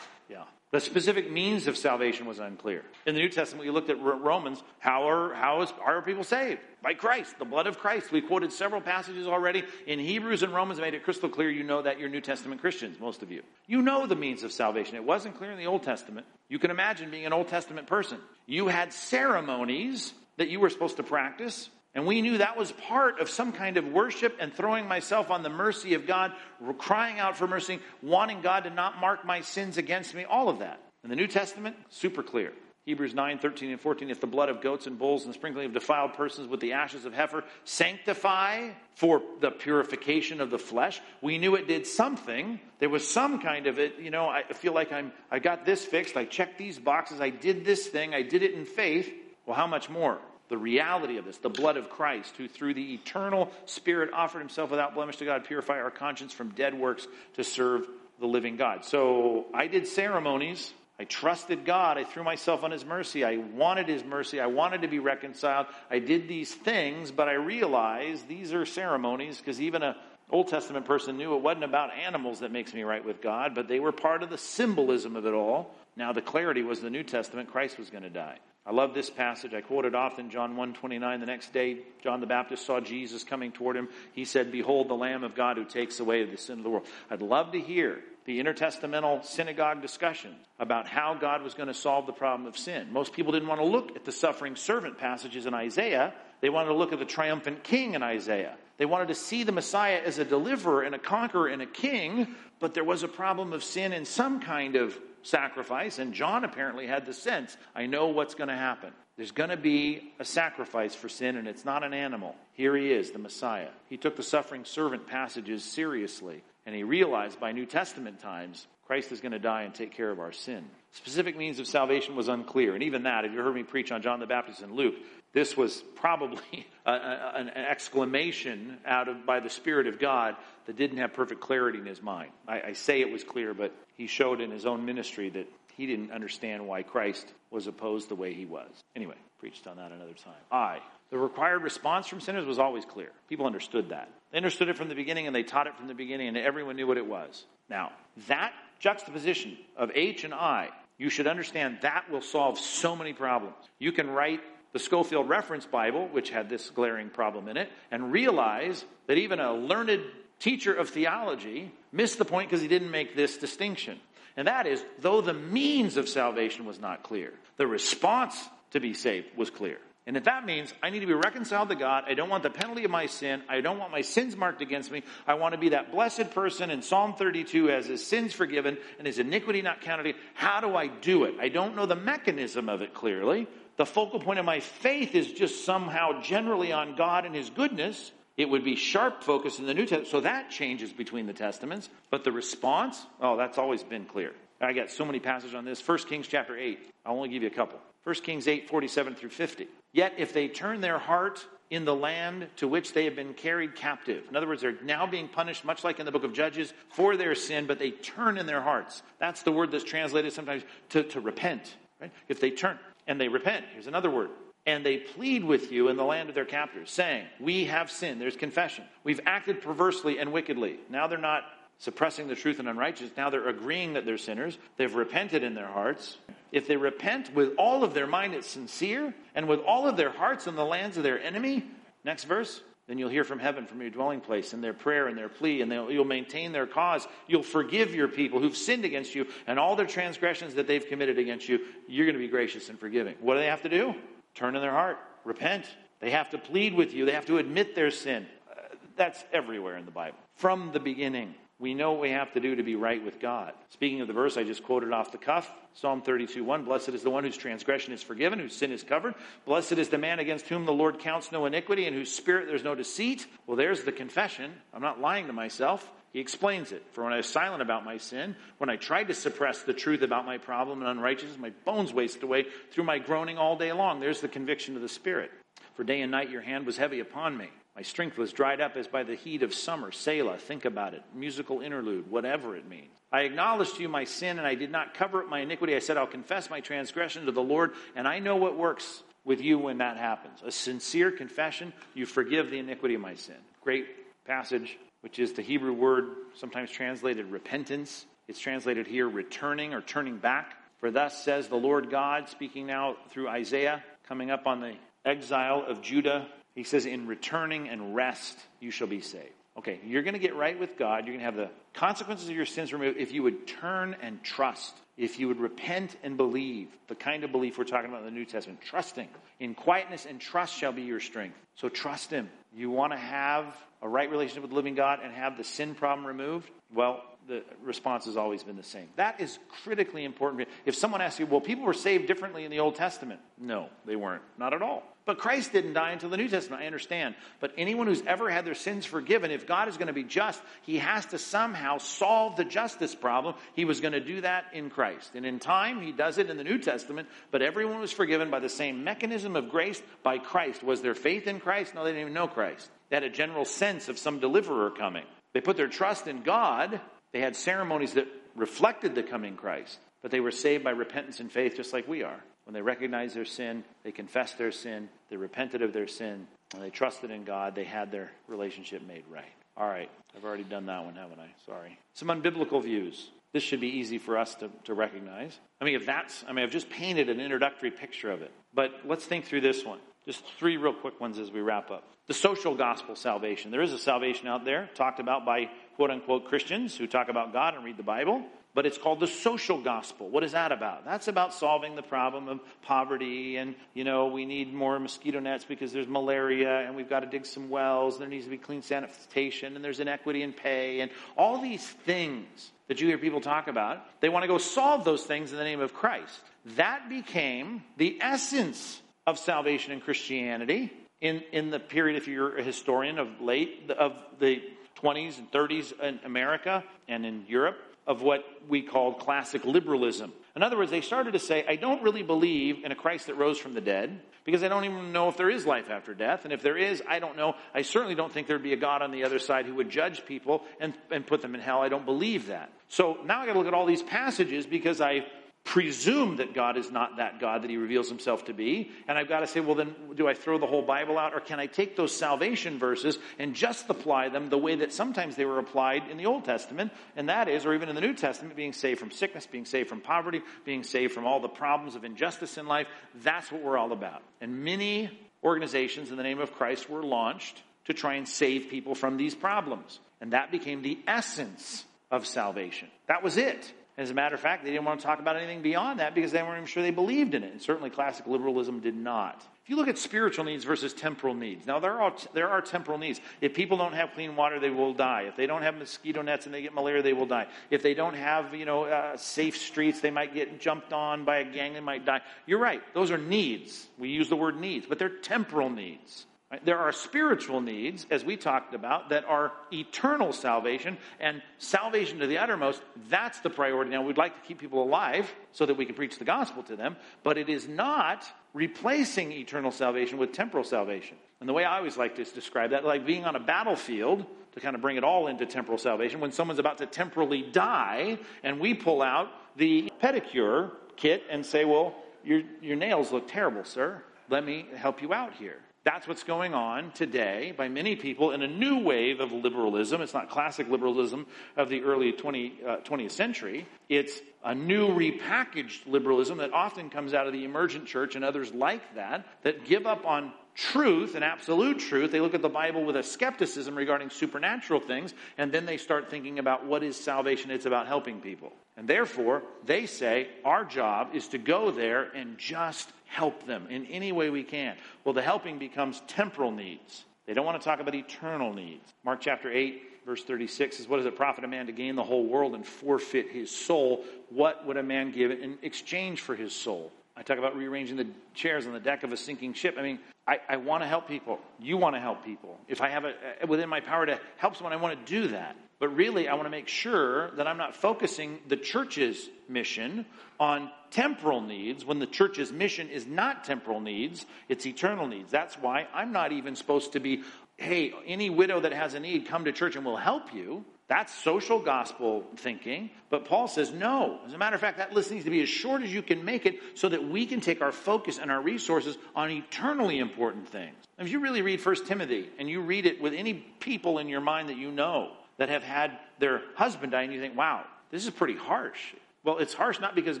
Yeah. 0.30 0.44
The 0.70 0.80
specific 0.80 1.30
means 1.30 1.66
of 1.66 1.76
salvation 1.76 2.24
was 2.24 2.38
unclear. 2.38 2.82
In 3.04 3.14
the 3.14 3.20
New 3.20 3.28
Testament, 3.28 3.66
we 3.66 3.70
looked 3.70 3.90
at 3.90 4.00
Romans. 4.00 4.62
How 4.78 5.10
are, 5.10 5.34
how 5.34 5.60
is, 5.60 5.72
are 5.84 6.00
people 6.00 6.24
saved? 6.24 6.60
By 6.82 6.94
Christ, 6.94 7.38
the 7.38 7.44
blood 7.44 7.66
of 7.66 7.78
Christ. 7.78 8.10
We 8.10 8.22
quoted 8.22 8.54
several 8.54 8.80
passages 8.80 9.26
already. 9.26 9.64
In 9.86 9.98
Hebrews 9.98 10.42
and 10.42 10.54
Romans, 10.54 10.80
made 10.80 10.94
it 10.94 11.04
crystal 11.04 11.28
clear 11.28 11.50
you 11.50 11.62
know 11.62 11.82
that 11.82 11.98
you're 11.98 12.08
New 12.08 12.22
Testament 12.22 12.62
Christians, 12.62 12.98
most 12.98 13.22
of 13.22 13.30
you. 13.30 13.42
You 13.66 13.82
know 13.82 14.06
the 14.06 14.16
means 14.16 14.44
of 14.44 14.52
salvation. 14.52 14.96
It 14.96 15.04
wasn't 15.04 15.36
clear 15.36 15.52
in 15.52 15.58
the 15.58 15.66
Old 15.66 15.82
Testament. 15.82 16.26
You 16.48 16.58
can 16.58 16.70
imagine 16.70 17.10
being 17.10 17.26
an 17.26 17.34
Old 17.34 17.48
Testament 17.48 17.86
person. 17.86 18.18
You 18.46 18.68
had 18.68 18.94
ceremonies 18.94 20.14
that 20.38 20.48
you 20.48 20.58
were 20.58 20.70
supposed 20.70 20.96
to 20.96 21.02
practice. 21.02 21.68
And 21.98 22.06
we 22.06 22.22
knew 22.22 22.38
that 22.38 22.56
was 22.56 22.70
part 22.70 23.18
of 23.18 23.28
some 23.28 23.50
kind 23.50 23.76
of 23.76 23.88
worship 23.88 24.36
and 24.38 24.54
throwing 24.54 24.86
myself 24.86 25.32
on 25.32 25.42
the 25.42 25.48
mercy 25.48 25.94
of 25.94 26.06
God, 26.06 26.32
crying 26.78 27.18
out 27.18 27.36
for 27.36 27.48
mercy, 27.48 27.80
wanting 28.04 28.40
God 28.40 28.62
to 28.62 28.70
not 28.70 29.00
mark 29.00 29.24
my 29.24 29.40
sins 29.40 29.78
against 29.78 30.14
me, 30.14 30.24
all 30.24 30.48
of 30.48 30.60
that. 30.60 30.80
In 31.02 31.10
the 31.10 31.16
New 31.16 31.26
Testament, 31.26 31.74
super 31.88 32.22
clear. 32.22 32.52
Hebrews 32.84 33.14
9, 33.14 33.40
13, 33.40 33.70
and 33.72 33.80
14. 33.80 34.10
If 34.10 34.20
the 34.20 34.28
blood 34.28 34.48
of 34.48 34.60
goats 34.60 34.86
and 34.86 34.96
bulls 34.96 35.24
and 35.24 35.34
sprinkling 35.34 35.66
of 35.66 35.72
defiled 35.72 36.12
persons 36.12 36.46
with 36.46 36.60
the 36.60 36.74
ashes 36.74 37.04
of 37.04 37.14
heifer 37.14 37.42
sanctify 37.64 38.68
for 38.94 39.20
the 39.40 39.50
purification 39.50 40.40
of 40.40 40.50
the 40.50 40.58
flesh, 40.58 41.00
we 41.20 41.36
knew 41.36 41.56
it 41.56 41.66
did 41.66 41.84
something. 41.84 42.60
There 42.78 42.88
was 42.88 43.10
some 43.10 43.42
kind 43.42 43.66
of 43.66 43.80
it, 43.80 43.98
you 43.98 44.12
know, 44.12 44.28
I 44.28 44.44
feel 44.52 44.72
like 44.72 44.92
I'm, 44.92 45.10
I 45.32 45.40
got 45.40 45.66
this 45.66 45.84
fixed. 45.84 46.16
I 46.16 46.26
checked 46.26 46.58
these 46.58 46.78
boxes. 46.78 47.20
I 47.20 47.30
did 47.30 47.64
this 47.64 47.88
thing. 47.88 48.14
I 48.14 48.22
did 48.22 48.44
it 48.44 48.54
in 48.54 48.66
faith. 48.66 49.12
Well, 49.46 49.56
how 49.56 49.66
much 49.66 49.90
more? 49.90 50.20
The 50.48 50.58
reality 50.58 51.18
of 51.18 51.24
this, 51.24 51.38
the 51.38 51.48
blood 51.48 51.76
of 51.76 51.90
Christ, 51.90 52.36
who 52.36 52.48
through 52.48 52.74
the 52.74 52.94
eternal 52.94 53.50
Spirit 53.66 54.10
offered 54.12 54.40
himself 54.40 54.70
without 54.70 54.94
blemish 54.94 55.16
to 55.16 55.24
God, 55.24 55.44
purify 55.44 55.80
our 55.80 55.90
conscience 55.90 56.32
from 56.32 56.50
dead 56.50 56.74
works 56.74 57.06
to 57.34 57.44
serve 57.44 57.86
the 58.20 58.26
living 58.26 58.56
God. 58.56 58.84
So 58.84 59.46
I 59.54 59.66
did 59.66 59.86
ceremonies. 59.86 60.72
I 61.00 61.04
trusted 61.04 61.64
God. 61.64 61.96
I 61.96 62.04
threw 62.04 62.24
myself 62.24 62.64
on 62.64 62.72
His 62.72 62.84
mercy. 62.84 63.24
I 63.24 63.36
wanted 63.36 63.88
His 63.88 64.04
mercy. 64.04 64.40
I 64.40 64.46
wanted 64.46 64.82
to 64.82 64.88
be 64.88 64.98
reconciled. 64.98 65.66
I 65.90 66.00
did 66.00 66.26
these 66.26 66.52
things, 66.52 67.12
but 67.12 67.28
I 67.28 67.34
realized 67.34 68.26
these 68.26 68.52
are 68.52 68.66
ceremonies 68.66 69.38
because 69.38 69.60
even 69.60 69.82
a 69.82 69.96
Old 70.30 70.48
Testament 70.48 70.84
person 70.84 71.16
knew 71.16 71.36
it 71.36 71.40
wasn't 71.40 71.64
about 71.64 71.94
animals 71.94 72.40
that 72.40 72.52
makes 72.52 72.74
me 72.74 72.82
right 72.82 73.04
with 73.04 73.22
God, 73.22 73.54
but 73.54 73.68
they 73.68 73.80
were 73.80 73.92
part 73.92 74.22
of 74.22 74.28
the 74.28 74.36
symbolism 74.36 75.16
of 75.16 75.24
it 75.24 75.32
all. 75.32 75.74
Now 75.96 76.12
the 76.12 76.20
clarity 76.20 76.62
was 76.62 76.80
the 76.80 76.90
New 76.90 77.02
Testament. 77.02 77.50
Christ 77.50 77.78
was 77.78 77.90
going 77.90 78.02
to 78.02 78.10
die. 78.10 78.38
I 78.68 78.72
love 78.72 78.92
this 78.92 79.08
passage. 79.08 79.54
I 79.54 79.62
quote 79.62 79.86
it 79.86 79.94
often, 79.94 80.28
John 80.28 80.54
1:29. 80.54 81.20
The 81.20 81.26
next 81.26 81.54
day, 81.54 81.78
John 82.02 82.20
the 82.20 82.26
Baptist 82.26 82.66
saw 82.66 82.80
Jesus 82.80 83.24
coming 83.24 83.50
toward 83.50 83.76
him. 83.76 83.88
He 84.12 84.26
said, 84.26 84.52
"Behold 84.52 84.88
the 84.88 84.94
Lamb 84.94 85.24
of 85.24 85.34
God 85.34 85.56
who 85.56 85.64
takes 85.64 86.00
away 86.00 86.22
the 86.24 86.36
sin 86.36 86.58
of 86.58 86.64
the 86.64 86.70
world." 86.70 86.86
I'd 87.10 87.22
love 87.22 87.52
to 87.52 87.60
hear 87.60 88.04
the 88.26 88.38
intertestamental 88.38 89.24
synagogue 89.24 89.80
discussion 89.80 90.36
about 90.58 90.86
how 90.86 91.14
God 91.14 91.42
was 91.42 91.54
going 91.54 91.68
to 91.68 91.74
solve 91.74 92.04
the 92.04 92.12
problem 92.12 92.46
of 92.46 92.58
sin. 92.58 92.92
Most 92.92 93.14
people 93.14 93.32
didn't 93.32 93.48
want 93.48 93.62
to 93.62 93.66
look 93.66 93.96
at 93.96 94.04
the 94.04 94.12
suffering 94.12 94.54
servant 94.54 94.98
passages 94.98 95.46
in 95.46 95.54
Isaiah. 95.54 96.12
They 96.42 96.50
wanted 96.50 96.68
to 96.68 96.74
look 96.74 96.92
at 96.92 96.98
the 96.98 97.06
triumphant 97.06 97.64
king 97.64 97.94
in 97.94 98.02
Isaiah. 98.02 98.58
They 98.76 98.84
wanted 98.84 99.08
to 99.08 99.14
see 99.14 99.44
the 99.44 99.52
Messiah 99.52 100.02
as 100.04 100.18
a 100.18 100.26
deliverer 100.26 100.82
and 100.82 100.94
a 100.94 100.98
conqueror 100.98 101.48
and 101.48 101.62
a 101.62 101.66
king, 101.66 102.34
but 102.60 102.74
there 102.74 102.84
was 102.84 103.02
a 103.02 103.08
problem 103.08 103.54
of 103.54 103.64
sin 103.64 103.94
and 103.94 104.06
some 104.06 104.40
kind 104.40 104.76
of 104.76 105.00
sacrifice, 105.28 105.98
and 105.98 106.14
John 106.14 106.44
apparently 106.44 106.86
had 106.86 107.06
the 107.06 107.12
sense 107.12 107.56
I 107.74 107.86
know 107.86 108.08
what's 108.08 108.34
going 108.34 108.48
to 108.48 108.56
happen. 108.56 108.92
There's 109.16 109.32
going 109.32 109.50
to 109.50 109.56
be 109.56 110.12
a 110.18 110.24
sacrifice 110.24 110.94
for 110.94 111.08
sin, 111.08 111.36
and 111.36 111.48
it's 111.48 111.64
not 111.64 111.82
an 111.82 111.92
animal. 111.92 112.36
Here 112.52 112.76
he 112.76 112.92
is, 112.92 113.10
the 113.10 113.18
Messiah. 113.18 113.70
He 113.88 113.96
took 113.96 114.16
the 114.16 114.22
suffering 114.22 114.64
servant 114.64 115.06
passages 115.06 115.64
seriously, 115.64 116.42
and 116.66 116.74
he 116.74 116.84
realized 116.84 117.40
by 117.40 117.52
New 117.52 117.66
Testament 117.66 118.20
times 118.20 118.66
Christ 118.86 119.12
is 119.12 119.20
going 119.20 119.32
to 119.32 119.38
die 119.38 119.62
and 119.62 119.74
take 119.74 119.92
care 119.92 120.10
of 120.10 120.20
our 120.20 120.32
sin. 120.32 120.64
Specific 120.92 121.36
means 121.36 121.58
of 121.58 121.66
salvation 121.66 122.16
was 122.16 122.28
unclear, 122.28 122.74
and 122.74 122.82
even 122.84 123.02
that, 123.02 123.24
if 123.24 123.32
you 123.32 123.38
heard 123.38 123.54
me 123.54 123.62
preach 123.62 123.92
on 123.92 124.02
John 124.02 124.20
the 124.20 124.26
Baptist 124.26 124.62
and 124.62 124.72
Luke, 124.72 124.94
this 125.32 125.56
was 125.56 125.82
probably 125.96 126.66
a, 126.86 126.92
a, 126.92 127.32
an 127.36 127.48
exclamation 127.50 128.78
out 128.86 129.08
of 129.08 129.26
by 129.26 129.40
the 129.40 129.50
Spirit 129.50 129.86
of 129.86 129.98
God 129.98 130.36
that 130.66 130.76
didn't 130.76 130.98
have 130.98 131.12
perfect 131.12 131.40
clarity 131.40 131.78
in 131.78 131.86
his 131.86 132.02
mind. 132.02 132.30
I, 132.46 132.60
I 132.60 132.72
say 132.72 133.00
it 133.00 133.10
was 133.10 133.24
clear, 133.24 133.52
but 133.52 133.74
he 133.98 134.06
showed 134.06 134.40
in 134.40 134.50
his 134.50 134.64
own 134.64 134.86
ministry 134.86 135.28
that 135.30 135.46
he 135.76 135.86
didn't 135.86 136.12
understand 136.12 136.66
why 136.66 136.82
Christ 136.82 137.32
was 137.50 137.66
opposed 137.66 138.08
the 138.08 138.14
way 138.14 138.32
he 138.32 138.46
was. 138.46 138.70
Anyway, 138.96 139.16
preached 139.38 139.66
on 139.66 139.76
that 139.76 139.92
another 139.92 140.14
time. 140.14 140.34
I. 140.50 140.78
The 141.10 141.18
required 141.18 141.62
response 141.62 142.06
from 142.06 142.20
sinners 142.20 142.46
was 142.46 142.58
always 142.58 142.84
clear. 142.84 143.10
People 143.28 143.46
understood 143.46 143.90
that. 143.90 144.08
They 144.30 144.38
understood 144.38 144.68
it 144.68 144.76
from 144.76 144.88
the 144.88 144.94
beginning 144.94 145.26
and 145.26 145.34
they 145.34 145.42
taught 145.42 145.66
it 145.66 145.76
from 145.76 145.88
the 145.88 145.94
beginning 145.94 146.28
and 146.28 146.36
everyone 146.36 146.76
knew 146.76 146.86
what 146.86 146.96
it 146.96 147.06
was. 147.06 147.44
Now, 147.68 147.92
that 148.28 148.52
juxtaposition 148.78 149.56
of 149.76 149.90
H 149.94 150.24
and 150.24 150.34
I, 150.34 150.68
you 150.96 151.10
should 151.10 151.26
understand 151.26 151.78
that 151.82 152.10
will 152.10 152.20
solve 152.20 152.58
so 152.58 152.94
many 152.94 153.12
problems. 153.12 153.56
You 153.78 153.92
can 153.92 154.10
write 154.10 154.40
the 154.72 154.78
Scofield 154.78 155.28
Reference 155.28 155.64
Bible, 155.64 156.08
which 156.08 156.30
had 156.30 156.48
this 156.48 156.70
glaring 156.70 157.08
problem 157.08 157.48
in 157.48 157.56
it, 157.56 157.70
and 157.90 158.12
realize 158.12 158.84
that 159.06 159.16
even 159.16 159.40
a 159.40 159.54
learned 159.54 160.02
teacher 160.38 160.74
of 160.74 160.90
theology 160.90 161.72
missed 161.92 162.18
the 162.18 162.24
point 162.24 162.48
because 162.48 162.62
he 162.62 162.68
didn't 162.68 162.90
make 162.90 163.16
this 163.16 163.36
distinction. 163.36 163.98
And 164.36 164.46
that 164.46 164.66
is, 164.66 164.84
though 165.00 165.20
the 165.20 165.34
means 165.34 165.96
of 165.96 166.08
salvation 166.08 166.64
was 166.64 166.80
not 166.80 167.02
clear, 167.02 167.32
the 167.56 167.66
response 167.66 168.36
to 168.70 168.80
be 168.80 168.94
saved 168.94 169.26
was 169.36 169.50
clear. 169.50 169.78
And 170.06 170.16
if 170.16 170.24
that 170.24 170.46
means 170.46 170.72
I 170.82 170.88
need 170.88 171.00
to 171.00 171.06
be 171.06 171.12
reconciled 171.12 171.68
to 171.68 171.74
God, 171.74 172.04
I 172.06 172.14
don't 172.14 172.30
want 172.30 172.42
the 172.42 172.50
penalty 172.50 172.84
of 172.84 172.90
my 172.90 173.06
sin, 173.06 173.42
I 173.46 173.60
don't 173.60 173.78
want 173.78 173.92
my 173.92 174.00
sins 174.00 174.36
marked 174.36 174.62
against 174.62 174.90
me, 174.90 175.02
I 175.26 175.34
want 175.34 175.52
to 175.52 175.58
be 175.58 175.70
that 175.70 175.92
blessed 175.92 176.30
person 176.30 176.70
in 176.70 176.80
Psalm 176.80 177.14
32 177.14 177.68
as 177.70 177.86
his 177.86 178.06
sins 178.06 178.32
forgiven 178.32 178.78
and 178.96 179.06
his 179.06 179.18
iniquity 179.18 179.60
not 179.60 179.82
counted. 179.82 180.14
How 180.32 180.60
do 180.60 180.76
I 180.76 180.86
do 180.86 181.24
it? 181.24 181.34
I 181.38 181.50
don't 181.50 181.76
know 181.76 181.84
the 181.84 181.94
mechanism 181.94 182.70
of 182.70 182.80
it 182.80 182.94
clearly, 182.94 183.48
the 183.78 183.86
focal 183.86 184.18
point 184.18 184.40
of 184.40 184.44
my 184.44 184.58
faith 184.58 185.14
is 185.14 185.32
just 185.32 185.64
somehow 185.64 186.20
generally 186.20 186.72
on 186.72 186.96
God 186.96 187.24
and 187.24 187.34
His 187.34 187.48
goodness, 187.48 188.10
it 188.38 188.48
would 188.48 188.64
be 188.64 188.76
sharp 188.76 189.24
focus 189.24 189.58
in 189.58 189.66
the 189.66 189.74
New 189.74 189.82
Testament. 189.82 190.08
So 190.08 190.20
that 190.20 190.50
changes 190.50 190.92
between 190.92 191.26
the 191.26 191.32
Testaments. 191.32 191.90
But 192.10 192.24
the 192.24 192.32
response, 192.32 193.04
oh, 193.20 193.36
that's 193.36 193.58
always 193.58 193.82
been 193.82 194.06
clear. 194.06 194.32
I 194.60 194.72
got 194.72 194.90
so 194.90 195.04
many 195.04 195.18
passages 195.18 195.54
on 195.54 195.64
this. 195.64 195.86
1 195.86 195.98
Kings 195.98 196.26
chapter 196.26 196.56
8. 196.56 196.78
I'll 197.04 197.16
only 197.16 197.28
give 197.28 197.42
you 197.42 197.48
a 197.48 197.52
couple. 197.52 197.80
1 198.04 198.14
Kings 198.16 198.48
8, 198.48 198.68
47 198.68 199.16
through 199.16 199.30
50. 199.30 199.66
Yet 199.92 200.14
if 200.18 200.32
they 200.32 200.48
turn 200.48 200.80
their 200.80 200.98
heart 200.98 201.44
in 201.70 201.84
the 201.84 201.94
land 201.94 202.46
to 202.56 202.68
which 202.68 202.94
they 202.94 203.04
have 203.04 203.16
been 203.16 203.34
carried 203.34 203.74
captive. 203.74 204.24
In 204.30 204.36
other 204.36 204.46
words, 204.46 204.62
they're 204.62 204.76
now 204.82 205.06
being 205.06 205.28
punished, 205.28 205.64
much 205.64 205.84
like 205.84 205.98
in 205.98 206.06
the 206.06 206.12
book 206.12 206.24
of 206.24 206.32
Judges, 206.32 206.72
for 206.90 207.16
their 207.16 207.34
sin, 207.34 207.66
but 207.66 207.78
they 207.78 207.90
turn 207.90 208.38
in 208.38 208.46
their 208.46 208.62
hearts. 208.62 209.02
That's 209.18 209.42
the 209.42 209.52
word 209.52 209.70
that's 209.70 209.84
translated 209.84 210.32
sometimes 210.32 210.62
to, 210.90 211.02
to 211.02 211.20
repent. 211.20 211.76
Right? 212.00 212.12
If 212.28 212.40
they 212.40 212.50
turn 212.50 212.78
and 213.06 213.20
they 213.20 213.28
repent. 213.28 213.66
Here's 213.72 213.88
another 213.88 214.10
word. 214.10 214.30
And 214.68 214.84
they 214.84 214.98
plead 214.98 215.44
with 215.44 215.72
you 215.72 215.88
in 215.88 215.96
the 215.96 216.04
land 216.04 216.28
of 216.28 216.34
their 216.34 216.44
captors, 216.44 216.90
saying, 216.90 217.24
We 217.40 217.64
have 217.64 217.90
sinned. 217.90 218.20
There's 218.20 218.36
confession. 218.36 218.84
We've 219.02 219.20
acted 219.24 219.62
perversely 219.62 220.18
and 220.18 220.30
wickedly. 220.30 220.78
Now 220.90 221.06
they're 221.06 221.16
not 221.16 221.44
suppressing 221.78 222.28
the 222.28 222.34
truth 222.34 222.58
and 222.58 222.68
unrighteous. 222.68 223.12
Now 223.16 223.30
they're 223.30 223.48
agreeing 223.48 223.94
that 223.94 224.04
they're 224.04 224.18
sinners. 224.18 224.58
They've 224.76 224.94
repented 224.94 225.42
in 225.42 225.54
their 225.54 225.68
hearts. 225.68 226.18
If 226.52 226.68
they 226.68 226.76
repent 226.76 227.34
with 227.34 227.54
all 227.56 227.82
of 227.82 227.94
their 227.94 228.06
mind, 228.06 228.34
it's 228.34 228.46
sincere, 228.46 229.14
and 229.34 229.48
with 229.48 229.60
all 229.60 229.88
of 229.88 229.96
their 229.96 230.10
hearts 230.10 230.46
in 230.46 230.54
the 230.54 230.66
lands 230.66 230.98
of 230.98 231.02
their 231.02 231.18
enemy. 231.18 231.64
Next 232.04 232.24
verse 232.24 232.60
then 232.88 232.96
you'll 232.96 233.10
hear 233.10 233.24
from 233.24 233.38
heaven, 233.38 233.66
from 233.66 233.82
your 233.82 233.90
dwelling 233.90 234.22
place, 234.22 234.54
in 234.54 234.62
their 234.62 234.72
prayer 234.72 235.08
and 235.08 235.18
their 235.18 235.28
plea, 235.28 235.60
and 235.60 235.70
you'll 235.70 236.06
maintain 236.06 236.52
their 236.52 236.66
cause. 236.66 237.06
You'll 237.26 237.42
forgive 237.42 237.94
your 237.94 238.08
people 238.08 238.40
who've 238.40 238.56
sinned 238.56 238.86
against 238.86 239.14
you, 239.14 239.26
and 239.46 239.58
all 239.58 239.76
their 239.76 239.86
transgressions 239.86 240.54
that 240.54 240.66
they've 240.66 240.86
committed 240.86 241.18
against 241.18 241.50
you, 241.50 241.60
you're 241.86 242.06
going 242.06 242.14
to 242.14 242.18
be 242.18 242.28
gracious 242.28 242.70
and 242.70 242.80
forgiving. 242.80 243.14
What 243.20 243.34
do 243.34 243.40
they 243.40 243.46
have 243.46 243.60
to 243.62 243.68
do? 243.68 243.94
Turn 244.38 244.54
in 244.54 244.62
their 244.62 244.70
heart, 244.70 244.98
repent. 245.24 245.64
They 245.98 246.10
have 246.10 246.30
to 246.30 246.38
plead 246.38 246.72
with 246.74 246.94
you, 246.94 247.04
they 247.04 247.12
have 247.12 247.26
to 247.26 247.38
admit 247.38 247.74
their 247.74 247.90
sin. 247.90 248.24
Uh, 248.48 248.76
that's 248.96 249.24
everywhere 249.32 249.76
in 249.76 249.84
the 249.84 249.90
Bible, 249.90 250.16
from 250.36 250.70
the 250.72 250.78
beginning. 250.78 251.34
We 251.58 251.74
know 251.74 251.90
what 251.90 252.02
we 252.02 252.10
have 252.10 252.32
to 252.34 252.40
do 252.40 252.54
to 252.54 252.62
be 252.62 252.76
right 252.76 253.04
with 253.04 253.18
God. 253.18 253.52
Speaking 253.70 254.00
of 254.00 254.06
the 254.06 254.12
verse 254.12 254.36
I 254.36 254.44
just 254.44 254.62
quoted 254.62 254.92
off 254.92 255.10
the 255.10 255.18
cuff, 255.18 255.50
Psalm 255.74 256.02
32 256.02 256.44
1 256.44 256.64
Blessed 256.64 256.90
is 256.90 257.02
the 257.02 257.10
one 257.10 257.24
whose 257.24 257.36
transgression 257.36 257.92
is 257.92 258.00
forgiven, 258.00 258.38
whose 258.38 258.54
sin 258.54 258.70
is 258.70 258.84
covered. 258.84 259.16
Blessed 259.44 259.72
is 259.72 259.88
the 259.88 259.98
man 259.98 260.20
against 260.20 260.46
whom 260.46 260.66
the 260.66 260.72
Lord 260.72 261.00
counts 261.00 261.32
no 261.32 261.44
iniquity, 261.46 261.86
and 261.86 261.96
whose 261.96 262.14
spirit 262.14 262.46
there's 262.46 262.62
no 262.62 262.76
deceit. 262.76 263.26
Well, 263.48 263.56
there's 263.56 263.82
the 263.82 263.90
confession. 263.90 264.52
I'm 264.72 264.82
not 264.82 265.00
lying 265.00 265.26
to 265.26 265.32
myself. 265.32 265.90
He 266.18 266.22
explains 266.22 266.72
it. 266.72 266.82
For 266.90 267.04
when 267.04 267.12
I 267.12 267.18
was 267.18 267.28
silent 267.28 267.62
about 267.62 267.84
my 267.84 267.96
sin, 267.96 268.34
when 268.56 268.68
I 268.68 268.74
tried 268.74 269.04
to 269.04 269.14
suppress 269.14 269.62
the 269.62 269.72
truth 269.72 270.02
about 270.02 270.26
my 270.26 270.36
problem 270.36 270.80
and 270.80 270.90
unrighteousness, 270.90 271.38
my 271.38 271.52
bones 271.64 271.92
wasted 271.92 272.24
away 272.24 272.46
through 272.72 272.82
my 272.82 272.98
groaning 272.98 273.38
all 273.38 273.54
day 273.54 273.70
long. 273.70 274.00
There's 274.00 274.20
the 274.20 274.26
conviction 274.26 274.74
of 274.74 274.82
the 274.82 274.88
Spirit. 274.88 275.30
For 275.76 275.84
day 275.84 276.00
and 276.00 276.10
night 276.10 276.28
your 276.28 276.42
hand 276.42 276.66
was 276.66 276.76
heavy 276.76 276.98
upon 276.98 277.36
me. 277.36 277.50
My 277.76 277.82
strength 277.82 278.18
was 278.18 278.32
dried 278.32 278.60
up 278.60 278.74
as 278.74 278.88
by 278.88 279.04
the 279.04 279.14
heat 279.14 279.44
of 279.44 279.54
summer. 279.54 279.92
Selah, 279.92 280.38
think 280.38 280.64
about 280.64 280.92
it. 280.92 281.04
Musical 281.14 281.60
interlude, 281.60 282.10
whatever 282.10 282.56
it 282.56 282.68
means. 282.68 282.90
I 283.12 283.20
acknowledged 283.20 283.76
to 283.76 283.82
you 283.82 283.88
my 283.88 284.02
sin, 284.02 284.38
and 284.38 284.46
I 284.48 284.56
did 284.56 284.72
not 284.72 284.94
cover 284.94 285.22
up 285.22 285.28
my 285.28 285.38
iniquity. 285.38 285.76
I 285.76 285.78
said, 285.78 285.96
I'll 285.96 286.08
confess 286.08 286.50
my 286.50 286.58
transgression 286.58 287.26
to 287.26 287.30
the 287.32 287.40
Lord, 287.40 287.74
and 287.94 288.08
I 288.08 288.18
know 288.18 288.34
what 288.34 288.58
works 288.58 289.04
with 289.24 289.40
you 289.40 289.56
when 289.56 289.78
that 289.78 289.96
happens. 289.96 290.40
A 290.44 290.50
sincere 290.50 291.12
confession, 291.12 291.72
you 291.94 292.06
forgive 292.06 292.50
the 292.50 292.58
iniquity 292.58 292.96
of 292.96 293.02
my 293.02 293.14
sin. 293.14 293.36
Great 293.62 293.86
passage, 294.26 294.76
which 295.00 295.18
is 295.18 295.32
the 295.32 295.42
Hebrew 295.42 295.72
word 295.72 296.10
sometimes 296.34 296.70
translated 296.70 297.30
repentance. 297.30 298.06
It's 298.26 298.38
translated 298.38 298.86
here 298.86 299.08
returning 299.08 299.74
or 299.74 299.80
turning 299.80 300.18
back. 300.18 300.54
For 300.78 300.90
thus 300.90 301.24
says 301.24 301.48
the 301.48 301.56
Lord 301.56 301.90
God, 301.90 302.28
speaking 302.28 302.66
now 302.66 302.96
through 303.10 303.28
Isaiah, 303.28 303.82
coming 304.06 304.30
up 304.30 304.46
on 304.46 304.60
the 304.60 304.74
exile 305.04 305.64
of 305.66 305.82
Judah 305.82 306.26
he 306.58 306.64
says, 306.64 306.86
In 306.86 307.06
returning 307.06 307.68
and 307.68 307.94
rest, 307.94 308.36
you 308.58 308.72
shall 308.72 308.88
be 308.88 309.00
saved. 309.00 309.30
Okay, 309.56 309.78
you're 309.86 310.02
going 310.02 310.14
to 310.14 310.20
get 310.20 310.34
right 310.34 310.58
with 310.58 310.76
God. 310.76 311.06
You're 311.06 311.16
going 311.16 311.20
to 311.20 311.24
have 311.24 311.36
the 311.36 311.50
consequences 311.72 312.28
of 312.28 312.34
your 312.34 312.46
sins 312.46 312.72
removed 312.72 312.98
if 312.98 313.12
you 313.12 313.22
would 313.22 313.46
turn 313.46 313.94
and 314.02 314.20
trust, 314.24 314.74
if 314.98 315.18
you 315.18 315.28
would 315.28 315.38
repent 315.38 315.96
and 316.02 316.16
believe, 316.16 316.68
the 316.88 316.94
kind 316.94 317.22
of 317.22 317.32
belief 317.32 317.56
we're 317.56 317.64
talking 317.64 317.88
about 317.88 318.00
in 318.00 318.06
the 318.06 318.10
New 318.10 318.24
Testament. 318.24 318.60
Trusting. 318.60 319.08
In 319.38 319.54
quietness 319.54 320.04
and 320.04 320.20
trust 320.20 320.54
shall 320.54 320.72
be 320.72 320.82
your 320.82 321.00
strength. 321.00 321.36
So 321.54 321.68
trust 321.68 322.10
Him. 322.10 322.28
You 322.52 322.70
want 322.70 322.92
to 322.92 322.98
have 322.98 323.56
a 323.80 323.88
right 323.88 324.10
relationship 324.10 324.42
with 324.42 324.50
the 324.50 324.56
living 324.56 324.74
God 324.74 324.98
and 325.02 325.14
have 325.14 325.36
the 325.36 325.44
sin 325.44 325.76
problem 325.76 326.06
removed? 326.06 326.50
Well, 326.74 327.02
the 327.28 327.44
response 327.62 328.06
has 328.06 328.16
always 328.16 328.42
been 328.42 328.56
the 328.56 328.62
same. 328.62 328.88
That 328.96 329.20
is 329.20 329.38
critically 329.62 330.04
important. 330.04 330.48
If 330.64 330.74
someone 330.74 331.00
asks 331.02 331.20
you, 331.20 331.26
well, 331.26 331.40
people 331.40 331.64
were 331.64 331.74
saved 331.74 332.06
differently 332.06 332.44
in 332.44 332.50
the 332.50 332.60
Old 332.60 332.74
Testament. 332.74 333.20
No, 333.38 333.68
they 333.86 333.96
weren't. 333.96 334.22
Not 334.38 334.54
at 334.54 334.62
all. 334.62 334.82
But 335.04 335.18
Christ 335.18 335.52
didn't 335.52 335.72
die 335.72 335.92
until 335.92 336.10
the 336.10 336.16
New 336.16 336.28
Testament, 336.28 336.62
I 336.62 336.66
understand. 336.66 337.14
But 337.40 337.52
anyone 337.56 337.86
who's 337.86 338.02
ever 338.06 338.28
had 338.28 338.44
their 338.44 338.54
sins 338.54 338.84
forgiven, 338.84 339.30
if 339.30 339.46
God 339.46 339.68
is 339.68 339.76
going 339.76 339.86
to 339.86 339.94
be 339.94 340.04
just, 340.04 340.40
he 340.62 340.78
has 340.78 341.06
to 341.06 341.18
somehow 341.18 341.78
solve 341.78 342.36
the 342.36 342.44
justice 342.44 342.94
problem. 342.94 343.34
He 343.54 343.64
was 343.64 343.80
going 343.80 343.92
to 343.92 344.00
do 344.00 344.20
that 344.22 344.46
in 344.52 344.68
Christ. 344.68 345.12
And 345.14 345.24
in 345.24 345.38
time, 345.38 345.80
he 345.80 345.92
does 345.92 346.18
it 346.18 346.28
in 346.28 346.36
the 346.36 346.44
New 346.44 346.58
Testament, 346.58 347.08
but 347.30 347.40
everyone 347.40 347.80
was 347.80 347.92
forgiven 347.92 348.30
by 348.30 348.40
the 348.40 348.50
same 348.50 348.84
mechanism 348.84 349.36
of 349.36 349.48
grace 349.48 349.82
by 350.02 350.18
Christ. 350.18 350.62
Was 350.62 350.82
there 350.82 350.94
faith 350.94 351.26
in 351.26 351.40
Christ? 351.40 351.74
No, 351.74 351.84
they 351.84 351.90
didn't 351.90 352.02
even 352.02 352.14
know 352.14 352.28
Christ. 352.28 352.70
They 352.90 352.96
had 352.96 353.04
a 353.04 353.10
general 353.10 353.44
sense 353.44 353.88
of 353.88 353.98
some 353.98 354.18
deliverer 354.18 354.70
coming. 354.70 355.04
They 355.32 355.40
put 355.40 355.56
their 355.56 355.68
trust 355.68 356.06
in 356.06 356.22
God. 356.22 356.80
They 357.12 357.20
had 357.20 357.36
ceremonies 357.36 357.94
that 357.94 358.06
reflected 358.36 358.94
the 358.94 359.02
coming 359.02 359.36
Christ, 359.36 359.78
but 360.02 360.10
they 360.10 360.20
were 360.20 360.30
saved 360.30 360.64
by 360.64 360.70
repentance 360.70 361.20
and 361.20 361.30
faith 361.30 361.56
just 361.56 361.72
like 361.72 361.88
we 361.88 362.02
are. 362.02 362.20
When 362.44 362.54
they 362.54 362.62
recognized 362.62 363.14
their 363.14 363.24
sin, 363.24 363.64
they 363.84 363.92
confessed 363.92 364.38
their 364.38 364.52
sin, 364.52 364.88
they 365.10 365.16
repented 365.16 365.60
of 365.60 365.72
their 365.72 365.86
sin, 365.86 366.26
and 366.54 366.62
they 366.62 366.70
trusted 366.70 367.10
in 367.10 367.24
God, 367.24 367.54
they 367.54 367.64
had 367.64 367.92
their 367.92 368.10
relationship 368.26 368.86
made 368.86 369.04
right. 369.10 369.24
All 369.56 369.68
right, 369.68 369.90
I've 370.16 370.24
already 370.24 370.44
done 370.44 370.66
that 370.66 370.84
one, 370.84 370.94
haven't 370.94 371.18
I? 371.18 371.28
Sorry. 371.44 371.78
Some 371.94 372.08
unbiblical 372.08 372.62
views. 372.62 373.10
This 373.32 373.42
should 373.42 373.60
be 373.60 373.68
easy 373.68 373.98
for 373.98 374.16
us 374.16 374.34
to, 374.36 374.50
to 374.64 374.72
recognize. 374.72 375.38
I 375.60 375.64
mean, 375.64 375.74
if 375.74 375.84
that's, 375.84 376.24
I 376.26 376.32
mean, 376.32 376.44
I've 376.44 376.50
just 376.50 376.70
painted 376.70 377.10
an 377.10 377.20
introductory 377.20 377.70
picture 377.70 378.10
of 378.10 378.22
it, 378.22 378.30
but 378.54 378.72
let's 378.86 379.04
think 379.04 379.26
through 379.26 379.42
this 379.42 379.64
one. 379.64 379.80
Just 380.06 380.24
three 380.38 380.56
real 380.56 380.72
quick 380.72 381.00
ones 381.00 381.18
as 381.18 381.30
we 381.30 381.40
wrap 381.40 381.70
up. 381.70 381.84
The 382.06 382.14
social 382.14 382.54
gospel 382.54 382.96
salvation. 382.96 383.50
There 383.50 383.60
is 383.60 383.74
a 383.74 383.78
salvation 383.78 384.26
out 384.26 384.46
there 384.46 384.70
talked 384.74 385.00
about 385.00 385.26
by 385.26 385.50
quote 385.78 385.92
unquote 385.92 386.24
Christians 386.24 386.76
who 386.76 386.88
talk 386.88 387.08
about 387.08 387.32
God 387.32 387.54
and 387.54 387.64
read 387.64 387.76
the 387.76 387.84
Bible, 387.84 388.20
but 388.52 388.66
it's 388.66 388.76
called 388.76 388.98
the 388.98 389.06
social 389.06 389.62
gospel. 389.62 390.08
What 390.08 390.24
is 390.24 390.32
that 390.32 390.50
about? 390.50 390.84
That's 390.84 391.06
about 391.06 391.32
solving 391.32 391.76
the 391.76 391.82
problem 391.82 392.26
of 392.26 392.40
poverty 392.62 393.36
and, 393.36 393.54
you 393.74 393.84
know, 393.84 394.08
we 394.08 394.24
need 394.24 394.52
more 394.52 394.80
mosquito 394.80 395.20
nets 395.20 395.44
because 395.44 395.72
there's 395.72 395.86
malaria 395.86 396.66
and 396.66 396.74
we've 396.74 396.90
got 396.90 397.00
to 397.00 397.06
dig 397.06 397.24
some 397.24 397.48
wells 397.48 397.94
and 397.94 398.02
there 398.02 398.08
needs 398.08 398.24
to 398.24 398.30
be 398.30 398.38
clean 398.38 398.60
sanitation 398.60 399.54
and 399.54 399.64
there's 399.64 399.78
inequity 399.78 400.22
in 400.22 400.32
pay 400.32 400.80
and 400.80 400.90
all 401.16 401.40
these 401.40 401.64
things 401.64 402.50
that 402.66 402.80
you 402.80 402.88
hear 402.88 402.98
people 402.98 403.20
talk 403.20 403.46
about. 403.46 403.84
They 404.00 404.08
want 404.08 404.24
to 404.24 404.28
go 404.28 404.38
solve 404.38 404.84
those 404.84 405.04
things 405.04 405.30
in 405.30 405.38
the 405.38 405.44
name 405.44 405.60
of 405.60 405.72
Christ. 405.74 406.20
That 406.56 406.88
became 406.88 407.62
the 407.76 407.98
essence 408.00 408.82
of 409.06 409.16
salvation 409.16 409.70
in 409.70 409.80
Christianity 409.80 410.72
in, 411.00 411.22
in 411.30 411.50
the 411.50 411.60
period, 411.60 411.96
if 411.96 412.08
you're 412.08 412.36
a 412.36 412.42
historian 412.42 412.98
of 412.98 413.20
late, 413.20 413.70
of 413.70 413.92
the 414.18 414.42
20s 414.82 415.18
and 415.18 415.30
30s 415.30 415.78
in 415.80 416.00
America 416.04 416.64
and 416.88 417.04
in 417.04 417.24
Europe, 417.28 417.58
of 417.86 418.02
what 418.02 418.24
we 418.48 418.62
called 418.62 418.98
classic 418.98 419.44
liberalism. 419.44 420.12
In 420.36 420.42
other 420.42 420.58
words, 420.58 420.70
they 420.70 420.82
started 420.82 421.14
to 421.14 421.18
say, 421.18 421.44
I 421.48 421.56
don't 421.56 421.82
really 421.82 422.02
believe 422.02 422.64
in 422.64 422.70
a 422.70 422.76
Christ 422.76 423.06
that 423.06 423.14
rose 423.14 423.38
from 423.38 423.54
the 423.54 423.60
dead 423.60 424.00
because 424.24 424.42
I 424.42 424.48
don't 424.48 424.66
even 424.66 424.92
know 424.92 425.08
if 425.08 425.16
there 425.16 425.30
is 425.30 425.46
life 425.46 425.70
after 425.70 425.94
death. 425.94 426.24
And 426.24 426.34
if 426.34 426.42
there 426.42 426.58
is, 426.58 426.82
I 426.86 426.98
don't 426.98 427.16
know. 427.16 427.34
I 427.54 427.62
certainly 427.62 427.94
don't 427.94 428.12
think 428.12 428.26
there'd 428.26 428.42
be 428.42 428.52
a 428.52 428.58
God 428.58 428.82
on 428.82 428.90
the 428.90 429.04
other 429.04 429.18
side 429.18 429.46
who 429.46 429.54
would 429.54 429.70
judge 429.70 430.04
people 430.04 430.44
and, 430.60 430.74
and 430.90 431.06
put 431.06 431.22
them 431.22 431.34
in 431.34 431.40
hell. 431.40 431.62
I 431.62 431.70
don't 431.70 431.86
believe 431.86 432.26
that. 432.26 432.52
So 432.68 432.98
now 433.06 433.22
I 433.22 433.26
got 433.26 433.32
to 433.32 433.38
look 433.38 433.48
at 433.48 433.54
all 433.54 433.64
these 433.64 433.82
passages 433.82 434.46
because 434.46 434.82
I 434.82 435.06
presume 435.48 436.16
that 436.16 436.34
God 436.34 436.58
is 436.58 436.70
not 436.70 436.98
that 436.98 437.20
God 437.20 437.40
that 437.40 437.48
he 437.48 437.56
reveals 437.56 437.88
himself 437.88 438.26
to 438.26 438.34
be. 438.34 438.70
And 438.86 438.98
I've 438.98 439.08
got 439.08 439.20
to 439.20 439.26
say, 439.26 439.40
well, 439.40 439.54
then 439.54 439.74
do 439.94 440.06
I 440.06 440.12
throw 440.12 440.36
the 440.36 440.46
whole 440.46 440.60
Bible 440.60 440.98
out 440.98 441.14
or 441.14 441.20
can 441.20 441.40
I 441.40 441.46
take 441.46 441.74
those 441.74 441.96
salvation 441.96 442.58
verses 442.58 442.98
and 443.18 443.34
just 443.34 443.70
apply 443.70 444.10
them 444.10 444.28
the 444.28 444.36
way 444.36 444.56
that 444.56 444.74
sometimes 444.74 445.16
they 445.16 445.24
were 445.24 445.38
applied 445.38 445.88
in 445.90 445.96
the 445.96 446.04
Old 446.04 446.26
Testament? 446.26 446.70
And 446.96 447.08
that 447.08 447.30
is, 447.30 447.46
or 447.46 447.54
even 447.54 447.70
in 447.70 447.74
the 447.74 447.80
New 447.80 447.94
Testament, 447.94 448.36
being 448.36 448.52
saved 448.52 448.78
from 448.78 448.90
sickness, 448.90 449.26
being 449.26 449.46
saved 449.46 449.70
from 449.70 449.80
poverty, 449.80 450.20
being 450.44 450.64
saved 450.64 450.92
from 450.92 451.06
all 451.06 451.18
the 451.18 451.28
problems 451.28 451.76
of 451.76 451.82
injustice 451.82 452.36
in 452.36 452.46
life. 452.46 452.66
That's 453.02 453.32
what 453.32 453.42
we're 453.42 453.56
all 453.56 453.72
about. 453.72 454.02
And 454.20 454.44
many 454.44 454.90
organizations 455.24 455.90
in 455.90 455.96
the 455.96 456.02
name 456.02 456.20
of 456.20 456.34
Christ 456.34 456.68
were 456.68 456.82
launched 456.82 457.42
to 457.64 457.72
try 457.72 457.94
and 457.94 458.06
save 458.06 458.50
people 458.50 458.74
from 458.74 458.98
these 458.98 459.14
problems. 459.14 459.80
And 460.02 460.12
that 460.12 460.30
became 460.30 460.60
the 460.60 460.78
essence 460.86 461.64
of 461.90 462.06
salvation. 462.06 462.68
That 462.86 463.02
was 463.02 463.16
it. 463.16 463.50
As 463.78 463.90
a 463.90 463.94
matter 463.94 464.16
of 464.16 464.20
fact, 464.20 464.42
they 464.42 464.50
didn't 464.50 464.64
want 464.64 464.80
to 464.80 464.86
talk 464.86 464.98
about 464.98 465.14
anything 465.14 465.40
beyond 465.40 465.78
that 465.78 465.94
because 465.94 466.10
they 466.10 466.20
weren't 466.20 466.38
even 466.38 466.46
sure 466.46 466.64
they 466.64 466.72
believed 466.72 467.14
in 467.14 467.22
it. 467.22 467.30
And 467.30 467.40
certainly 467.40 467.70
classic 467.70 468.08
liberalism 468.08 468.58
did 468.58 468.74
not. 468.74 469.24
If 469.44 469.48
you 469.50 469.54
look 469.54 469.68
at 469.68 469.78
spiritual 469.78 470.24
needs 470.24 470.42
versus 470.42 470.74
temporal 470.74 471.14
needs, 471.14 471.46
now 471.46 471.60
there 471.60 471.80
are, 471.80 471.94
there 472.12 472.28
are 472.28 472.40
temporal 472.40 472.76
needs. 472.76 473.00
If 473.20 473.34
people 473.34 473.56
don't 473.56 473.74
have 473.74 473.92
clean 473.94 474.16
water, 474.16 474.40
they 474.40 474.50
will 474.50 474.74
die. 474.74 475.02
If 475.02 475.14
they 475.14 475.28
don't 475.28 475.42
have 475.42 475.54
mosquito 475.54 476.02
nets 476.02 476.26
and 476.26 476.34
they 476.34 476.42
get 476.42 476.52
malaria, 476.52 476.82
they 476.82 476.92
will 476.92 477.06
die. 477.06 477.28
If 477.50 477.62
they 477.62 477.72
don't 477.72 477.94
have, 477.94 478.34
you 478.34 478.44
know, 478.44 478.64
uh, 478.64 478.96
safe 478.96 479.36
streets, 479.36 479.80
they 479.80 479.92
might 479.92 480.12
get 480.12 480.40
jumped 480.40 480.72
on 480.72 481.04
by 481.04 481.18
a 481.18 481.24
gang, 481.24 481.52
they 481.52 481.60
might 481.60 481.86
die. 481.86 482.00
You're 482.26 482.40
right. 482.40 482.60
Those 482.74 482.90
are 482.90 482.98
needs. 482.98 483.68
We 483.78 483.90
use 483.90 484.08
the 484.08 484.16
word 484.16 484.40
needs, 484.40 484.66
but 484.68 484.80
they're 484.80 484.88
temporal 484.88 485.50
needs. 485.50 486.04
Right? 486.30 486.44
There 486.44 486.58
are 486.58 486.72
spiritual 486.72 487.40
needs, 487.40 487.86
as 487.90 488.04
we 488.04 488.18
talked 488.18 488.54
about, 488.54 488.90
that 488.90 489.06
are 489.06 489.32
eternal 489.50 490.12
salvation 490.12 490.76
and 491.00 491.22
salvation 491.38 492.00
to 492.00 492.06
the 492.06 492.18
uttermost. 492.18 492.60
That's 492.90 493.20
the 493.20 493.30
priority. 493.30 493.70
Now, 493.70 493.82
we'd 493.82 493.96
like 493.96 494.14
to 494.14 494.28
keep 494.28 494.38
people 494.38 494.62
alive 494.62 495.10
so 495.32 495.46
that 495.46 495.56
we 495.56 495.64
can 495.64 495.74
preach 495.74 495.98
the 495.98 496.04
gospel 496.04 496.42
to 496.44 496.56
them, 496.56 496.76
but 497.02 497.16
it 497.16 497.30
is 497.30 497.48
not 497.48 498.04
replacing 498.34 499.12
eternal 499.12 499.50
salvation 499.50 499.96
with 499.96 500.12
temporal 500.12 500.44
salvation. 500.44 500.98
And 501.20 501.28
the 501.28 501.32
way 501.32 501.44
I 501.44 501.56
always 501.56 501.78
like 501.78 501.96
to 501.96 502.04
describe 502.04 502.50
that, 502.50 502.62
like 502.62 502.84
being 502.84 503.06
on 503.06 503.16
a 503.16 503.20
battlefield, 503.20 504.04
to 504.32 504.40
kind 504.40 504.54
of 504.54 504.60
bring 504.60 504.76
it 504.76 504.84
all 504.84 505.06
into 505.06 505.24
temporal 505.24 505.58
salvation, 505.58 505.98
when 505.98 506.12
someone's 506.12 506.38
about 506.38 506.58
to 506.58 506.66
temporally 506.66 507.22
die, 507.22 507.98
and 508.22 508.38
we 508.38 508.52
pull 508.52 508.82
out 508.82 509.08
the 509.36 509.72
pedicure 509.82 510.52
kit 510.76 511.04
and 511.10 511.24
say, 511.24 511.46
Well, 511.46 511.74
your, 512.04 512.20
your 512.42 512.56
nails 512.56 512.92
look 512.92 513.08
terrible, 513.08 513.44
sir. 513.44 513.82
Let 514.10 514.24
me 514.24 514.46
help 514.54 514.82
you 514.82 514.92
out 514.92 515.14
here. 515.14 515.40
That's 515.68 515.86
what's 515.86 516.02
going 516.02 516.32
on 516.32 516.70
today 516.70 517.34
by 517.36 517.48
many 517.48 517.76
people 517.76 518.12
in 518.12 518.22
a 518.22 518.26
new 518.26 518.60
wave 518.60 519.00
of 519.00 519.12
liberalism. 519.12 519.82
It's 519.82 519.92
not 519.92 520.08
classic 520.08 520.48
liberalism 520.48 521.06
of 521.36 521.50
the 521.50 521.60
early 521.62 521.92
20, 521.92 522.38
uh, 522.42 522.56
20th 522.60 522.92
century. 522.92 523.46
It's 523.68 524.00
a 524.24 524.34
new 524.34 524.68
repackaged 524.68 525.66
liberalism 525.66 526.16
that 526.18 526.32
often 526.32 526.70
comes 526.70 526.94
out 526.94 527.06
of 527.06 527.12
the 527.12 527.22
emergent 527.22 527.66
church 527.66 527.96
and 527.96 528.02
others 528.02 528.32
like 528.32 528.76
that, 528.76 529.04
that 529.24 529.44
give 529.44 529.66
up 529.66 529.84
on 529.84 530.14
truth 530.34 530.94
and 530.94 531.04
absolute 531.04 531.58
truth. 531.58 531.92
They 531.92 532.00
look 532.00 532.14
at 532.14 532.22
the 532.22 532.30
Bible 532.30 532.64
with 532.64 532.76
a 532.76 532.82
skepticism 532.82 533.54
regarding 533.54 533.90
supernatural 533.90 534.60
things, 534.60 534.94
and 535.18 535.30
then 535.30 535.44
they 535.44 535.58
start 535.58 535.90
thinking 535.90 536.18
about 536.18 536.46
what 536.46 536.62
is 536.62 536.82
salvation? 536.82 537.30
It's 537.30 537.44
about 537.44 537.66
helping 537.66 538.00
people. 538.00 538.32
And 538.56 538.66
therefore, 538.66 539.22
they 539.44 539.66
say 539.66 540.08
our 540.24 540.46
job 540.46 540.94
is 540.94 541.08
to 541.08 541.18
go 541.18 541.50
there 541.50 541.90
and 541.94 542.16
just 542.16 542.72
help 542.88 543.26
them 543.26 543.46
in 543.48 543.66
any 543.66 543.92
way 543.92 544.10
we 544.10 544.22
can. 544.22 544.56
Well, 544.84 544.92
the 544.92 545.02
helping 545.02 545.38
becomes 545.38 545.82
temporal 545.86 546.32
needs. 546.32 546.84
They 547.06 547.14
don't 547.14 547.24
want 547.24 547.40
to 547.40 547.44
talk 547.44 547.60
about 547.60 547.74
eternal 547.74 548.34
needs. 548.34 548.74
Mark 548.84 549.00
chapter 549.00 549.30
8, 549.30 549.62
verse 549.86 550.04
36 550.04 550.60
is 550.60 550.68
What 550.68 550.78
does 550.78 550.86
it 550.86 550.96
profit 550.96 551.24
a 551.24 551.28
man 551.28 551.46
to 551.46 551.52
gain 551.52 551.76
the 551.76 551.82
whole 551.82 552.04
world 552.04 552.34
and 552.34 552.46
forfeit 552.46 553.08
his 553.10 553.30
soul? 553.30 553.84
What 554.10 554.46
would 554.46 554.56
a 554.56 554.62
man 554.62 554.92
give 554.92 555.10
in 555.10 555.38
exchange 555.42 556.00
for 556.00 556.14
his 556.14 556.34
soul? 556.34 556.72
I 556.96 557.02
talk 557.02 557.18
about 557.18 557.36
rearranging 557.36 557.76
the 557.76 557.86
chairs 558.12 558.46
on 558.46 558.52
the 558.52 558.60
deck 558.60 558.82
of 558.82 558.92
a 558.92 558.96
sinking 558.96 559.32
ship. 559.34 559.54
I 559.56 559.62
mean, 559.62 559.78
I, 560.06 560.18
I 560.28 560.36
want 560.36 560.64
to 560.64 560.66
help 560.66 560.88
people. 560.88 561.20
You 561.38 561.56
want 561.56 561.76
to 561.76 561.80
help 561.80 562.04
people. 562.04 562.36
If 562.48 562.60
I 562.60 562.68
have 562.70 562.84
it 562.84 562.98
within 563.28 563.48
my 563.48 563.60
power 563.60 563.86
to 563.86 564.00
help 564.16 564.34
someone, 564.34 564.52
I 564.52 564.56
want 564.56 564.84
to 564.84 564.92
do 564.92 565.08
that. 565.08 565.36
But 565.58 565.74
really, 565.74 566.06
I 566.06 566.14
want 566.14 566.26
to 566.26 566.30
make 566.30 566.46
sure 566.46 567.10
that 567.12 567.26
I'm 567.26 567.36
not 567.36 567.56
focusing 567.56 568.20
the 568.28 568.36
church's 568.36 569.08
mission 569.28 569.86
on 570.20 570.50
temporal 570.70 571.20
needs 571.20 571.64
when 571.64 571.80
the 571.80 571.86
church's 571.86 572.32
mission 572.32 572.68
is 572.68 572.86
not 572.86 573.24
temporal 573.24 573.60
needs, 573.60 574.06
it's 574.28 574.46
eternal 574.46 574.86
needs. 574.86 575.10
That's 575.10 575.34
why 575.34 575.66
I'm 575.74 575.92
not 575.92 576.12
even 576.12 576.36
supposed 576.36 576.72
to 576.72 576.80
be, 576.80 577.02
hey, 577.36 577.72
any 577.86 578.08
widow 578.08 578.40
that 578.40 578.52
has 578.52 578.74
a 578.74 578.80
need, 578.80 579.08
come 579.08 579.24
to 579.24 579.32
church 579.32 579.56
and 579.56 579.64
we'll 579.64 579.76
help 579.76 580.14
you. 580.14 580.44
That's 580.68 580.94
social 580.94 581.40
gospel 581.40 582.04
thinking. 582.16 582.70
But 582.90 583.06
Paul 583.06 583.26
says, 583.26 583.50
no. 583.50 584.00
As 584.06 584.12
a 584.12 584.18
matter 584.18 584.34
of 584.34 584.40
fact, 584.40 584.58
that 584.58 584.74
list 584.74 584.90
needs 584.90 585.04
to 585.06 585.10
be 585.10 585.22
as 585.22 585.28
short 585.28 585.62
as 585.62 585.72
you 585.72 585.82
can 585.82 586.04
make 586.04 586.26
it 586.26 586.38
so 586.54 586.68
that 586.68 586.86
we 586.86 587.06
can 587.06 587.20
take 587.20 587.40
our 587.40 587.52
focus 587.52 587.98
and 587.98 588.10
our 588.10 588.20
resources 588.20 588.76
on 588.94 589.10
eternally 589.10 589.78
important 589.78 590.28
things. 590.28 590.54
If 590.78 590.90
you 590.90 591.00
really 591.00 591.22
read 591.22 591.44
1 591.44 591.64
Timothy 591.64 592.10
and 592.18 592.28
you 592.28 592.42
read 592.42 592.66
it 592.66 592.82
with 592.82 592.92
any 592.92 593.14
people 593.14 593.78
in 593.78 593.88
your 593.88 594.02
mind 594.02 594.28
that 594.28 594.36
you 594.36 594.50
know, 594.50 594.92
that 595.18 595.28
have 595.28 595.42
had 595.42 595.78
their 595.98 596.22
husband 596.34 596.72
die, 596.72 596.82
and 596.82 596.92
you 596.92 597.00
think, 597.00 597.16
wow, 597.16 597.44
this 597.70 597.84
is 597.84 597.90
pretty 597.90 598.16
harsh. 598.16 598.74
Well, 599.04 599.18
it's 599.18 599.34
harsh 599.34 599.60
not 599.60 599.74
because 599.74 600.00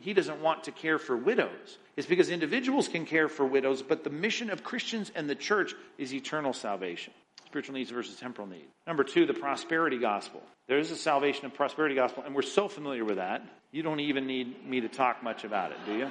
he 0.00 0.12
doesn't 0.12 0.42
want 0.42 0.64
to 0.64 0.72
care 0.72 0.98
for 0.98 1.16
widows. 1.16 1.78
It's 1.96 2.06
because 2.06 2.28
individuals 2.30 2.88
can 2.88 3.06
care 3.06 3.28
for 3.28 3.46
widows, 3.46 3.82
but 3.82 4.04
the 4.04 4.10
mission 4.10 4.50
of 4.50 4.62
Christians 4.62 5.10
and 5.14 5.30
the 5.30 5.34
church 5.34 5.74
is 5.98 6.12
eternal 6.12 6.52
salvation. 6.52 7.12
Spiritual 7.46 7.74
needs 7.74 7.90
versus 7.90 8.16
temporal 8.16 8.48
needs. 8.48 8.68
Number 8.86 9.04
two, 9.04 9.24
the 9.24 9.34
prosperity 9.34 9.98
gospel. 9.98 10.42
There 10.68 10.78
is 10.78 10.90
a 10.90 10.96
salvation 10.96 11.44
and 11.44 11.54
prosperity 11.54 11.94
gospel, 11.94 12.24
and 12.24 12.34
we're 12.34 12.42
so 12.42 12.68
familiar 12.68 13.04
with 13.04 13.16
that, 13.16 13.42
you 13.72 13.82
don't 13.82 14.00
even 14.00 14.26
need 14.26 14.66
me 14.66 14.80
to 14.80 14.88
talk 14.88 15.22
much 15.22 15.44
about 15.44 15.70
it, 15.70 15.78
do 15.86 15.96
you? 15.96 16.10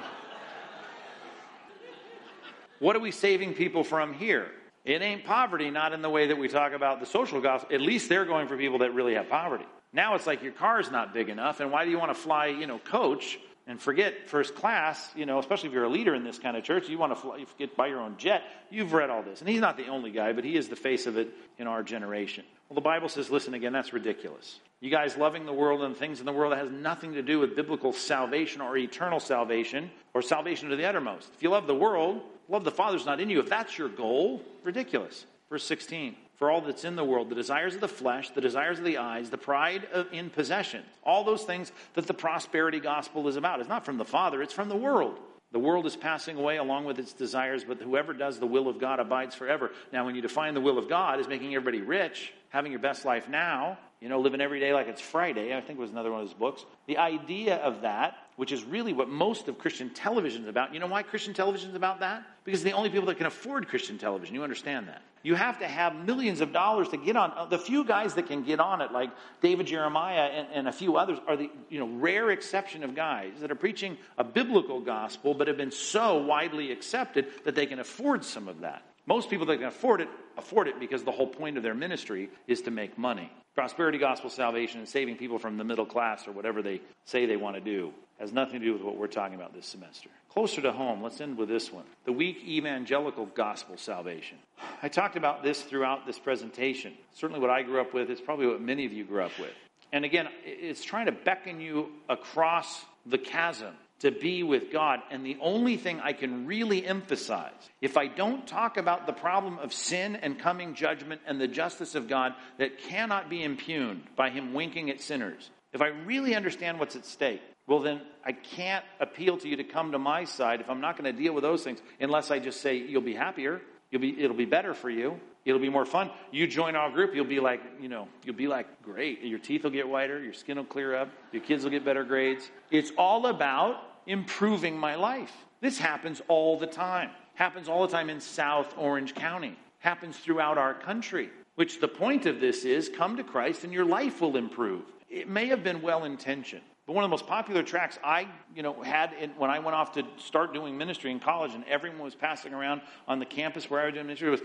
what 2.78 2.96
are 2.96 3.00
we 3.00 3.10
saving 3.10 3.54
people 3.54 3.84
from 3.84 4.14
here? 4.14 4.50
It 4.86 5.02
ain't 5.02 5.24
poverty, 5.24 5.68
not 5.70 5.92
in 5.92 6.00
the 6.00 6.08
way 6.08 6.28
that 6.28 6.38
we 6.38 6.46
talk 6.46 6.72
about 6.72 7.00
the 7.00 7.06
social 7.06 7.40
gospel. 7.40 7.74
At 7.74 7.80
least 7.80 8.08
they're 8.08 8.24
going 8.24 8.46
for 8.46 8.56
people 8.56 8.78
that 8.78 8.94
really 8.94 9.14
have 9.14 9.28
poverty. 9.28 9.66
Now 9.92 10.14
it's 10.14 10.28
like 10.28 10.44
your 10.44 10.52
car's 10.52 10.92
not 10.92 11.12
big 11.12 11.28
enough, 11.28 11.58
and 11.58 11.72
why 11.72 11.84
do 11.84 11.90
you 11.90 11.98
want 11.98 12.10
to 12.10 12.14
fly, 12.14 12.46
you 12.46 12.68
know, 12.68 12.78
coach 12.78 13.38
and 13.66 13.80
forget 13.80 14.28
first 14.28 14.54
class, 14.54 15.10
you 15.16 15.26
know, 15.26 15.40
especially 15.40 15.70
if 15.70 15.74
you're 15.74 15.84
a 15.84 15.88
leader 15.88 16.14
in 16.14 16.22
this 16.22 16.38
kind 16.38 16.56
of 16.56 16.62
church, 16.62 16.88
you 16.88 16.98
want 16.98 17.10
to 17.10 17.16
fly, 17.16 17.44
get 17.58 17.76
buy 17.76 17.88
your 17.88 18.00
own 18.00 18.16
jet. 18.16 18.44
You've 18.70 18.92
read 18.92 19.10
all 19.10 19.24
this. 19.24 19.40
And 19.40 19.48
he's 19.48 19.60
not 19.60 19.76
the 19.76 19.88
only 19.88 20.12
guy, 20.12 20.32
but 20.32 20.44
he 20.44 20.56
is 20.56 20.68
the 20.68 20.76
face 20.76 21.06
of 21.06 21.18
it 21.18 21.30
in 21.58 21.66
our 21.66 21.82
generation. 21.82 22.44
Well, 22.68 22.76
the 22.76 22.80
Bible 22.80 23.08
says, 23.08 23.28
listen 23.28 23.54
again, 23.54 23.72
that's 23.72 23.92
ridiculous. 23.92 24.60
You 24.80 24.90
guys 24.90 25.16
loving 25.16 25.46
the 25.46 25.52
world 25.52 25.82
and 25.82 25.96
things 25.96 26.20
in 26.20 26.26
the 26.26 26.32
world 26.32 26.52
that 26.52 26.58
has 26.58 26.70
nothing 26.70 27.14
to 27.14 27.22
do 27.22 27.40
with 27.40 27.56
biblical 27.56 27.92
salvation 27.92 28.60
or 28.60 28.76
eternal 28.76 29.18
salvation 29.18 29.90
or 30.14 30.22
salvation 30.22 30.68
to 30.68 30.76
the 30.76 30.84
uttermost. 30.84 31.28
If 31.34 31.42
you 31.42 31.50
love 31.50 31.66
the 31.66 31.74
world, 31.74 32.22
love 32.48 32.64
the 32.64 32.70
Father's 32.70 33.06
not 33.06 33.20
in 33.20 33.30
you. 33.30 33.40
If 33.40 33.48
that's 33.48 33.78
your 33.78 33.88
goal, 33.88 34.42
ridiculous. 34.64 35.26
Verse 35.48 35.64
16 35.64 36.16
for 36.36 36.50
all 36.50 36.60
that's 36.60 36.84
in 36.84 36.96
the 36.96 37.04
world 37.04 37.30
the 37.30 37.34
desires 37.34 37.74
of 37.74 37.80
the 37.80 37.88
flesh, 37.88 38.30
the 38.30 38.40
desires 38.40 38.78
of 38.78 38.84
the 38.84 38.98
eyes, 38.98 39.30
the 39.30 39.38
pride 39.38 39.86
of, 39.92 40.06
in 40.12 40.30
possession, 40.30 40.82
all 41.02 41.24
those 41.24 41.44
things 41.44 41.72
that 41.94 42.06
the 42.06 42.14
prosperity 42.14 42.78
gospel 42.78 43.26
is 43.28 43.36
about. 43.36 43.60
It's 43.60 43.68
not 43.68 43.84
from 43.84 43.98
the 43.98 44.04
Father, 44.04 44.42
it's 44.42 44.52
from 44.52 44.68
the 44.68 44.76
world. 44.76 45.18
The 45.52 45.58
world 45.58 45.86
is 45.86 45.96
passing 45.96 46.36
away 46.36 46.56
along 46.56 46.84
with 46.84 46.98
its 46.98 47.12
desires, 47.12 47.64
but 47.64 47.80
whoever 47.80 48.12
does 48.12 48.38
the 48.38 48.46
will 48.46 48.68
of 48.68 48.78
God 48.78 49.00
abides 49.00 49.34
forever. 49.34 49.70
Now, 49.92 50.04
when 50.04 50.14
you 50.14 50.20
define 50.20 50.54
the 50.54 50.60
will 50.60 50.76
of 50.76 50.88
God 50.88 51.20
as 51.20 51.28
making 51.28 51.54
everybody 51.54 51.82
rich, 51.82 52.32
having 52.50 52.72
your 52.72 52.80
best 52.80 53.04
life 53.04 53.28
now, 53.28 53.78
you 54.00 54.08
know, 54.08 54.20
living 54.20 54.40
every 54.40 54.60
day 54.60 54.74
like 54.74 54.88
it's 54.88 55.00
Friday, 55.00 55.56
I 55.56 55.60
think 55.60 55.78
was 55.78 55.90
another 55.90 56.10
one 56.10 56.20
of 56.20 56.28
his 56.28 56.34
books. 56.34 56.66
The 56.86 56.98
idea 56.98 57.56
of 57.56 57.82
that, 57.82 58.18
which 58.34 58.52
is 58.52 58.64
really 58.64 58.92
what 58.92 59.08
most 59.08 59.48
of 59.48 59.56
Christian 59.56 59.88
television 59.90 60.42
is 60.42 60.48
about. 60.48 60.74
You 60.74 60.80
know 60.80 60.88
why 60.88 61.02
Christian 61.02 61.32
television 61.32 61.70
is 61.70 61.76
about 61.76 62.00
that? 62.00 62.24
Because 62.46 62.62
the 62.62 62.72
only 62.72 62.90
people 62.90 63.06
that 63.06 63.16
can 63.16 63.26
afford 63.26 63.66
Christian 63.66 63.98
television. 63.98 64.32
You 64.32 64.44
understand 64.44 64.86
that. 64.86 65.02
You 65.24 65.34
have 65.34 65.58
to 65.58 65.66
have 65.66 65.96
millions 66.06 66.40
of 66.40 66.52
dollars 66.52 66.88
to 66.90 66.96
get 66.96 67.16
on. 67.16 67.32
Uh, 67.36 67.44
the 67.46 67.58
few 67.58 67.82
guys 67.82 68.14
that 68.14 68.28
can 68.28 68.44
get 68.44 68.60
on 68.60 68.80
it, 68.80 68.92
like 68.92 69.10
David 69.42 69.66
Jeremiah 69.66 70.28
and, 70.32 70.46
and 70.54 70.68
a 70.68 70.72
few 70.72 70.96
others, 70.96 71.18
are 71.26 71.36
the 71.36 71.50
you 71.68 71.80
know 71.80 71.88
rare 71.98 72.30
exception 72.30 72.84
of 72.84 72.94
guys 72.94 73.32
that 73.40 73.50
are 73.50 73.56
preaching 73.56 73.98
a 74.16 74.22
biblical 74.22 74.80
gospel, 74.80 75.34
but 75.34 75.48
have 75.48 75.56
been 75.56 75.72
so 75.72 76.22
widely 76.22 76.70
accepted 76.70 77.26
that 77.44 77.56
they 77.56 77.66
can 77.66 77.80
afford 77.80 78.24
some 78.24 78.46
of 78.46 78.60
that. 78.60 78.84
Most 79.06 79.28
people 79.28 79.46
that 79.46 79.56
can 79.56 79.66
afford 79.66 80.00
it 80.00 80.08
afford 80.38 80.68
it 80.68 80.78
because 80.78 81.02
the 81.02 81.10
whole 81.10 81.26
point 81.26 81.56
of 81.56 81.64
their 81.64 81.74
ministry 81.74 82.30
is 82.46 82.62
to 82.62 82.70
make 82.70 82.96
money. 82.96 83.32
Prosperity 83.56 83.98
gospel 83.98 84.30
salvation 84.30 84.78
and 84.78 84.88
saving 84.88 85.16
people 85.16 85.40
from 85.40 85.56
the 85.56 85.64
middle 85.64 85.86
class 85.86 86.28
or 86.28 86.32
whatever 86.32 86.62
they 86.62 86.80
say 87.04 87.26
they 87.26 87.36
want 87.36 87.56
to 87.56 87.60
do 87.60 87.92
has 88.18 88.32
nothing 88.32 88.60
to 88.60 88.66
do 88.66 88.72
with 88.72 88.82
what 88.82 88.96
we're 88.96 89.06
talking 89.06 89.34
about 89.34 89.54
this 89.54 89.66
semester. 89.66 90.08
Closer 90.30 90.60
to 90.62 90.72
home, 90.72 91.02
let's 91.02 91.20
end 91.20 91.38
with 91.38 91.48
this 91.48 91.72
one 91.72 91.84
the 92.04 92.12
weak 92.12 92.42
evangelical 92.46 93.26
gospel 93.26 93.76
salvation. 93.76 94.38
I 94.82 94.88
talked 94.88 95.16
about 95.16 95.42
this 95.42 95.62
throughout 95.62 96.06
this 96.06 96.18
presentation. 96.18 96.94
Certainly, 97.14 97.40
what 97.40 97.50
I 97.50 97.62
grew 97.62 97.80
up 97.80 97.94
with 97.94 98.10
is 98.10 98.20
probably 98.20 98.46
what 98.46 98.60
many 98.60 98.84
of 98.84 98.92
you 98.92 99.04
grew 99.04 99.22
up 99.22 99.38
with. 99.38 99.52
And 99.92 100.04
again, 100.04 100.28
it's 100.44 100.84
trying 100.84 101.06
to 101.06 101.12
beckon 101.12 101.60
you 101.60 101.90
across 102.08 102.84
the 103.06 103.18
chasm 103.18 103.74
to 104.00 104.10
be 104.10 104.42
with 104.42 104.70
God. 104.70 105.00
And 105.10 105.24
the 105.24 105.38
only 105.40 105.76
thing 105.76 106.00
I 106.00 106.12
can 106.12 106.46
really 106.46 106.86
emphasize, 106.86 107.52
if 107.80 107.96
I 107.96 108.08
don't 108.08 108.46
talk 108.46 108.76
about 108.76 109.06
the 109.06 109.12
problem 109.12 109.58
of 109.58 109.72
sin 109.72 110.16
and 110.16 110.38
coming 110.38 110.74
judgment 110.74 111.22
and 111.26 111.40
the 111.40 111.48
justice 111.48 111.94
of 111.94 112.08
God 112.08 112.34
that 112.58 112.78
cannot 112.78 113.30
be 113.30 113.42
impugned 113.42 114.02
by 114.16 114.30
Him 114.30 114.52
winking 114.52 114.90
at 114.90 115.00
sinners, 115.00 115.50
if 115.72 115.80
I 115.80 115.88
really 115.88 116.34
understand 116.34 116.78
what's 116.78 116.96
at 116.96 117.06
stake, 117.06 117.42
well, 117.66 117.80
then 117.80 118.00
I 118.24 118.32
can't 118.32 118.84
appeal 119.00 119.38
to 119.38 119.48
you 119.48 119.56
to 119.56 119.64
come 119.64 119.92
to 119.92 119.98
my 119.98 120.24
side 120.24 120.60
if 120.60 120.70
I'm 120.70 120.80
not 120.80 120.96
going 120.96 121.12
to 121.12 121.20
deal 121.20 121.32
with 121.32 121.42
those 121.42 121.64
things 121.64 121.80
unless 122.00 122.30
I 122.30 122.38
just 122.38 122.60
say, 122.60 122.76
you'll 122.76 123.02
be 123.02 123.14
happier. 123.14 123.60
You'll 123.90 124.02
be, 124.02 124.22
it'll 124.22 124.36
be 124.36 124.44
better 124.44 124.74
for 124.74 124.90
you. 124.90 125.20
It'll 125.44 125.60
be 125.60 125.68
more 125.68 125.86
fun. 125.86 126.10
You 126.32 126.48
join 126.48 126.74
our 126.74 126.90
group, 126.90 127.14
you'll 127.14 127.24
be 127.24 127.38
like, 127.38 127.60
you 127.80 127.88
know, 127.88 128.08
you'll 128.24 128.34
be 128.34 128.48
like, 128.48 128.82
great. 128.82 129.22
Your 129.22 129.38
teeth 129.38 129.62
will 129.62 129.70
get 129.70 129.88
whiter, 129.88 130.20
your 130.20 130.32
skin 130.32 130.56
will 130.56 130.64
clear 130.64 130.96
up, 130.96 131.08
your 131.30 131.42
kids 131.42 131.62
will 131.62 131.70
get 131.70 131.84
better 131.84 132.02
grades. 132.02 132.50
It's 132.72 132.90
all 132.98 133.26
about 133.26 133.76
improving 134.06 134.76
my 134.76 134.96
life. 134.96 135.32
This 135.60 135.78
happens 135.78 136.20
all 136.26 136.58
the 136.58 136.66
time. 136.66 137.10
Happens 137.34 137.68
all 137.68 137.86
the 137.86 137.92
time 137.92 138.10
in 138.10 138.20
South 138.20 138.74
Orange 138.76 139.14
County. 139.14 139.56
Happens 139.78 140.16
throughout 140.16 140.58
our 140.58 140.74
country. 140.74 141.30
Which 141.54 141.80
the 141.80 141.88
point 141.88 142.26
of 142.26 142.40
this 142.40 142.64
is 142.64 142.88
come 142.88 143.16
to 143.16 143.24
Christ 143.24 143.62
and 143.62 143.72
your 143.72 143.84
life 143.84 144.20
will 144.20 144.36
improve. 144.36 144.82
It 145.08 145.28
may 145.28 145.46
have 145.46 145.62
been 145.62 145.80
well 145.80 146.04
intentioned. 146.04 146.62
But 146.86 146.94
one 146.94 147.02
of 147.02 147.10
the 147.10 147.12
most 147.12 147.26
popular 147.26 147.64
tracks 147.64 147.98
I, 148.04 148.28
you 148.54 148.62
know, 148.62 148.80
had 148.80 149.12
in, 149.20 149.30
when 149.30 149.50
I 149.50 149.58
went 149.58 149.74
off 149.74 149.92
to 149.94 150.04
start 150.18 150.54
doing 150.54 150.78
ministry 150.78 151.10
in 151.10 151.18
college, 151.18 151.52
and 151.52 151.64
everyone 151.64 151.98
was 151.98 152.14
passing 152.14 152.54
around 152.54 152.80
on 153.08 153.18
the 153.18 153.24
campus 153.24 153.68
where 153.68 153.80
I 153.80 153.86
was 153.86 153.94
doing 153.94 154.06
ministry, 154.06 154.30
was, 154.30 154.40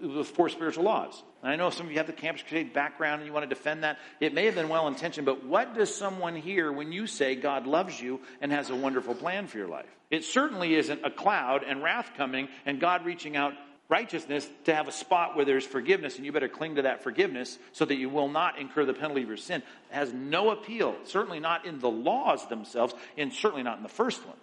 was 0.00 0.26
four 0.26 0.48
spiritual 0.48 0.84
laws. 0.84 1.22
And 1.42 1.52
I 1.52 1.56
know 1.56 1.68
some 1.68 1.84
of 1.84 1.92
you 1.92 1.98
have 1.98 2.06
the 2.06 2.14
campus 2.14 2.42
crusade 2.42 2.72
background 2.72 3.20
and 3.20 3.26
you 3.26 3.32
want 3.34 3.42
to 3.42 3.54
defend 3.54 3.84
that. 3.84 3.98
It 4.20 4.32
may 4.32 4.46
have 4.46 4.54
been 4.54 4.70
well 4.70 4.88
intentioned, 4.88 5.26
but 5.26 5.44
what 5.44 5.74
does 5.74 5.94
someone 5.94 6.34
hear 6.34 6.72
when 6.72 6.92
you 6.92 7.06
say 7.06 7.36
God 7.36 7.66
loves 7.66 8.00
you 8.00 8.20
and 8.40 8.50
has 8.52 8.70
a 8.70 8.74
wonderful 8.74 9.14
plan 9.14 9.46
for 9.46 9.58
your 9.58 9.68
life? 9.68 9.94
It 10.10 10.24
certainly 10.24 10.74
isn't 10.76 11.04
a 11.04 11.10
cloud 11.10 11.62
and 11.62 11.82
wrath 11.82 12.12
coming 12.16 12.48
and 12.64 12.80
God 12.80 13.04
reaching 13.04 13.36
out 13.36 13.52
righteousness 13.88 14.48
to 14.64 14.74
have 14.74 14.88
a 14.88 14.92
spot 14.92 15.36
where 15.36 15.44
there's 15.44 15.64
forgiveness, 15.64 16.16
and 16.16 16.24
you 16.24 16.32
better 16.32 16.48
cling 16.48 16.76
to 16.76 16.82
that 16.82 17.02
forgiveness 17.02 17.58
so 17.72 17.84
that 17.84 17.96
you 17.96 18.08
will 18.08 18.28
not 18.28 18.58
incur 18.58 18.84
the 18.84 18.94
penalty 18.94 19.22
of 19.22 19.28
your 19.28 19.36
sin. 19.36 19.62
It 19.90 19.94
has 19.94 20.12
no 20.12 20.50
appeal, 20.50 20.96
certainly 21.04 21.40
not 21.40 21.66
in 21.66 21.78
the 21.78 21.90
laws 21.90 22.46
themselves, 22.48 22.94
and 23.16 23.32
certainly 23.32 23.62
not 23.62 23.76
in 23.76 23.82
the 23.82 23.88
first 23.88 24.26
one. 24.26 24.36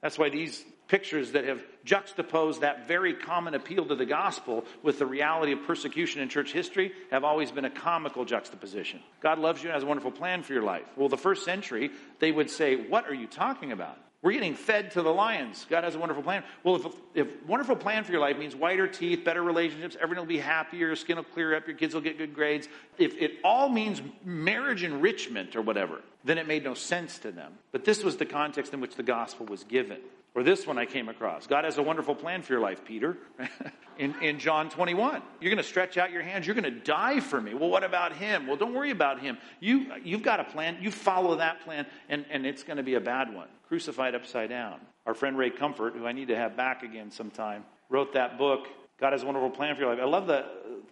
That's 0.00 0.18
why 0.18 0.30
these 0.30 0.64
pictures 0.88 1.32
that 1.32 1.44
have 1.44 1.62
juxtaposed 1.84 2.60
that 2.60 2.86
very 2.86 3.14
common 3.14 3.54
appeal 3.54 3.86
to 3.86 3.96
the 3.96 4.06
gospel 4.06 4.64
with 4.82 4.98
the 4.98 5.06
reality 5.06 5.52
of 5.52 5.64
persecution 5.64 6.20
in 6.20 6.28
church 6.28 6.52
history 6.52 6.92
have 7.10 7.24
always 7.24 7.50
been 7.50 7.64
a 7.64 7.70
comical 7.70 8.24
juxtaposition. 8.24 9.00
God 9.20 9.38
loves 9.38 9.62
you 9.62 9.68
and 9.68 9.74
has 9.74 9.82
a 9.82 9.86
wonderful 9.86 10.12
plan 10.12 10.42
for 10.42 10.52
your 10.52 10.62
life. 10.62 10.86
Well, 10.96 11.08
the 11.08 11.16
first 11.16 11.44
century, 11.44 11.90
they 12.20 12.30
would 12.30 12.50
say, 12.50 12.76
What 12.76 13.08
are 13.08 13.14
you 13.14 13.26
talking 13.26 13.72
about? 13.72 13.98
We're 14.26 14.32
getting 14.32 14.56
fed 14.56 14.90
to 14.90 15.02
the 15.02 15.12
lions. 15.12 15.66
God 15.70 15.84
has 15.84 15.94
a 15.94 16.00
wonderful 16.00 16.24
plan. 16.24 16.42
Well, 16.64 16.74
if, 16.74 16.86
if 17.14 17.46
wonderful 17.46 17.76
plan 17.76 18.02
for 18.02 18.10
your 18.10 18.20
life 18.20 18.36
means 18.36 18.56
whiter 18.56 18.88
teeth, 18.88 19.24
better 19.24 19.40
relationships, 19.40 19.96
everyone 20.02 20.26
will 20.26 20.34
be 20.34 20.40
happier, 20.40 20.88
your 20.88 20.96
skin 20.96 21.14
will 21.14 21.22
clear 21.22 21.54
up, 21.54 21.68
your 21.68 21.76
kids 21.76 21.94
will 21.94 22.00
get 22.00 22.18
good 22.18 22.34
grades. 22.34 22.66
If 22.98 23.16
it 23.18 23.34
all 23.44 23.68
means 23.68 24.02
marriage 24.24 24.82
enrichment 24.82 25.54
or 25.54 25.62
whatever, 25.62 26.00
then 26.24 26.38
it 26.38 26.48
made 26.48 26.64
no 26.64 26.74
sense 26.74 27.20
to 27.20 27.30
them. 27.30 27.52
But 27.70 27.84
this 27.84 28.02
was 28.02 28.16
the 28.16 28.26
context 28.26 28.74
in 28.74 28.80
which 28.80 28.96
the 28.96 29.04
gospel 29.04 29.46
was 29.46 29.62
given. 29.62 29.98
Or 30.36 30.42
this 30.42 30.66
one 30.66 30.76
I 30.76 30.84
came 30.84 31.08
across. 31.08 31.46
God 31.46 31.64
has 31.64 31.78
a 31.78 31.82
wonderful 31.82 32.14
plan 32.14 32.42
for 32.42 32.52
your 32.52 32.60
life, 32.60 32.84
Peter. 32.84 33.16
in, 33.98 34.14
in 34.22 34.38
John 34.38 34.68
21. 34.68 35.22
You're 35.40 35.50
going 35.50 35.62
to 35.62 35.68
stretch 35.68 35.96
out 35.96 36.12
your 36.12 36.20
hands. 36.20 36.46
You're 36.46 36.54
going 36.54 36.64
to 36.64 36.78
die 36.78 37.20
for 37.20 37.40
me. 37.40 37.54
Well, 37.54 37.70
what 37.70 37.82
about 37.82 38.12
him? 38.12 38.46
Well, 38.46 38.56
don't 38.56 38.74
worry 38.74 38.90
about 38.90 39.20
him. 39.20 39.38
You, 39.60 39.86
you've 40.04 40.22
got 40.22 40.38
a 40.38 40.44
plan. 40.44 40.76
You 40.82 40.90
follow 40.90 41.36
that 41.36 41.62
plan, 41.62 41.86
and, 42.10 42.26
and 42.30 42.44
it's 42.44 42.62
going 42.62 42.76
to 42.76 42.82
be 42.82 42.94
a 42.94 43.00
bad 43.00 43.34
one. 43.34 43.48
Crucified 43.66 44.14
upside 44.14 44.50
down. 44.50 44.78
Our 45.06 45.14
friend 45.14 45.38
Ray 45.38 45.48
Comfort, 45.48 45.94
who 45.94 46.06
I 46.06 46.12
need 46.12 46.28
to 46.28 46.36
have 46.36 46.54
back 46.54 46.82
again 46.82 47.10
sometime, 47.10 47.64
wrote 47.88 48.12
that 48.12 48.36
book, 48.36 48.68
God 49.00 49.12
has 49.12 49.22
a 49.22 49.26
wonderful 49.26 49.48
plan 49.50 49.74
for 49.74 49.80
your 49.80 49.90
life. 49.90 50.00
I 50.02 50.06
love 50.06 50.26
the, 50.26 50.44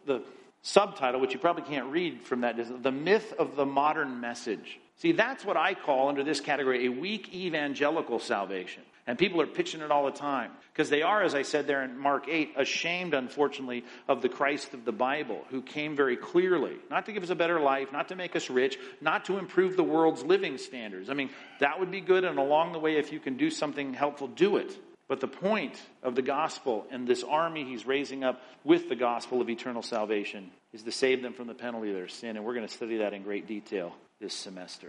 the 0.06 0.22
subtitle, 0.62 1.20
which 1.20 1.34
you 1.34 1.38
probably 1.38 1.64
can't 1.64 1.90
read 1.90 2.22
from 2.22 2.40
that, 2.40 2.82
The 2.82 2.92
Myth 2.92 3.34
of 3.38 3.56
the 3.56 3.66
Modern 3.66 4.20
Message. 4.20 4.80
See, 4.96 5.12
that's 5.12 5.44
what 5.44 5.58
I 5.58 5.74
call 5.74 6.08
under 6.08 6.24
this 6.24 6.40
category 6.40 6.86
a 6.86 6.88
weak 6.88 7.34
evangelical 7.34 8.18
salvation. 8.18 8.82
And 9.06 9.18
people 9.18 9.40
are 9.42 9.46
pitching 9.46 9.82
it 9.82 9.90
all 9.90 10.06
the 10.06 10.12
time 10.12 10.50
because 10.72 10.88
they 10.88 11.02
are, 11.02 11.22
as 11.22 11.34
I 11.34 11.42
said 11.42 11.66
there 11.66 11.82
in 11.82 11.98
Mark 11.98 12.26
8, 12.26 12.54
ashamed, 12.56 13.12
unfortunately, 13.12 13.84
of 14.08 14.22
the 14.22 14.30
Christ 14.30 14.72
of 14.72 14.86
the 14.86 14.92
Bible 14.92 15.44
who 15.50 15.60
came 15.60 15.94
very 15.94 16.16
clearly, 16.16 16.76
not 16.90 17.04
to 17.06 17.12
give 17.12 17.22
us 17.22 17.30
a 17.30 17.34
better 17.34 17.60
life, 17.60 17.92
not 17.92 18.08
to 18.08 18.16
make 18.16 18.34
us 18.34 18.48
rich, 18.48 18.78
not 19.02 19.26
to 19.26 19.36
improve 19.36 19.76
the 19.76 19.84
world's 19.84 20.22
living 20.22 20.56
standards. 20.56 21.10
I 21.10 21.14
mean, 21.14 21.28
that 21.60 21.80
would 21.80 21.90
be 21.90 22.00
good, 22.00 22.24
and 22.24 22.38
along 22.38 22.72
the 22.72 22.78
way, 22.78 22.96
if 22.96 23.12
you 23.12 23.20
can 23.20 23.36
do 23.36 23.50
something 23.50 23.92
helpful, 23.92 24.26
do 24.26 24.56
it. 24.56 24.74
But 25.06 25.20
the 25.20 25.28
point 25.28 25.78
of 26.02 26.14
the 26.14 26.22
gospel 26.22 26.86
and 26.90 27.06
this 27.06 27.22
army 27.22 27.64
he's 27.64 27.86
raising 27.86 28.24
up 28.24 28.40
with 28.64 28.88
the 28.88 28.96
gospel 28.96 29.42
of 29.42 29.50
eternal 29.50 29.82
salvation 29.82 30.50
is 30.72 30.82
to 30.82 30.92
save 30.92 31.20
them 31.22 31.34
from 31.34 31.46
the 31.46 31.54
penalty 31.54 31.90
of 31.90 31.94
their 31.94 32.08
sin. 32.08 32.36
And 32.36 32.44
we're 32.44 32.54
going 32.54 32.66
to 32.66 32.72
study 32.72 32.98
that 32.98 33.12
in 33.12 33.22
great 33.22 33.46
detail 33.46 33.94
this 34.18 34.32
semester. 34.32 34.88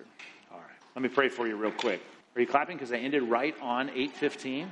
All 0.54 0.58
right. 0.58 0.68
Let 0.96 1.02
me 1.02 1.10
pray 1.10 1.28
for 1.28 1.46
you 1.48 1.58
real 1.58 1.72
quick. 1.72 2.02
Are 2.36 2.41
you 2.41 2.48
clapping 2.48 2.76
because 2.76 2.91
I 2.91 2.98
ended 2.98 3.24
right 3.24 3.56
on 3.62 3.90
8:15? 3.90 4.68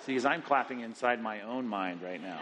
See, 0.00 0.12
because 0.12 0.26
I'm 0.26 0.42
clapping 0.42 0.80
inside 0.80 1.22
my 1.22 1.40
own 1.40 1.66
mind 1.66 2.02
right 2.02 2.20
now 2.20 2.38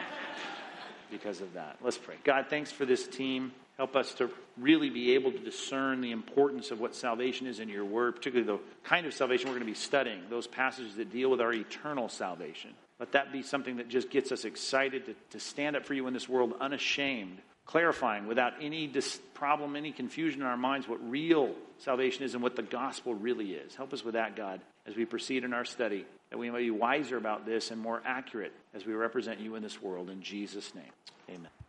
because 1.10 1.40
of 1.40 1.54
that. 1.54 1.76
Let's 1.80 1.96
pray. 1.96 2.16
God, 2.24 2.46
thanks 2.50 2.72
for 2.72 2.84
this 2.84 3.06
team. 3.06 3.52
Help 3.76 3.96
us 3.96 4.14
to 4.14 4.30
really 4.56 4.90
be 4.90 5.14
able 5.14 5.32
to 5.32 5.38
discern 5.38 6.00
the 6.00 6.10
importance 6.10 6.70
of 6.70 6.80
what 6.80 6.94
salvation 6.94 7.46
is 7.46 7.60
in 7.60 7.68
your 7.68 7.84
word, 7.84 8.16
particularly 8.16 8.46
the 8.46 8.62
kind 8.88 9.06
of 9.06 9.14
salvation 9.14 9.48
we're 9.48 9.54
going 9.54 9.66
to 9.66 9.72
be 9.72 9.74
studying, 9.74 10.22
those 10.28 10.46
passages 10.46 10.96
that 10.96 11.10
deal 11.12 11.30
with 11.30 11.40
our 11.40 11.52
eternal 11.52 12.08
salvation. 12.08 12.70
Let 13.00 13.12
that 13.12 13.32
be 13.32 13.42
something 13.42 13.76
that 13.76 13.88
just 13.88 14.10
gets 14.10 14.30
us 14.30 14.44
excited 14.44 15.06
to, 15.06 15.14
to 15.30 15.40
stand 15.40 15.76
up 15.76 15.84
for 15.84 15.94
you 15.94 16.06
in 16.06 16.14
this 16.14 16.28
world 16.28 16.54
unashamed 16.60 17.38
clarifying 17.66 18.26
without 18.26 18.54
any 18.60 18.86
dis- 18.86 19.20
problem, 19.32 19.76
any 19.76 19.92
confusion 19.92 20.40
in 20.40 20.46
our 20.46 20.56
minds 20.56 20.88
what 20.88 20.98
real 21.08 21.54
salvation 21.78 22.24
is 22.24 22.34
and 22.34 22.42
what 22.42 22.56
the 22.56 22.62
gospel 22.62 23.14
really 23.14 23.52
is. 23.52 23.74
Help 23.74 23.92
us 23.92 24.04
with 24.04 24.14
that, 24.14 24.36
God, 24.36 24.60
as 24.86 24.96
we 24.96 25.04
proceed 25.04 25.44
in 25.44 25.52
our 25.52 25.64
study, 25.64 26.04
that 26.30 26.38
we 26.38 26.50
may 26.50 26.58
be 26.58 26.70
wiser 26.70 27.16
about 27.16 27.46
this 27.46 27.70
and 27.70 27.80
more 27.80 28.02
accurate 28.04 28.52
as 28.74 28.84
we 28.84 28.92
represent 28.92 29.40
you 29.40 29.54
in 29.54 29.62
this 29.62 29.80
world. 29.80 30.10
In 30.10 30.22
Jesus' 30.22 30.74
name, 30.74 30.92
amen. 31.28 31.63